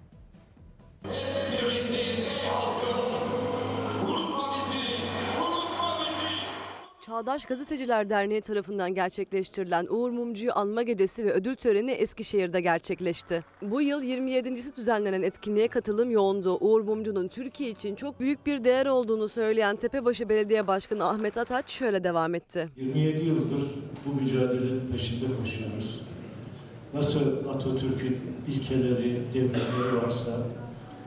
Çağdaş 7.09 7.45
Gazeteciler 7.45 8.11
Derneği 8.11 8.41
tarafından 8.41 8.95
gerçekleştirilen 8.95 9.87
Uğur 9.91 10.11
Mumcu'yu 10.11 10.53
anma 10.55 10.83
gecesi 10.83 11.25
ve 11.25 11.33
ödül 11.33 11.55
töreni 11.55 11.91
Eskişehir'de 11.91 12.61
gerçekleşti. 12.61 13.45
Bu 13.63 13.81
yıl 13.81 14.03
27.si 14.03 14.77
düzenlenen 14.77 15.23
etkinliğe 15.23 15.69
katılım 15.69 16.11
yoğundu. 16.11 16.59
Uğur 16.61 16.81
Mumcu'nun 16.81 17.29
Türkiye 17.29 17.71
için 17.71 17.95
çok 17.95 18.21
büyük 18.21 18.47
bir 18.47 18.65
değer 18.65 18.87
olduğunu 18.87 19.29
söyleyen 19.29 19.77
Tepebaşı 19.77 20.29
Belediye 20.29 20.67
Başkanı 20.67 21.05
Ahmet 21.05 21.37
Ataç 21.37 21.71
şöyle 21.71 22.05
devam 22.05 22.35
etti. 22.35 22.69
27 22.77 23.25
yıldır 23.25 23.63
bu 24.07 24.23
mücadelenin 24.23 24.89
peşinde 24.93 25.27
koşuyoruz. 25.41 26.03
Nasıl 26.95 27.49
Atatürk'ün 27.49 28.19
ilkeleri, 28.49 29.23
devletleri 29.35 30.03
varsa 30.05 30.31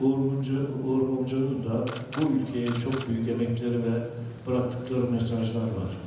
Uğur, 0.00 0.18
Mumcu, 0.18 0.70
Uğur 0.86 1.02
Mumcu'nun 1.02 1.64
da 1.64 1.84
bu 2.18 2.32
ülkeye 2.32 2.66
çok 2.66 3.08
büyük 3.08 3.28
emekleri 3.28 3.78
ve 3.78 4.21
bıraktıkları 4.46 5.10
mesajlar 5.10 5.60
var. 5.62 5.98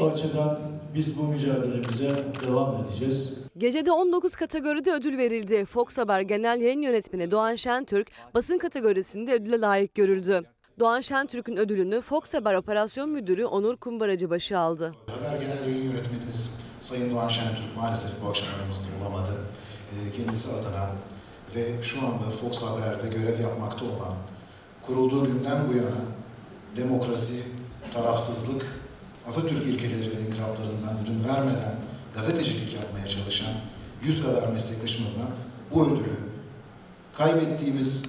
O 0.00 0.06
açıdan 0.06 0.58
biz 0.94 1.18
bu 1.18 1.22
mücadelemize 1.22 2.10
devam 2.46 2.84
edeceğiz. 2.84 3.38
Gecede 3.58 3.92
19 3.92 4.36
kategoride 4.36 4.92
ödül 4.92 5.18
verildi. 5.18 5.64
Fox 5.64 5.98
Haber 5.98 6.20
Genel 6.20 6.60
Yayın 6.60 6.82
Yönetmeni 6.82 7.30
Doğan 7.30 7.54
Şentürk 7.54 8.10
basın 8.34 8.58
kategorisinde 8.58 9.32
ödüle 9.34 9.60
layık 9.60 9.94
görüldü. 9.94 10.42
Doğan 10.78 11.00
Şentürk'ün 11.00 11.56
ödülünü 11.56 12.00
Fox 12.00 12.34
Haber 12.34 12.54
Operasyon 12.54 13.10
Müdürü 13.10 13.44
Onur 13.44 13.76
Kumbaracıbaşı 13.76 14.58
aldı. 14.58 14.94
Haber 15.06 15.40
Genel 15.40 15.66
Yayın 15.66 15.84
Yönetmenimiz 15.84 16.58
Sayın 16.80 17.14
Doğan 17.14 17.28
Şentürk 17.28 17.76
maalesef 17.76 18.10
bu 18.24 18.28
akşam 18.28 18.48
aramızda 18.58 18.84
olamadı. 19.02 19.30
Ee, 19.92 20.16
Kendisi 20.16 20.48
adına 20.56 20.90
ve 21.56 21.82
şu 21.82 21.98
anda 21.98 22.30
Fox 22.30 22.62
Haber'de 22.62 23.08
görev 23.16 23.40
yapmakta 23.40 23.84
olan, 23.84 24.14
kurulduğu 24.86 25.24
günden 25.24 25.58
bu 25.68 25.76
yana 25.76 26.00
demokrasi, 26.78 27.42
tarafsızlık, 27.90 28.66
Atatürk 29.28 29.66
ilkeleri 29.66 30.16
ve 30.16 30.20
inkılaplarından 30.20 30.96
ödün 31.04 31.28
vermeden 31.28 31.74
gazetecilik 32.14 32.74
yapmaya 32.74 33.08
çalışan 33.08 33.52
yüz 34.02 34.22
kadar 34.22 34.48
meslektaşım 34.48 35.04
adına 35.06 35.28
bu 35.74 35.86
ödülü 35.86 36.16
kaybettiğimiz 37.18 38.04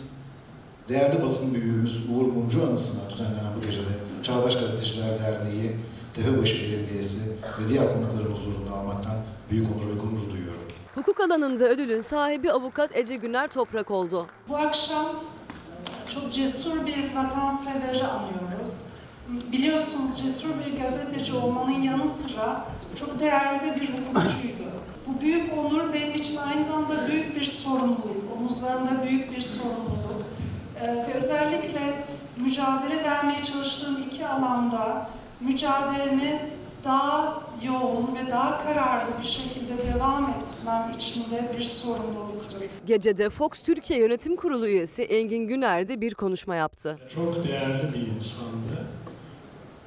değerli 0.89 1.23
basın 1.23 1.53
büyüğümüz 1.53 2.09
Uğur 2.09 2.25
Mumcu 2.25 2.67
anısına 2.67 3.09
düzenlenen 3.09 3.55
bu 3.57 3.61
gecede 3.65 3.89
Çağdaş 4.23 4.59
Gazeteciler 4.59 5.19
Derneği, 5.19 5.75
Tepebaşı 6.13 6.55
Belediyesi 6.55 7.31
ve 7.31 7.69
diğer 7.69 7.93
konukların 7.93 8.35
huzurunda 8.35 8.71
almaktan 8.71 9.15
büyük 9.51 9.65
onur 9.65 9.89
ve 9.89 9.93
gurur 9.93 10.29
duyuyorum. 10.31 10.61
Hukuk 10.95 11.19
alanında 11.19 11.69
ödülün 11.69 12.01
sahibi 12.01 12.51
avukat 12.51 12.97
Ece 12.97 13.15
Güner 13.15 13.47
Toprak 13.47 13.91
oldu. 13.91 14.27
Bu 14.49 14.57
akşam 14.57 15.05
çok 16.10 16.34
cesur 16.34 16.86
bir 16.86 17.15
vatanseveri 17.15 18.03
anıyoruz. 18.07 18.84
Biliyorsunuz 19.52 20.18
cesur 20.18 20.49
bir 20.65 20.81
gazeteci 20.81 21.34
olmanın 21.34 21.81
yanı 21.81 22.07
sıra 22.07 22.65
çok 22.99 23.19
değerli 23.19 23.60
de 23.60 23.76
bir 23.76 23.90
hukukçuydu. 23.90 24.64
Bu 25.07 25.22
büyük 25.22 25.57
onur 25.57 25.94
benim 25.94 26.15
için 26.15 26.38
aynı 26.38 26.64
zamanda 26.64 27.07
büyük 27.07 27.36
bir 27.36 27.44
sorumluluk, 27.44 28.23
omuzlarımda 28.38 29.03
büyük 29.03 29.38
bir 29.38 29.41
sorumluluk. 29.41 30.26
Ee, 30.81 30.88
ve 30.88 31.14
özellikle 31.14 32.03
mücadele 32.38 33.03
vermeye 33.03 33.44
çalıştığım 33.44 34.03
iki 34.03 34.27
alanda 34.27 35.10
mücadelemi 35.40 36.41
daha 36.84 37.43
yoğun 37.64 38.15
ve 38.15 38.31
daha 38.31 38.64
kararlı 38.64 39.11
bir 39.22 39.27
şekilde 39.27 39.93
devam 39.93 40.30
etmem 40.30 40.91
içinde 40.95 41.51
bir 41.57 41.64
sorumluluktur. 41.64 42.57
Gecede 42.85 43.30
Fox 43.30 43.49
Türkiye 43.64 43.99
Yönetim 43.99 44.35
Kurulu 44.35 44.68
üyesi 44.68 45.03
Engin 45.03 45.47
Güner 45.47 45.88
de 45.88 46.01
bir 46.01 46.14
konuşma 46.14 46.56
yaptı. 46.56 46.99
Çok 47.10 47.47
değerli 47.47 47.93
bir 47.93 48.15
insandı. 48.15 48.85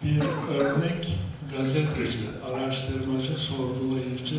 Bir 0.02 0.20
örnek 0.58 1.18
gazeteci, 1.58 2.18
araştırmacı, 2.50 3.38
sorgulayıcı, 3.38 4.36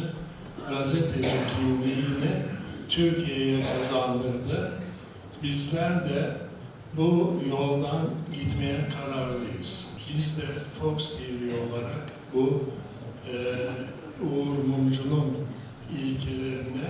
gazeteci 0.70 1.36
kimliğini 1.58 2.44
Türkiye'ye 2.90 3.62
kazandırdı. 3.62 4.72
Bizler 5.44 6.10
de 6.10 6.38
bu 6.98 7.40
yoldan 7.50 8.06
gitmeye 8.34 8.90
kararlıyız. 8.90 9.90
Biz 10.14 10.38
de 10.38 10.46
Fox 10.80 11.10
TV 11.18 11.44
olarak 11.70 12.13
bu 12.34 12.64
e, 13.28 13.36
Uğur 14.26 14.66
Mumcu'nun 14.68 15.38
ilkelerine 16.02 16.90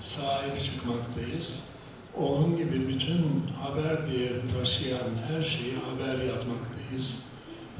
sahip 0.00 0.60
çıkmaktayız. 0.62 1.72
Onun 2.16 2.56
gibi 2.56 2.88
bütün 2.88 3.46
haber 3.62 4.06
değeri 4.06 4.40
taşıyan 4.58 5.08
her 5.28 5.42
şeyi 5.42 5.74
haber 5.74 6.24
yapmaktayız. 6.24 7.26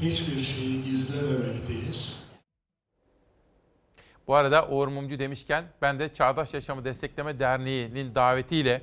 Hiçbir 0.01 0.41
şeyi 0.41 0.85
gizlememekteyiz. 0.85 2.23
Bu 4.27 4.35
arada 4.35 4.69
Uğur 4.69 4.89
Mumcu 4.89 5.19
demişken 5.19 5.65
ben 5.83 5.99
de 5.99 6.15
Çağdaş 6.15 6.55
Yaşamı 6.55 6.85
Destekleme 6.85 7.39
Derneği'nin 7.39 8.15
davetiyle 8.15 8.83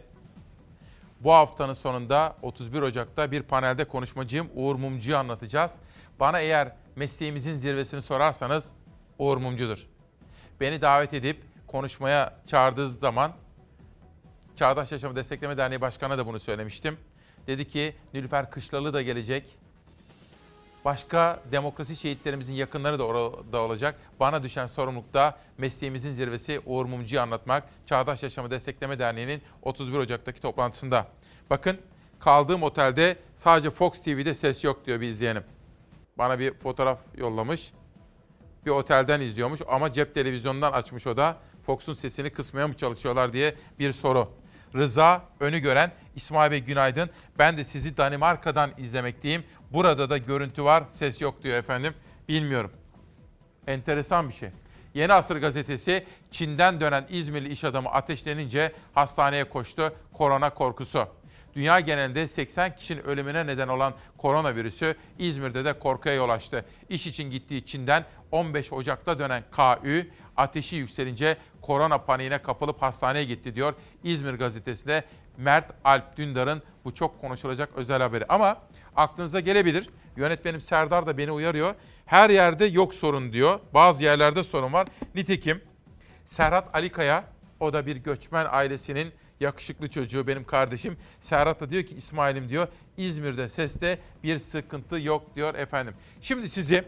bu 1.19 1.31
haftanın 1.31 1.73
sonunda 1.73 2.35
31 2.41 2.81
Ocak'ta 2.81 3.31
bir 3.31 3.43
panelde 3.43 3.85
konuşmacıyım. 3.85 4.49
Uğur 4.56 4.76
Mumcu'yu 4.76 5.18
anlatacağız. 5.18 5.76
Bana 6.19 6.39
eğer 6.39 6.71
mesleğimizin 6.95 7.57
zirvesini 7.57 8.01
sorarsanız 8.01 8.71
Uğur 9.19 9.37
Mumcu'dur. 9.37 9.87
Beni 10.59 10.81
davet 10.81 11.13
edip 11.13 11.41
konuşmaya 11.67 12.33
çağırdığı 12.45 12.89
zaman 12.89 13.31
Çağdaş 14.55 14.91
Yaşamı 14.91 15.15
Destekleme 15.15 15.57
Derneği 15.57 15.81
Başkanı'na 15.81 16.17
da 16.17 16.27
bunu 16.27 16.39
söylemiştim. 16.39 16.97
Dedi 17.47 17.67
ki 17.67 17.95
Nilüfer 18.13 18.51
Kışlalı 18.51 18.93
da 18.93 19.01
gelecek. 19.01 19.57
Başka 20.85 21.39
demokrasi 21.51 21.95
şehitlerimizin 21.95 22.53
yakınları 22.53 22.99
da 22.99 23.03
orada 23.03 23.61
olacak. 23.61 23.95
Bana 24.19 24.43
düşen 24.43 24.67
sorumluluk 24.67 25.13
da 25.13 25.37
mesleğimizin 25.57 26.13
zirvesi 26.13 26.61
Uğur 26.65 26.85
Mumcu'yu 26.85 27.21
anlatmak. 27.21 27.63
Çağdaş 27.85 28.23
Yaşamı 28.23 28.51
Destekleme 28.51 28.99
Derneği'nin 28.99 29.41
31 29.61 29.97
Ocak'taki 29.97 30.41
toplantısında. 30.41 31.07
Bakın 31.49 31.77
kaldığım 32.19 32.63
otelde 32.63 33.15
sadece 33.35 33.69
Fox 33.69 34.01
TV'de 34.03 34.33
ses 34.33 34.63
yok 34.63 34.85
diyor 34.85 35.01
bir 35.01 35.09
izleyenim. 35.09 35.43
Bana 36.19 36.39
bir 36.39 36.53
fotoğraf 36.53 36.99
yollamış. 37.17 37.71
Bir 38.65 38.71
otelden 38.71 39.21
izliyormuş 39.21 39.61
ama 39.67 39.93
cep 39.93 40.13
televizyonundan 40.13 40.71
açmış 40.71 41.07
o 41.07 41.17
da. 41.17 41.37
Fox'un 41.65 41.93
sesini 41.93 42.29
kısmaya 42.29 42.67
mı 42.67 42.73
çalışıyorlar 42.73 43.33
diye 43.33 43.55
bir 43.79 43.93
soru. 43.93 44.29
Rıza 44.75 45.21
önü 45.39 45.59
gören 45.59 45.91
İsmail 46.15 46.51
Bey 46.51 46.59
günaydın. 46.59 47.09
Ben 47.37 47.57
de 47.57 47.63
sizi 47.63 47.97
Danimarka'dan 47.97 48.71
izlemekteyim. 48.77 49.43
Burada 49.71 50.09
da 50.09 50.17
görüntü 50.17 50.63
var, 50.63 50.83
ses 50.91 51.21
yok 51.21 51.43
diyor 51.43 51.57
efendim. 51.57 51.93
Bilmiyorum. 52.29 52.71
Enteresan 53.67 54.29
bir 54.29 54.33
şey. 54.33 54.49
Yeni 54.93 55.13
Asır 55.13 55.35
gazetesi 55.35 56.05
Çin'den 56.31 56.79
dönen 56.79 57.05
İzmirli 57.09 57.49
iş 57.49 57.63
adamı 57.63 57.89
ateşlenince 57.89 58.73
hastaneye 58.93 59.49
koştu. 59.49 59.93
Korona 60.13 60.49
korkusu. 60.49 61.07
Dünya 61.55 61.80
genelinde 61.80 62.27
80 62.27 62.76
kişinin 62.76 63.03
ölümüne 63.03 63.47
neden 63.47 63.67
olan 63.67 63.93
koronavirüsü 64.17 64.95
İzmir'de 65.19 65.65
de 65.65 65.80
korkuya 65.80 66.15
yol 66.15 66.30
açtı. 66.30 66.65
İş 66.89 67.07
için 67.07 67.30
gittiği 67.30 67.65
Çin'den 67.65 68.05
15 68.31 68.73
Ocak'ta 68.73 69.19
dönen 69.19 69.43
KÜ 69.51 70.09
ateşi 70.38 70.76
yükselince 70.76 71.38
korona 71.61 71.97
paniğine 71.97 72.41
kapılıp 72.41 72.81
hastaneye 72.81 73.26
gitti 73.26 73.55
diyor 73.55 73.73
İzmir 74.03 74.34
gazetesinde 74.34 75.03
Mert 75.38 75.71
Alp 75.84 76.17
Dündar'ın 76.17 76.61
bu 76.85 76.93
çok 76.93 77.21
konuşulacak 77.21 77.69
özel 77.76 78.01
haberi. 78.01 78.26
Ama 78.30 78.57
aklınıza 78.95 79.39
gelebilir. 79.39 79.89
Yönetmenim 80.17 80.61
Serdar 80.61 81.07
da 81.07 81.17
beni 81.17 81.31
uyarıyor. 81.31 81.76
Her 82.05 82.30
yerde 82.30 82.65
yok 82.65 82.93
sorun 82.93 83.34
diyor. 83.34 83.59
Bazı 83.73 84.03
yerlerde 84.03 84.43
sorun 84.43 84.73
var. 84.73 84.88
Nitekim 85.15 85.61
Serhat 86.26 86.76
Alikaya 86.76 87.23
o 87.59 87.73
da 87.73 87.85
bir 87.85 87.95
göçmen 87.95 88.47
ailesinin 88.49 89.13
yakışıklı 89.39 89.89
çocuğu 89.89 90.27
benim 90.27 90.43
kardeşim. 90.43 90.97
Serhat 91.21 91.59
da 91.59 91.69
diyor 91.69 91.83
ki 91.83 91.95
İsmail'im 91.95 92.49
diyor 92.49 92.67
İzmir'de 92.97 93.47
seste 93.47 93.99
bir 94.23 94.37
sıkıntı 94.37 94.99
yok 94.99 95.35
diyor 95.35 95.55
efendim. 95.55 95.93
Şimdi 96.21 96.49
sizi 96.49 96.83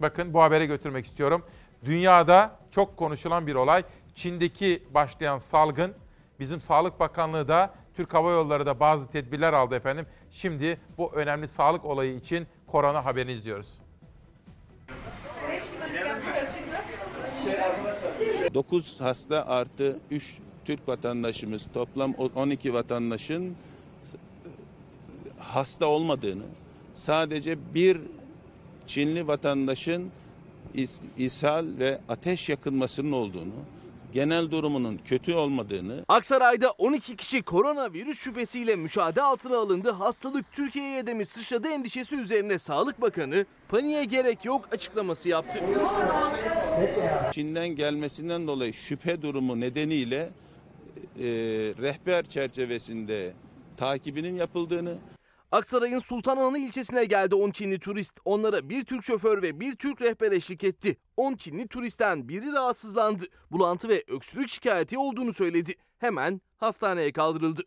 bakın 0.00 0.34
bu 0.34 0.42
habere 0.42 0.66
götürmek 0.66 1.06
istiyorum. 1.06 1.44
Dünyada 1.84 2.56
çok 2.70 2.96
konuşulan 2.96 3.46
bir 3.46 3.54
olay. 3.54 3.84
Çin'deki 4.14 4.82
başlayan 4.94 5.38
salgın 5.38 5.94
bizim 6.40 6.60
Sağlık 6.60 7.00
Bakanlığı 7.00 7.48
da 7.48 7.74
Türk 7.96 8.14
Hava 8.14 8.30
Yolları 8.30 8.66
da 8.66 8.80
bazı 8.80 9.10
tedbirler 9.10 9.52
aldı 9.52 9.74
efendim. 9.74 10.06
Şimdi 10.30 10.80
bu 10.98 11.12
önemli 11.14 11.48
sağlık 11.48 11.84
olayı 11.84 12.14
için 12.16 12.46
korona 12.66 13.04
haberini 13.04 13.32
izliyoruz. 13.32 13.78
9 18.54 19.00
hasta 19.00 19.46
artı 19.46 20.00
3 20.10 20.38
Türk 20.64 20.88
vatandaşımız 20.88 21.66
toplam 21.74 22.14
12 22.14 22.74
vatandaşın 22.74 23.56
hasta 25.38 25.86
olmadığını 25.86 26.44
sadece 26.92 27.74
bir 27.74 28.00
Çinli 28.86 29.26
vatandaşın 29.26 30.10
ishal 31.18 31.66
ve 31.78 32.00
ateş 32.08 32.48
yakınmasının 32.48 33.12
olduğunu 33.12 33.52
genel 34.12 34.50
durumunun 34.50 35.00
kötü 35.04 35.34
olmadığını. 35.34 36.04
Aksaray'da 36.08 36.70
12 36.70 37.16
kişi 37.16 37.42
koronavirüs 37.42 38.18
şüphesiyle 38.18 38.76
müşahede 38.76 39.22
altına 39.22 39.58
alındı. 39.58 39.90
Hastalık 39.90 40.52
Türkiye'ye 40.52 41.06
de 41.06 41.14
mi 41.14 41.24
sıçradı 41.24 41.68
endişesi 41.68 42.16
üzerine 42.16 42.58
Sağlık 42.58 43.00
Bakanı 43.00 43.46
paniğe 43.68 44.04
gerek 44.04 44.44
yok 44.44 44.68
açıklaması 44.72 45.28
yaptı. 45.28 45.60
Çin'den 47.32 47.68
gelmesinden 47.68 48.46
dolayı 48.46 48.72
şüphe 48.72 49.22
durumu 49.22 49.60
nedeniyle 49.60 50.30
e, 51.18 51.26
rehber 51.82 52.24
çerçevesinde 52.24 53.32
takibinin 53.76 54.34
yapıldığını 54.34 54.98
Aksaray'ın 55.52 55.98
Sultanhanı 55.98 56.58
ilçesine 56.58 57.04
geldi 57.04 57.34
10 57.34 57.50
Çinli 57.50 57.78
turist. 57.78 58.20
Onlara 58.24 58.68
bir 58.68 58.82
Türk 58.82 59.04
şoför 59.04 59.42
ve 59.42 59.60
bir 59.60 59.72
Türk 59.72 60.02
rehber 60.02 60.32
eşlik 60.32 60.64
etti. 60.64 60.96
10 61.16 61.34
Çinli 61.34 61.68
turistten 61.68 62.28
biri 62.28 62.52
rahatsızlandı. 62.52 63.24
Bulantı 63.50 63.88
ve 63.88 64.04
öksürük 64.08 64.48
şikayeti 64.48 64.98
olduğunu 64.98 65.32
söyledi. 65.32 65.74
Hemen 65.98 66.40
hastaneye 66.56 67.12
kaldırıldı. 67.12 67.62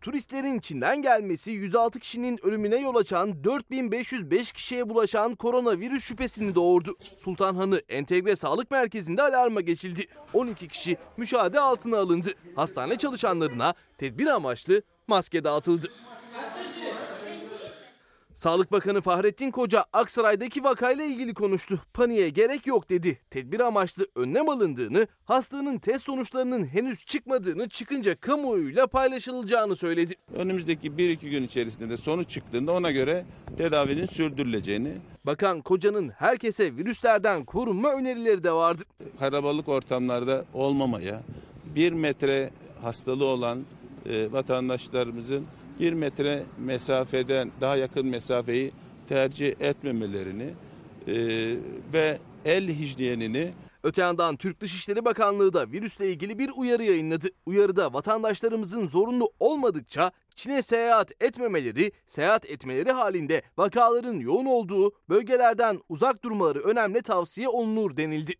Turistlerin 0.00 0.60
Çin'den 0.60 1.02
gelmesi 1.02 1.52
106 1.52 2.00
kişinin 2.00 2.46
ölümüne 2.46 2.76
yol 2.76 2.94
açan 2.96 3.44
4505 3.44 4.52
kişiye 4.52 4.88
bulaşan 4.88 5.34
koronavirüs 5.34 6.04
şüphesini 6.04 6.54
doğurdu. 6.54 6.96
Sultanhanı 7.16 7.82
Entegre 7.88 8.36
Sağlık 8.36 8.70
Merkezi'nde 8.70 9.22
alarma 9.22 9.60
geçildi. 9.60 10.06
12 10.34 10.68
kişi 10.68 10.96
müşahede 11.16 11.60
altına 11.60 11.98
alındı. 11.98 12.30
Hastane 12.56 12.96
çalışanlarına 12.96 13.74
tedbir 13.98 14.26
amaçlı 14.26 14.82
maske 15.06 15.44
dağıtıldı. 15.44 15.88
Sağlık 18.38 18.72
Bakanı 18.72 19.00
Fahrettin 19.00 19.50
Koca 19.50 19.84
Aksaray'daki 19.92 20.64
vakayla 20.64 21.04
ilgili 21.04 21.34
konuştu. 21.34 21.80
Paniğe 21.94 22.28
gerek 22.28 22.66
yok 22.66 22.90
dedi. 22.90 23.18
Tedbir 23.30 23.60
amaçlı 23.60 24.06
önlem 24.14 24.48
alındığını, 24.48 25.06
hastanın 25.24 25.78
test 25.78 26.04
sonuçlarının 26.04 26.66
henüz 26.66 27.04
çıkmadığını 27.04 27.68
çıkınca 27.68 28.20
kamuoyuyla 28.20 28.86
paylaşılacağını 28.86 29.76
söyledi. 29.76 30.14
Önümüzdeki 30.34 30.90
1-2 30.90 31.30
gün 31.30 31.42
içerisinde 31.42 31.90
de 31.90 31.96
sonuç 31.96 32.28
çıktığında 32.28 32.72
ona 32.72 32.90
göre 32.90 33.24
tedavinin 33.56 34.06
sürdürüleceğini. 34.06 34.92
Bakan 35.26 35.60
Koca'nın 35.60 36.08
herkese 36.08 36.76
virüslerden 36.76 37.44
korunma 37.44 37.92
önerileri 37.92 38.44
de 38.44 38.52
vardı. 38.52 38.82
Karabalık 39.18 39.68
ortamlarda 39.68 40.44
olmamaya, 40.54 41.22
1 41.74 41.92
metre 41.92 42.50
hastalığı 42.82 43.24
olan 43.24 43.64
e, 44.06 44.32
vatandaşlarımızın 44.32 45.46
bir 45.80 45.92
metre 45.92 46.42
mesafeden 46.58 47.50
daha 47.60 47.76
yakın 47.76 48.06
mesafeyi 48.06 48.72
tercih 49.08 49.60
etmemelerini 49.60 50.50
e, 51.06 51.14
ve 51.92 52.18
el 52.44 52.68
hijyenini 52.68 53.52
Öte 53.82 54.02
yandan 54.02 54.36
Türk 54.36 54.60
Dışişleri 54.60 55.04
Bakanlığı 55.04 55.52
da 55.52 55.70
virüsle 55.72 56.10
ilgili 56.10 56.38
bir 56.38 56.50
uyarı 56.56 56.82
yayınladı. 56.84 57.28
Uyarıda 57.46 57.92
vatandaşlarımızın 57.92 58.86
zorunlu 58.86 59.32
olmadıkça 59.40 60.12
Çin'e 60.36 60.62
seyahat 60.62 61.12
etmemeleri, 61.22 61.92
seyahat 62.06 62.50
etmeleri 62.50 62.92
halinde 62.92 63.42
vakaların 63.56 64.18
yoğun 64.20 64.46
olduğu 64.46 64.92
bölgelerden 65.08 65.80
uzak 65.88 66.24
durmaları 66.24 66.58
önemli 66.58 67.02
tavsiye 67.02 67.48
olunur 67.48 67.96
denildi. 67.96 68.34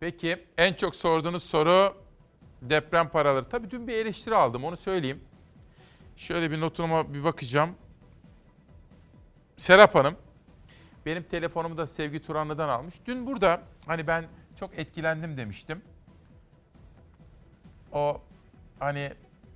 Peki 0.00 0.46
en 0.58 0.74
çok 0.74 0.94
sorduğunuz 0.94 1.42
soru 1.42 1.94
deprem 2.62 3.08
paraları. 3.08 3.48
Tabii 3.48 3.70
dün 3.70 3.88
bir 3.88 3.94
eleştiri 3.94 4.34
aldım 4.34 4.64
onu 4.64 4.76
söyleyeyim. 4.76 5.20
Şöyle 6.16 6.50
bir 6.50 6.60
notuma 6.60 7.14
bir 7.14 7.24
bakacağım. 7.24 7.70
Serap 9.56 9.94
Hanım 9.94 10.16
benim 11.06 11.22
telefonumu 11.22 11.76
da 11.76 11.86
Sevgi 11.86 12.22
Turanlı'dan 12.22 12.68
almış. 12.68 12.94
Dün 13.06 13.26
burada 13.26 13.60
hani 13.86 14.06
ben 14.06 14.24
çok 14.56 14.78
etkilendim 14.78 15.36
demiştim. 15.36 15.82
O 17.92 18.20
hani 18.78 19.12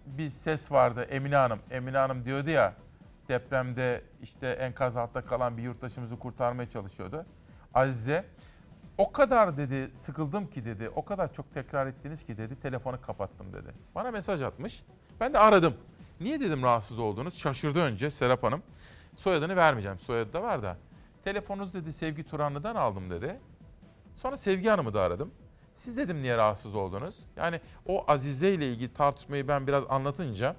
bir 0.06 0.30
ses 0.30 0.72
vardı 0.72 1.06
Emine 1.10 1.36
Hanım. 1.36 1.58
Emine 1.70 1.98
Hanım 1.98 2.24
diyordu 2.24 2.50
ya 2.50 2.74
depremde 3.28 4.02
işte 4.22 4.48
enkaz 4.48 4.96
altta 4.96 5.26
kalan 5.26 5.56
bir 5.56 5.62
yurttaşımızı 5.62 6.18
kurtarmaya 6.18 6.70
çalışıyordu. 6.70 7.26
Azize 7.74 8.24
o 8.98 9.12
kadar 9.12 9.56
dedi 9.56 9.90
sıkıldım 10.02 10.46
ki 10.50 10.64
dedi 10.64 10.88
o 10.88 11.04
kadar 11.04 11.32
çok 11.32 11.54
tekrar 11.54 11.86
ettiniz 11.86 12.26
ki 12.26 12.36
dedi 12.36 12.60
telefonu 12.60 13.00
kapattım 13.00 13.52
dedi. 13.52 13.74
Bana 13.94 14.10
mesaj 14.10 14.42
atmış. 14.42 14.82
Ben 15.20 15.32
de 15.32 15.38
aradım. 15.38 15.74
Niye 16.20 16.40
dedim 16.40 16.62
rahatsız 16.62 16.98
oldunuz? 16.98 17.38
Şaşırdı 17.38 17.78
önce 17.78 18.10
Serap 18.10 18.42
Hanım. 18.42 18.62
Soyadını 19.16 19.56
vermeyeceğim. 19.56 19.98
Soyadı 19.98 20.32
da 20.32 20.42
var 20.42 20.62
da. 20.62 20.76
Telefonunuz 21.24 21.74
dedi 21.74 21.92
Sevgi 21.92 22.24
Turanlı'dan 22.24 22.76
aldım 22.76 23.10
dedi. 23.10 23.40
Sonra 24.16 24.36
Sevgi 24.36 24.68
Hanım'ı 24.68 24.94
da 24.94 25.00
aradım. 25.00 25.30
Siz 25.76 25.96
dedim 25.96 26.22
niye 26.22 26.36
rahatsız 26.36 26.74
oldunuz? 26.74 27.18
Yani 27.36 27.60
o 27.86 28.04
Azize 28.08 28.50
ile 28.50 28.72
ilgili 28.72 28.92
tartışmayı 28.92 29.48
ben 29.48 29.66
biraz 29.66 29.84
anlatınca 29.88 30.56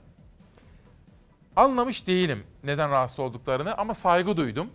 anlamış 1.55 2.07
değilim 2.07 2.43
neden 2.64 2.91
rahatsız 2.91 3.19
olduklarını 3.19 3.77
ama 3.77 3.93
saygı 3.93 4.38
duydum. 4.38 4.69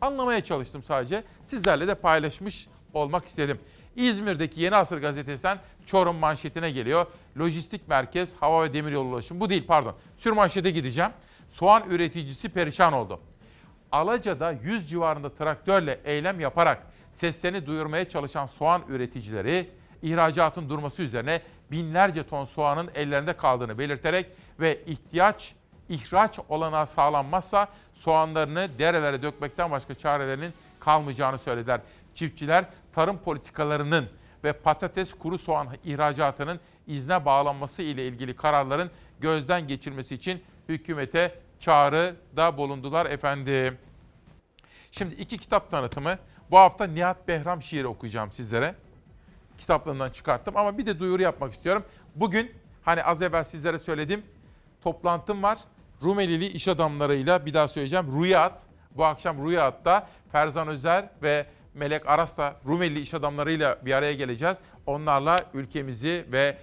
Anlamaya 0.00 0.44
çalıştım 0.44 0.82
sadece. 0.82 1.24
Sizlerle 1.44 1.88
de 1.88 1.94
paylaşmış 1.94 2.68
olmak 2.94 3.24
istedim. 3.24 3.58
İzmir'deki 3.96 4.60
Yeni 4.60 4.76
Asır 4.76 4.98
gazetesinden 4.98 5.58
Çorum 5.86 6.16
manşetine 6.16 6.70
geliyor. 6.70 7.06
Lojistik 7.38 7.88
merkez, 7.88 8.36
hava 8.36 8.64
ve 8.64 8.72
demiryolu 8.72 9.08
ulaşım. 9.08 9.40
Bu 9.40 9.48
değil 9.48 9.66
pardon. 9.66 9.94
Sür 10.18 10.32
manşete 10.32 10.70
gideceğim. 10.70 11.10
Soğan 11.50 11.82
üreticisi 11.90 12.48
perişan 12.48 12.92
oldu. 12.92 13.20
Alaca'da 13.92 14.52
100 14.52 14.90
civarında 14.90 15.34
traktörle 15.34 16.00
eylem 16.04 16.40
yaparak 16.40 16.82
seslerini 17.14 17.66
duyurmaya 17.66 18.08
çalışan 18.08 18.46
soğan 18.46 18.82
üreticileri 18.88 19.70
ihracatın 20.02 20.68
durması 20.68 21.02
üzerine 21.02 21.42
binlerce 21.70 22.22
ton 22.22 22.44
soğanın 22.44 22.90
ellerinde 22.94 23.32
kaldığını 23.32 23.78
belirterek 23.78 24.26
ve 24.60 24.84
ihtiyaç 24.86 25.54
ihraç 25.88 26.38
olanağı 26.48 26.86
sağlanmazsa 26.86 27.68
soğanlarını 27.94 28.68
derelere 28.78 29.22
dökmekten 29.22 29.70
başka 29.70 29.94
çarelerinin 29.94 30.52
kalmayacağını 30.80 31.38
söylediler. 31.38 31.80
Çiftçiler 32.14 32.64
tarım 32.92 33.18
politikalarının 33.18 34.08
ve 34.44 34.52
patates 34.52 35.14
kuru 35.14 35.38
soğan 35.38 35.68
ihracatının 35.84 36.60
izne 36.86 37.24
bağlanması 37.24 37.82
ile 37.82 38.06
ilgili 38.06 38.36
kararların 38.36 38.90
gözden 39.20 39.66
geçirmesi 39.66 40.14
için 40.14 40.42
hükümete 40.68 41.40
çağrıda 41.60 42.56
bulundular 42.56 43.06
efendim. 43.06 43.78
Şimdi 44.90 45.14
iki 45.14 45.38
kitap 45.38 45.70
tanıtımı. 45.70 46.18
Bu 46.50 46.58
hafta 46.58 46.84
Nihat 46.84 47.28
Behram 47.28 47.62
şiiri 47.62 47.86
okuyacağım 47.86 48.32
sizlere. 48.32 48.74
Kitaplarından 49.58 50.08
çıkarttım 50.08 50.56
ama 50.56 50.78
bir 50.78 50.86
de 50.86 50.98
duyuru 50.98 51.22
yapmak 51.22 51.52
istiyorum. 51.52 51.84
Bugün 52.14 52.52
hani 52.82 53.04
az 53.04 53.22
evvel 53.22 53.44
sizlere 53.44 53.78
söyledim 53.78 54.22
toplantım 54.82 55.42
var. 55.42 55.58
Rumelili 56.02 56.46
iş 56.46 56.68
adamlarıyla 56.68 57.46
bir 57.46 57.54
daha 57.54 57.68
söyleyeceğim. 57.68 58.22
Rüyat. 58.22 58.60
Bu 58.90 59.04
akşam 59.04 59.46
Rüyat'ta 59.46 60.08
Ferzan 60.32 60.68
Özer 60.68 61.10
ve 61.22 61.46
Melek 61.74 62.08
Aras'la 62.08 62.56
Rumeli 62.66 63.00
iş 63.00 63.14
adamlarıyla 63.14 63.78
bir 63.84 63.92
araya 63.92 64.14
geleceğiz. 64.14 64.56
Onlarla 64.86 65.38
ülkemizi 65.54 66.24
ve 66.32 66.56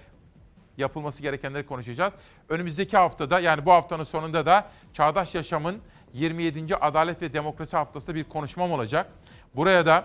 yapılması 0.76 1.22
gerekenleri 1.22 1.66
konuşacağız. 1.66 2.14
Önümüzdeki 2.48 2.96
haftada 2.96 3.40
yani 3.40 3.66
bu 3.66 3.72
haftanın 3.72 4.04
sonunda 4.04 4.46
da 4.46 4.66
Çağdaş 4.92 5.34
Yaşam'ın 5.34 5.78
27. 6.12 6.76
Adalet 6.76 7.22
ve 7.22 7.32
Demokrasi 7.32 7.76
Haftası'nda 7.76 8.14
bir 8.14 8.24
konuşmam 8.24 8.72
olacak. 8.72 9.06
Buraya 9.56 9.86
da 9.86 10.04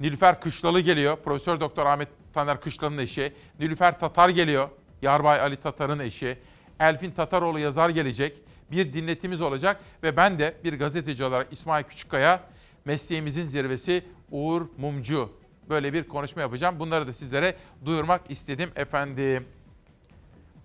Nilüfer 0.00 0.40
Kışlalı 0.40 0.80
geliyor. 0.80 1.16
Profesör 1.16 1.60
Doktor 1.60 1.86
Ahmet 1.86 2.08
Taner 2.34 2.60
Kışlalı'nın 2.60 2.98
eşi. 2.98 3.32
Nilüfer 3.60 4.00
Tatar 4.00 4.28
geliyor. 4.28 4.68
Yarbay 5.02 5.40
Ali 5.40 5.56
Tatar'ın 5.56 5.98
eşi. 5.98 6.38
Elfin 6.80 7.10
Tataroğlu 7.10 7.58
yazar 7.58 7.88
gelecek. 7.88 8.38
Bir 8.70 8.92
dinletimiz 8.92 9.40
olacak 9.40 9.80
ve 10.02 10.16
ben 10.16 10.38
de 10.38 10.54
bir 10.64 10.78
gazeteci 10.78 11.24
olarak 11.24 11.46
İsmail 11.50 11.84
Küçükkaya 11.84 12.40
mesleğimizin 12.84 13.46
zirvesi 13.46 14.04
Uğur 14.30 14.62
Mumcu. 14.78 15.32
Böyle 15.68 15.92
bir 15.92 16.08
konuşma 16.08 16.42
yapacağım. 16.42 16.78
Bunları 16.78 17.06
da 17.06 17.12
sizlere 17.12 17.56
duyurmak 17.84 18.30
istedim 18.30 18.70
efendim. 18.76 19.46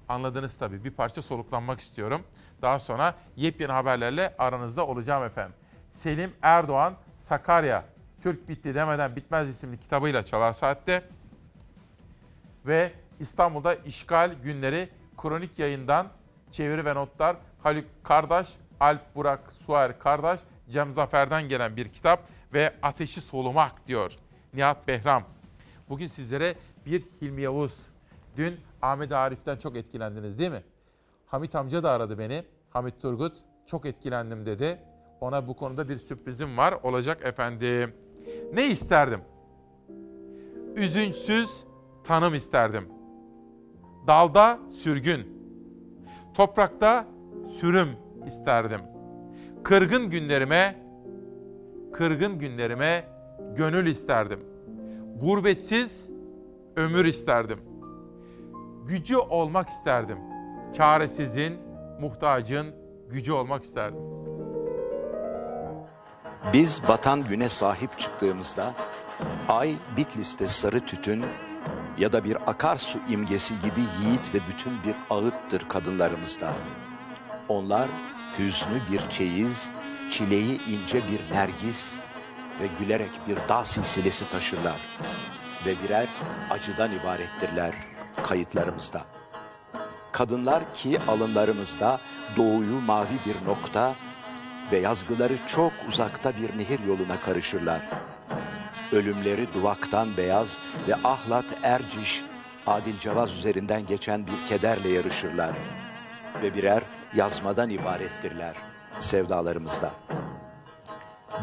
Anladınız 0.09 0.55
tabii. 0.57 0.83
Bir 0.83 0.91
parça 0.91 1.21
soluklanmak 1.21 1.79
istiyorum. 1.79 2.21
Daha 2.61 2.79
sonra 2.79 3.15
yepyeni 3.35 3.71
haberlerle 3.71 4.35
aranızda 4.37 4.87
olacağım 4.87 5.23
efendim. 5.23 5.55
Selim 5.91 6.33
Erdoğan 6.41 6.93
Sakarya 7.17 7.85
Türk 8.23 8.49
bitti 8.49 8.73
demeden 8.73 9.15
bitmez 9.15 9.49
isimli 9.49 9.79
kitabıyla 9.79 10.23
Çalar 10.23 10.53
Saat'te 10.53 11.03
ve 12.65 12.91
İstanbul'da 13.19 13.75
işgal 13.75 14.33
günleri 14.33 14.89
kronik 15.17 15.59
yayından 15.59 16.07
çeviri 16.51 16.85
ve 16.85 16.95
notlar 16.95 17.37
Haluk 17.63 17.85
Kardeş, 18.03 18.47
Alp 18.79 19.15
Burak 19.15 19.51
Suar 19.51 19.99
Kardeş, 19.99 20.41
Cem 20.69 20.93
Zafer'den 20.93 21.49
gelen 21.49 21.77
bir 21.77 21.89
kitap 21.89 22.29
ve 22.53 22.73
Ateşi 22.81 23.21
Solumak 23.21 23.87
diyor 23.87 24.17
Nihat 24.53 24.87
Behram. 24.87 25.23
Bugün 25.89 26.07
sizlere 26.07 26.55
bir 26.85 27.03
Hilmi 27.21 27.41
Yavuz. 27.41 27.89
Dün 28.37 28.59
Ahmet 28.81 29.11
Arif'ten 29.11 29.57
çok 29.57 29.75
etkilendiniz 29.75 30.39
değil 30.39 30.51
mi? 30.51 30.63
Hamit 31.25 31.55
amca 31.55 31.83
da 31.83 31.91
aradı 31.91 32.19
beni. 32.19 32.43
Hamit 32.69 33.01
Turgut 33.01 33.37
çok 33.65 33.85
etkilendim 33.85 34.45
dedi. 34.45 34.79
Ona 35.21 35.47
bu 35.47 35.55
konuda 35.55 35.89
bir 35.89 35.97
sürprizim 35.97 36.57
var. 36.57 36.71
Olacak 36.83 37.25
efendim. 37.25 37.95
Ne 38.53 38.67
isterdim? 38.67 39.21
Üzünçsüz 40.75 41.63
tanım 42.03 42.35
isterdim. 42.35 42.89
Dalda 44.07 44.59
sürgün. 44.83 45.37
Toprakta 46.33 47.07
sürüm 47.59 47.89
isterdim. 48.27 48.96
Kırgın 49.63 50.09
günlerime, 50.09 50.75
kırgın 51.93 52.39
günlerime 52.39 53.05
gönül 53.55 53.87
isterdim. 53.87 54.39
Gurbetsiz 55.15 56.09
ömür 56.75 57.05
isterdim. 57.05 57.59
Gücü 58.87 59.17
olmak 59.17 59.69
isterdim. 59.69 60.17
Çaresizin, 60.73 61.57
muhtacın 62.01 62.67
gücü 63.09 63.31
olmak 63.31 63.63
isterdim. 63.63 63.99
Biz 66.53 66.81
batan 66.87 67.27
güne 67.27 67.49
sahip 67.49 67.99
çıktığımızda 67.99 68.73
ay 69.49 69.75
Bitlis'te 69.97 70.47
sarı 70.47 70.79
tütün 70.79 71.25
ya 71.97 72.13
da 72.13 72.23
bir 72.23 72.35
akarsu 72.49 72.99
imgesi 73.09 73.53
gibi 73.59 73.79
yiğit 73.79 74.35
ve 74.35 74.39
bütün 74.47 74.83
bir 74.83 74.95
ağıttır 75.09 75.69
kadınlarımızda. 75.69 76.55
Onlar 77.49 77.89
hüznü 78.39 78.81
bir 78.91 79.09
çeyiz, 79.09 79.71
çileği 80.09 80.61
ince 80.65 81.07
bir 81.07 81.31
nergis 81.31 81.99
ve 82.61 82.67
gülerek 82.79 83.11
bir 83.27 83.37
dağ 83.49 83.65
silsilesi 83.65 84.29
taşırlar 84.29 84.81
ve 85.65 85.83
birer 85.83 86.07
acıdan 86.49 86.91
ibarettirler 86.91 87.73
kayıtlarımızda. 88.23 89.01
Kadınlar 90.11 90.73
ki 90.73 90.99
alınlarımızda 91.07 92.01
doğuyu 92.37 92.81
mavi 92.81 93.19
bir 93.25 93.45
nokta 93.45 93.95
ve 94.71 94.77
yazgıları 94.77 95.47
çok 95.47 95.73
uzakta 95.87 96.37
bir 96.37 96.57
nehir 96.57 96.79
yoluna 96.79 97.21
karışırlar. 97.21 97.81
Ölümleri 98.91 99.53
duvaktan 99.53 100.17
beyaz 100.17 100.61
ve 100.87 100.95
ahlat 100.95 101.45
erciş, 101.63 102.23
adil 102.67 102.99
cevaz 102.99 103.37
üzerinden 103.37 103.85
geçen 103.85 104.27
bir 104.27 104.45
kederle 104.45 104.89
yarışırlar. 104.89 105.51
Ve 106.41 106.53
birer 106.53 106.83
yazmadan 107.17 107.69
ibarettirler 107.69 108.55
sevdalarımızda. 108.99 109.91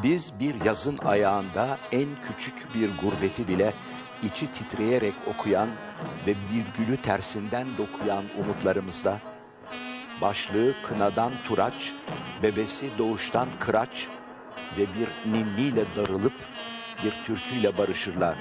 Biz 0.03 0.41
bir 0.41 0.65
yazın 0.65 0.99
ayağında 0.99 1.79
en 1.93 2.23
küçük 2.23 2.75
bir 2.75 2.99
gurbeti 2.99 3.49
bile 3.49 3.75
içi 4.23 4.53
titreyerek 4.53 5.15
okuyan 5.27 5.69
ve 6.27 6.35
bir 6.53 6.65
gülü 6.79 7.03
tersinden 7.03 7.79
dokuyan 7.79 8.25
umutlarımızda, 8.39 9.19
başlığı 10.21 10.75
kınadan 10.83 11.33
turaç, 11.45 11.95
bebesi 12.43 12.99
doğuştan 12.99 13.49
kıraç 13.59 14.09
ve 14.79 14.87
bir 14.95 15.33
ninniyle 15.33 15.97
darılıp 15.97 16.49
bir 17.05 17.25
türküyle 17.25 17.79
barışırlar 17.79 18.37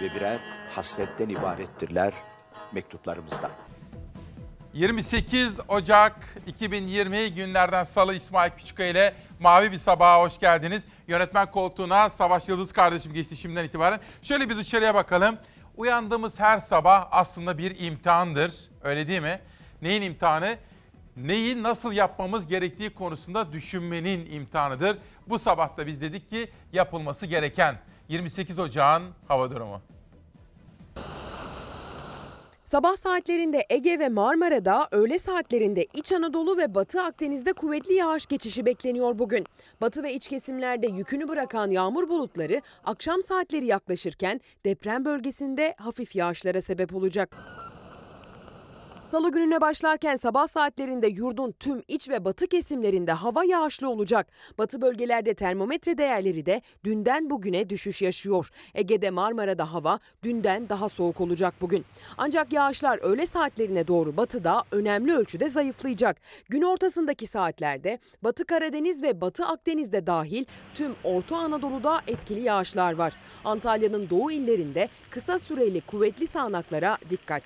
ve 0.00 0.14
birer 0.14 0.40
hasretten 0.74 1.28
ibarettirler 1.28 2.12
mektuplarımızda. 2.72 3.50
28 4.74 5.60
Ocak 5.68 6.36
2020 6.46 7.34
günlerden 7.34 7.84
Salı 7.84 8.14
İsmail 8.14 8.50
Küçükkaya 8.50 8.88
ile 8.90 9.14
Mavi 9.40 9.72
Bir 9.72 9.78
Sabaha 9.78 10.22
hoş 10.22 10.38
geldiniz. 10.38 10.82
Yönetmen 11.08 11.50
koltuğuna 11.50 12.10
Savaş 12.10 12.48
Yıldız 12.48 12.72
kardeşim 12.72 13.12
geçti 13.12 13.36
şimdiden 13.36 13.64
itibaren. 13.64 14.00
Şöyle 14.22 14.48
bir 14.48 14.56
dışarıya 14.56 14.94
bakalım. 14.94 15.38
Uyandığımız 15.76 16.40
her 16.40 16.58
sabah 16.58 17.08
aslında 17.10 17.58
bir 17.58 17.80
imtihandır. 17.80 18.54
Öyle 18.82 19.08
değil 19.08 19.22
mi? 19.22 19.40
Neyin 19.82 20.02
imtihanı? 20.02 20.56
Neyi 21.16 21.62
nasıl 21.62 21.92
yapmamız 21.92 22.46
gerektiği 22.46 22.90
konusunda 22.90 23.52
düşünmenin 23.52 24.32
imtihanıdır. 24.32 24.98
Bu 25.26 25.38
sabah 25.38 25.76
da 25.76 25.86
biz 25.86 26.00
dedik 26.00 26.30
ki 26.30 26.50
yapılması 26.72 27.26
gereken 27.26 27.76
28 28.08 28.58
Ocağın 28.58 29.02
hava 29.28 29.50
durumu. 29.50 29.82
Sabah 32.72 32.96
saatlerinde 32.96 33.66
Ege 33.70 33.98
ve 33.98 34.08
Marmara'da, 34.08 34.88
öğle 34.90 35.18
saatlerinde 35.18 35.86
İç 35.94 36.12
Anadolu 36.12 36.56
ve 36.56 36.74
Batı 36.74 37.02
Akdeniz'de 37.02 37.52
kuvvetli 37.52 37.94
yağış 37.94 38.26
geçişi 38.26 38.66
bekleniyor 38.66 39.18
bugün. 39.18 39.46
Batı 39.80 40.02
ve 40.02 40.14
iç 40.14 40.28
kesimlerde 40.28 40.86
yükünü 40.86 41.28
bırakan 41.28 41.70
yağmur 41.70 42.08
bulutları 42.08 42.62
akşam 42.84 43.22
saatleri 43.22 43.66
yaklaşırken 43.66 44.40
deprem 44.64 45.04
bölgesinde 45.04 45.74
hafif 45.78 46.16
yağışlara 46.16 46.60
sebep 46.60 46.94
olacak. 46.94 47.36
Salı 49.12 49.30
gününe 49.30 49.60
başlarken 49.60 50.16
sabah 50.16 50.48
saatlerinde 50.48 51.06
yurdun 51.06 51.54
tüm 51.60 51.82
iç 51.88 52.08
ve 52.08 52.24
batı 52.24 52.46
kesimlerinde 52.46 53.12
hava 53.12 53.44
yağışlı 53.44 53.88
olacak. 53.88 54.26
Batı 54.58 54.80
bölgelerde 54.80 55.34
termometre 55.34 55.98
değerleri 55.98 56.46
de 56.46 56.62
dünden 56.84 57.30
bugüne 57.30 57.70
düşüş 57.70 58.02
yaşıyor. 58.02 58.48
Ege'de 58.74 59.10
Marmara'da 59.10 59.72
hava 59.72 59.98
dünden 60.22 60.68
daha 60.68 60.88
soğuk 60.88 61.20
olacak 61.20 61.54
bugün. 61.60 61.84
Ancak 62.18 62.52
yağışlar 62.52 62.98
öğle 63.02 63.26
saatlerine 63.26 63.86
doğru 63.86 64.16
batıda 64.16 64.62
önemli 64.70 65.14
ölçüde 65.14 65.48
zayıflayacak. 65.48 66.16
Gün 66.48 66.62
ortasındaki 66.62 67.26
saatlerde 67.26 67.98
Batı 68.22 68.44
Karadeniz 68.44 69.02
ve 69.02 69.20
Batı 69.20 69.46
Akdeniz'de 69.46 70.06
dahil 70.06 70.44
tüm 70.74 70.94
Orta 71.04 71.36
Anadolu'da 71.36 72.00
etkili 72.06 72.40
yağışlar 72.40 72.92
var. 72.92 73.12
Antalya'nın 73.44 74.10
doğu 74.10 74.32
illerinde 74.32 74.88
kısa 75.10 75.38
süreli 75.38 75.80
kuvvetli 75.80 76.26
sağanaklara 76.26 76.98
dikkat. 77.10 77.42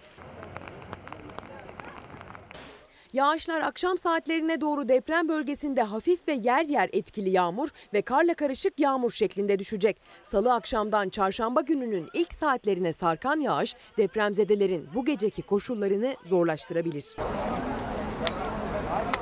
Yağışlar 3.16 3.60
akşam 3.60 3.98
saatlerine 3.98 4.60
doğru 4.60 4.88
deprem 4.88 5.28
bölgesinde 5.28 5.82
hafif 5.82 6.28
ve 6.28 6.32
yer 6.32 6.64
yer 6.64 6.88
etkili 6.92 7.30
yağmur 7.30 7.68
ve 7.94 8.02
karla 8.02 8.34
karışık 8.34 8.80
yağmur 8.80 9.10
şeklinde 9.10 9.58
düşecek. 9.58 9.96
Salı 10.22 10.54
akşamdan 10.54 11.08
çarşamba 11.08 11.60
gününün 11.60 12.08
ilk 12.14 12.34
saatlerine 12.34 12.92
sarkan 12.92 13.40
yağış 13.40 13.74
depremzedelerin 13.98 14.88
bu 14.94 15.04
geceki 15.04 15.42
koşullarını 15.42 16.16
zorlaştırabilir. 16.28 17.16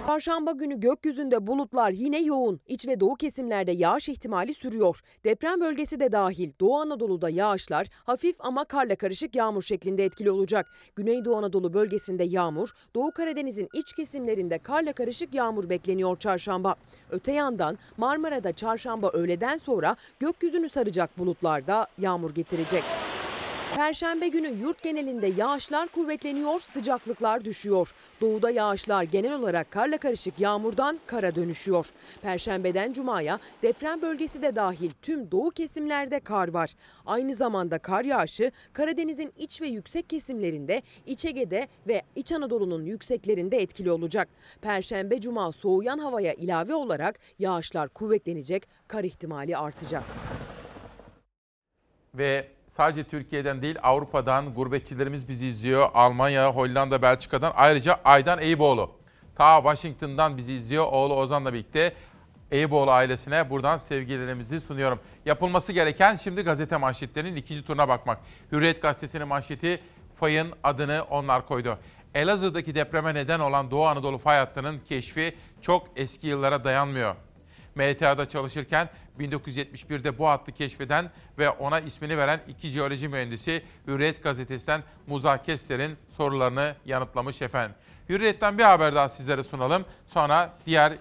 Çarşamba 0.06 0.52
günü 0.52 0.80
gökyüzünde 0.80 1.46
bulutlar 1.46 1.90
yine 1.90 2.20
yoğun. 2.22 2.60
İç 2.66 2.88
ve 2.88 3.00
doğu 3.00 3.14
kesimlerde 3.14 3.72
yağış 3.72 4.08
ihtimali 4.08 4.54
sürüyor. 4.54 5.00
Deprem 5.24 5.60
bölgesi 5.60 6.00
de 6.00 6.12
dahil 6.12 6.50
Doğu 6.60 6.76
Anadolu'da 6.76 7.30
yağışlar 7.30 7.86
hafif 8.04 8.36
ama 8.38 8.64
karla 8.64 8.96
karışık 8.96 9.34
yağmur 9.34 9.62
şeklinde 9.62 10.04
etkili 10.04 10.30
olacak. 10.30 10.66
Güneydoğu 10.96 11.36
Anadolu 11.36 11.74
bölgesinde 11.74 12.24
yağmur, 12.24 12.70
Doğu 12.94 13.10
Karadeniz'in 13.10 13.68
iç 13.74 13.92
kesimlerinde 13.92 14.58
karla 14.58 14.92
karışık 14.92 15.34
yağmur 15.34 15.68
bekleniyor 15.68 16.16
çarşamba. 16.16 16.74
Öte 17.10 17.32
yandan 17.32 17.78
Marmara'da 17.96 18.52
çarşamba 18.52 19.10
öğleden 19.10 19.56
sonra 19.56 19.96
gökyüzünü 20.20 20.68
saracak 20.68 21.18
bulutlar 21.18 21.66
da 21.66 21.86
yağmur 21.98 22.34
getirecek. 22.34 22.82
Perşembe 23.76 24.28
günü 24.28 24.48
yurt 24.48 24.82
genelinde 24.82 25.26
yağışlar 25.26 25.88
kuvvetleniyor, 25.88 26.60
sıcaklıklar 26.60 27.44
düşüyor. 27.44 27.94
Doğuda 28.20 28.50
yağışlar 28.50 29.02
genel 29.02 29.32
olarak 29.34 29.70
karla 29.70 29.98
karışık 29.98 30.40
yağmurdan 30.40 31.00
kara 31.06 31.34
dönüşüyor. 31.34 31.86
Perşembeden 32.22 32.92
cumaya 32.92 33.38
deprem 33.62 34.02
bölgesi 34.02 34.42
de 34.42 34.56
dahil 34.56 34.90
tüm 35.02 35.30
doğu 35.30 35.50
kesimlerde 35.50 36.20
kar 36.20 36.48
var. 36.48 36.74
Aynı 37.06 37.34
zamanda 37.34 37.78
kar 37.78 38.04
yağışı 38.04 38.52
Karadeniz'in 38.72 39.32
iç 39.36 39.62
ve 39.62 39.66
yüksek 39.66 40.10
kesimlerinde, 40.10 40.82
İç 41.06 41.24
Ege'de 41.24 41.68
ve 41.88 42.02
İç 42.16 42.32
Anadolu'nun 42.32 42.84
yükseklerinde 42.84 43.58
etkili 43.58 43.90
olacak. 43.90 44.28
Perşembe 44.62 45.20
cuma 45.20 45.52
soğuyan 45.52 45.98
havaya 45.98 46.32
ilave 46.32 46.74
olarak 46.74 47.18
yağışlar 47.38 47.88
kuvvetlenecek, 47.88 48.68
kar 48.88 49.04
ihtimali 49.04 49.56
artacak. 49.56 50.04
Ve 52.14 52.46
sadece 52.76 53.04
Türkiye'den 53.04 53.62
değil 53.62 53.76
Avrupa'dan 53.82 54.54
gurbetçilerimiz 54.54 55.28
bizi 55.28 55.46
izliyor. 55.46 55.88
Almanya, 55.94 56.50
Hollanda, 56.50 57.02
Belçika'dan 57.02 57.52
ayrıca 57.56 58.00
Aydan 58.04 58.38
Eyüboğlu. 58.38 58.90
Ta 59.36 59.56
Washington'dan 59.56 60.36
bizi 60.36 60.52
izliyor. 60.52 60.84
Oğlu 60.84 61.14
Ozan'la 61.14 61.52
birlikte 61.52 61.92
Eyüboğlu 62.50 62.90
ailesine 62.90 63.50
buradan 63.50 63.76
sevgilerimizi 63.76 64.60
sunuyorum. 64.60 65.00
Yapılması 65.26 65.72
gereken 65.72 66.16
şimdi 66.16 66.42
gazete 66.42 66.76
manşetlerinin 66.76 67.36
ikinci 67.36 67.64
turuna 67.64 67.88
bakmak. 67.88 68.18
Hürriyet 68.52 68.82
gazetesinin 68.82 69.28
manşeti 69.28 69.80
fayın 70.20 70.52
adını 70.62 71.04
onlar 71.10 71.46
koydu. 71.46 71.78
Elazığ'daki 72.14 72.74
depreme 72.74 73.14
neden 73.14 73.40
olan 73.40 73.70
Doğu 73.70 73.86
Anadolu 73.86 74.18
fay 74.18 74.38
hattının 74.38 74.80
keşfi 74.88 75.36
çok 75.62 75.88
eski 75.96 76.26
yıllara 76.26 76.64
dayanmıyor. 76.64 77.14
MTA'da 77.74 78.28
çalışırken 78.28 78.88
1971'de 79.20 80.18
bu 80.18 80.28
hattı 80.28 80.52
keşfeden 80.52 81.10
ve 81.38 81.50
ona 81.50 81.80
ismini 81.80 82.18
veren 82.18 82.40
iki 82.48 82.68
jeoloji 82.68 83.08
mühendisi 83.08 83.62
Hürriyet 83.86 84.22
gazetesinden 84.22 84.82
Muza 85.06 85.42
Kester'in 85.42 85.96
sorularını 86.16 86.74
yanıtlamış 86.86 87.42
efendim. 87.42 87.76
Hürriyet'ten 88.08 88.58
bir 88.58 88.62
haber 88.62 88.94
daha 88.94 89.08
sizlere 89.08 89.44
sunalım. 89.44 89.84
Sonra 90.06 90.52
diğer 90.66 90.92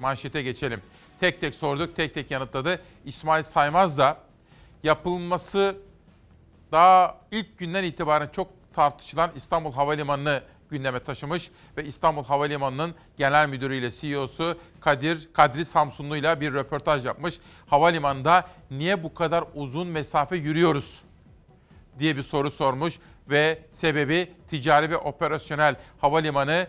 manşete 0.00 0.42
geçelim. 0.42 0.80
Tek 1.20 1.40
tek 1.40 1.54
sorduk, 1.54 1.96
tek 1.96 2.14
tek 2.14 2.30
yanıtladı. 2.30 2.80
İsmail 3.04 3.42
Saymaz 3.42 3.98
da 3.98 4.18
yapılması 4.82 5.76
daha 6.72 7.18
ilk 7.30 7.58
günden 7.58 7.84
itibaren 7.84 8.28
çok 8.32 8.48
tartışılan 8.74 9.30
İstanbul 9.36 9.72
Havalimanı'nı 9.72 10.42
gündeme 10.70 11.00
taşımış 11.00 11.50
ve 11.76 11.84
İstanbul 11.84 12.24
Havalimanı'nın 12.24 12.94
genel 13.16 13.48
müdürü 13.48 13.90
CEO'su 13.90 14.58
Kadir 14.80 15.28
Kadri 15.32 15.66
Samsunlu 15.66 16.16
ile 16.16 16.40
bir 16.40 16.52
röportaj 16.52 17.06
yapmış. 17.06 17.38
Havalimanında 17.66 18.48
niye 18.70 19.02
bu 19.02 19.14
kadar 19.14 19.44
uzun 19.54 19.88
mesafe 19.88 20.36
yürüyoruz 20.36 21.02
diye 21.98 22.16
bir 22.16 22.22
soru 22.22 22.50
sormuş 22.50 22.98
ve 23.30 23.58
sebebi 23.70 24.32
ticari 24.50 24.90
ve 24.90 24.96
operasyonel 24.96 25.76
havalimanı 26.00 26.66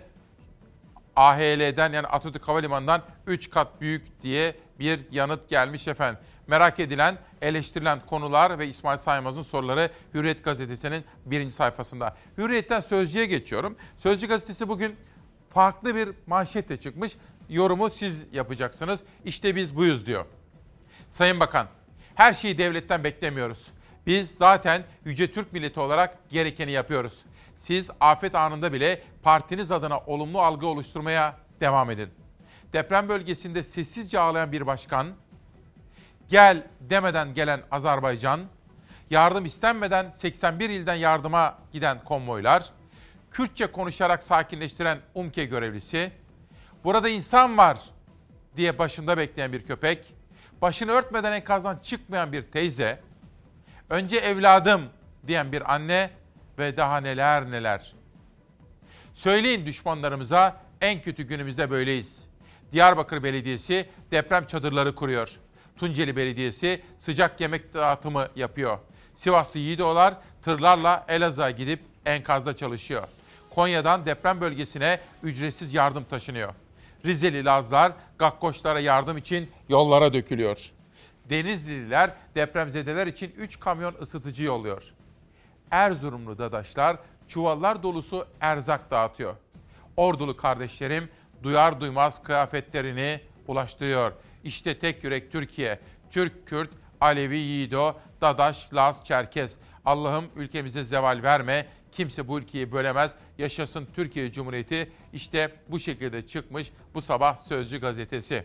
AHL'den 1.15 1.93
yani 1.93 2.07
Atatürk 2.07 2.47
Havalimanı'ndan 2.47 3.01
3 3.27 3.49
kat 3.49 3.81
büyük 3.81 4.23
diye 4.23 4.55
bir 4.79 4.99
yanıt 5.11 5.49
gelmiş 5.49 5.87
efendim. 5.87 6.19
Merak 6.47 6.79
edilen, 6.79 7.17
eleştirilen 7.41 7.99
konular 8.05 8.59
ve 8.59 8.67
İsmail 8.67 8.97
Saymaz'ın 8.97 9.41
soruları 9.41 9.91
Hürriyet 10.13 10.43
Gazetesi'nin 10.43 11.03
birinci 11.25 11.55
sayfasında. 11.55 12.17
Hürriyet'ten 12.37 12.79
Sözcü'ye 12.79 13.25
geçiyorum. 13.25 13.75
Sözcü 13.97 14.27
Gazetesi 14.27 14.69
bugün 14.69 14.95
farklı 15.49 15.95
bir 15.95 16.09
manşetle 16.27 16.77
çıkmış. 16.77 17.15
Yorumu 17.49 17.89
siz 17.89 18.25
yapacaksınız. 18.31 18.99
İşte 19.25 19.55
biz 19.55 19.75
buyuz 19.75 20.05
diyor. 20.05 20.25
Sayın 21.11 21.39
Bakan, 21.39 21.67
her 22.15 22.33
şeyi 22.33 22.57
devletten 22.57 23.03
beklemiyoruz. 23.03 23.67
Biz 24.07 24.31
zaten 24.31 24.83
Yüce 25.05 25.31
Türk 25.31 25.53
milleti 25.53 25.79
olarak 25.79 26.29
gerekeni 26.29 26.71
yapıyoruz. 26.71 27.25
Siz 27.55 27.89
afet 27.99 28.35
anında 28.35 28.73
bile 28.73 29.01
partiniz 29.23 29.71
adına 29.71 29.99
olumlu 29.99 30.41
algı 30.41 30.67
oluşturmaya 30.67 31.37
devam 31.61 31.91
edin. 31.91 32.09
Deprem 32.73 33.09
bölgesinde 33.09 33.63
sessizce 33.63 34.19
ağlayan 34.19 34.51
bir 34.51 34.67
başkan, 34.67 35.07
gel 36.29 36.67
demeden 36.79 37.33
gelen 37.33 37.61
Azerbaycan, 37.71 38.41
yardım 39.09 39.45
istenmeden 39.45 40.11
81 40.11 40.69
ilden 40.69 40.95
yardıma 40.95 41.57
giden 41.71 42.03
konvoylar, 42.03 42.69
Kürtçe 43.31 43.67
konuşarak 43.67 44.23
sakinleştiren 44.23 44.99
UMKE 45.13 45.45
görevlisi, 45.45 46.11
burada 46.83 47.09
insan 47.09 47.57
var 47.57 47.79
diye 48.57 48.79
başında 48.79 49.17
bekleyen 49.17 49.53
bir 49.53 49.65
köpek, 49.65 50.13
başını 50.61 50.91
örtmeden 50.91 51.31
enkazdan 51.31 51.77
çıkmayan 51.77 52.31
bir 52.31 52.41
teyze, 52.41 52.99
önce 53.89 54.17
evladım 54.17 54.89
diyen 55.27 55.51
bir 55.51 55.73
anne 55.73 56.09
ve 56.59 56.77
daha 56.77 56.97
neler 56.97 57.51
neler. 57.51 57.93
Söyleyin 59.13 59.65
düşmanlarımıza 59.65 60.61
en 60.81 61.01
kötü 61.01 61.23
günümüzde 61.23 61.69
böyleyiz. 61.71 62.27
Diyarbakır 62.71 63.23
Belediyesi 63.23 63.89
deprem 64.11 64.47
çadırları 64.47 64.95
kuruyor. 64.95 65.39
Tunceli 65.77 66.15
Belediyesi 66.15 66.81
sıcak 66.97 67.41
yemek 67.41 67.73
dağıtımı 67.73 68.27
yapıyor. 68.35 68.77
Sivaslı 69.15 69.59
Yiğidoğlar 69.59 70.13
tırlarla 70.41 71.05
Elazığ'a 71.07 71.51
gidip 71.51 71.79
enkazda 72.05 72.57
çalışıyor. 72.57 73.03
Konya'dan 73.55 74.05
deprem 74.05 74.41
bölgesine 74.41 74.99
ücretsiz 75.23 75.73
yardım 75.73 76.03
taşınıyor. 76.03 76.53
Rizeli 77.05 77.45
Lazlar 77.45 77.91
Gakkoşlara 78.19 78.79
yardım 78.79 79.17
için 79.17 79.51
yollara 79.69 80.13
dökülüyor. 80.13 80.71
Denizlililer 81.29 82.11
depremzedeler 82.35 83.07
için 83.07 83.33
3 83.37 83.59
kamyon 83.59 83.95
ısıtıcı 84.01 84.43
yolluyor. 84.43 84.83
Erzurumlu 85.71 86.37
dadaşlar 86.37 86.97
çuvallar 87.27 87.83
dolusu 87.83 88.27
erzak 88.41 88.91
dağıtıyor. 88.91 89.35
Ordulu 89.97 90.37
kardeşlerim 90.37 91.09
duyar 91.43 91.81
duymaz 91.81 92.23
kıyafetlerini 92.23 93.21
ulaştırıyor. 93.47 94.11
İşte 94.43 94.79
tek 94.79 95.03
yürek 95.03 95.31
Türkiye. 95.31 95.79
Türk, 96.11 96.47
Kürt, 96.47 96.69
Alevi, 97.01 97.37
Yiğido 97.37 97.95
Dadaş, 98.21 98.73
Laz, 98.73 99.05
Çerkez. 99.05 99.57
Allah'ım 99.85 100.25
ülkemize 100.35 100.83
zeval 100.83 101.23
verme. 101.23 101.67
Kimse 101.91 102.27
bu 102.27 102.39
ülkeyi 102.39 102.71
bölemez. 102.71 103.15
Yaşasın 103.37 103.87
Türkiye 103.95 104.31
Cumhuriyeti. 104.31 104.91
İşte 105.13 105.51
bu 105.69 105.79
şekilde 105.79 106.27
çıkmış 106.27 106.71
bu 106.93 107.01
sabah 107.01 107.39
Sözcü 107.39 107.79
gazetesi. 107.79 108.43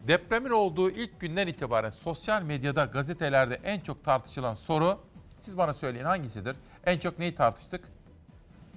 Depremin 0.00 0.50
olduğu 0.50 0.90
ilk 0.90 1.20
günden 1.20 1.46
itibaren 1.46 1.90
sosyal 1.90 2.42
medyada, 2.42 2.84
gazetelerde 2.84 3.60
en 3.64 3.80
çok 3.80 4.04
tartışılan 4.04 4.54
soru, 4.54 5.00
siz 5.40 5.58
bana 5.58 5.74
söyleyin 5.74 6.04
hangisidir? 6.04 6.56
En 6.86 6.98
çok 6.98 7.18
neyi 7.18 7.34
tartıştık? 7.34 7.84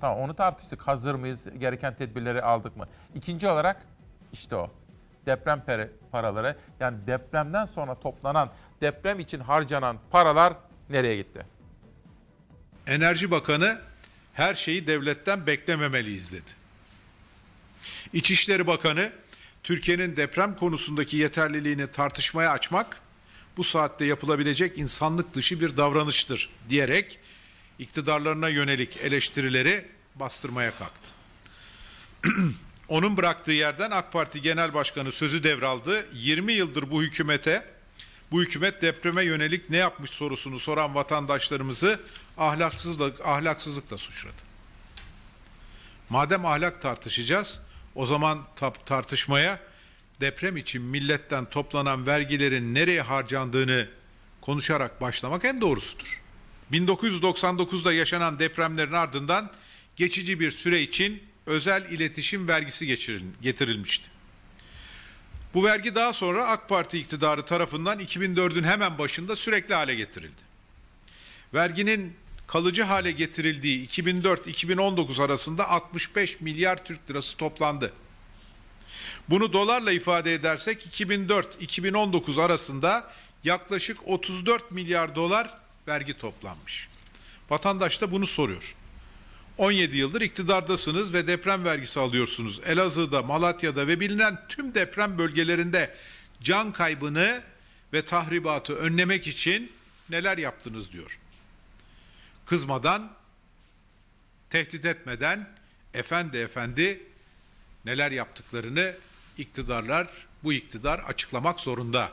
Tamam 0.01 0.19
onu 0.19 0.33
tartıştık. 0.33 0.81
Hazır 0.81 1.15
mıyız? 1.15 1.45
Gereken 1.59 1.95
tedbirleri 1.95 2.41
aldık 2.41 2.77
mı? 2.77 2.87
İkinci 3.15 3.47
olarak 3.47 3.85
işte 4.33 4.55
o. 4.55 4.69
Deprem 5.25 5.63
paraları. 6.11 6.57
Yani 6.79 6.97
depremden 7.07 7.65
sonra 7.65 7.99
toplanan, 7.99 8.51
deprem 8.81 9.19
için 9.19 9.39
harcanan 9.39 9.97
paralar 10.11 10.53
nereye 10.89 11.15
gitti? 11.15 11.45
Enerji 12.87 13.31
Bakanı 13.31 13.81
her 14.33 14.55
şeyi 14.55 14.87
devletten 14.87 15.47
beklememeliyiz 15.47 16.33
dedi. 16.33 16.51
İçişleri 18.13 18.67
Bakanı 18.67 19.11
Türkiye'nin 19.63 20.17
deprem 20.17 20.55
konusundaki 20.55 21.17
yeterliliğini 21.17 21.87
tartışmaya 21.87 22.51
açmak 22.51 22.97
bu 23.57 23.63
saatte 23.63 24.05
yapılabilecek 24.05 24.77
insanlık 24.77 25.33
dışı 25.33 25.61
bir 25.61 25.77
davranıştır 25.77 26.49
diyerek 26.69 27.19
iktidarlarına 27.79 28.49
yönelik 28.49 28.97
eleştirileri 28.97 29.85
bastırmaya 30.15 30.71
kalktı. 30.75 31.09
Onun 32.87 33.17
bıraktığı 33.17 33.51
yerden 33.51 33.91
AK 33.91 34.11
Parti 34.11 34.41
Genel 34.41 34.73
Başkanı 34.73 35.11
sözü 35.11 35.43
devraldı. 35.43 36.05
20 36.13 36.53
yıldır 36.53 36.91
bu 36.91 37.03
hükümete, 37.03 37.65
bu 38.31 38.41
hükümet 38.41 38.81
depreme 38.81 39.23
yönelik 39.23 39.69
ne 39.69 39.77
yapmış 39.77 40.11
sorusunu 40.11 40.59
soran 40.59 40.95
vatandaşlarımızı 40.95 41.99
ahlaksızlık, 42.37 43.21
ahlaksızlıkla 43.25 43.97
suçladı. 43.97 44.41
Madem 46.09 46.45
ahlak 46.45 46.81
tartışacağız, 46.81 47.61
o 47.95 48.05
zaman 48.05 48.39
tartışmaya 48.85 49.59
deprem 50.21 50.57
için 50.57 50.81
milletten 50.81 51.45
toplanan 51.45 52.07
vergilerin 52.07 52.75
nereye 52.75 53.01
harcandığını 53.01 53.87
konuşarak 54.41 55.01
başlamak 55.01 55.45
en 55.45 55.61
doğrusudur. 55.61 56.21
1999'da 56.71 57.93
yaşanan 57.93 58.39
depremlerin 58.39 58.93
ardından 58.93 59.51
geçici 59.95 60.39
bir 60.39 60.51
süre 60.51 60.81
için 60.81 61.23
özel 61.45 61.91
iletişim 61.91 62.47
vergisi 62.47 62.97
getirilmişti. 63.41 64.09
Bu 65.53 65.63
vergi 65.63 65.95
daha 65.95 66.13
sonra 66.13 66.47
AK 66.47 66.69
Parti 66.69 66.99
iktidarı 66.99 67.45
tarafından 67.45 67.99
2004'ün 67.99 68.63
hemen 68.63 68.97
başında 68.97 69.35
sürekli 69.35 69.73
hale 69.73 69.95
getirildi. 69.95 70.41
Verginin 71.53 72.13
kalıcı 72.47 72.83
hale 72.83 73.11
getirildiği 73.11 73.87
2004-2019 73.87 75.23
arasında 75.23 75.69
65 75.69 76.41
milyar 76.41 76.85
Türk 76.85 77.09
lirası 77.09 77.37
toplandı. 77.37 77.93
Bunu 79.29 79.53
dolarla 79.53 79.91
ifade 79.91 80.33
edersek 80.33 80.85
2004-2019 80.85 82.41
arasında 82.41 83.11
yaklaşık 83.43 84.07
34 84.07 84.71
milyar 84.71 85.15
dolar 85.15 85.57
vergi 85.87 86.17
toplanmış. 86.17 86.87
Vatandaş 87.49 88.01
da 88.01 88.11
bunu 88.11 88.27
soruyor. 88.27 88.75
17 89.57 89.97
yıldır 89.97 90.21
iktidardasınız 90.21 91.13
ve 91.13 91.27
deprem 91.27 91.65
vergisi 91.65 91.99
alıyorsunuz. 91.99 92.61
Elazığ'da, 92.65 93.21
Malatya'da 93.21 93.87
ve 93.87 93.99
bilinen 93.99 94.39
tüm 94.49 94.75
deprem 94.75 95.17
bölgelerinde 95.17 95.95
can 96.41 96.71
kaybını 96.71 97.41
ve 97.93 98.05
tahribatı 98.05 98.75
önlemek 98.75 99.27
için 99.27 99.71
neler 100.09 100.37
yaptınız 100.37 100.91
diyor. 100.91 101.19
Kızmadan, 102.45 103.11
tehdit 104.49 104.85
etmeden 104.85 105.49
efendi 105.93 106.37
efendi 106.37 107.03
neler 107.85 108.11
yaptıklarını 108.11 108.93
iktidarlar, 109.37 110.07
bu 110.43 110.53
iktidar 110.53 110.99
açıklamak 110.99 111.59
zorunda. 111.59 112.11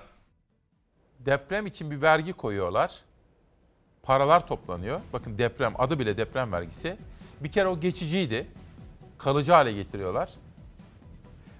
Deprem 1.18 1.66
için 1.66 1.90
bir 1.90 2.02
vergi 2.02 2.32
koyuyorlar. 2.32 2.98
Paralar 4.02 4.46
toplanıyor. 4.46 5.00
Bakın 5.12 5.38
deprem, 5.38 5.80
adı 5.80 5.98
bile 5.98 6.16
deprem 6.16 6.52
vergisi. 6.52 6.96
Bir 7.40 7.52
kere 7.52 7.68
o 7.68 7.80
geçiciydi. 7.80 8.46
Kalıcı 9.18 9.52
hale 9.52 9.72
getiriyorlar. 9.72 10.30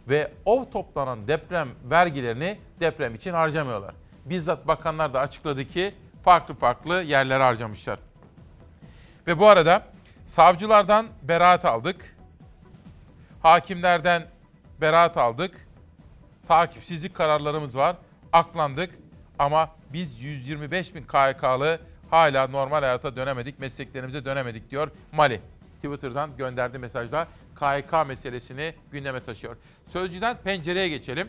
Ve 0.09 0.32
o 0.44 0.70
toplanan 0.73 1.28
deprem 1.28 1.69
vergilerini 1.85 2.59
deprem 2.81 3.15
için 3.15 3.32
harcamıyorlar. 3.32 3.94
Bizzat 4.24 4.66
bakanlar 4.66 5.15
da 5.15 5.20
açıkladı 5.20 5.65
ki 5.65 5.94
farklı 6.24 6.55
farklı 6.55 7.02
yerlere 7.02 7.43
harcamışlar. 7.43 7.98
Ve 9.27 9.39
bu 9.39 9.47
arada 9.48 9.82
savcılardan 10.27 11.07
beraat 11.23 11.65
aldık. 11.65 12.16
Hakimlerden 13.43 14.27
beraat 14.81 15.16
aldık. 15.16 15.69
Takipsizlik 16.48 17.15
kararlarımız 17.15 17.77
var. 17.77 17.97
Aklandık. 18.32 18.98
Ama 19.39 19.70
biz 19.93 20.23
125 20.23 20.94
bin 20.94 21.02
KYK'lı 21.02 21.81
hala 22.11 22.48
normal 22.48 22.81
hayata 22.81 23.16
dönemedik, 23.16 23.59
mesleklerimize 23.59 24.24
dönemedik 24.24 24.70
diyor 24.70 24.90
Mali. 25.12 25.40
Twitter'dan 25.82 26.36
gönderdiği 26.36 26.78
mesajda 26.78 27.28
KHK 27.55 28.07
meselesini 28.07 28.74
gündeme 28.93 29.23
taşıyor. 29.23 29.57
Sözcüden 29.86 30.36
pencereye 30.36 30.89
geçelim. 30.89 31.28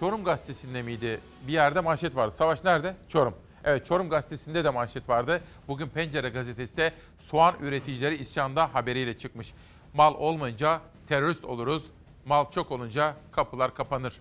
Çorum 0.00 0.24
gazetesinde 0.24 0.82
miydi? 0.82 1.20
Bir 1.48 1.52
yerde 1.52 1.80
manşet 1.80 2.16
vardı. 2.16 2.34
Savaş 2.36 2.64
nerede? 2.64 2.94
Çorum. 3.08 3.34
Evet 3.64 3.86
Çorum 3.86 4.08
gazetesinde 4.08 4.64
de 4.64 4.70
manşet 4.70 5.08
vardı. 5.08 5.40
Bugün 5.68 5.88
Pencere 5.88 6.28
gazetesi 6.28 6.76
de 6.76 6.92
soğan 7.18 7.54
üreticileri 7.60 8.14
isyanda 8.16 8.74
haberiyle 8.74 9.18
çıkmış. 9.18 9.52
Mal 9.94 10.14
olmayınca 10.14 10.80
terörist 11.08 11.44
oluruz, 11.44 11.84
mal 12.26 12.50
çok 12.50 12.70
olunca 12.70 13.14
kapılar 13.32 13.74
kapanır. 13.74 14.20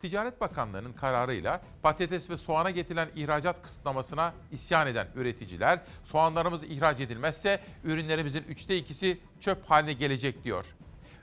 Ticaret 0.00 0.40
Bakanlığı'nın 0.40 0.92
kararıyla 0.92 1.60
patates 1.82 2.30
ve 2.30 2.36
soğana 2.36 2.70
getirilen 2.70 3.08
ihracat 3.16 3.62
kısıtlamasına 3.62 4.32
isyan 4.52 4.86
eden 4.86 5.08
üreticiler, 5.14 5.80
soğanlarımız 6.04 6.64
ihraç 6.64 7.00
edilmezse 7.00 7.60
ürünlerimizin 7.84 8.44
üçte 8.48 8.76
ikisi 8.76 9.20
çöp 9.40 9.70
haline 9.70 9.92
gelecek 9.92 10.44
diyor. 10.44 10.66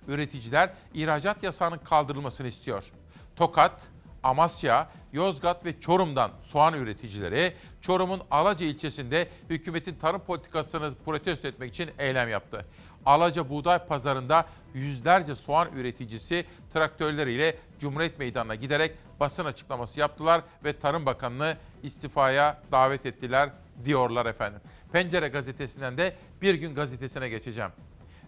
Üreticiler 0.07 0.69
ihracat 0.93 1.43
yasağının 1.43 1.77
kaldırılmasını 1.77 2.47
istiyor. 2.47 2.91
Tokat, 3.35 3.89
Amasya, 4.23 4.89
Yozgat 5.13 5.65
ve 5.65 5.79
Çorum'dan 5.79 6.31
soğan 6.41 6.73
üreticileri 6.73 7.53
Çorum'un 7.81 8.21
Alaca 8.31 8.65
ilçesinde 8.65 9.29
hükümetin 9.49 9.95
tarım 9.95 10.21
politikasını 10.21 10.93
protesto 11.05 11.47
etmek 11.47 11.73
için 11.73 11.89
eylem 11.97 12.29
yaptı. 12.29 12.65
Alaca 13.07 13.49
Buğday 13.49 13.79
Pazarı'nda 13.79 14.45
yüzlerce 14.73 15.35
soğan 15.35 15.67
üreticisi 15.75 16.45
traktörleriyle 16.73 17.55
Cumhuriyet 17.79 18.19
Meydanı'na 18.19 18.55
giderek 18.55 18.95
basın 19.19 19.45
açıklaması 19.45 19.99
yaptılar 19.99 20.41
ve 20.63 20.79
Tarım 20.79 21.05
Bakanı'nı 21.05 21.57
istifaya 21.83 22.61
davet 22.71 23.05
ettiler 23.05 23.49
diyorlar 23.85 24.25
efendim. 24.25 24.61
Pencere 24.91 25.27
gazetesinden 25.27 25.97
de 25.97 26.15
Bir 26.41 26.53
Gün 26.53 26.75
gazetesine 26.75 27.29
geçeceğim. 27.29 27.71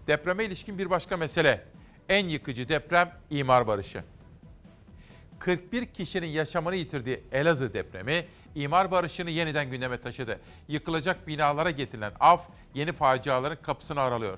Depreme 0.07 0.45
ilişkin 0.45 0.77
bir 0.77 0.89
başka 0.89 1.17
mesele. 1.17 1.65
En 2.09 2.27
yıkıcı 2.27 2.69
deprem 2.69 3.11
imar 3.29 3.67
barışı. 3.67 4.03
41 5.39 5.85
kişinin 5.85 6.27
yaşamını 6.27 6.75
yitirdiği 6.75 7.23
Elazığ 7.31 7.73
depremi 7.73 8.25
imar 8.55 8.91
barışını 8.91 9.29
yeniden 9.29 9.71
gündeme 9.71 10.01
taşıdı. 10.01 10.39
Yıkılacak 10.67 11.27
binalara 11.27 11.71
getirilen 11.71 12.11
af 12.19 12.47
yeni 12.73 12.93
faciaların 12.93 13.57
kapısını 13.61 14.01
aralıyor. 14.01 14.37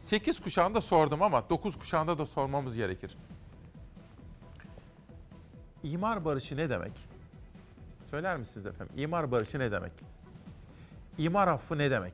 8 0.00 0.40
kuşağında 0.40 0.80
sordum 0.80 1.22
ama 1.22 1.50
9 1.50 1.78
kuşağında 1.78 2.18
da 2.18 2.26
sormamız 2.26 2.76
gerekir. 2.76 3.16
İmar 5.82 6.24
barışı 6.24 6.56
ne 6.56 6.70
demek? 6.70 6.92
Söyler 8.10 8.36
misiniz 8.36 8.66
efendim? 8.66 8.94
İmar 8.98 9.30
barışı 9.30 9.58
ne 9.58 9.72
demek? 9.72 9.92
İmar 11.18 11.48
affı 11.48 11.78
ne 11.78 11.90
demek? 11.90 12.12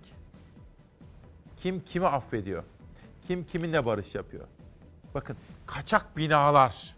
Kim 1.56 1.81
kimi 1.81 2.06
affediyor? 2.06 2.65
Kim 3.27 3.44
kiminle 3.44 3.86
barış 3.86 4.15
yapıyor? 4.15 4.47
Bakın 5.15 5.36
kaçak 5.66 6.16
binalar, 6.16 6.94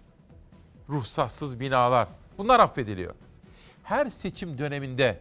ruhsatsız 0.88 1.60
binalar 1.60 2.08
bunlar 2.38 2.60
affediliyor. 2.60 3.14
Her 3.82 4.06
seçim 4.10 4.58
döneminde 4.58 5.20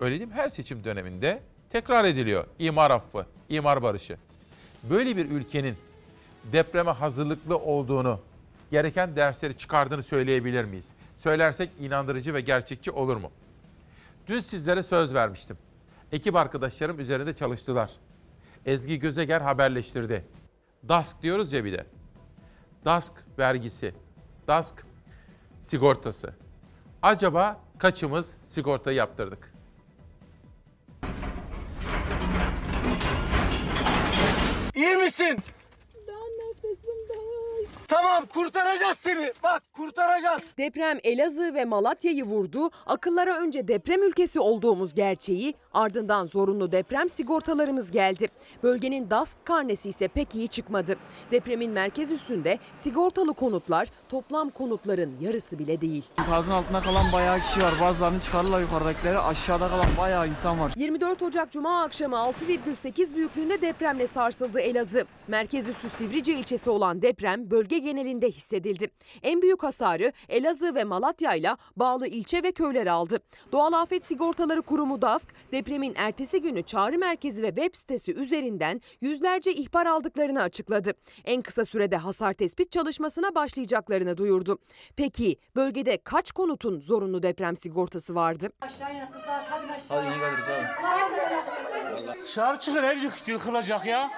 öyle 0.00 0.18
değil? 0.18 0.30
Her 0.30 0.48
seçim 0.48 0.84
döneminde 0.84 1.42
tekrar 1.70 2.04
ediliyor 2.04 2.46
imar 2.58 2.90
affı, 2.90 3.26
imar 3.48 3.82
barışı. 3.82 4.16
Böyle 4.82 5.16
bir 5.16 5.30
ülkenin 5.30 5.76
depreme 6.52 6.90
hazırlıklı 6.90 7.58
olduğunu, 7.58 8.20
gereken 8.70 9.16
dersleri 9.16 9.58
çıkardığını 9.58 10.02
söyleyebilir 10.02 10.64
miyiz? 10.64 10.88
Söylersek 11.16 11.70
inandırıcı 11.80 12.34
ve 12.34 12.40
gerçekçi 12.40 12.90
olur 12.90 13.16
mu? 13.16 13.30
Dün 14.26 14.40
sizlere 14.40 14.82
söz 14.82 15.14
vermiştim. 15.14 15.58
Ekip 16.12 16.36
arkadaşlarım 16.36 17.00
üzerinde 17.00 17.34
çalıştılar. 17.34 17.90
Ezgi 18.66 18.98
Gözeger 18.98 19.40
haberleştirdi. 19.40 20.24
DASK 20.88 21.22
diyoruz 21.22 21.52
ya 21.52 21.64
bir 21.64 21.72
de. 21.72 21.86
DASK 22.84 23.12
vergisi, 23.38 23.94
DASK 24.48 24.86
sigortası. 25.64 26.34
Acaba 27.02 27.60
kaçımız 27.78 28.34
sigortayı 28.44 28.96
yaptırdık? 28.96 29.49
İyi 34.80 34.96
misin? 34.96 35.38
Tamam 37.88 38.26
kurtaracağız 38.26 38.98
seni. 38.98 39.32
Bak 39.42 39.62
kurtaracağız. 39.72 40.54
Deprem 40.58 40.98
Elazığ 41.04 41.54
ve 41.54 41.64
Malatya'yı 41.64 42.24
vurdu. 42.24 42.70
Akıllara 42.86 43.36
önce 43.36 43.68
deprem 43.68 44.02
ülkesi 44.02 44.40
olduğumuz 44.40 44.94
gerçeği, 44.94 45.54
ardından 45.72 46.26
zorunlu 46.26 46.72
deprem 46.72 47.08
sigortalarımız 47.08 47.90
geldi. 47.90 48.28
Bölgenin 48.62 49.10
DASK 49.10 49.44
karnesi 49.44 49.88
ise 49.88 50.08
pek 50.08 50.34
iyi 50.34 50.48
çıkmadı. 50.48 50.96
Depremin 51.30 51.70
merkez 51.70 52.12
üstünde 52.12 52.58
sigortalı 52.74 53.34
konutlar 53.34 53.88
toplam 54.08 54.50
konutların 54.50 55.20
yarısı 55.20 55.58
bile 55.58 55.80
değil. 55.80 56.04
Enkazın 56.18 56.52
altında 56.52 56.80
kalan 56.80 57.12
bayağı 57.12 57.40
kişi 57.40 57.62
var. 57.62 57.72
Bazılarını 57.80 58.20
çıkarırlar 58.20 58.60
yukarıdakileri. 58.60 59.18
Aşağıda 59.18 59.68
kalan 59.68 59.86
bayağı 59.98 60.28
insan 60.28 60.60
var. 60.60 60.72
24 60.76 61.22
Ocak 61.22 61.52
Cuma 61.52 61.82
akşamı 61.82 62.16
6,8 62.16 63.14
büyüklüğünde 63.14 63.62
depremle 63.62 64.06
sarsıldı 64.06 64.60
Elazığ. 64.60 65.04
Merkez 65.28 65.68
üssü 65.68 65.88
Sivrice 65.98 66.32
ilçesi 66.34 66.70
olan 66.70 67.02
deprem 67.02 67.50
bölge 67.50 67.78
genelinde 67.78 68.30
hissedildi. 68.30 68.90
En 69.22 69.42
büyük 69.42 69.62
hasarı 69.62 70.12
Elazığ 70.28 70.74
ve 70.74 70.84
Malatya 70.84 71.34
ile 71.34 71.56
bağlı 71.76 72.06
ilçe 72.06 72.42
ve 72.42 72.52
köyler 72.52 72.86
aldı. 72.86 73.18
Doğal 73.52 73.72
Afet 73.72 74.04
Sigortaları 74.04 74.62
Kurumu 74.62 75.02
DASK 75.02 75.28
depremin 75.60 75.94
ertesi 75.96 76.40
günü 76.42 76.62
çağrı 76.62 76.98
merkezi 76.98 77.42
ve 77.42 77.46
web 77.54 77.74
sitesi 77.74 78.14
üzerinden 78.14 78.80
yüzlerce 79.00 79.52
ihbar 79.52 79.86
aldıklarını 79.86 80.42
açıkladı. 80.42 80.92
En 81.24 81.42
kısa 81.42 81.64
sürede 81.64 81.96
hasar 81.96 82.32
tespit 82.32 82.72
çalışmasına 82.72 83.34
başlayacaklarını 83.34 84.16
duyurdu. 84.16 84.58
Peki 84.96 85.36
bölgede 85.56 85.98
kaç 86.04 86.32
konutun 86.32 86.80
zorunlu 86.80 87.22
deprem 87.22 87.56
sigortası 87.56 88.14
vardı? 88.14 88.50
Hadi 89.88 90.06
iyi 90.06 90.18
geliriz 90.20 90.44
abi. 90.48 92.22
Dışarı 92.24 92.58
çıkın 92.60 92.82
ev 92.82 92.96
yık- 92.98 93.28
yıkılacak 93.28 93.86
ya. 93.86 94.10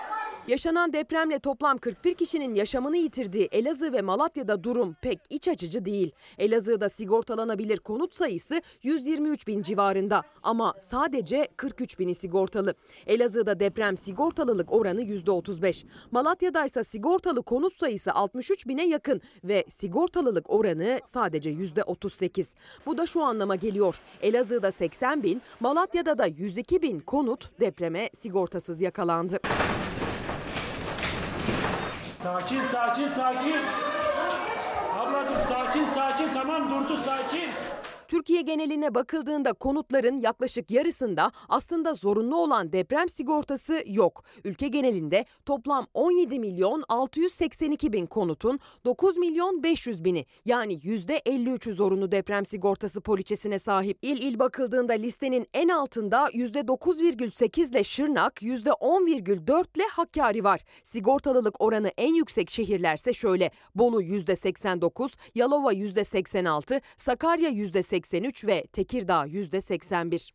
Yaşanan 0.47 0.93
depremle 0.93 1.39
toplam 1.39 1.79
41 1.79 2.15
kişinin 2.15 2.55
yaşamını 2.55 2.97
yitirdiği 2.97 3.49
Elazığ 3.53 3.93
ve 3.93 4.03
Malatya'da 4.03 4.65
durum 4.65 4.97
pek 5.03 5.19
iç 5.31 5.49
açıcı 5.49 5.85
değil. 5.85 6.13
Elazığ'da 6.39 6.89
sigortalanabilir 6.89 7.79
konut 7.79 8.15
sayısı 8.15 8.63
123 8.83 9.47
bin 9.47 9.63
civarında 9.63 10.23
ama 10.43 10.75
sadece 10.89 11.49
43 11.57 11.99
bini 11.99 12.15
sigortalı. 12.15 12.75
Elazığ'da 13.07 13.61
deprem 13.61 13.97
sigortalılık 13.97 14.73
oranı 14.73 15.03
%35. 15.03 15.85
Malatya'da 16.11 16.65
ise 16.65 16.85
sigortalı 16.85 17.43
konut 17.43 17.77
sayısı 17.77 18.13
63 18.13 18.69
bine 18.69 18.89
yakın 18.89 19.21
ve 19.45 19.65
sigortalılık 19.69 20.51
oranı 20.51 21.01
sadece 21.07 21.51
%38. 21.51 22.47
Bu 22.87 22.99
da 22.99 23.07
şu 23.07 23.23
anlama 23.23 23.55
geliyor. 23.55 24.01
Elazığ'da 24.23 24.73
80 24.73 25.23
bin, 25.23 25.43
Malatya'da 25.61 26.19
da 26.19 26.27
102 26.27 26.83
bin 26.83 27.01
konut 27.01 27.61
depreme 27.61 28.11
sigortasız 28.19 28.83
yakalandı. 28.83 29.39
Sakin 32.23 32.63
sakin 32.73 33.09
sakin. 33.09 33.61
Ablacığım 34.99 35.39
sakin 35.49 35.87
sakin 35.95 36.35
tamam 36.35 36.71
durdu 36.71 36.97
sakin. 36.97 37.51
Türkiye 38.13 38.43
geneline 38.43 38.95
bakıldığında 38.95 39.53
konutların 39.53 40.21
yaklaşık 40.21 40.71
yarısında 40.71 41.33
aslında 41.49 41.95
zorunlu 41.95 42.37
olan 42.37 42.73
deprem 42.73 43.09
sigortası 43.09 43.83
yok. 43.87 44.25
Ülke 44.45 44.69
genelinde 44.69 45.25
toplam 45.47 45.87
17 45.95 46.39
milyon 46.39 46.85
682 46.89 47.93
bin 47.93 48.07
konutun 48.07 48.61
9 48.85 49.17
milyon 49.17 49.63
500 49.63 50.05
bini 50.05 50.27
yani 50.45 50.75
%53'ü 50.79 51.73
zorunlu 51.73 52.13
deprem 52.13 52.47
sigortası 52.47 53.01
poliçesine 53.01 53.59
sahip. 53.59 53.99
İl 54.03 54.23
il 54.23 54.39
bakıldığında 54.39 54.93
listenin 54.93 55.47
en 55.55 55.69
altında 55.69 56.27
%9,8 56.27 57.71
ile 57.71 57.85
Şırnak, 57.85 58.43
%10,4 58.43 59.77
ile 59.77 59.85
Hakkari 59.93 60.45
var. 60.45 60.61
Sigortalılık 60.85 61.61
oranı 61.61 61.89
en 61.99 62.15
yüksek 62.15 62.51
şehirlerse 62.51 63.13
şöyle. 63.13 63.51
Bolu 63.75 64.03
%89, 64.03 65.11
Yalova 65.35 65.73
%86, 65.73 66.81
Sakarya 66.97 67.51
%83 68.03 68.47
ve 68.47 68.67
Tekirdağ 68.67 69.27
%81. 69.27 70.33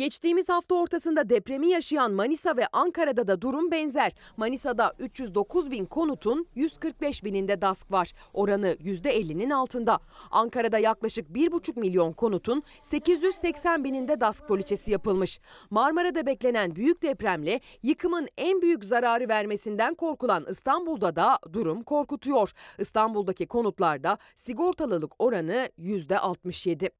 Geçtiğimiz 0.00 0.48
hafta 0.48 0.74
ortasında 0.74 1.30
depremi 1.30 1.68
yaşayan 1.68 2.12
Manisa 2.12 2.56
ve 2.56 2.66
Ankara'da 2.72 3.26
da 3.26 3.40
durum 3.40 3.70
benzer. 3.70 4.12
Manisa'da 4.36 4.92
309 4.98 5.70
bin 5.70 5.84
konutun 5.84 6.46
145 6.54 7.24
bininde 7.24 7.60
DASK 7.60 7.92
var. 7.92 8.12
Oranı 8.32 8.66
%50'nin 8.66 9.50
altında. 9.50 10.00
Ankara'da 10.30 10.78
yaklaşık 10.78 11.28
1,5 11.28 11.80
milyon 11.80 12.12
konutun 12.12 12.62
880 12.82 13.84
bininde 13.84 14.20
DASK 14.20 14.48
poliçesi 14.48 14.92
yapılmış. 14.92 15.40
Marmara'da 15.70 16.26
beklenen 16.26 16.76
büyük 16.76 17.02
depremle 17.02 17.60
yıkımın 17.82 18.28
en 18.38 18.62
büyük 18.62 18.84
zararı 18.84 19.28
vermesinden 19.28 19.94
korkulan 19.94 20.46
İstanbul'da 20.50 21.16
da 21.16 21.38
durum 21.52 21.82
korkutuyor. 21.82 22.52
İstanbul'daki 22.78 23.46
konutlarda 23.46 24.18
sigortalılık 24.36 25.12
oranı 25.18 25.68
%67. 25.78 26.99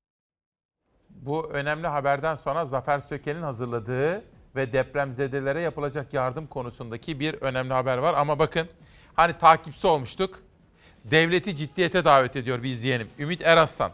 Bu 1.23 1.51
önemli 1.51 1.87
haberden 1.87 2.35
sonra 2.35 2.67
Zafer 2.67 3.01
Söken'in 3.01 3.43
hazırladığı 3.43 4.25
ve 4.57 4.73
depremzedelere 4.73 5.61
yapılacak 5.61 6.15
yardım 6.15 6.47
konusundaki 6.47 7.21
bir 7.21 7.35
önemli 7.35 7.73
haber 7.73 7.99
var. 7.99 8.15
Ama 8.15 8.39
bakın 8.39 8.69
hani 9.15 9.39
takipçi 9.39 9.87
olmuştuk. 9.87 10.43
Devleti 11.05 11.57
ciddiyete 11.57 12.05
davet 12.05 12.37
ediyor 12.37 12.63
bir 12.63 12.71
izleyenim. 12.71 13.09
Ümit 13.19 13.41
Eraslan. 13.41 13.93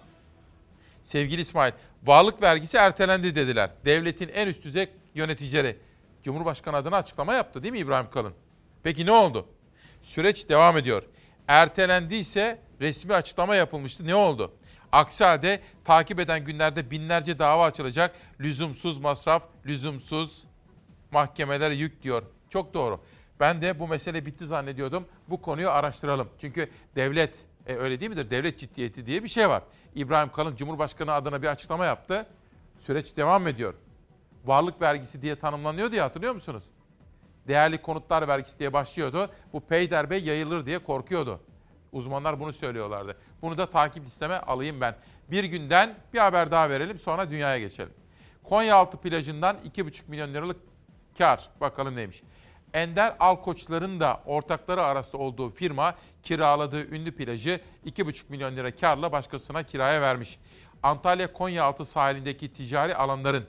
Sevgili 1.03 1.41
İsmail, 1.41 1.73
varlık 2.05 2.43
vergisi 2.43 2.77
ertelendi 2.77 3.35
dediler. 3.35 3.71
Devletin 3.85 4.29
en 4.29 4.47
üst 4.47 4.65
düzey 4.65 4.89
yöneticileri. 5.15 5.77
Cumhurbaşkanı 6.23 6.77
adına 6.77 6.97
açıklama 6.97 7.35
yaptı 7.35 7.63
değil 7.63 7.73
mi 7.73 7.79
İbrahim 7.79 8.11
Kalın? 8.11 8.35
Peki 8.83 9.07
ne 9.07 9.13
oldu? 9.13 9.47
Süreç 10.03 10.49
devam 10.49 10.77
ediyor. 10.77 11.03
Ertelendiyse 11.49 12.59
resmi 12.81 13.15
açıklama 13.15 13.55
yapılmıştı. 13.55 14.07
Ne 14.07 14.15
oldu? 14.15 14.53
Aksi 14.93 15.25
halde 15.25 15.61
takip 15.85 16.21
eden 16.21 16.45
günlerde 16.45 16.91
binlerce 16.91 17.39
dava 17.39 17.65
açılacak. 17.65 18.17
Lüzumsuz 18.41 18.99
masraf, 18.99 19.43
lüzumsuz 19.67 20.45
mahkemelere 21.11 21.75
yük 21.75 22.03
diyor. 22.03 22.23
Çok 22.51 22.75
doğru. 22.75 23.01
Ben 23.41 23.63
de 23.63 23.79
bu 23.79 23.89
mesele 23.89 24.27
bitti 24.27 24.47
zannediyordum. 24.47 25.07
Bu 25.29 25.43
konuyu 25.43 25.71
araştıralım. 25.71 26.29
Çünkü 26.41 26.71
devlet, 26.97 27.45
e, 27.67 27.75
öyle 27.75 28.01
değil 28.01 28.11
midir? 28.11 28.31
Devlet 28.31 28.59
ciddiyeti 28.59 29.07
diye 29.07 29.23
bir 29.23 29.29
şey 29.29 29.49
var. 29.49 29.63
İbrahim 29.95 30.33
Kalın 30.33 30.57
Cumhurbaşkanı 30.57 31.13
adına 31.13 31.43
bir 31.43 31.47
açıklama 31.49 31.85
yaptı. 31.85 32.27
Süreç 32.79 33.17
devam 33.17 33.47
ediyor. 33.47 33.75
Varlık 34.45 34.83
vergisi 34.83 35.23
diye 35.23 35.37
tanımlanıyor 35.37 35.93
diye 35.93 36.03
hatırlıyor 36.03 36.35
musunuz? 36.35 36.65
Değerli 37.49 37.83
konutlar 37.83 38.29
vergisi 38.29 38.59
diye 38.59 38.73
başlıyordu. 38.73 39.31
Bu 39.53 39.61
peyderbe 39.61 40.17
yayılır 40.17 40.67
diye 40.67 40.79
korkuyordu. 40.79 41.41
Uzmanlar 41.97 42.41
bunu 42.41 42.53
söylüyorlardı. 42.53 43.17
Bunu 43.43 43.59
da 43.59 43.71
takip 43.71 44.07
listeme 44.07 44.35
alayım 44.35 44.81
ben. 44.81 44.97
Bir 45.31 45.45
günden 45.45 45.95
bir 46.13 46.19
haber 46.19 46.51
daha 46.51 46.71
verelim 46.71 46.99
sonra 46.99 47.31
dünyaya 47.31 47.59
geçelim. 47.59 47.93
Konyaaltı 48.45 48.97
plajından 48.97 49.57
2,5 49.57 50.01
milyon 50.09 50.35
liralık 50.35 50.57
kar. 51.19 51.49
Bakalım 51.61 51.97
neymiş. 51.97 52.23
Ender 52.73 53.17
Alkoçların 53.21 54.01
da 54.01 54.21
ortakları 54.27 54.85
arasında 54.85 55.19
olduğu 55.23 55.51
firma 55.51 55.95
kiraladığı 56.23 56.95
ünlü 56.95 57.17
plajı 57.17 57.61
2,5 57.87 58.23
milyon 58.29 58.57
lira 58.57 58.75
karla 58.75 59.13
başkasına 59.13 59.63
kiraya 59.63 60.01
vermiş. 60.01 60.39
Antalya 60.83 61.33
Konyaaltı 61.33 61.85
sahilindeki 61.85 62.53
ticari 62.53 62.95
alanların 62.95 63.45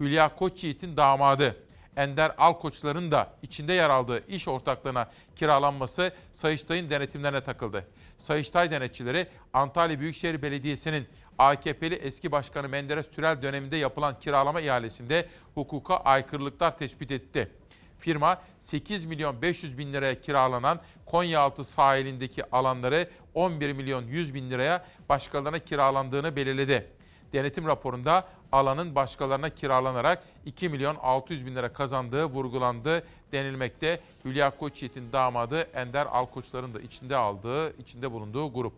Hülya 0.00 0.34
Koçyiğit'in 0.34 0.96
damadı 0.96 1.56
Ender 2.00 2.34
Alkoçların 2.38 3.10
da 3.10 3.32
içinde 3.42 3.72
yer 3.72 3.90
aldığı 3.90 4.26
iş 4.26 4.48
ortaklığına 4.48 5.10
kiralanması 5.36 6.12
Sayıştay'ın 6.32 6.90
denetimlerine 6.90 7.40
takıldı. 7.40 7.86
Sayıştay 8.18 8.70
denetçileri 8.70 9.26
Antalya 9.52 10.00
Büyükşehir 10.00 10.42
Belediyesi'nin 10.42 11.06
AKP'li 11.38 11.94
eski 11.94 12.32
başkanı 12.32 12.68
Menderes 12.68 13.10
Türel 13.10 13.42
döneminde 13.42 13.76
yapılan 13.76 14.18
kiralama 14.18 14.60
ihalesinde 14.60 15.28
hukuka 15.54 15.96
aykırılıklar 15.96 16.78
tespit 16.78 17.10
etti. 17.10 17.50
Firma 17.98 18.42
8 18.60 19.04
milyon 19.04 19.42
500 19.42 19.78
bin 19.78 19.92
liraya 19.92 20.20
kiralanan 20.20 20.80
Konyaaltı 21.06 21.64
sahilindeki 21.64 22.50
alanları 22.50 23.10
11 23.34 23.72
milyon 23.72 24.06
100 24.06 24.34
bin 24.34 24.50
liraya 24.50 24.84
başkalarına 25.08 25.58
kiralandığını 25.58 26.36
belirledi. 26.36 26.90
Denetim 27.32 27.66
raporunda 27.66 28.28
alanın 28.52 28.94
başkalarına 28.94 29.50
kiralanarak 29.50 30.24
2 30.46 30.68
milyon 30.68 30.96
600 30.96 31.46
bin 31.46 31.56
lira 31.56 31.72
kazandığı 31.72 32.24
vurgulandı 32.24 33.04
denilmekte. 33.32 34.00
Hülya 34.24 34.50
Koçyiğit'in 34.50 35.12
damadı 35.12 35.60
Ender 35.60 36.06
Alkoçların 36.06 36.74
da 36.74 36.80
içinde 36.80 37.16
aldığı, 37.16 37.76
içinde 37.76 38.12
bulunduğu 38.12 38.52
grup. 38.52 38.74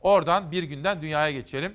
Oradan 0.00 0.52
bir 0.52 0.62
günden 0.62 1.02
dünyaya 1.02 1.30
geçelim. 1.32 1.74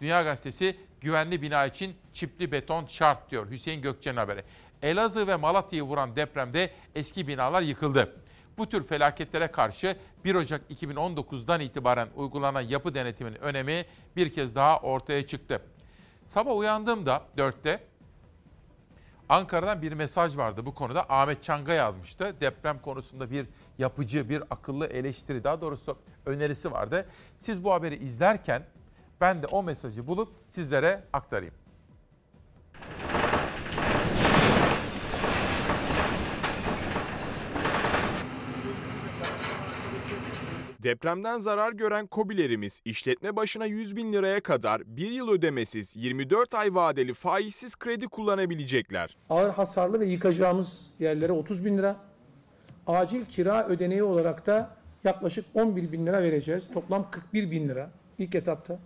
Dünya 0.00 0.22
Gazetesi 0.22 0.76
güvenli 1.00 1.42
bina 1.42 1.66
için 1.66 1.96
çipli 2.12 2.52
beton 2.52 2.86
şart 2.86 3.30
diyor 3.30 3.50
Hüseyin 3.50 3.82
Gökçe'nin 3.82 4.16
haberi. 4.16 4.44
Elazığ 4.82 5.26
ve 5.26 5.36
Malatya'yı 5.36 5.82
vuran 5.82 6.16
depremde 6.16 6.70
eski 6.94 7.28
binalar 7.28 7.62
yıkıldı. 7.62 8.16
Bu 8.58 8.68
tür 8.68 8.86
felaketlere 8.86 9.46
karşı 9.46 9.96
1 10.24 10.34
Ocak 10.34 10.70
2019'dan 10.70 11.60
itibaren 11.60 12.08
uygulanan 12.16 12.60
yapı 12.60 12.94
denetiminin 12.94 13.40
önemi 13.42 13.86
bir 14.16 14.32
kez 14.32 14.54
daha 14.54 14.80
ortaya 14.80 15.26
çıktı. 15.26 15.62
Sabah 16.30 16.56
uyandığımda 16.56 17.22
4'te 17.36 17.80
Ankara'dan 19.28 19.82
bir 19.82 19.92
mesaj 19.92 20.36
vardı 20.36 20.66
bu 20.66 20.74
konuda. 20.74 21.06
Ahmet 21.08 21.42
Çanga 21.42 21.72
yazmıştı. 21.72 22.34
Deprem 22.40 22.78
konusunda 22.78 23.30
bir 23.30 23.46
yapıcı, 23.78 24.28
bir 24.28 24.42
akıllı 24.50 24.86
eleştiri, 24.86 25.44
daha 25.44 25.60
doğrusu 25.60 25.98
önerisi 26.26 26.72
vardı. 26.72 27.08
Siz 27.36 27.64
bu 27.64 27.72
haberi 27.72 27.96
izlerken 27.96 28.62
ben 29.20 29.42
de 29.42 29.46
o 29.46 29.62
mesajı 29.62 30.06
bulup 30.06 30.28
sizlere 30.48 31.04
aktarayım. 31.12 31.54
Depremden 40.82 41.38
zarar 41.38 41.72
gören 41.72 42.06
kobilerimiz 42.06 42.80
işletme 42.84 43.36
başına 43.36 43.66
100 43.66 43.96
bin 43.96 44.12
liraya 44.12 44.40
kadar 44.40 44.82
bir 44.86 45.10
yıl 45.10 45.28
ödemesiz 45.28 45.96
24 45.96 46.54
ay 46.54 46.74
vadeli 46.74 47.14
faizsiz 47.14 47.76
kredi 47.76 48.06
kullanabilecekler. 48.06 49.16
Ağır 49.30 49.50
hasarlı 49.50 50.00
ve 50.00 50.06
yıkacağımız 50.06 50.90
yerlere 50.98 51.32
30 51.32 51.64
bin 51.64 51.78
lira, 51.78 51.96
acil 52.86 53.24
kira 53.24 53.66
ödeneği 53.66 54.02
olarak 54.02 54.46
da 54.46 54.76
yaklaşık 55.04 55.44
11 55.54 55.92
bin 55.92 56.06
lira 56.06 56.22
vereceğiz. 56.22 56.68
Toplam 56.74 57.10
41 57.10 57.50
bin 57.50 57.68
lira 57.68 57.90
ilk 58.18 58.34
etapta 58.34 58.78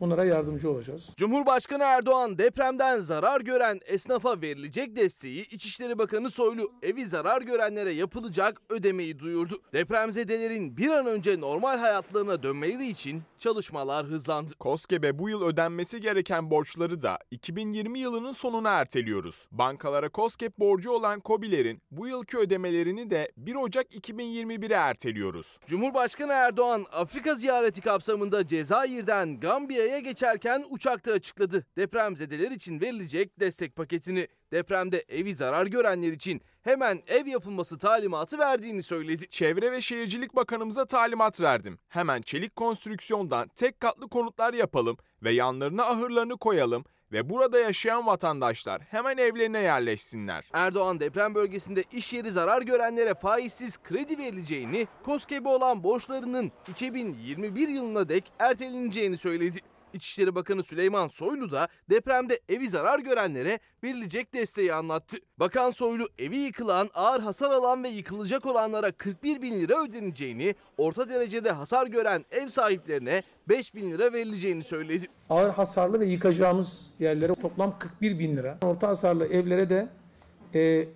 bunlara 0.00 0.24
yardımcı 0.24 0.70
olacağız. 0.70 1.10
Cumhurbaşkanı 1.16 1.82
Erdoğan 1.82 2.38
depremden 2.38 2.98
zarar 3.00 3.40
gören 3.40 3.80
esnafa 3.86 4.40
verilecek 4.40 4.96
desteği 4.96 5.48
İçişleri 5.48 5.98
Bakanı 5.98 6.30
Soylu 6.30 6.72
evi 6.82 7.06
zarar 7.06 7.42
görenlere 7.42 7.90
yapılacak 7.90 8.60
ödemeyi 8.70 9.18
duyurdu. 9.18 9.58
Depremzedelerin 9.72 10.76
bir 10.76 10.88
an 10.88 11.06
önce 11.06 11.40
normal 11.40 11.78
hayatlarına 11.78 12.42
dönmeleri 12.42 12.86
için 12.86 13.22
çalışmalar 13.38 14.06
hızlandı. 14.06 14.54
KOSGEB'e 14.54 15.18
bu 15.18 15.28
yıl 15.28 15.42
ödenmesi 15.42 16.00
gereken 16.00 16.50
borçları 16.50 17.02
da 17.02 17.18
2020 17.30 17.98
yılının 17.98 18.32
sonuna 18.32 18.70
erteliyoruz. 18.70 19.48
Bankalara 19.52 20.08
KOSGEB 20.08 20.52
borcu 20.58 20.90
olan 20.90 21.20
KOBİ'lerin 21.20 21.82
bu 21.90 22.08
yılki 22.08 22.38
ödemelerini 22.38 23.10
de 23.10 23.32
1 23.36 23.54
Ocak 23.54 23.94
2021'e 23.94 24.74
erteliyoruz. 24.74 25.58
Cumhurbaşkanı 25.66 26.32
Erdoğan 26.32 26.86
Afrika 26.92 27.34
ziyareti 27.34 27.80
kapsamında 27.80 28.46
Cezayir'den 28.46 29.40
Gambiya'ya 29.58 29.98
geçerken 29.98 30.64
uçakta 30.70 31.12
açıkladı. 31.12 31.66
Depremzedeler 31.76 32.50
için 32.50 32.80
verilecek 32.80 33.40
destek 33.40 33.76
paketini. 33.76 34.28
Depremde 34.52 35.04
evi 35.08 35.34
zarar 35.34 35.66
görenler 35.66 36.12
için 36.12 36.40
hemen 36.62 37.02
ev 37.06 37.26
yapılması 37.26 37.78
talimatı 37.78 38.38
verdiğini 38.38 38.82
söyledi. 38.82 39.28
Çevre 39.28 39.72
ve 39.72 39.80
Şehircilik 39.80 40.36
Bakanımıza 40.36 40.86
talimat 40.86 41.40
verdim. 41.40 41.78
Hemen 41.88 42.20
çelik 42.20 42.56
konstrüksiyondan 42.56 43.48
tek 43.48 43.80
katlı 43.80 44.08
konutlar 44.08 44.54
yapalım 44.54 44.96
ve 45.22 45.32
yanlarına 45.32 45.84
ahırlarını 45.84 46.36
koyalım 46.36 46.84
ve 47.12 47.30
burada 47.30 47.58
yaşayan 47.58 48.06
vatandaşlar 48.06 48.82
hemen 48.82 49.16
evlerine 49.16 49.58
yerleşsinler. 49.58 50.44
Erdoğan 50.52 51.00
deprem 51.00 51.34
bölgesinde 51.34 51.84
iş 51.92 52.12
yeri 52.12 52.30
zarar 52.30 52.62
görenlere 52.62 53.14
faizsiz 53.14 53.78
kredi 53.82 54.18
verileceğini, 54.18 54.86
KOSGEB'e 55.04 55.48
olan 55.48 55.82
borçlarının 55.82 56.52
2021 56.68 57.68
yılına 57.68 58.08
dek 58.08 58.32
erteleneceğini 58.38 59.16
söyledi. 59.16 59.58
İçişleri 59.94 60.34
Bakanı 60.34 60.62
Süleyman 60.62 61.08
Soylu 61.08 61.52
da 61.52 61.68
depremde 61.90 62.40
evi 62.48 62.68
zarar 62.68 62.98
görenlere 62.98 63.58
verilecek 63.84 64.34
desteği 64.34 64.74
anlattı. 64.74 65.16
Bakan 65.38 65.70
Soylu 65.70 66.08
evi 66.18 66.36
yıkılan, 66.36 66.90
ağır 66.94 67.20
hasar 67.20 67.50
alan 67.50 67.84
ve 67.84 67.88
yıkılacak 67.88 68.46
olanlara 68.46 68.92
41 68.92 69.42
bin 69.42 69.60
lira 69.60 69.82
ödeneceğini, 69.84 70.54
orta 70.76 71.08
derecede 71.08 71.50
hasar 71.50 71.86
gören 71.86 72.24
ev 72.30 72.48
sahiplerine 72.48 73.22
5 73.48 73.74
bin 73.74 73.90
lira 73.90 74.12
verileceğini 74.12 74.64
söyledi. 74.64 75.06
Ağır 75.30 75.50
hasarlı 75.50 76.00
ve 76.00 76.06
yıkacağımız 76.06 76.90
yerlere 76.98 77.34
toplam 77.34 77.78
41 77.78 78.18
bin 78.18 78.36
lira. 78.36 78.58
Orta 78.62 78.88
hasarlı 78.88 79.26
evlere 79.26 79.70
de 79.70 79.88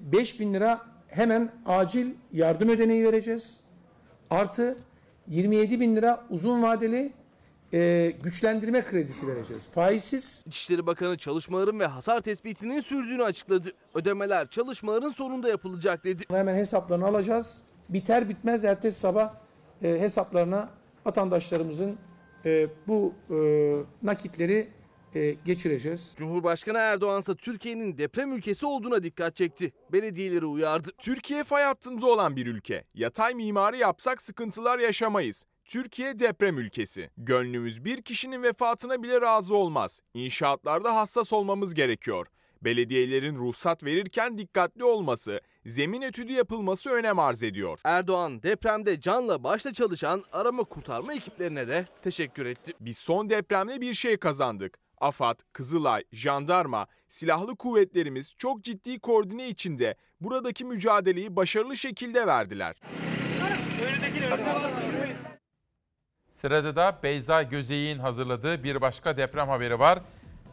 5 0.01 0.41
bin 0.41 0.55
lira 0.55 0.81
hemen 1.09 1.53
acil 1.67 2.11
yardım 2.33 2.69
ödeneği 2.69 3.05
vereceğiz. 3.05 3.57
Artı 4.31 4.77
27 5.29 5.81
bin 5.81 5.97
lira 5.97 6.25
uzun 6.31 6.63
vadeli 6.63 7.13
e, 7.75 8.13
güçlendirme 8.23 8.85
kredisi 8.85 9.29
vereceğiz. 9.29 9.69
Faizsiz. 9.71 10.45
İçişleri 10.47 10.87
Bakanı 10.87 11.17
çalışmaların 11.17 11.81
ve 11.81 11.87
hasar 11.87 12.21
tespitinin 12.21 12.81
sürdüğünü 12.81 13.25
açıkladı. 13.25 13.73
Ödemeler 13.95 14.51
çalışmaların 14.51 15.11
sonunda 15.11 15.49
yapılacak 15.49 16.05
dedi. 16.05 16.25
Hemen 16.31 16.57
hesaplarını 16.57 17.07
alacağız. 17.07 17.63
Biter 17.89 18.29
bitmez 18.29 18.65
ertesi 18.65 19.01
sabah 19.01 19.35
e, 19.83 19.89
hesaplarına 19.89 20.69
vatandaşlarımızın 21.07 21.99
e, 22.45 22.69
bu 22.89 23.15
e, 23.31 23.37
nakitleri 24.03 24.69
e, 25.15 25.31
geçireceğiz. 25.31 26.13
Cumhurbaşkanı 26.17 26.79
Erdoğan 26.79 27.21
ise 27.21 27.35
Türkiye'nin 27.35 27.99
deprem 27.99 28.33
ülkesi 28.33 28.67
olduğuna 28.67 29.03
dikkat 29.03 29.37
çekti. 29.37 29.73
Belediyeleri 29.93 30.47
uyardı. 30.47 30.91
Türkiye 30.99 31.45
fay 31.45 31.65
hattında 31.65 32.07
olan 32.07 32.37
bir 32.37 32.47
ülke. 32.47 32.85
Yatay 32.95 33.35
mimari 33.35 33.79
yapsak 33.79 34.23
sıkıntılar 34.23 34.79
yaşamayız. 34.79 35.47
Türkiye 35.65 36.19
deprem 36.19 36.59
ülkesi. 36.59 37.11
Gönlümüz 37.17 37.85
bir 37.85 38.03
kişinin 38.03 38.43
vefatına 38.43 39.03
bile 39.03 39.21
razı 39.21 39.55
olmaz. 39.55 40.01
İnşaatlarda 40.15 40.97
hassas 40.97 41.33
olmamız 41.33 41.75
gerekiyor. 41.75 42.27
Belediyelerin 42.63 43.37
ruhsat 43.37 43.85
verirken 43.85 44.39
dikkatli 44.39 44.85
olması, 44.85 45.41
zemin 45.67 46.03
etüdü 46.03 46.33
yapılması 46.33 46.91
önem 46.91 47.19
arz 47.19 47.43
ediyor. 47.43 47.81
Erdoğan 47.85 48.43
depremde 48.43 49.01
canla 49.01 49.45
başla 49.45 49.73
çalışan 49.73 50.23
arama 50.33 50.65
kurtarma 50.65 51.15
ekiplerine 51.15 51.69
de 51.69 51.87
teşekkür 52.03 52.47
etti. 52.47 52.73
Biz 52.81 52.99
son 52.99 53.31
depremde 53.31 53.81
bir 53.81 53.95
şey 53.95 54.17
kazandık. 54.17 54.79
AFAD, 54.99 55.41
Kızılay, 55.53 56.05
Jandarma, 56.13 56.87
silahlı 57.09 57.57
kuvvetlerimiz 57.57 58.35
çok 58.39 58.65
ciddi 58.65 58.99
koordine 59.01 59.49
içinde 59.49 59.97
buradaki 60.21 60.65
mücadeleyi 60.65 61.37
başarılı 61.37 61.77
şekilde 61.77 62.27
verdiler. 62.27 62.77
Sırada 66.43 66.77
da 66.77 66.99
Beyza 67.03 67.43
Gözey'in 67.43 67.99
hazırladığı 67.99 68.65
bir 68.65 68.81
başka 68.81 69.17
deprem 69.17 69.49
haberi 69.49 69.79
var. 69.79 69.99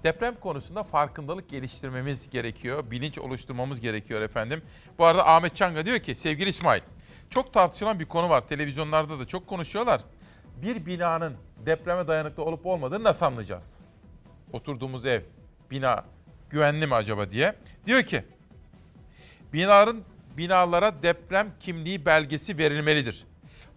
Deprem 0.03 0.35
konusunda 0.35 0.83
farkındalık 0.83 1.49
geliştirmemiz 1.49 2.29
gerekiyor, 2.29 2.91
bilinç 2.91 3.19
oluşturmamız 3.19 3.81
gerekiyor 3.81 4.21
efendim. 4.21 4.61
Bu 4.97 5.05
arada 5.05 5.27
Ahmet 5.27 5.55
Çanga 5.55 5.85
diyor 5.85 5.99
ki 5.99 6.15
sevgili 6.15 6.49
İsmail, 6.49 6.81
çok 7.29 7.53
tartışılan 7.53 7.99
bir 7.99 8.05
konu 8.05 8.29
var. 8.29 8.47
Televizyonlarda 8.47 9.19
da 9.19 9.27
çok 9.27 9.47
konuşuyorlar. 9.47 10.01
Bir 10.61 10.85
binanın 10.85 11.37
depreme 11.65 12.07
dayanıklı 12.07 12.43
olup 12.43 12.65
olmadığını 12.65 13.03
nasıl 13.03 13.25
anlayacağız? 13.25 13.79
Oturduğumuz 14.53 15.05
ev, 15.05 15.21
bina 15.71 16.05
güvenli 16.49 16.87
mi 16.87 16.95
acaba 16.95 17.31
diye. 17.31 17.55
Diyor 17.85 18.03
ki, 18.03 18.23
binaların 19.53 20.01
binalara 20.37 21.03
deprem 21.03 21.51
kimliği 21.59 22.05
belgesi 22.05 22.57
verilmelidir. 22.57 23.25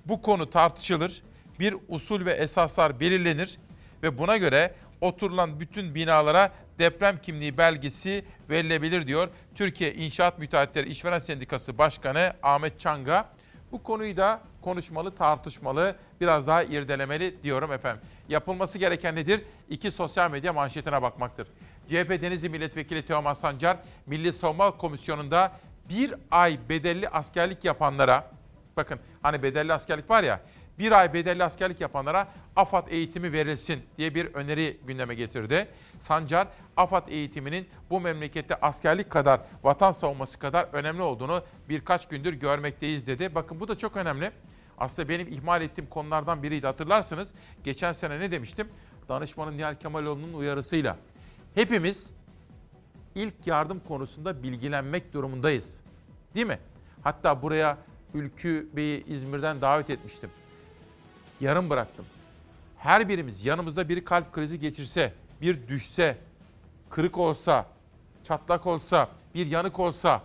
Bu 0.06 0.22
konu 0.22 0.50
tartışılır 0.50 1.22
bir 1.62 1.76
usul 1.88 2.24
ve 2.24 2.32
esaslar 2.32 3.00
belirlenir 3.00 3.58
ve 4.02 4.18
buna 4.18 4.36
göre 4.36 4.74
oturulan 5.00 5.60
bütün 5.60 5.94
binalara 5.94 6.52
deprem 6.78 7.18
kimliği 7.18 7.58
belgesi 7.58 8.24
verilebilir 8.50 9.06
diyor. 9.06 9.28
Türkiye 9.54 9.94
İnşaat 9.94 10.38
Müteahhitleri 10.38 10.88
İşveren 10.88 11.18
Sendikası 11.18 11.78
Başkanı 11.78 12.32
Ahmet 12.42 12.80
Çanga. 12.80 13.28
Bu 13.72 13.82
konuyu 13.82 14.16
da 14.16 14.40
konuşmalı, 14.62 15.14
tartışmalı, 15.14 15.96
biraz 16.20 16.46
daha 16.46 16.62
irdelemeli 16.62 17.42
diyorum 17.42 17.72
efendim. 17.72 18.02
Yapılması 18.28 18.78
gereken 18.78 19.16
nedir? 19.16 19.42
İki 19.68 19.90
sosyal 19.90 20.30
medya 20.30 20.52
manşetine 20.52 21.02
bakmaktır. 21.02 21.46
CHP 21.88 22.22
Denizli 22.22 22.48
Milletvekili 22.48 23.06
Teoman 23.06 23.34
Sancar, 23.34 23.76
Milli 24.06 24.32
Savunma 24.32 24.76
Komisyonu'nda 24.76 25.52
bir 25.88 26.14
ay 26.30 26.58
bedelli 26.68 27.08
askerlik 27.08 27.64
yapanlara, 27.64 28.30
bakın 28.76 28.98
hani 29.22 29.42
bedelli 29.42 29.72
askerlik 29.72 30.10
var 30.10 30.22
ya, 30.22 30.40
bir 30.78 30.92
ay 30.92 31.14
bedelli 31.14 31.44
askerlik 31.44 31.80
yapanlara 31.80 32.28
AFAD 32.56 32.88
eğitimi 32.88 33.32
verilsin 33.32 33.82
diye 33.98 34.14
bir 34.14 34.34
öneri 34.34 34.80
gündeme 34.86 35.14
getirdi. 35.14 35.68
Sancar, 36.00 36.48
AFAD 36.76 37.08
eğitiminin 37.08 37.68
bu 37.90 38.00
memlekette 38.00 38.54
askerlik 38.54 39.10
kadar, 39.10 39.40
vatan 39.62 39.90
savunması 39.90 40.38
kadar 40.38 40.68
önemli 40.72 41.02
olduğunu 41.02 41.44
birkaç 41.68 42.08
gündür 42.08 42.32
görmekteyiz 42.32 43.06
dedi. 43.06 43.34
Bakın 43.34 43.60
bu 43.60 43.68
da 43.68 43.78
çok 43.78 43.96
önemli. 43.96 44.30
Aslında 44.78 45.08
benim 45.08 45.28
ihmal 45.28 45.62
ettiğim 45.62 45.86
konulardan 45.86 46.42
biriydi 46.42 46.66
hatırlarsınız. 46.66 47.34
Geçen 47.64 47.92
sene 47.92 48.20
ne 48.20 48.30
demiştim? 48.30 48.68
Danışmanın 49.08 49.58
Nihal 49.58 49.74
Kemaloğlu'nun 49.74 50.32
uyarısıyla. 50.32 50.96
Hepimiz 51.54 52.10
ilk 53.14 53.46
yardım 53.46 53.80
konusunda 53.88 54.42
bilgilenmek 54.42 55.12
durumundayız. 55.12 55.80
Değil 56.34 56.46
mi? 56.46 56.58
Hatta 57.02 57.42
buraya 57.42 57.78
Ülkü 58.14 58.68
Bey'i 58.72 59.04
İzmir'den 59.06 59.60
davet 59.60 59.90
etmiştim 59.90 60.30
yarım 61.42 61.70
bıraktım. 61.70 62.04
Her 62.78 63.08
birimiz 63.08 63.44
yanımızda 63.44 63.88
bir 63.88 64.04
kalp 64.04 64.32
krizi 64.32 64.60
geçirse, 64.60 65.12
bir 65.40 65.68
düşse, 65.68 66.16
kırık 66.90 67.18
olsa, 67.18 67.66
çatlak 68.24 68.66
olsa, 68.66 69.08
bir 69.34 69.46
yanık 69.46 69.78
olsa, 69.78 70.22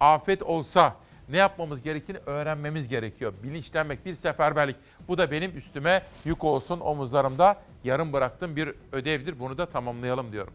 afet 0.00 0.42
olsa 0.42 0.96
ne 1.28 1.36
yapmamız 1.36 1.82
gerektiğini 1.82 2.18
öğrenmemiz 2.26 2.88
gerekiyor. 2.88 3.32
Bilinçlenmek, 3.42 4.06
bir 4.06 4.14
seferberlik. 4.14 4.76
Bu 5.08 5.18
da 5.18 5.30
benim 5.30 5.56
üstüme 5.56 6.02
yük 6.24 6.44
olsun 6.44 6.80
omuzlarımda 6.80 7.56
yarım 7.84 8.12
bıraktığım 8.12 8.56
bir 8.56 8.74
ödevdir. 8.92 9.38
Bunu 9.38 9.58
da 9.58 9.66
tamamlayalım 9.66 10.32
diyorum. 10.32 10.54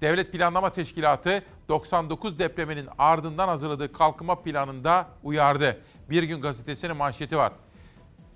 Devlet 0.00 0.32
Planlama 0.32 0.72
Teşkilatı 0.72 1.42
99 1.68 2.38
depreminin 2.38 2.88
ardından 2.98 3.48
hazırladığı 3.48 3.92
kalkınma 3.92 4.42
planında 4.42 5.08
uyardı. 5.22 5.80
Bir 6.10 6.22
gün 6.22 6.40
gazetesinin 6.40 6.96
manşeti 6.96 7.36
var. 7.36 7.52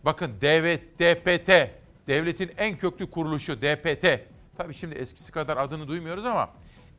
Bakın 0.04 0.34
devlet, 0.40 0.98
DPT, 0.98 1.50
devletin 2.06 2.50
en 2.58 2.76
köklü 2.76 3.10
kuruluşu 3.10 3.62
DPT. 3.62 4.06
Tabii 4.56 4.74
şimdi 4.74 4.94
eskisi 4.94 5.32
kadar 5.32 5.56
adını 5.56 5.88
duymuyoruz 5.88 6.26
ama 6.26 6.50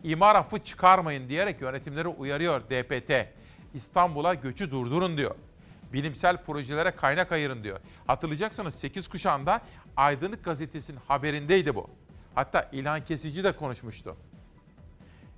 imar 0.04 0.36
affı 0.36 0.60
çıkarmayın 0.60 1.30
diyerek 1.30 1.62
yönetimleri 1.62 2.08
uyarıyor 2.08 2.62
DPT. 2.62 3.12
İstanbul'a 3.74 4.34
göçü 4.34 4.72
durdurun 4.72 5.18
diyor. 5.18 5.36
Bilimsel 5.94 6.38
projelere 6.38 6.92
kaynak 6.92 7.32
ayırın 7.32 7.64
diyor. 7.64 7.80
Hatırlayacaksınız 8.08 8.76
8 8.76 9.08
kuşağında 9.08 9.62
Aydınlık 9.98 10.44
Gazetesi'nin 10.44 11.00
haberindeydi 11.08 11.76
bu. 11.76 11.90
Hatta 12.36 12.70
İlhan 12.72 13.04
Kesici 13.04 13.44
de 13.44 13.52
konuşmuştu. 13.52 14.16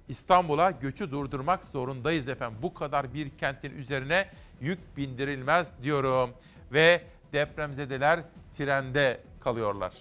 İstanbul'a 0.07 0.71
göçü 0.71 1.11
durdurmak 1.11 1.65
zorundayız 1.65 2.27
efendim. 2.27 2.59
Bu 2.61 2.73
kadar 2.73 3.13
bir 3.13 3.29
kentin 3.29 3.77
üzerine 3.77 4.29
yük 4.61 4.97
bindirilmez 4.97 5.71
diyorum. 5.83 6.29
Ve 6.71 7.01
depremzedeler 7.33 8.19
trende 8.57 9.19
kalıyorlar. 9.39 9.93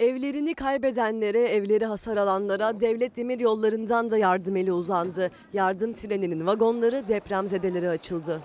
Evlerini 0.00 0.54
kaybedenlere, 0.54 1.40
evleri 1.40 1.86
hasar 1.86 2.16
alanlara 2.16 2.80
devlet 2.80 3.16
demir 3.16 3.40
yollarından 3.40 4.10
da 4.10 4.18
yardım 4.18 4.56
eli 4.56 4.72
uzandı. 4.72 5.30
Yardım 5.52 5.92
treninin 5.92 6.46
vagonları 6.46 7.08
depremzedelere 7.08 7.88
açıldı. 7.88 8.42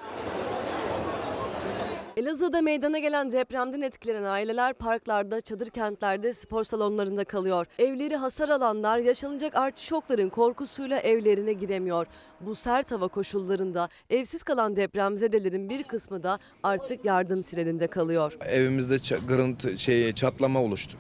Elazığ'da 2.18 2.62
meydana 2.62 3.00
gelen 3.00 3.32
depremden 3.32 3.82
etkilenen 3.82 4.24
aileler 4.24 4.74
parklarda, 4.74 5.42
çadır 5.42 5.70
kentlerde, 5.70 6.34
spor 6.34 6.64
salonlarında 6.64 7.24
kalıyor. 7.24 7.68
Evleri 7.80 8.16
hasar 8.16 8.50
alanlar 8.50 8.98
yaşanacak 8.98 9.56
artı 9.56 9.86
şokların 9.86 10.30
korkusuyla 10.30 11.00
evlerine 11.00 11.54
giremiyor. 11.54 12.08
Bu 12.42 12.56
sert 12.56 12.92
hava 12.92 13.08
koşullarında 13.08 13.90
evsiz 14.10 14.44
kalan 14.44 14.76
depremzedelerin 14.76 15.70
bir 15.70 15.84
kısmı 15.84 16.24
da 16.24 16.40
artık 16.64 17.06
yardım 17.06 17.42
treninde 17.42 17.88
kalıyor. 17.88 18.38
Evimizde 18.50 19.18
kırıntı, 19.28 19.78
şey, 19.78 20.14
çatlama 20.14 20.62
oluştu. 20.62 20.98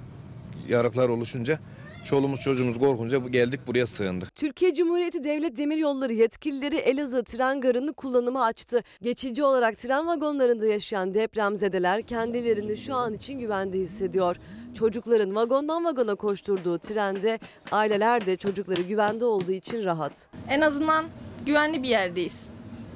Yarıklar 0.68 1.10
oluşunca 1.10 1.60
çoluğumuz 2.06 2.40
çocuğumuz 2.40 2.80
korkunca 2.80 3.24
bu- 3.24 3.30
geldik 3.30 3.60
buraya 3.68 3.88
sığındık. 3.88 4.36
Türkiye 4.36 4.74
Cumhuriyeti 4.74 5.24
Devlet 5.24 5.58
Demiryolları 5.58 6.14
yetkilileri 6.14 6.76
Elazığ 6.76 7.24
tren 7.24 7.62
garını 7.62 7.94
kullanıma 7.94 8.46
açtı. 8.46 8.84
Geçici 9.02 9.44
olarak 9.44 9.78
tren 9.78 10.08
vagonlarında 10.08 10.66
yaşayan 10.66 11.14
depremzedeler 11.14 12.02
kendilerini 12.02 12.78
şu 12.78 12.96
an 12.96 13.14
için 13.14 13.40
güvende 13.40 13.78
hissediyor. 13.78 14.36
Çocukların 14.74 15.36
vagondan 15.36 15.86
vagona 15.86 16.16
koşturduğu 16.16 16.78
trende 16.78 17.40
aileler 17.72 18.26
de 18.26 18.38
çocukları 18.38 18.82
güvende 18.82 19.26
olduğu 19.26 19.52
için 19.52 19.86
rahat. 19.86 20.28
En 20.50 20.62
azından 20.62 21.06
güvenli 21.46 21.84
bir 21.84 21.88
yerdeyiz. 21.88 22.50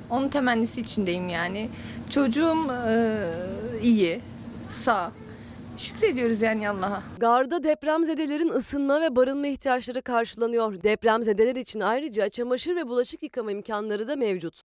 Onun 0.10 0.30
temennisi 0.30 0.82
içindeyim 0.82 1.30
yani. 1.30 1.70
Çocuğum 2.10 2.58
eee, 2.70 3.34
iyi, 3.84 4.20
sağ. 4.68 5.12
Şükrediyoruz 5.78 6.42
yani 6.42 6.70
Allah'a. 6.70 7.04
Garda 7.18 7.64
depremzedelerin 7.64 8.50
ısınma 8.50 9.02
ve 9.02 9.16
barınma 9.16 9.48
ihtiyaçları 9.48 10.02
karşılanıyor. 10.02 10.84
Depremzedeler 10.84 11.56
için 11.56 11.80
ayrıca 11.80 12.30
çamaşır 12.30 12.76
ve 12.76 12.88
bulaşık 12.88 13.24
yıkama 13.24 13.52
imkanları 13.52 14.08
da 14.08 14.16
mevcut. 14.16 14.62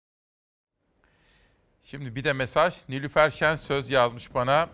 Şimdi 1.83 2.15
bir 2.15 2.23
de 2.23 2.33
mesaj 2.33 2.75
Nilüfer 2.89 3.29
Şensöz 3.29 3.89
yazmış 3.89 4.33
bana. 4.33 4.69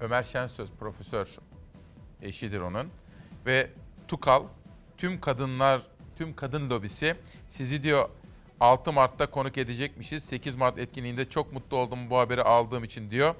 Ömer 0.00 0.22
Şensöz 0.22 0.70
profesör 0.80 1.36
eşidir 2.22 2.60
onun. 2.60 2.88
Ve 3.46 3.70
Tukal 4.08 4.42
tüm 4.98 5.20
kadınlar, 5.20 5.82
tüm 6.16 6.36
kadın 6.36 6.70
lobisi 6.70 7.16
sizi 7.48 7.82
diyor 7.82 8.08
6 8.60 8.92
Mart'ta 8.92 9.30
konuk 9.30 9.58
edecekmişiz. 9.58 10.24
8 10.24 10.56
Mart 10.56 10.78
etkinliğinde 10.78 11.28
çok 11.28 11.52
mutlu 11.52 11.76
oldum 11.76 12.10
bu 12.10 12.18
haberi 12.18 12.42
aldığım 12.42 12.84
için 12.84 13.10
diyor. 13.10 13.34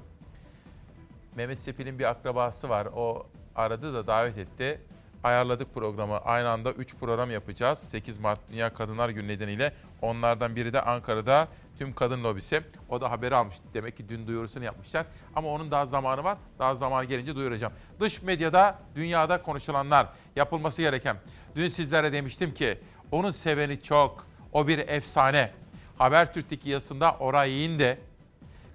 Mehmet 1.37 1.59
Sepil'in 1.59 1.99
bir 1.99 2.05
akrabası 2.05 2.69
var. 2.69 2.89
O 2.97 3.27
aradı 3.55 3.95
da 3.95 4.07
davet 4.07 4.39
etti. 4.39 4.81
Ayarladık 5.25 5.75
programı. 5.75 6.17
Aynı 6.17 6.49
anda 6.49 6.73
3 6.73 6.97
program 6.97 7.31
yapacağız. 7.31 7.79
8 7.79 8.19
Mart 8.19 8.41
Dünya 8.51 8.75
Kadınlar 8.75 9.09
Günü 9.09 9.29
nedeniyle. 9.29 9.73
Onlardan 10.03 10.57
biri 10.57 10.73
de 10.73 10.81
Ankara'da 10.81 11.49
tüm 11.79 11.95
kadın 11.95 12.25
lobisi. 12.25 12.63
O 12.89 13.01
da 13.01 13.11
haberi 13.11 13.35
almış. 13.35 13.55
Demek 13.75 13.97
ki 13.97 14.09
dün 14.09 14.27
duyurusunu 14.27 14.65
yapmışlar. 14.65 15.07
Ama 15.37 15.49
onun 15.49 15.71
daha 15.71 15.87
zamanı 15.87 16.25
var. 16.25 16.39
Daha 16.59 16.75
zamanı 16.75 17.05
gelince 17.05 17.37
duyuracağım. 17.37 17.73
Dış 18.01 18.23
medyada, 18.23 18.79
dünyada 18.95 19.43
konuşulanlar, 19.43 20.09
yapılması 20.37 20.83
gereken. 20.83 21.17
Dün 21.57 21.69
sizlere 21.69 22.13
demiştim 22.13 22.55
ki 22.55 22.79
onun 23.13 23.31
seveni 23.31 23.83
çok. 23.83 24.27
O 24.53 24.69
bir 24.69 24.79
efsane. 24.79 25.51
Habertürk'teki 25.99 26.71
yazısında 26.71 27.17
Oray 27.21 27.51
Yiğin 27.51 27.79
de 27.79 27.99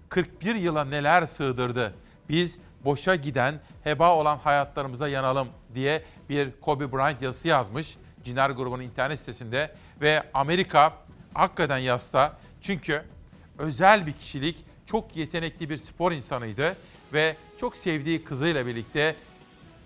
41 0.10 0.56
yıla 0.56 0.86
neler 0.86 1.26
sığdırdı. 1.26 1.94
Biz 2.30 2.58
boşa 2.86 3.16
giden, 3.16 3.60
heba 3.84 4.16
olan 4.16 4.38
hayatlarımıza 4.38 5.08
yanalım 5.08 5.48
diye 5.76 6.04
bir 6.30 6.52
Kobe 6.62 6.92
Bryant 6.92 7.22
yazısı 7.22 7.48
yazmış. 7.48 7.98
Ciner 8.24 8.50
grubunun 8.50 8.84
internet 8.84 9.20
sitesinde 9.20 9.76
ve 10.02 10.24
Amerika 10.34 10.94
hakikaten 11.34 11.78
yasta. 11.78 12.38
Çünkü 12.62 13.04
özel 13.58 14.08
bir 14.08 14.14
kişilik, 14.14 14.66
çok 14.86 15.16
yetenekli 15.16 15.70
bir 15.70 15.78
spor 15.78 16.12
insanıydı 16.12 16.76
ve 17.14 17.36
çok 17.60 17.78
sevdiği 17.78 18.24
kızıyla 18.24 18.66
birlikte 18.66 19.16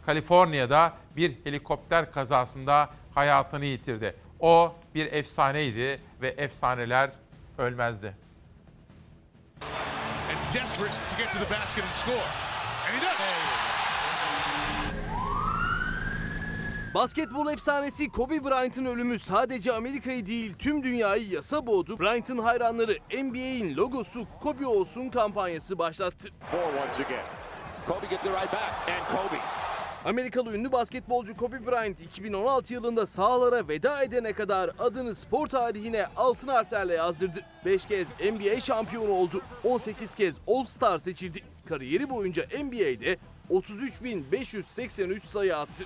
Kaliforniya'da 0.06 0.94
bir 1.16 1.36
helikopter 1.44 2.12
kazasında 2.12 2.90
hayatını 3.16 3.66
yitirdi. 3.66 4.16
O 4.40 4.76
bir 4.96 5.12
efsaneydi 5.12 6.00
ve 6.22 6.28
efsaneler 6.28 7.12
ölmezdi. 7.58 8.16
Desperate 10.54 10.94
to 11.10 11.16
get 11.18 11.32
to 11.32 11.40
the 11.40 11.50
basket 11.50 11.84
and 11.84 11.94
score. 11.94 12.28
And 12.88 12.96
he 12.96 13.02
does. 13.02 13.18
Basketbol 16.94 17.54
efsanesi 17.54 18.10
Kobe 18.10 18.44
Bryant'ın 18.46 18.86
ölümü 18.86 19.20
sadece 19.20 19.74
Amerika'yı 19.74 20.26
değil 20.26 20.54
tüm 20.60 20.84
dünyayı 20.84 21.30
yasa 21.30 21.68
boğdu. 21.68 22.00
Bryant'ın 22.00 22.38
hayranları 22.38 22.98
NBA'in 23.24 23.78
logosu 23.78 24.28
Kobe 24.44 24.66
olsun 24.68 25.10
kampanyası 25.10 25.78
başlattı. 25.78 26.30
once 26.54 27.06
again. 27.06 27.26
Kobe 27.88 28.08
gets 28.10 28.26
it 28.26 28.32
right 28.32 28.54
back. 28.54 28.90
And 28.90 29.08
Kobe. 29.08 29.40
Amerikalı 30.06 30.56
ünlü 30.56 30.72
basketbolcu 30.72 31.38
Kobe 31.38 31.68
Bryant 31.68 32.02
2016 32.02 32.74
yılında 32.74 33.06
sahalara 33.06 33.68
veda 33.68 34.04
edene 34.04 34.34
kadar 34.34 34.72
adını 34.80 35.16
spor 35.16 35.48
tarihine 35.48 36.06
altın 36.16 36.48
harflerle 36.48 36.94
yazdırdı. 36.94 37.40
5 37.66 37.86
kez 37.86 38.14
NBA 38.20 38.60
şampiyonu 38.60 39.12
oldu. 39.12 39.42
18 39.64 40.16
kez 40.16 40.40
All-Star 40.48 40.98
seçildi. 40.98 41.40
Kariyeri 41.66 42.10
boyunca 42.10 42.44
NBA'de 42.64 43.18
33.583 43.50 45.26
sayı 45.26 45.58
attı. 45.58 45.86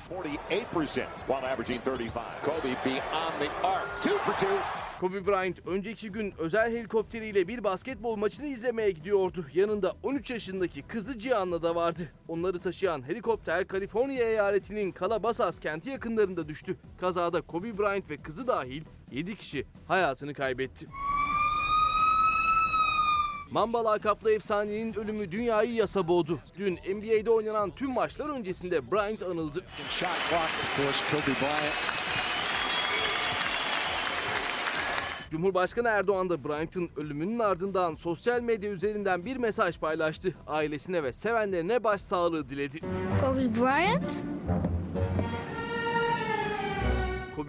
48% 0.50 1.08
while 1.28 1.48
averaging 1.48 1.88
35. 1.88 2.12
Kobe 2.44 2.76
beyond 2.86 3.40
the 3.40 3.68
arc. 3.68 4.02
Two 4.02 4.18
for 4.18 4.38
two. 4.38 4.58
Kobe 5.00 5.28
Bryant 5.28 5.68
önceki 5.68 6.12
gün 6.12 6.34
özel 6.38 6.72
helikopteriyle 6.72 7.48
bir 7.48 7.64
basketbol 7.64 8.16
maçını 8.16 8.48
izlemeye 8.48 8.92
gidiyordu. 8.92 9.46
Yanında 9.54 9.94
13 10.04 10.32
yaşındaki 10.32 10.82
kızı 10.82 11.20
Cihan'la 11.20 11.62
da 11.62 11.76
vardı. 11.76 12.12
Onları 12.28 12.60
taşıyan 12.60 13.08
helikopter 13.08 13.68
Kaliforniya 13.68 14.30
eyaletinin 14.30 14.94
Calabasas 15.00 15.60
kenti 15.60 15.90
yakınlarında 15.90 16.48
düştü. 16.48 16.76
Kazada 17.00 17.42
Kobe 17.42 17.78
Bryant 17.78 18.10
ve 18.10 18.18
kızı 18.18 18.48
dahil 18.48 18.84
7 19.12 19.36
kişi 19.36 19.66
hayatını 19.88 20.34
kaybetti. 20.34 20.88
Mamba 23.52 23.86
lakaplı 23.86 24.32
efsanenin 24.32 24.94
ölümü 25.00 25.32
dünyayı 25.32 25.74
yasa 25.74 26.08
boğdu. 26.08 26.40
Dün 26.58 26.74
NBA'de 26.74 27.30
oynanan 27.30 27.72
tüm 27.72 27.92
maçlar 27.92 28.30
öncesinde 28.30 28.92
Bryant 28.92 29.24
anıldı. 29.24 29.64
Cumhurbaşkanı 35.30 35.88
Erdoğan 35.88 36.30
da 36.30 36.44
Bryant'ın 36.44 36.90
ölümünün 36.96 37.40
ardından 37.40 37.96
sosyal 37.96 38.42
medya 38.42 38.72
üzerinden 38.72 39.26
bir 39.26 39.38
mesaj 39.38 39.80
paylaştı. 39.80 40.34
Ailesine 40.48 41.04
ve 41.04 41.12
sevenlerine 41.12 41.84
başsağlığı 41.84 42.50
diledi. 42.50 42.80
Kobe 43.22 43.56
Bryant? 43.62 44.12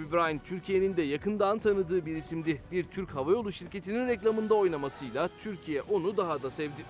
Kobe 0.09 0.17
Bryant 0.17 0.45
Türkiye'nin 0.45 0.97
de 0.97 1.03
yakından 1.03 1.59
tanıdığı 1.59 2.07
bir 2.07 2.17
isimdi. 2.17 2.63
Bir 2.73 2.85
Türk 2.85 3.11
havayolu 3.11 3.53
şirketinin 3.53 4.09
reklamında 4.09 4.55
oynamasıyla 4.55 5.29
Türkiye 5.39 5.83
onu 5.83 6.17
daha 6.17 6.43
da 6.43 6.51
sevdi. 6.51 6.85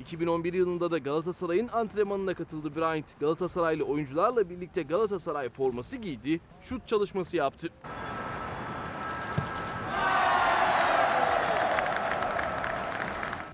2011 0.00 0.54
yılında 0.54 0.90
da 0.90 0.98
Galatasaray'ın 0.98 1.68
antrenmanına 1.68 2.34
katıldı 2.34 2.76
Bryant. 2.76 3.20
Galatasaraylı 3.20 3.84
oyuncularla 3.84 4.50
birlikte 4.50 4.82
Galatasaray 4.82 5.48
forması 5.48 5.96
giydi, 5.96 6.40
şut 6.62 6.86
çalışması 6.86 7.36
yaptı. 7.36 7.68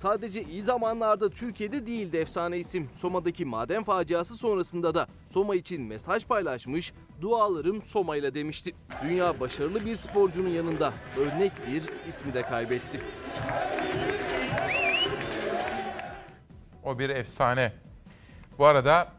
Sadece 0.07 0.43
iyi 0.43 0.63
zamanlarda 0.63 1.31
Türkiye'de 1.31 1.87
değildi 1.87 2.17
efsane 2.17 2.59
isim. 2.59 2.89
Soma'daki 2.93 3.45
maden 3.45 3.85
faciası 3.85 4.37
sonrasında 4.37 4.95
da 4.95 5.07
Soma 5.25 5.55
için 5.55 5.83
mesaj 5.83 6.27
paylaşmış, 6.27 6.93
dualarım 7.21 7.83
Soma 7.83 8.17
ile 8.17 8.35
demişti. 8.35 8.75
Dünya 9.03 9.41
başarılı 9.41 9.87
bir 9.87 9.97
sporcunun 9.97 10.49
yanında 10.49 10.93
örnek 11.17 11.53
bir 11.67 12.09
ismi 12.09 12.35
de 12.35 12.43
kaybetti. 12.43 13.01
O 16.85 16.99
bir 16.99 17.11
efsane. 17.11 17.73
Bu 18.59 18.67
arada 18.67 19.13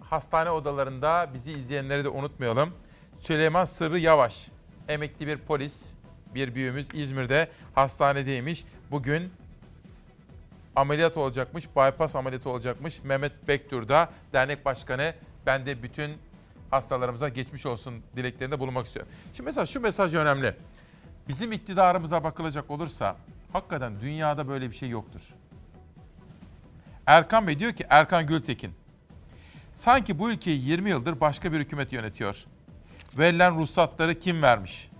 hastane 0.00 0.50
odalarında 0.50 1.30
bizi 1.34 1.52
izleyenleri 1.52 2.04
de 2.04 2.08
unutmayalım. 2.08 2.70
Süleyman 3.16 3.64
Sırrı 3.64 3.98
Yavaş, 3.98 4.48
emekli 4.88 5.26
bir 5.26 5.38
polis, 5.38 5.92
bir 6.34 6.54
büyüğümüz 6.54 6.86
İzmir'de 6.94 7.48
hastanedeymiş. 7.74 8.64
Bugün 8.90 9.32
ameliyat 10.76 11.16
olacakmış, 11.16 11.68
bypass 11.76 12.16
ameliyatı 12.16 12.50
olacakmış. 12.50 13.02
Mehmet 13.02 13.48
Bektur 13.48 13.88
da 13.88 14.10
dernek 14.32 14.64
başkanı. 14.64 15.14
Ben 15.46 15.66
de 15.66 15.82
bütün 15.82 16.12
hastalarımıza 16.70 17.28
geçmiş 17.28 17.66
olsun 17.66 18.02
dileklerinde 18.16 18.60
bulunmak 18.60 18.86
istiyorum. 18.86 19.12
Şimdi 19.34 19.46
mesela 19.46 19.66
şu 19.66 19.80
mesaj 19.80 20.14
önemli. 20.14 20.54
Bizim 21.28 21.52
iktidarımıza 21.52 22.24
bakılacak 22.24 22.70
olursa 22.70 23.16
hakikaten 23.52 24.00
dünyada 24.00 24.48
böyle 24.48 24.70
bir 24.70 24.76
şey 24.76 24.88
yoktur. 24.88 25.20
Erkan 27.06 27.46
Bey 27.46 27.58
diyor 27.58 27.72
ki 27.72 27.86
Erkan 27.88 28.26
Gültekin. 28.26 28.72
Sanki 29.74 30.18
bu 30.18 30.30
ülkeyi 30.30 30.64
20 30.64 30.90
yıldır 30.90 31.20
başka 31.20 31.52
bir 31.52 31.60
hükümet 31.60 31.92
yönetiyor. 31.92 32.44
Verilen 33.18 33.58
ruhsatları 33.58 34.18
kim 34.18 34.42
vermiş? 34.42 34.90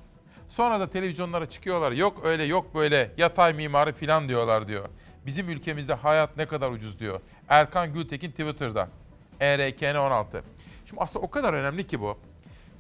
Sonra 0.49 0.81
da 0.81 0.91
televizyonlara 0.91 1.51
çıkıyorlar. 1.51 1.93
Yok 1.93 2.21
öyle 2.25 2.45
yok 2.45 2.75
böyle 2.75 3.13
yatay 3.19 3.55
mimarı 3.55 3.93
filan 3.93 4.29
diyorlar 4.29 4.69
diyor. 4.69 4.89
Bizim 5.27 5.49
ülkemizde 5.49 5.95
hayat 5.95 6.37
ne 6.37 6.47
kadar 6.47 6.71
ucuz 6.71 6.99
diyor. 6.99 7.21
Erkan 7.49 7.93
Gültekin 7.93 8.31
Twitter'da. 8.31 8.89
E 9.41 9.47
ERKN16. 9.47 10.43
Şimdi 10.87 11.03
aslında 11.03 11.27
o 11.27 11.31
kadar 11.31 11.55
önemli 11.55 11.87
ki 11.87 12.01
bu. 12.01 12.19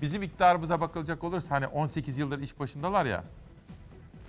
Bizim 0.02 0.22
iktidarımıza 0.22 0.80
bakılacak 0.80 1.24
olursa 1.24 1.54
hani 1.54 1.66
18 1.66 2.18
yıldır 2.18 2.40
iş 2.40 2.60
başındalar 2.60 3.04
ya. 3.04 3.24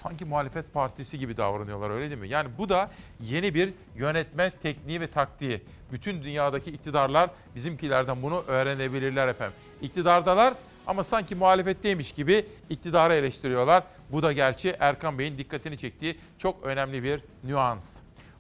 Sanki 0.04 0.26
muhalefet 0.26 0.74
partisi 0.74 1.20
gibi 1.20 1.38
davranıyorlar 1.38 1.90
öyle 1.90 2.10
değil 2.10 2.22
mi? 2.22 2.30
Yani 2.30 2.50
bu 2.58 2.70
da 2.70 2.92
yeni 3.22 3.54
bir 3.54 3.74
yönetme 3.96 4.52
tekniği 4.64 5.02
ve 5.02 5.08
taktiği. 5.08 5.62
Bütün 5.92 6.24
dünyadaki 6.24 6.72
iktidarlar 6.72 7.30
bizimkilerden 7.56 8.22
bunu 8.22 8.44
öğrenebilirler 8.48 9.28
efendim. 9.28 9.54
İktidardalar 9.82 10.54
ama 10.88 11.04
sanki 11.04 11.36
muhalefetteymiş 11.36 12.12
gibi 12.12 12.46
iktidarı 12.70 13.16
eleştiriyorlar. 13.16 13.84
Bu 14.12 14.24
da 14.24 14.32
gerçi 14.32 14.76
Erkan 14.80 15.20
Bey'in 15.20 15.38
dikkatini 15.38 15.78
çektiği 15.78 16.20
çok 16.38 16.64
önemli 16.64 17.04
bir 17.04 17.22
nüans. 17.44 17.84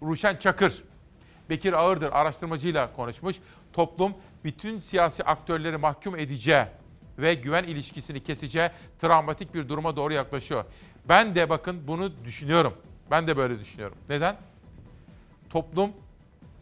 Ruşen 0.04 0.36
Çakır, 0.36 0.84
Bekir 1.50 1.74
Ağırdır 1.74 2.12
araştırmacıyla 2.12 2.94
konuşmuş. 2.94 3.36
Toplum 3.74 4.14
bütün 4.44 4.80
siyasi 4.80 5.24
aktörleri 5.24 5.78
mahkum 5.78 6.16
edeceği 6.16 6.66
ve 7.18 7.34
güven 7.34 7.64
ilişkisini 7.64 8.24
keseceği 8.24 8.70
travmatik 9.00 9.54
bir 9.54 9.70
duruma 9.70 9.96
doğru 9.96 10.14
yaklaşıyor. 10.14 10.66
Ben 11.10 11.36
de 11.36 11.50
bakın 11.50 11.88
bunu 11.88 12.12
düşünüyorum. 12.26 12.74
Ben 13.12 13.28
de 13.28 13.38
böyle 13.38 13.60
düşünüyorum. 13.60 13.98
Neden? 14.10 14.36
Toplum 15.50 15.92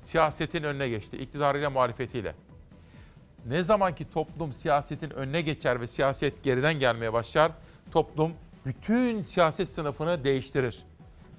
siyasetin 0.02 0.64
önüne 0.64 0.90
geçti. 0.90 1.18
iktidarıyla 1.18 1.70
muhalefetiyle. 1.70 2.36
Ne 3.46 3.64
zaman 3.64 3.96
ki 3.96 4.12
toplum 4.14 4.54
siyasetin 4.54 5.10
önüne 5.10 5.42
geçer 5.42 5.82
ve 5.82 5.88
siyaset 5.88 6.44
geriden 6.44 6.80
gelmeye 6.80 7.14
başlar, 7.14 7.52
toplum 7.92 8.34
bütün 8.66 9.22
siyaset 9.22 9.70
sınıfını 9.70 10.24
değiştirir. 10.24 10.84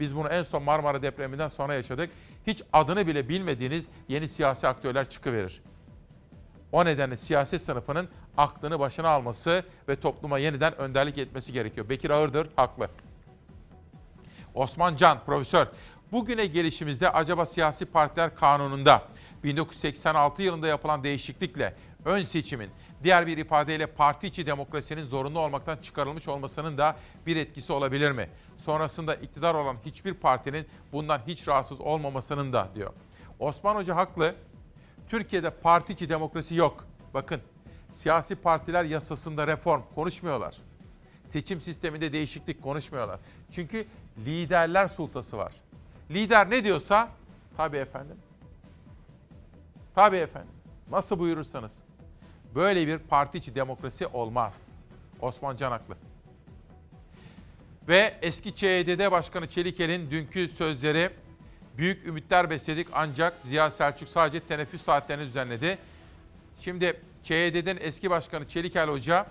Biz 0.00 0.16
bunu 0.16 0.28
en 0.28 0.42
son 0.42 0.62
Marmara 0.62 1.02
depreminden 1.02 1.48
sonra 1.48 1.74
yaşadık. 1.74 2.10
Hiç 2.46 2.62
adını 2.72 3.06
bile 3.06 3.28
bilmediğiniz 3.28 3.86
yeni 4.08 4.28
siyasi 4.28 4.68
aktörler 4.68 5.08
çıkıverir. 5.08 5.62
O 6.72 6.84
nedenle 6.84 7.16
siyaset 7.16 7.62
sınıfının 7.62 8.08
aklını 8.36 8.78
başına 8.80 9.08
alması 9.08 9.64
ve 9.88 9.96
topluma 9.96 10.38
yeniden 10.38 10.78
önderlik 10.78 11.18
etmesi 11.18 11.52
gerekiyor. 11.52 11.88
Bekir 11.88 12.10
Ağırdır 12.10 12.48
haklı. 12.56 12.88
Osman 14.54 14.96
Can, 14.96 15.24
profesör. 15.26 15.66
Bugüne 16.12 16.46
gelişimizde 16.46 17.10
acaba 17.10 17.46
siyasi 17.46 17.86
partiler 17.86 18.36
kanununda 18.36 19.02
1986 19.44 20.42
yılında 20.42 20.68
yapılan 20.68 21.04
değişiklikle 21.04 21.74
ön 22.04 22.24
seçimin 22.24 22.70
diğer 23.04 23.26
bir 23.26 23.38
ifadeyle 23.38 23.86
parti 23.86 24.26
içi 24.26 24.46
demokrasinin 24.46 25.06
zorunlu 25.06 25.40
olmaktan 25.40 25.76
çıkarılmış 25.76 26.28
olmasının 26.28 26.78
da 26.78 26.96
bir 27.26 27.36
etkisi 27.36 27.72
olabilir 27.72 28.10
mi? 28.12 28.28
Sonrasında 28.58 29.14
iktidar 29.14 29.54
olan 29.54 29.76
hiçbir 29.86 30.14
partinin 30.14 30.66
bundan 30.92 31.20
hiç 31.26 31.48
rahatsız 31.48 31.80
olmamasının 31.80 32.52
da 32.52 32.68
diyor. 32.74 32.92
Osman 33.38 33.76
Hoca 33.76 33.96
haklı. 33.96 34.34
Türkiye'de 35.08 35.50
parti 35.50 35.92
içi 35.92 36.08
demokrasi 36.08 36.54
yok. 36.54 36.84
Bakın 37.14 37.40
siyasi 37.94 38.36
partiler 38.36 38.84
yasasında 38.84 39.46
reform 39.46 39.82
konuşmuyorlar. 39.94 40.56
Seçim 41.26 41.60
sisteminde 41.60 42.12
değişiklik 42.12 42.62
konuşmuyorlar. 42.62 43.20
Çünkü 43.52 43.86
liderler 44.26 44.88
sultası 44.88 45.36
var. 45.36 45.52
Lider 46.10 46.50
ne 46.50 46.64
diyorsa 46.64 47.08
tabii 47.56 47.76
efendim. 47.76 48.16
Tabii 49.94 50.16
efendim. 50.16 50.52
Nasıl 50.90 51.18
buyurursanız. 51.18 51.82
Böyle 52.54 52.86
bir 52.86 52.98
parti 52.98 53.38
içi 53.38 53.54
demokrasi 53.54 54.06
olmaz. 54.06 54.68
Osman 55.20 55.56
Can 55.56 55.70
haklı. 55.70 55.96
Ve 57.88 58.14
eski 58.22 58.54
ÇEDD 58.54 59.10
Başkanı 59.10 59.48
Çelikel'in 59.48 60.10
dünkü 60.10 60.48
sözleri 60.48 61.10
büyük 61.76 62.06
ümitler 62.06 62.50
besledik 62.50 62.88
ancak 62.92 63.40
Ziya 63.40 63.70
Selçuk 63.70 64.08
sadece 64.08 64.40
teneffüs 64.40 64.82
saatlerini 64.82 65.26
düzenledi. 65.26 65.78
Şimdi 66.60 67.00
ÇED'den 67.24 67.78
eski 67.80 68.10
başkanı 68.10 68.48
Çelikel 68.48 68.88
Hoca 68.88 69.26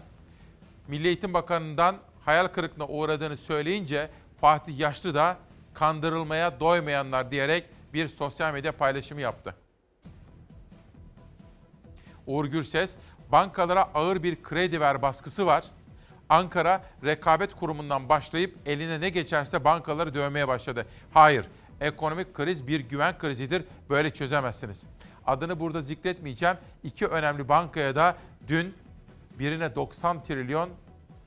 Milli 0.88 1.07
Eğitim 1.07 1.34
Bakanı'ndan 1.34 1.95
hayal 2.26 2.48
kırıklığına 2.48 2.88
uğradığını 2.88 3.38
söyleyince 3.38 4.10
Fatih 4.41 4.80
Yaşlı 4.80 5.15
da 5.15 5.38
kandırılmaya 5.73 6.60
doymayanlar 6.60 7.31
diyerek 7.31 7.65
bir 7.93 8.07
sosyal 8.07 8.53
medya 8.53 8.72
paylaşımı 8.72 9.22
yaptı. 9.22 9.56
Uğur 12.27 12.45
Gürses, 12.45 12.95
bankalara 13.32 13.90
ağır 13.94 14.24
bir 14.24 14.44
kredi 14.44 14.82
ver 14.82 15.02
baskısı 15.02 15.45
var. 15.45 15.64
Ankara 16.30 16.84
rekabet 17.03 17.56
kurumundan 17.56 18.10
başlayıp 18.10 18.56
eline 18.66 19.02
ne 19.02 19.10
geçerse 19.10 19.64
bankaları 19.64 20.14
dövmeye 20.14 20.48
başladı. 20.48 20.86
Hayır, 21.14 21.45
ekonomik 21.82 22.34
kriz 22.34 22.68
bir 22.68 22.80
güven 22.80 23.18
krizidir. 23.18 23.64
Böyle 23.90 24.14
çözemezsiniz. 24.14 24.82
Adını 25.26 25.60
burada 25.60 25.82
zikretmeyeceğim. 25.82 26.56
İki 26.84 27.08
önemli 27.08 27.49
bankaya 27.49 27.95
da 27.95 28.16
dün 28.48 28.76
birine 29.40 29.76
90 29.76 30.24
trilyon 30.24 30.70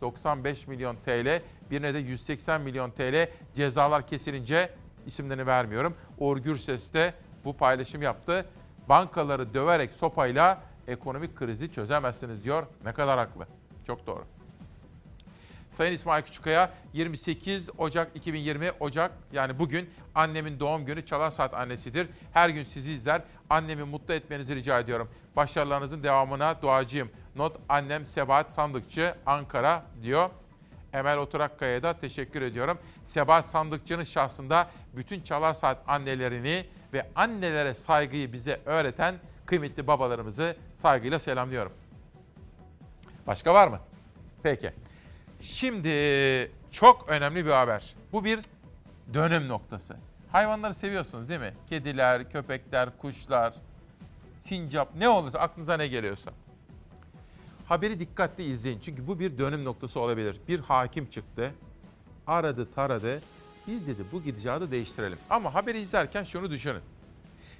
95 0.00 0.66
milyon 0.66 0.96
TL, 0.96 1.42
birine 1.70 1.94
de 1.94 1.98
180 1.98 2.60
milyon 2.60 2.90
TL 2.90 3.28
cezalar 3.54 4.06
kesilince 4.06 4.70
isimlerini 5.06 5.46
vermiyorum. 5.46 5.94
Uğur 6.18 6.36
Gürses 6.36 6.92
de 6.92 7.14
bu 7.44 7.56
paylaşım 7.56 8.02
yaptı. 8.02 8.46
Bankaları 8.88 9.54
döverek 9.54 9.90
sopayla 9.90 10.62
ekonomik 10.88 11.36
krizi 11.36 11.72
çözemezsiniz 11.72 12.44
diyor. 12.44 12.66
Ne 12.84 12.92
kadar 12.92 13.18
haklı. 13.18 13.46
Çok 13.86 14.06
doğru. 14.06 14.24
Sayın 15.70 15.92
İsmail 15.92 16.22
Küçükkaya 16.22 16.72
28 16.92 17.70
Ocak 17.78 18.16
2020 18.16 18.72
Ocak 18.80 19.12
yani 19.32 19.58
bugün 19.58 19.90
annemin 20.14 20.60
doğum 20.60 20.86
günü 20.86 21.06
Çalar 21.06 21.30
Saat 21.30 21.54
annesidir. 21.54 22.08
Her 22.32 22.48
gün 22.48 22.62
sizi 22.62 22.92
izler. 22.92 23.22
Annemi 23.50 23.84
mutlu 23.84 24.14
etmenizi 24.14 24.54
rica 24.54 24.80
ediyorum. 24.80 25.08
Başarılarınızın 25.36 26.02
devamına 26.02 26.62
duacıyım. 26.62 27.10
Not 27.36 27.56
annem 27.68 28.06
Sebahat 28.06 28.52
Sandıkçı 28.52 29.14
Ankara 29.26 29.82
diyor. 30.02 30.30
Emel 30.92 31.18
Oturakkaya'ya 31.18 31.82
da 31.82 31.92
teşekkür 31.92 32.42
ediyorum. 32.42 32.78
Sebahat 33.04 33.46
Sandıkçı'nın 33.46 34.04
şahsında 34.04 34.70
bütün 34.92 35.20
Çalar 35.20 35.54
Saat 35.54 35.78
annelerini 35.86 36.66
ve 36.92 37.06
annelere 37.14 37.74
saygıyı 37.74 38.32
bize 38.32 38.60
öğreten 38.64 39.14
kıymetli 39.46 39.86
babalarımızı 39.86 40.56
saygıyla 40.74 41.18
selamlıyorum. 41.18 41.72
Başka 43.26 43.54
var 43.54 43.68
mı? 43.68 43.80
Peki. 44.42 44.72
Şimdi 45.40 45.88
çok 46.70 47.08
önemli 47.08 47.46
bir 47.46 47.50
haber. 47.50 47.94
Bu 48.12 48.24
bir 48.24 48.40
dönüm 49.14 49.48
noktası. 49.48 49.96
Hayvanları 50.32 50.74
seviyorsunuz 50.74 51.28
değil 51.28 51.40
mi? 51.40 51.54
Kediler, 51.68 52.30
köpekler, 52.30 52.98
kuşlar, 52.98 53.54
sincap 54.36 54.94
ne 54.94 55.08
olursa 55.08 55.38
aklınıza 55.38 55.76
ne 55.76 55.88
geliyorsa. 55.88 56.30
Haberi 57.66 58.00
dikkatli 58.00 58.44
izleyin 58.44 58.80
çünkü 58.80 59.06
bu 59.06 59.20
bir 59.20 59.38
dönüm 59.38 59.64
noktası 59.64 60.00
olabilir. 60.00 60.36
Bir 60.48 60.60
hakim 60.60 61.10
çıktı, 61.10 61.54
aradı 62.26 62.74
taradı. 62.74 63.20
Biz 63.66 63.86
dedi 63.86 64.02
bu 64.12 64.22
gidişatı 64.22 64.70
değiştirelim. 64.70 65.18
Ama 65.30 65.54
haberi 65.54 65.78
izlerken 65.78 66.24
şunu 66.24 66.50
düşünün. 66.50 66.82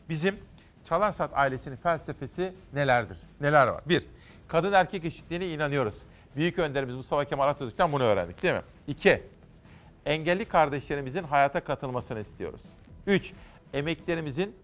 Bizim 0.09 0.37
Çalarsat 0.85 1.31
ailesinin 1.35 1.77
felsefesi 1.77 2.53
nelerdir? 2.73 3.19
Neler 3.41 3.67
var? 3.67 3.83
Bir, 3.87 4.07
kadın 4.49 4.73
erkek 4.73 5.05
eşitliğine 5.05 5.49
inanıyoruz. 5.49 6.03
Büyük 6.37 6.59
önderimiz 6.59 6.95
Mustafa 6.95 7.25
Kemal 7.25 7.49
Atatürk'ten 7.49 7.93
bunu 7.93 8.03
öğrendik 8.03 8.43
değil 8.43 8.55
mi? 8.55 8.63
İki, 8.87 9.23
engelli 10.07 10.45
kardeşlerimizin 10.45 11.23
hayata 11.23 11.65
katılmasını 11.65 12.21
istiyoruz. 12.21 12.63
Üç, 13.07 13.33
emeklerimizin 13.73 14.57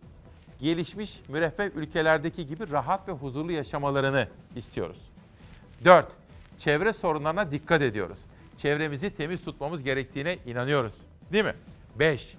gelişmiş 0.60 1.20
müreffeh 1.28 1.76
ülkelerdeki 1.76 2.46
gibi 2.46 2.70
rahat 2.70 3.08
ve 3.08 3.12
huzurlu 3.12 3.52
yaşamalarını 3.52 4.28
istiyoruz. 4.56 4.98
4. 5.84 6.06
Çevre 6.58 6.92
sorunlarına 6.92 7.50
dikkat 7.50 7.82
ediyoruz. 7.82 8.18
Çevremizi 8.56 9.10
temiz 9.10 9.44
tutmamız 9.44 9.82
gerektiğine 9.82 10.38
inanıyoruz. 10.46 10.94
Değil 11.32 11.44
mi? 11.44 11.54
5. 11.98 12.34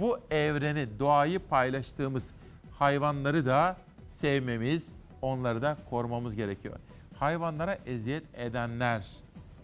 Bu 0.00 0.18
evreni, 0.30 0.98
doğayı 0.98 1.38
paylaştığımız 1.38 2.30
hayvanları 2.78 3.46
da 3.46 3.76
sevmemiz, 4.10 4.96
onları 5.22 5.62
da 5.62 5.76
korumamız 5.90 6.36
gerekiyor. 6.36 6.76
Hayvanlara 7.18 7.78
eziyet 7.86 8.24
edenler, 8.34 9.06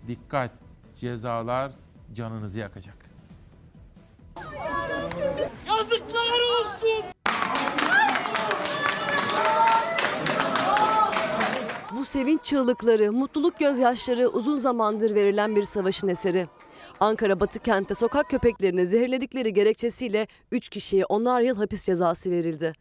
dikkat, 0.08 0.50
cezalar 0.96 1.72
canınızı 2.14 2.58
yakacak. 2.58 2.96
Yazıklar 5.66 6.40
olsun. 6.60 7.04
Bu 11.96 12.04
sevinç 12.04 12.44
çığlıkları, 12.44 13.12
mutluluk 13.12 13.58
gözyaşları 13.58 14.28
uzun 14.28 14.58
zamandır 14.58 15.14
verilen 15.14 15.56
bir 15.56 15.64
savaşın 15.64 16.08
eseri. 16.08 16.48
Ankara 17.00 17.40
Batı 17.40 17.58
kentte 17.58 17.94
sokak 17.94 18.30
köpeklerini 18.30 18.86
zehirledikleri 18.86 19.52
gerekçesiyle 19.52 20.26
3 20.52 20.68
kişiye 20.68 21.04
onar 21.04 21.40
yıl 21.40 21.56
hapis 21.56 21.86
cezası 21.86 22.30
verildi. 22.30 22.72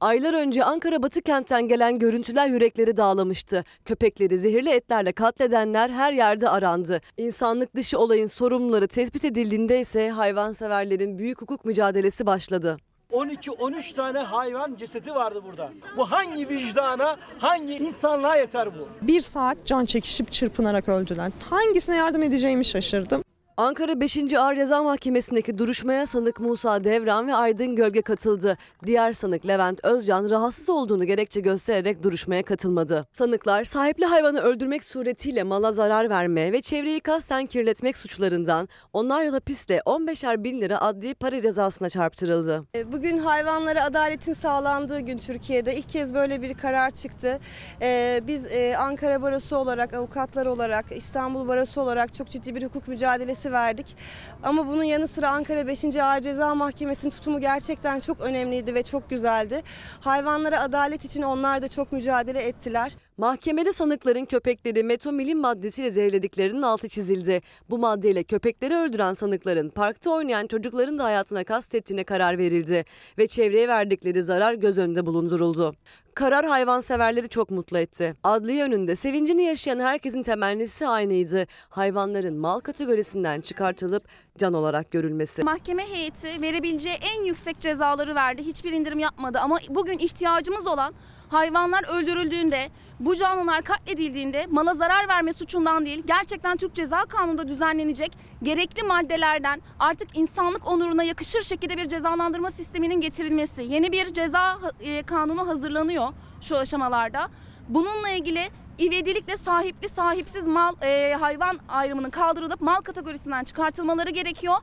Aylar 0.00 0.34
önce 0.34 0.64
Ankara 0.64 1.02
Batı 1.02 1.22
kentten 1.22 1.68
gelen 1.68 1.98
görüntüler 1.98 2.48
yürekleri 2.48 2.96
dağlamıştı. 2.96 3.64
Köpekleri 3.84 4.38
zehirli 4.38 4.70
etlerle 4.70 5.12
katledenler 5.12 5.90
her 5.90 6.12
yerde 6.12 6.48
arandı. 6.48 7.00
İnsanlık 7.16 7.76
dışı 7.76 7.98
olayın 7.98 8.26
sorumluları 8.26 8.88
tespit 8.88 9.24
edildiğinde 9.24 9.80
ise 9.80 10.10
hayvanseverlerin 10.10 11.18
büyük 11.18 11.42
hukuk 11.42 11.64
mücadelesi 11.64 12.26
başladı. 12.26 12.76
12-13 13.12 13.94
tane 13.94 14.18
hayvan 14.18 14.76
cesedi 14.76 15.14
vardı 15.14 15.42
burada. 15.46 15.72
Bu 15.96 16.10
hangi 16.10 16.48
vicdana, 16.48 17.16
hangi 17.38 17.74
insanlığa 17.74 18.36
yeter 18.36 18.68
bu? 18.78 18.88
Bir 19.02 19.20
saat 19.20 19.58
can 19.64 19.84
çekişip 19.84 20.32
çırpınarak 20.32 20.88
öldüler. 20.88 21.32
Hangisine 21.50 21.96
yardım 21.96 22.22
edeceğimi 22.22 22.64
şaşırdım. 22.64 23.22
Ankara 23.58 24.00
5. 24.00 24.34
Ağır 24.34 24.54
Ceza 24.56 24.82
Mahkemesi'ndeki 24.82 25.58
duruşmaya 25.58 26.06
sanık 26.06 26.40
Musa 26.40 26.84
Devran 26.84 27.26
ve 27.28 27.34
Aydın 27.34 27.76
Gölge 27.76 28.02
katıldı. 28.02 28.56
Diğer 28.86 29.12
sanık 29.12 29.46
Levent 29.46 29.84
Özcan 29.84 30.30
rahatsız 30.30 30.68
olduğunu 30.70 31.04
gerekçe 31.04 31.40
göstererek 31.40 32.02
duruşmaya 32.02 32.42
katılmadı. 32.42 33.06
Sanıklar 33.12 33.64
sahipli 33.64 34.04
hayvanı 34.04 34.40
öldürmek 34.40 34.84
suretiyle 34.84 35.42
mala 35.42 35.72
zarar 35.72 36.10
verme 36.10 36.52
ve 36.52 36.60
çevreyi 36.60 37.00
kasten 37.00 37.46
kirletmek 37.46 37.96
suçlarından 37.96 38.68
onlar 38.92 39.24
yıl 39.24 39.32
hapisle 39.32 39.78
15'er 39.78 40.44
bin 40.44 40.60
lira 40.60 40.80
adli 40.80 41.14
para 41.14 41.40
cezasına 41.40 41.88
çarptırıldı. 41.88 42.64
E, 42.74 42.92
Bugün 42.92 43.18
hayvanlara 43.18 43.84
adaletin 43.84 44.32
sağlandığı 44.34 45.00
gün 45.00 45.18
Türkiye'de 45.18 45.74
ilk 45.76 45.88
kez 45.88 46.14
böyle 46.14 46.42
bir 46.42 46.54
karar 46.54 46.90
çıktı. 46.90 47.38
Ee, 47.82 48.20
Biz 48.26 48.52
e, 48.52 48.76
Ankara 48.76 49.22
Barosu 49.22 49.56
olarak, 49.56 49.94
avukatlar 49.94 50.46
olarak, 50.46 50.84
İstanbul 50.90 51.48
Barosu 51.48 51.80
olarak 51.80 52.14
çok 52.14 52.30
ciddi 52.30 52.54
bir 52.54 52.62
hukuk 52.62 52.88
mücadelesi 52.88 53.47
verdik. 53.52 53.96
Ama 54.42 54.66
bunun 54.66 54.84
yanı 54.84 55.08
sıra 55.08 55.30
Ankara 55.30 55.66
5. 55.66 55.96
Ağır 55.96 56.20
Ceza 56.20 56.54
Mahkemesi'nin 56.54 57.10
tutumu 57.10 57.40
gerçekten 57.40 58.00
çok 58.00 58.20
önemliydi 58.20 58.74
ve 58.74 58.82
çok 58.82 59.10
güzeldi. 59.10 59.62
Hayvanlara 60.00 60.60
adalet 60.60 61.04
için 61.04 61.22
onlar 61.22 61.62
da 61.62 61.68
çok 61.68 61.92
mücadele 61.92 62.42
ettiler. 62.42 62.92
Mahkemede 63.18 63.72
sanıkların 63.72 64.24
köpekleri 64.24 64.82
metomilin 64.82 65.38
maddesiyle 65.38 65.90
zehirlediklerinin 65.90 66.62
altı 66.62 66.88
çizildi. 66.88 67.42
Bu 67.70 67.78
maddeyle 67.78 68.22
köpekleri 68.22 68.74
öldüren 68.74 69.14
sanıkların 69.14 69.70
parkta 69.70 70.10
oynayan 70.10 70.46
çocukların 70.46 70.98
da 70.98 71.04
hayatına 71.04 71.44
kastettiğine 71.44 72.04
karar 72.04 72.38
verildi 72.38 72.84
ve 73.18 73.26
çevreye 73.26 73.68
verdikleri 73.68 74.22
zarar 74.22 74.54
göz 74.54 74.78
önünde 74.78 75.06
bulunduruldu. 75.06 75.74
Karar 76.14 76.46
hayvanseverleri 76.46 77.28
çok 77.28 77.50
mutlu 77.50 77.78
etti. 77.78 78.14
Adliye 78.24 78.64
önünde 78.64 78.96
sevincini 78.96 79.42
yaşayan 79.42 79.80
herkesin 79.80 80.22
temennisi 80.22 80.86
aynıydı. 80.86 81.46
Hayvanların 81.68 82.36
mal 82.36 82.60
kategorisinden 82.60 83.40
çıkartılıp 83.40 84.02
can 84.38 84.54
olarak 84.54 84.90
görülmesi. 84.90 85.42
Mahkeme 85.42 85.86
heyeti 85.88 86.42
verebileceği 86.42 86.94
en 86.94 87.24
yüksek 87.24 87.60
cezaları 87.60 88.14
verdi. 88.14 88.42
Hiçbir 88.42 88.72
indirim 88.72 88.98
yapmadı 88.98 89.38
ama 89.38 89.58
bugün 89.68 89.98
ihtiyacımız 89.98 90.66
olan 90.66 90.94
hayvanlar 91.28 91.84
öldürüldüğünde, 91.88 92.68
bu 93.00 93.14
canlılar 93.14 93.62
katledildiğinde 93.62 94.46
mala 94.50 94.74
zarar 94.74 95.08
verme 95.08 95.32
suçundan 95.32 95.86
değil, 95.86 96.02
gerçekten 96.06 96.56
Türk 96.56 96.74
Ceza 96.74 97.02
Kanunu'nda 97.02 97.48
düzenlenecek 97.48 98.12
gerekli 98.42 98.82
maddelerden 98.82 99.62
artık 99.78 100.16
insanlık 100.16 100.68
onuruna 100.68 101.02
yakışır 101.02 101.42
şekilde 101.42 101.76
bir 101.76 101.88
cezalandırma 101.88 102.50
sisteminin 102.50 103.00
getirilmesi. 103.00 103.62
Yeni 103.62 103.92
bir 103.92 104.12
ceza 104.12 104.58
e, 104.80 105.02
kanunu 105.02 105.48
hazırlanıyor 105.48 106.08
şu 106.40 106.56
aşamalarda. 106.56 107.28
Bununla 107.68 108.10
ilgili 108.10 108.48
ivedilikle 108.80 109.36
sahipli 109.36 109.88
sahipsiz 109.88 110.46
mal 110.46 110.74
e, 110.82 111.14
hayvan 111.20 111.58
ayrımının 111.68 112.10
kaldırılıp 112.10 112.60
mal 112.60 112.80
kategorisinden 112.80 113.44
çıkartılmaları 113.44 114.10
gerekiyor. 114.10 114.56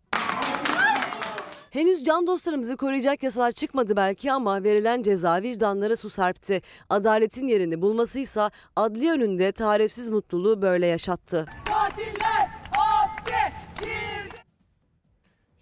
Henüz 1.75 2.03
can 2.03 2.27
dostlarımızı 2.27 2.77
koruyacak 2.77 3.23
yasalar 3.23 3.51
çıkmadı 3.51 3.95
belki 3.95 4.31
ama 4.31 4.63
verilen 4.63 5.01
ceza 5.01 5.41
vicdanlara 5.41 5.95
su 5.95 6.09
serpti. 6.09 6.61
Adaletin 6.89 7.47
yerini 7.47 7.81
bulmasıysa 7.81 8.51
adli 8.75 9.11
önünde 9.11 9.51
tarifsiz 9.51 10.09
mutluluğu 10.09 10.61
böyle 10.61 10.85
yaşattı. 10.85 11.45
Katiller 11.65 12.49
hapse 12.75 13.53
girdi. 13.81 14.35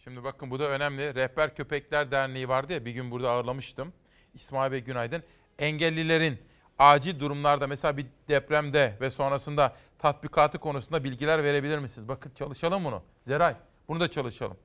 Şimdi 0.03 0.23
bakın 0.23 0.52
bu 0.52 0.60
da 0.60 0.64
önemli. 0.64 1.15
Rehber 1.15 1.56
Köpekler 1.56 2.11
Derneği 2.11 2.49
vardı 2.49 2.73
ya 2.73 2.85
bir 2.85 2.91
gün 2.91 3.11
burada 3.11 3.31
ağırlamıştım. 3.31 3.94
İsmail 4.34 4.72
Bey 4.72 4.80
günaydın. 4.80 5.23
Engellilerin 5.60 6.38
acil 6.80 7.19
durumlarda 7.19 7.68
mesela 7.68 7.98
bir 7.98 8.06
depremde 8.27 8.98
ve 9.02 9.11
sonrasında 9.11 9.76
tatbikatı 9.99 10.60
konusunda 10.60 11.03
bilgiler 11.03 11.44
verebilir 11.44 11.77
misiniz? 11.77 12.07
Bakın 12.07 12.31
çalışalım 12.35 12.85
bunu. 12.85 13.02
Zeray 13.27 13.56
bunu 13.88 13.99
da 13.99 14.11
çalışalım. 14.11 14.57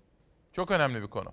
Çok 0.59 0.71
önemli 0.71 1.03
bir 1.03 1.07
konu. 1.07 1.33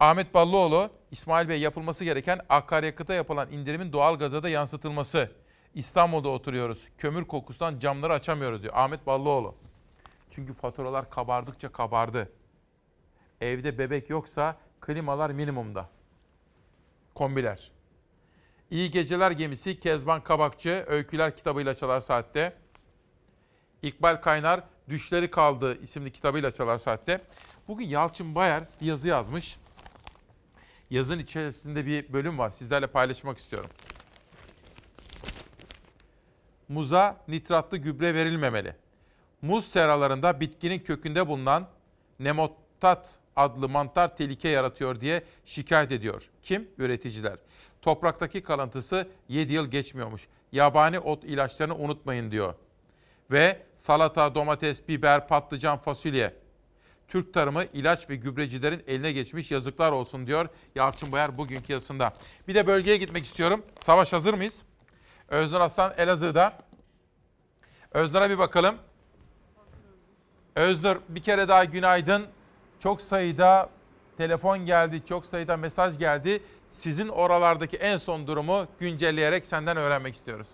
Ahmet 0.00 0.34
Ballıoğlu, 0.34 0.90
İsmail 1.10 1.48
Bey 1.48 1.60
yapılması 1.60 2.04
gereken 2.04 2.40
akaryakıta 2.48 3.14
yapılan 3.14 3.52
indirimin 3.52 3.92
doğal 3.92 4.18
gaza 4.18 4.42
da 4.42 4.48
yansıtılması. 4.48 5.32
İstanbul'da 5.74 6.28
oturuyoruz. 6.28 6.88
Kömür 6.98 7.24
kokusundan 7.24 7.78
camları 7.78 8.12
açamıyoruz 8.12 8.62
diyor 8.62 8.74
Ahmet 8.76 9.06
Ballıoğlu. 9.06 9.54
Çünkü 10.30 10.54
faturalar 10.54 11.10
kabardıkça 11.10 11.72
kabardı. 11.72 12.32
Evde 13.40 13.78
bebek 13.78 14.10
yoksa 14.10 14.56
klimalar 14.80 15.30
minimumda. 15.30 15.88
Kombiler. 17.14 17.70
İyi 18.70 18.90
Geceler 18.90 19.30
Gemisi 19.30 19.80
Kezban 19.80 20.24
Kabakçı 20.24 20.84
Öyküler 20.88 21.36
kitabıyla 21.36 21.74
çalar 21.74 22.00
saatte. 22.00 22.56
İkbal 23.82 24.16
Kaynar 24.16 24.64
Düşleri 24.88 25.30
Kaldı 25.30 25.78
isimli 25.82 26.12
kitabıyla 26.12 26.50
çalar 26.50 26.78
saatte. 26.78 27.18
Bugün 27.68 27.86
Yalçın 27.86 28.34
Bayar 28.34 28.64
bir 28.80 28.86
yazı 28.86 29.08
yazmış. 29.08 29.56
Yazın 30.90 31.18
içerisinde 31.18 31.86
bir 31.86 32.12
bölüm 32.12 32.38
var. 32.38 32.50
Sizlerle 32.50 32.86
paylaşmak 32.86 33.38
istiyorum. 33.38 33.70
Muza 36.68 37.16
nitratlı 37.28 37.76
gübre 37.76 38.14
verilmemeli. 38.14 38.74
Muz 39.42 39.68
seralarında 39.68 40.40
bitkinin 40.40 40.78
kökünde 40.78 41.28
bulunan 41.28 41.68
nemotat 42.20 43.18
adlı 43.36 43.68
mantar 43.68 44.16
tehlike 44.16 44.48
yaratıyor 44.48 45.00
diye 45.00 45.22
şikayet 45.44 45.92
ediyor. 45.92 46.22
Kim? 46.42 46.68
Üreticiler. 46.78 47.36
Topraktaki 47.82 48.42
kalıntısı 48.42 49.08
7 49.28 49.52
yıl 49.52 49.66
geçmiyormuş. 49.66 50.28
Yabani 50.52 50.98
ot 50.98 51.24
ilaçlarını 51.24 51.76
unutmayın 51.76 52.30
diyor. 52.30 52.54
Ve 53.30 53.62
salata, 53.76 54.34
domates, 54.34 54.88
biber, 54.88 55.28
patlıcan, 55.28 55.78
fasulye. 55.78 56.45
Türk 57.08 57.34
tarımı 57.34 57.64
ilaç 57.72 58.10
ve 58.10 58.16
gübrecilerin 58.16 58.82
eline 58.86 59.12
geçmiş 59.12 59.50
yazıklar 59.50 59.92
olsun 59.92 60.26
diyor 60.26 60.48
Yalçın 60.74 61.12
Bayar 61.12 61.38
bugünkü 61.38 61.72
yazısında. 61.72 62.12
Bir 62.48 62.54
de 62.54 62.66
bölgeye 62.66 62.96
gitmek 62.96 63.24
istiyorum. 63.24 63.62
Savaş 63.80 64.12
hazır 64.12 64.34
mıyız? 64.34 64.62
Öznur 65.28 65.60
Aslan 65.60 65.94
Elazığ'da. 65.96 66.58
Öznur'a 67.92 68.30
bir 68.30 68.38
bakalım. 68.38 68.76
Öznur 70.54 70.96
bir 71.08 71.22
kere 71.22 71.48
daha 71.48 71.64
günaydın. 71.64 72.26
Çok 72.80 73.00
sayıda 73.00 73.70
telefon 74.16 74.58
geldi, 74.58 75.02
çok 75.08 75.26
sayıda 75.26 75.56
mesaj 75.56 75.98
geldi. 75.98 76.42
Sizin 76.68 77.08
oralardaki 77.08 77.76
en 77.76 77.98
son 77.98 78.26
durumu 78.26 78.66
güncelleyerek 78.80 79.46
senden 79.46 79.76
öğrenmek 79.76 80.14
istiyoruz. 80.14 80.48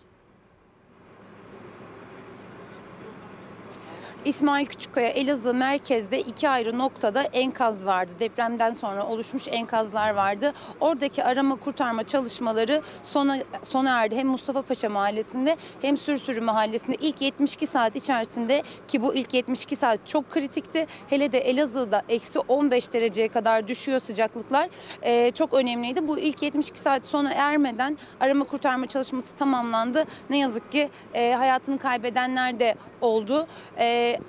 İsmail 4.25 4.67
Küçükkaya 4.67 5.09
Elazığ 5.09 5.55
merkezde 5.55 6.21
iki 6.21 6.49
ayrı 6.49 6.79
noktada 6.79 7.23
enkaz 7.23 7.87
vardı. 7.87 8.13
Depremden 8.21 8.73
sonra 8.73 9.07
oluşmuş 9.07 9.49
enkazlar 9.49 10.15
vardı. 10.15 10.53
Oradaki 10.81 11.25
arama 11.25 11.57
kurtarma 11.57 12.03
çalışmaları 12.03 12.83
sona, 13.03 13.39
sona 13.63 14.03
erdi. 14.03 14.17
Hem 14.17 14.29
Mustafa 14.29 14.63
Paşa 14.63 14.89
Mahallesi'nde 14.89 15.57
hem 15.83 15.97
Sürsürü 15.97 16.41
Mahallesi'nde 16.41 16.97
ilk 17.01 17.23
72 17.23 17.67
saat 17.67 17.97
içerisinde 17.97 18.63
ki 18.89 19.03
bu 19.03 19.15
ilk 19.15 19.35
72 19.35 19.77
saat 19.77 20.07
çok 20.07 20.31
kritikti. 20.31 20.87
Hele 21.11 21.33
de 21.33 21.39
Elazığ'da 21.39 22.03
eksi 22.09 22.39
15 22.39 22.93
dereceye 22.93 23.29
kadar 23.29 23.69
düşüyor 23.69 24.01
sıcaklıklar. 24.01 24.69
Ee, 25.03 25.31
çok 25.35 25.55
önemliydi. 25.55 26.09
Bu 26.09 26.19
ilk 26.19 26.43
72 26.43 26.79
saat 26.79 27.07
sona 27.07 27.33
ermeden 27.33 27.99
arama 28.21 28.45
kurtarma 28.45 28.87
çalışması 28.87 29.35
tamamlandı. 29.35 30.05
Ne 30.31 30.39
yazık 30.39 30.73
ki 30.73 30.91
e, 31.15 31.33
hayatını 31.33 31.79
kaybedenler 31.79 32.59
de 32.59 32.75
oldu. 33.01 33.47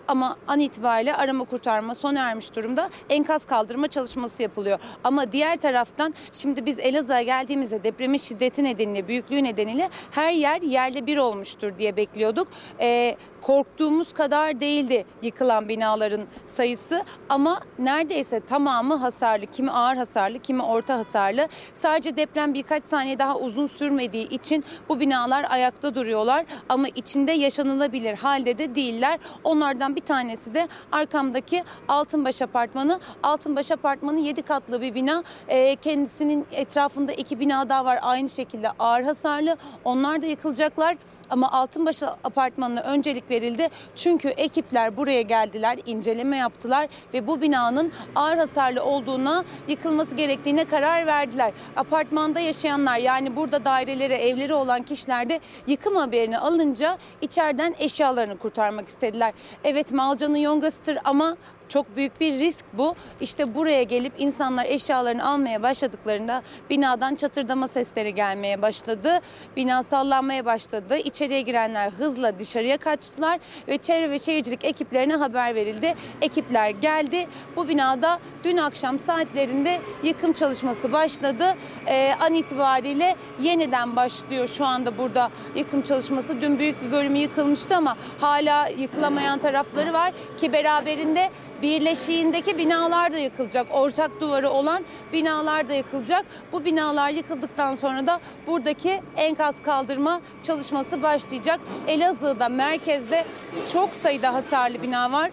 Ama 0.08 0.38
an 0.48 0.60
itibariyle 0.60 1.16
arama 1.16 1.44
kurtarma 1.44 1.96
sona 1.96 2.30
ermiş 2.30 2.56
durumda. 2.56 2.90
Enkaz 3.10 3.46
kaldırma 3.46 3.88
çalışması 3.88 4.44
yapılıyor. 4.44 4.80
Ama 5.04 5.32
diğer 5.32 5.58
taraftan 5.58 6.14
şimdi 6.32 6.66
biz 6.66 6.80
Elazığ'a 6.80 7.22
geldiğimizde 7.22 7.84
depremin 7.84 8.18
şiddeti 8.18 8.64
nedeniyle, 8.64 9.08
büyüklüğü 9.08 9.44
nedeniyle 9.44 9.90
her 10.12 10.32
yer 10.32 10.62
yerle 10.62 11.06
bir 11.06 11.18
olmuştur 11.18 11.78
diye 11.78 11.98
bekliyorduk. 11.98 12.48
E, 12.80 13.18
korktuğumuz 13.44 14.14
kadar 14.14 14.60
değildi 14.60 15.06
yıkılan 15.22 15.70
binaların 15.70 16.22
sayısı 16.46 17.04
ama 17.30 17.60
neredeyse 17.80 18.40
tamamı 18.40 18.96
hasarlı. 18.96 19.46
Kimi 19.46 19.72
ağır 19.72 19.96
hasarlı, 19.96 20.40
kimi 20.40 20.64
orta 20.64 20.98
hasarlı. 21.00 21.48
Sadece 21.74 22.18
deprem 22.18 22.54
birkaç 22.54 22.86
saniye 22.86 23.20
daha 23.20 23.38
uzun 23.38 23.68
sürmediği 23.68 24.30
için 24.30 24.64
bu 24.90 25.00
binalar 25.00 25.46
ayakta 25.50 25.96
duruyorlar 25.96 26.46
ama 26.70 26.88
içinde 26.88 27.32
yaşanılabilir 27.32 28.18
halde 28.18 28.58
de 28.58 28.76
değiller. 28.76 29.20
Onlardan 29.44 29.96
bir 29.96 30.02
tanesi 30.02 30.54
de 30.54 30.68
arkamdaki 30.92 31.64
Altınbaş 31.88 32.42
Apartmanı. 32.42 33.00
Altınbaş 33.24 33.72
Apartmanı 33.72 34.20
7 34.20 34.42
katlı 34.42 34.82
bir 34.82 34.96
bina. 34.96 35.24
Ee, 35.48 35.76
kendisinin 35.76 36.46
etrafında 36.52 37.12
iki 37.14 37.40
bina 37.40 37.70
daha 37.70 37.86
var 37.86 38.00
aynı 38.02 38.30
şekilde 38.30 38.72
ağır 38.80 39.04
hasarlı. 39.04 39.58
Onlar 39.84 40.22
da 40.22 40.26
yıkılacaklar. 40.26 40.98
Ama 41.34 41.52
Altınbaş 41.52 42.04
Apartmanı'na 42.04 42.82
öncelik 42.82 43.30
verildi. 43.30 43.68
Çünkü 43.96 44.28
ekipler 44.28 44.98
buraya 44.98 45.22
geldiler, 45.22 45.80
inceleme 45.86 46.38
yaptılar 46.38 46.88
ve 47.14 47.28
bu 47.28 47.42
binanın 47.42 47.92
ağır 48.16 48.38
hasarlı 48.38 48.84
olduğuna, 48.84 49.44
yıkılması 49.68 50.16
gerektiğine 50.16 50.66
karar 50.66 51.06
verdiler. 51.06 51.54
Apartmanda 51.76 52.40
yaşayanlar 52.40 52.98
yani 52.98 53.36
burada 53.36 53.66
daireleri, 53.66 54.14
evleri 54.14 54.54
olan 54.54 54.82
kişiler 54.84 55.30
de 55.30 55.40
yıkım 55.68 55.96
haberini 55.96 56.40
alınca 56.40 56.98
içeriden 57.22 57.76
eşyalarını 57.80 58.38
kurtarmak 58.38 58.88
istediler. 58.88 59.34
Evet 59.64 59.92
Malcan'ın 59.92 60.38
yongasıdır 60.38 60.98
ama 61.04 61.38
çok 61.70 61.96
büyük 61.96 62.20
bir 62.20 62.34
risk 62.34 62.66
bu. 62.74 62.96
İşte 63.22 63.56
buraya 63.56 63.84
gelip 63.84 64.14
insanlar 64.18 64.66
eşyalarını 64.66 65.30
almaya 65.30 65.64
başladıklarında 65.64 66.44
binadan 66.70 67.16
çatırdama 67.16 67.68
sesleri 67.68 68.16
gelmeye 68.16 68.62
başladı. 68.62 69.20
Bina 69.56 69.84
sallanmaya 69.84 70.46
başladı. 70.46 70.98
İçeriye 70.98 71.42
girenler 71.42 71.92
hızla 71.92 72.40
dışarıya 72.40 72.78
kaçtılar 72.78 73.40
ve 73.68 73.78
çevre 73.78 74.12
ve 74.12 74.20
şehircilik 74.20 74.66
ekiplerine 74.66 75.16
haber 75.16 75.56
verildi. 75.56 75.96
Ekipler 76.22 76.70
geldi. 76.70 77.28
Bu 77.56 77.68
binada 77.68 78.20
dün 78.44 78.58
akşam 78.58 79.00
saatlerinde 79.00 79.82
yıkım 80.04 80.34
çalışması 80.34 80.92
başladı. 80.92 81.46
Ee, 81.88 82.14
an 82.22 82.34
itibariyle 82.34 83.16
yeniden 83.42 83.96
başlıyor 83.96 84.48
şu 84.48 84.66
anda 84.66 84.98
burada 84.98 85.32
yıkım 85.56 85.82
çalışması. 85.82 86.42
Dün 86.42 86.60
büyük 86.60 86.84
bir 86.84 86.92
bölümü 86.92 87.18
yıkılmıştı 87.18 87.76
ama 87.76 87.98
hala 88.20 88.68
yıkılamayan 88.68 89.40
tarafları 89.40 89.94
var 89.94 90.14
ki 90.42 90.54
beraberinde 90.54 91.30
birleşiğindeki 91.64 92.58
binalar 92.58 93.14
da 93.14 93.18
yıkılacak. 93.18 93.68
Ortak 93.72 94.22
duvarı 94.22 94.50
olan 94.50 94.84
binalar 95.14 95.70
da 95.70 95.74
yıkılacak. 95.74 96.26
Bu 96.52 96.66
binalar 96.66 97.10
yıkıldıktan 97.10 97.76
sonra 97.76 98.08
da 98.08 98.20
buradaki 98.48 99.02
enkaz 99.18 99.62
kaldırma 99.62 100.22
çalışması 100.44 101.04
başlayacak. 101.04 101.60
Elazığ'da 101.88 102.50
merkezde 102.50 103.26
çok 103.74 103.94
sayıda 103.94 104.34
hasarlı 104.34 104.82
bina 104.82 105.12
var. 105.12 105.32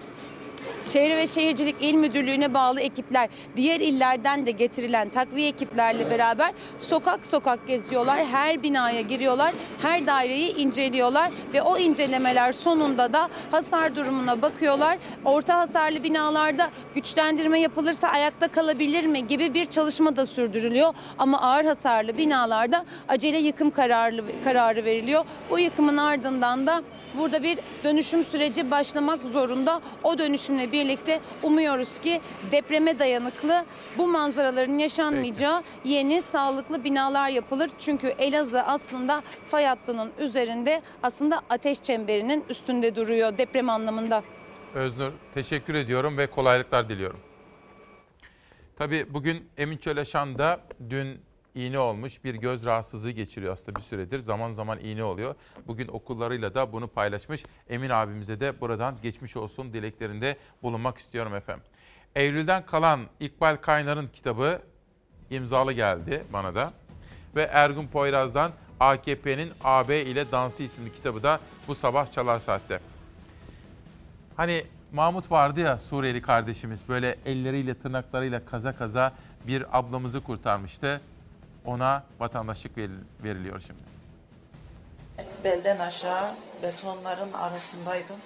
Çevre 0.93 1.17
ve 1.17 1.27
Şehircilik 1.27 1.77
İl 1.81 1.95
Müdürlüğü'ne 1.95 2.55
bağlı 2.55 2.81
ekipler 2.81 3.29
diğer 3.57 3.81
illerden 3.81 4.47
de 4.47 4.51
getirilen 4.51 5.09
takviye 5.09 5.49
ekiplerle 5.49 6.11
beraber 6.11 6.53
sokak 6.79 7.27
sokak 7.27 7.67
geziyorlar. 7.69 8.27
Her 8.27 8.63
binaya 8.63 9.01
giriyorlar. 9.01 9.55
Her 9.83 10.07
daireyi 10.07 10.57
inceliyorlar 10.57 11.31
ve 11.53 11.63
o 11.63 11.79
incelemeler 11.79 12.53
sonunda 12.53 13.13
da 13.13 13.29
hasar 13.51 13.97
durumuna 13.97 14.43
bakıyorlar. 14.43 14.99
Orta 15.25 15.59
hasarlı 15.59 16.03
binalarda 16.03 16.71
güçlendirme 16.95 17.61
yapılırsa 17.61 18.09
ayakta 18.09 18.49
kalabilir 18.49 19.07
mi 19.07 19.27
gibi 19.27 19.55
bir 19.55 19.65
çalışma 19.65 20.17
da 20.17 20.27
sürdürülüyor. 20.27 20.95
Ama 21.19 21.43
ağır 21.43 21.65
hasarlı 21.65 22.19
binalarda 22.19 22.85
acele 23.09 23.39
yıkım 23.39 23.71
kararı, 23.71 24.25
kararı 24.45 24.85
veriliyor. 24.85 25.25
Bu 25.51 25.59
yıkımın 25.59 25.97
ardından 25.97 26.67
da 26.67 26.83
burada 27.19 27.43
bir 27.43 27.59
dönüşüm 27.85 28.25
süreci 28.25 28.71
başlamak 28.71 29.21
zorunda. 29.33 29.81
O 30.05 30.19
dönüşümle 30.19 30.73
birlikte 30.85 31.21
umuyoruz 31.43 32.01
ki 32.01 32.21
depreme 32.53 32.99
dayanıklı 32.99 33.65
bu 33.99 34.09
manzaraların 34.09 34.79
yaşanmayacağı 34.79 35.63
yeni 35.85 36.23
sağlıklı 36.23 36.85
binalar 36.85 37.29
yapılır. 37.29 37.71
Çünkü 37.79 38.07
Elazığ 38.07 38.63
aslında 38.63 39.23
fay 39.45 39.65
hattının 39.65 40.11
üzerinde 40.19 40.83
aslında 41.03 41.41
ateş 41.51 41.83
çemberinin 41.83 42.45
üstünde 42.49 42.97
duruyor 42.97 43.39
deprem 43.39 43.71
anlamında. 43.71 44.23
Öznur 44.75 45.13
teşekkür 45.35 45.75
ediyorum 45.75 46.19
ve 46.19 46.27
kolaylıklar 46.27 46.89
diliyorum. 46.89 47.21
Tabii 48.79 49.07
bugün 49.15 49.49
Emin 49.59 49.77
Çöleşan 49.77 50.39
dün 50.91 51.21
iğne 51.67 51.79
olmuş 51.79 52.25
bir 52.25 52.35
göz 52.35 52.65
rahatsızlığı 52.65 53.11
geçiriyor 53.11 53.53
aslında 53.53 53.79
bir 53.79 53.85
süredir. 53.85 54.19
Zaman 54.19 54.53
zaman 54.53 54.79
iğne 54.81 55.05
oluyor. 55.05 55.35
Bugün 55.67 55.89
okullarıyla 55.89 56.55
da 56.55 56.73
bunu 56.73 56.89
paylaşmış. 56.89 57.43
Emin 57.69 57.91
abimize 57.91 58.41
de 58.41 58.61
buradan 58.61 58.95
geçmiş 59.03 59.37
olsun 59.37 59.73
dileklerinde 59.73 60.37
bulunmak 60.63 60.99
istiyorum 60.99 61.35
efendim. 61.35 61.65
Eylül'den 62.15 62.67
kalan 62.67 63.01
İkbal 63.21 63.57
Kaynar'ın 63.57 64.09
kitabı 64.09 64.63
imzalı 65.31 65.73
geldi 65.73 66.25
bana 66.33 66.55
da. 66.55 66.73
Ve 67.37 67.43
Ergun 67.43 67.87
Poyraz'dan 67.87 68.53
AKP'nin 68.81 69.51
AB 69.65 70.03
ile 70.03 70.31
Dansı 70.31 70.63
isimli 70.63 70.93
kitabı 70.93 71.23
da 71.23 71.41
bu 71.69 71.75
sabah 71.75 72.13
Çalar 72.13 72.39
Saat'te. 72.39 72.81
Hani 74.37 74.65
Mahmut 74.93 75.31
vardı 75.31 75.61
ya 75.61 75.79
Suriyeli 75.79 76.23
kardeşimiz 76.23 76.81
böyle 76.89 77.17
elleriyle 77.27 77.75
tırnaklarıyla 77.75 78.45
kaza 78.45 78.73
kaza 78.73 79.13
bir 79.47 79.79
ablamızı 79.79 80.21
kurtarmıştı. 80.21 81.01
Ona 81.65 82.05
vatandaşlık 82.21 82.73
veriliyor 83.25 83.61
şimdi. 83.67 83.81
Belden 85.45 85.79
aşağı 85.79 86.31
betonların 86.63 87.33
arasındaydım. 87.33 88.17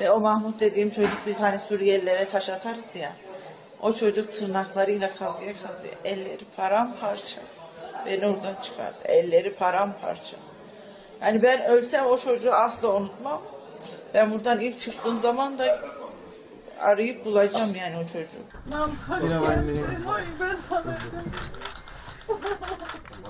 Ve 0.00 0.10
o 0.10 0.20
Mahmut 0.20 0.60
dediğim 0.60 0.90
çocuk 0.90 1.18
biz 1.26 1.40
hani 1.40 1.58
Suriyelilere 1.58 2.28
taş 2.28 2.48
atarız 2.48 2.96
ya. 2.96 3.12
O 3.80 3.94
çocuk 3.94 4.32
tırnaklarıyla 4.32 5.14
kazıya 5.14 5.52
kazıya 5.52 5.94
elleri 6.04 6.44
paramparça. 6.56 7.40
Beni 8.06 8.26
oradan 8.26 8.54
çıkardı. 8.62 8.98
Elleri 9.04 9.54
paramparça. 9.54 10.36
Yani 11.22 11.42
ben 11.42 11.62
ölsem 11.64 12.06
o 12.06 12.18
çocuğu 12.18 12.52
asla 12.52 12.94
unutmam. 12.94 13.42
Ben 14.14 14.32
buradan 14.32 14.60
ilk 14.60 14.80
çıktığım 14.80 15.20
zaman 15.20 15.58
da 15.58 15.80
arayıp 16.80 17.24
bulacağım 17.24 17.74
yani 17.74 17.96
o 17.96 18.06
çocuğu. 18.06 18.42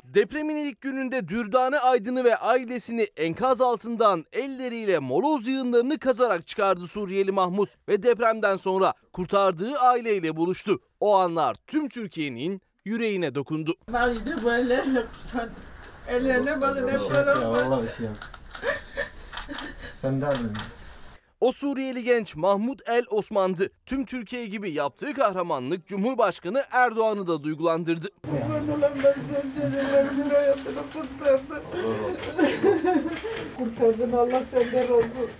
Depremin 0.04 0.56
ilk 0.56 0.80
gününde 0.80 1.28
Dürdane 1.28 1.78
Aydın'ı 1.78 2.24
ve 2.24 2.36
ailesini 2.36 3.02
enkaz 3.02 3.60
altından 3.60 4.24
elleriyle 4.32 4.98
moloz 4.98 5.46
yığınlarını 5.46 5.98
kazarak 5.98 6.46
çıkardı 6.46 6.86
Suriyeli 6.86 7.32
Mahmut 7.32 7.70
ve 7.88 8.02
depremden 8.02 8.56
sonra 8.56 8.94
kurtardığı 9.12 9.78
aileyle 9.78 10.36
buluştu. 10.36 10.80
O 11.00 11.16
anlar 11.16 11.56
tüm 11.66 11.88
Türkiye'nin 11.88 12.62
yüreğine 12.84 13.34
dokundu. 13.34 13.74
Ben 13.92 14.16
de 14.16 14.42
bu 14.44 14.52
ellerle 14.52 15.02
kurtardım. 15.06 15.54
Ellerine 16.08 16.60
bakın 16.60 16.88
hep 16.88 17.10
param 17.10 17.88
şey 17.88 18.06
Sen 19.92 20.22
de. 20.22 20.26
O 21.42 21.52
Suriyeli 21.52 22.04
genç 22.04 22.36
Mahmut 22.36 22.88
El 22.88 23.04
Osman'dı. 23.10 23.68
Tüm 23.86 24.04
Türkiye 24.04 24.46
gibi 24.46 24.70
yaptığı 24.70 25.14
kahramanlık 25.14 25.86
Cumhurbaşkanı 25.86 26.62
Erdoğan'ı 26.70 27.26
da 27.26 27.42
duygulandırdı. 27.42 28.08
Kurtardın. 33.58 34.12
Allah 34.12 34.42
senden 34.42 34.82
razı 34.82 34.94
olsun. 34.94 35.30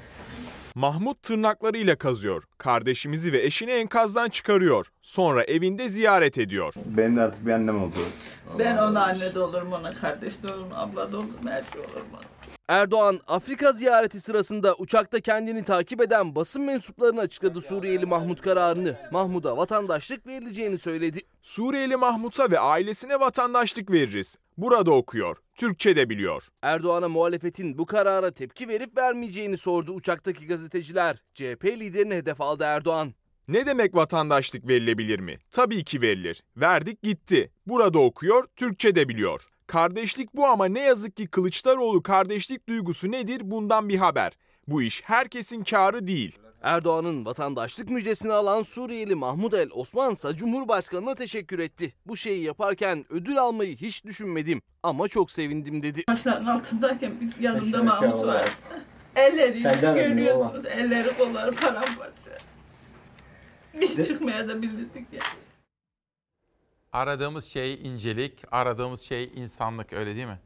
Mahmut 0.75 1.23
tırnaklarıyla 1.23 1.97
kazıyor. 1.97 2.43
Kardeşimizi 2.59 3.33
ve 3.33 3.43
eşini 3.43 3.71
enkazdan 3.71 4.29
çıkarıyor. 4.29 4.87
Sonra 5.03 5.45
evinde 5.45 5.89
ziyaret 5.89 6.39
ediyor. 6.39 6.75
Benim 6.87 7.17
de 7.17 7.23
artık 7.23 7.47
bir 7.47 7.53
annem 7.53 7.83
oldu. 7.83 7.99
Ben 8.59 8.77
ona 8.77 9.05
anne 9.05 9.35
de 9.35 9.41
olurum, 9.41 9.73
ona 9.73 9.93
kardeş 9.93 10.43
de 10.43 10.53
olurum, 10.53 10.69
abla 10.75 11.13
da 11.13 11.17
olurum, 11.17 11.47
her 11.47 11.63
şey 11.73 11.81
olurum. 11.81 12.07
Erdoğan 12.73 13.21
Afrika 13.27 13.73
ziyareti 13.73 14.21
sırasında 14.21 14.75
uçakta 14.75 15.21
kendini 15.21 15.65
takip 15.65 16.01
eden 16.01 16.35
basın 16.35 16.63
mensuplarına 16.63 17.21
açıkladı 17.21 17.61
Suriyeli 17.61 18.07
Mahmut 18.07 18.41
kararını. 18.41 18.97
Mahmut'a 19.11 19.57
vatandaşlık 19.57 20.27
verileceğini 20.27 20.79
söyledi. 20.79 21.21
Suriyeli 21.43 21.97
Mahmut'a 21.97 22.51
ve 22.51 22.59
ailesine 22.59 23.21
vatandaşlık 23.21 23.91
veririz. 23.91 24.37
Burada 24.59 24.91
okuyor, 24.91 25.37
Türkçe 25.55 25.97
de 25.97 26.11
biliyor. 26.11 26.49
Erdoğan'a 26.63 27.09
muhalefetin 27.09 27.79
bu 27.79 27.87
karara 27.87 28.31
tepki 28.31 28.69
verip 28.69 28.99
vermeyeceğini 28.99 29.57
sordu 29.57 29.93
uçaktaki 29.93 30.47
gazeteciler. 30.47 31.23
CHP 31.35 31.65
liderini 31.65 32.15
hedef 32.15 32.41
aldı 32.41 32.65
Erdoğan. 32.65 33.15
Ne 33.49 33.67
demek 33.67 33.95
vatandaşlık 33.95 34.69
verilebilir 34.69 35.19
mi? 35.19 35.39
Tabii 35.51 35.85
ki 35.85 36.03
verilir. 36.03 36.43
Verdik 36.57 37.03
gitti. 37.03 37.51
Burada 37.67 37.99
okuyor, 37.99 38.45
Türkçe 38.57 38.95
de 38.95 39.09
biliyor. 39.09 39.47
Kardeşlik 39.73 40.37
bu 40.37 40.47
ama 40.47 40.67
ne 40.67 40.81
yazık 40.81 41.17
ki 41.17 41.27
Kılıçdaroğlu 41.27 42.03
kardeşlik 42.03 42.69
duygusu 42.69 43.11
nedir 43.11 43.41
bundan 43.45 43.89
bir 43.89 43.99
haber. 43.99 44.33
Bu 44.69 44.83
iş 44.83 45.03
herkesin 45.05 45.65
karı 45.65 46.07
değil. 46.07 46.39
Erdoğan'ın 46.63 47.25
vatandaşlık 47.25 47.91
müjdesini 47.91 48.33
alan 48.33 48.63
Suriyeli 48.63 49.15
Mahmud 49.15 49.53
El 49.53 49.69
Osman 49.73 50.13
ise 50.13 50.37
Cumhurbaşkanı'na 50.37 51.15
teşekkür 51.15 51.59
etti. 51.59 51.95
Bu 52.07 52.17
şeyi 52.17 52.43
yaparken 52.43 53.05
ödül 53.11 53.39
almayı 53.39 53.77
hiç 53.77 54.05
düşünmedim 54.05 54.63
ama 54.83 55.09
çok 55.09 55.31
sevindim 55.31 55.83
dedi. 55.83 56.05
Taşların 56.05 56.47
altındayken 56.47 57.13
yanımda 57.41 57.83
Mahmut 57.83 58.27
vardı. 58.27 58.49
Elleri 59.17 59.63
görüyorsunuz. 59.63 60.67
Elleri 60.67 61.17
kolları 61.19 61.55
paramparça. 61.55 62.31
Biz 63.81 64.09
çıkmaya 64.09 64.49
da 64.49 64.63
bilirdik 64.63 65.13
ya. 65.13 65.23
Aradığımız 66.93 67.45
şey 67.45 67.75
incelik, 67.75 68.45
aradığımız 68.51 69.01
şey 69.01 69.25
insanlık 69.25 69.93
öyle 69.93 70.17
değil 70.17 70.27
mi? 70.27 70.39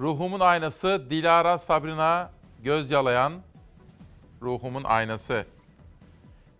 Ruhumun 0.00 0.40
aynası 0.40 1.06
Dilara 1.10 1.58
Sabrina 1.58 2.30
göz 2.62 2.90
yalayan 2.90 3.32
ruhumun 4.42 4.84
aynası. 4.84 5.46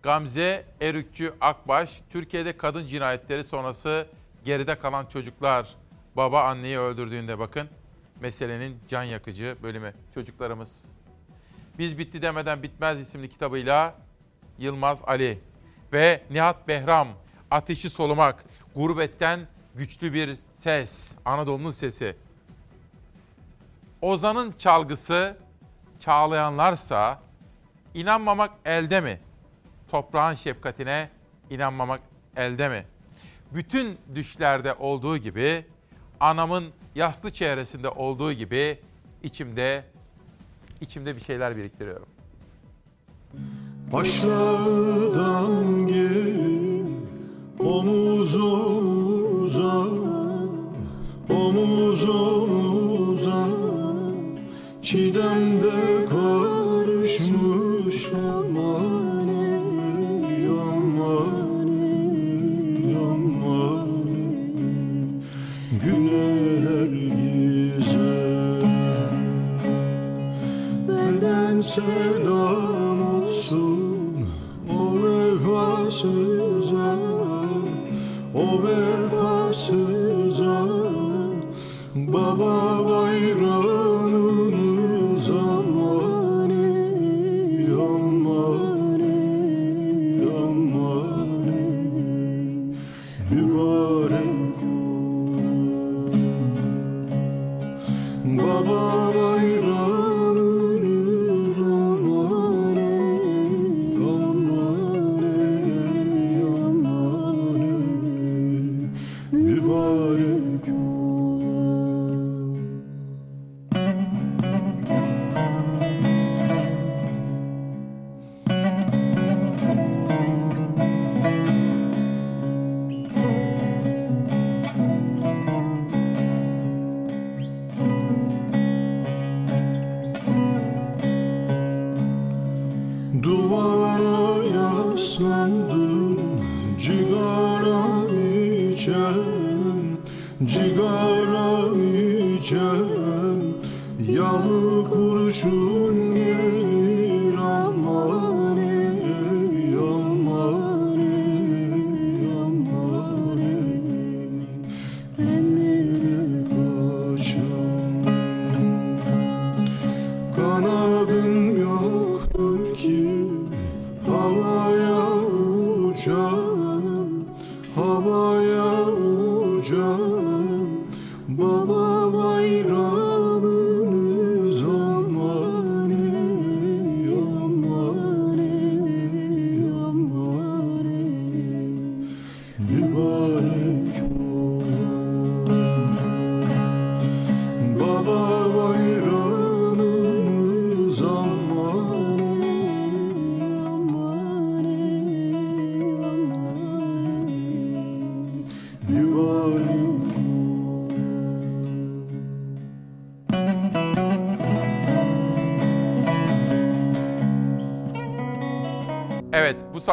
Gamze 0.03 0.65
Erükçü 0.81 1.33
Akbaş, 1.41 2.01
Türkiye'de 2.09 2.57
kadın 2.57 2.87
cinayetleri 2.87 3.43
sonrası 3.43 4.07
geride 4.45 4.79
kalan 4.79 5.05
çocuklar 5.05 5.75
baba 6.15 6.43
anneyi 6.43 6.79
öldürdüğünde 6.79 7.39
bakın 7.39 7.69
meselenin 8.19 8.79
can 8.87 9.03
yakıcı 9.03 9.57
bölümü 9.63 9.93
çocuklarımız. 10.13 10.85
Biz 11.77 11.97
bitti 11.97 12.21
demeden 12.21 12.63
bitmez 12.63 12.99
isimli 12.99 13.29
kitabıyla 13.29 13.95
Yılmaz 14.57 15.03
Ali 15.07 15.39
ve 15.93 16.23
Nihat 16.29 16.67
Behram 16.67 17.07
Ateşi 17.51 17.89
Solumak 17.89 18.45
Gurbetten 18.79 19.39
güçlü 19.75 20.13
bir 20.13 20.35
ses, 20.55 21.15
Anadolu'nun 21.25 21.71
sesi. 21.71 22.15
Ozan'ın 24.01 24.53
çalgısı 24.57 25.37
çağlayanlarsa 25.99 27.21
inanmamak 27.93 28.51
elde 28.65 29.01
mi? 29.01 29.19
Toprağın 29.91 30.35
şefkatine 30.35 31.09
inanmamak 31.49 32.01
elde 32.35 32.69
mi? 32.69 32.85
Bütün 33.51 33.97
düşlerde 34.15 34.73
olduğu 34.73 35.17
gibi, 35.17 35.65
anamın 36.19 36.65
yaslı 36.95 37.29
çehresinde 37.29 37.89
olduğu 37.89 38.33
gibi 38.33 38.79
içimde 39.23 39.83
içimde 40.81 41.15
bir 41.15 41.21
şeyler 41.21 41.57
biriktiriyorum. 41.57 42.09
Başlardan 43.93 45.87
gelip 45.87 46.58
omuz 47.59 48.35
omuza 48.35 49.85
Omuz 51.29 52.09
omuza 52.09 53.47
Çiğdemde 54.81 56.05
karışmış 56.09 58.11
aman 58.13 59.27
ey 59.27 60.47
aman 60.47 61.67
ey 61.67 62.95
aman 62.95 64.07
ey 64.07 65.03
Güler 65.83 66.91
gize 67.19 68.15
Benden 70.87 71.61
selam 71.61 72.18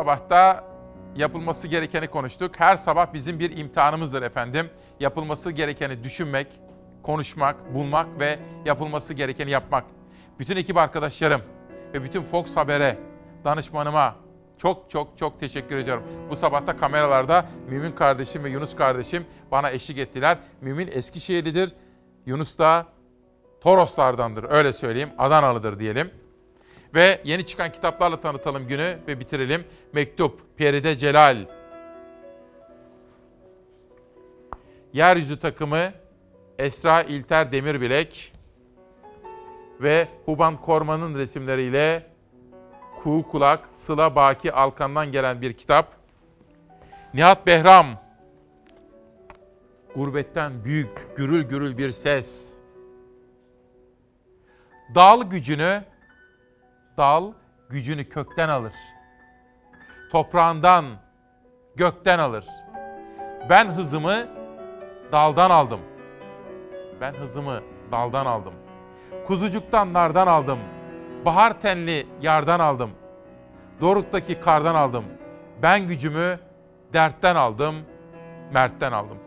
sabahta 0.07 0.65
yapılması 1.17 1.69
gerekeni 1.69 2.07
konuştuk. 2.07 2.53
Her 2.59 2.77
sabah 2.77 3.13
bizim 3.13 3.39
bir 3.39 3.57
imtihanımızdır 3.57 4.23
efendim. 4.23 4.71
Yapılması 5.01 5.51
gerekeni 5.51 6.05
düşünmek, 6.05 6.47
konuşmak, 7.03 7.75
bulmak 7.75 8.21
ve 8.21 8.39
yapılması 8.65 9.15
gerekeni 9.15 9.51
yapmak. 9.51 9.85
Bütün 10.39 10.57
ekip 10.57 10.77
arkadaşlarım 10.77 11.41
ve 11.95 12.03
bütün 12.03 12.23
Fox 12.23 12.57
Haber'e, 12.57 12.99
danışmanıma 13.45 14.17
çok 14.59 14.91
çok 14.91 15.19
çok 15.19 15.41
teşekkür 15.41 15.79
ediyorum. 15.79 16.03
Bu 16.31 16.37
sabahta 16.37 16.77
kameralarda 16.77 17.47
Mümin 17.69 17.93
kardeşim 17.93 18.45
ve 18.45 18.49
Yunus 18.49 18.77
kardeşim 18.77 19.27
bana 19.51 19.71
eşlik 19.71 19.99
ettiler. 19.99 20.39
Mümin 20.61 20.89
Eskişehirlidir. 20.93 21.73
Yunus 22.27 22.59
da 22.59 22.87
Toroslardandır 23.61 24.47
öyle 24.51 24.73
söyleyeyim. 24.73 25.11
Adanalıdır 25.19 25.79
diyelim. 25.79 26.11
Ve 26.95 27.21
yeni 27.25 27.47
çıkan 27.47 27.73
kitaplarla 27.73 28.21
tanıtalım 28.21 28.67
günü 28.67 28.99
ve 29.09 29.21
bitirelim. 29.21 29.65
Mektup, 29.93 30.41
Peride 30.57 30.97
Celal. 30.97 31.47
Yeryüzü 34.93 35.39
takımı, 35.39 35.93
Esra 36.59 37.03
İlter 37.03 37.53
Demirbilek 37.53 38.33
ve 39.81 40.09
Huban 40.25 40.61
Korman'ın 40.61 41.15
resimleriyle 41.15 42.07
Kuğu 43.03 43.29
Kulak, 43.29 43.67
Sıla 43.73 44.17
Baki 44.17 44.53
Alkan'dan 44.53 45.13
gelen 45.13 45.43
bir 45.43 45.53
kitap. 45.53 45.93
Nihat 47.15 47.47
Behram, 47.47 47.87
Gurbetten 49.95 50.65
büyük, 50.65 51.17
gürül 51.17 51.43
gürül 51.43 51.79
bir 51.79 51.91
ses. 51.91 52.55
Dal 54.95 55.23
gücünü, 55.23 55.83
dal 56.97 57.33
gücünü 57.71 58.09
kökten 58.09 58.49
alır. 58.49 58.75
Toprağından, 60.13 60.85
gökten 61.77 62.19
alır. 62.19 62.45
Ben 63.51 63.67
hızımı 63.67 64.27
daldan 65.13 65.51
aldım. 65.51 65.81
Ben 67.01 67.15
hızımı 67.15 67.61
daldan 67.93 68.27
aldım. 68.27 68.55
Kuzucuktan 69.27 69.93
nardan 69.93 70.27
aldım. 70.27 70.59
Bahar 71.25 71.61
tenli 71.61 72.07
yardan 72.21 72.61
aldım. 72.61 72.91
Doruk'taki 73.81 74.41
kardan 74.41 74.75
aldım. 74.75 75.05
Ben 75.63 75.87
gücümü 75.87 76.39
dertten 76.93 77.37
aldım, 77.37 77.77
mertten 78.53 78.93
aldım. 78.93 79.19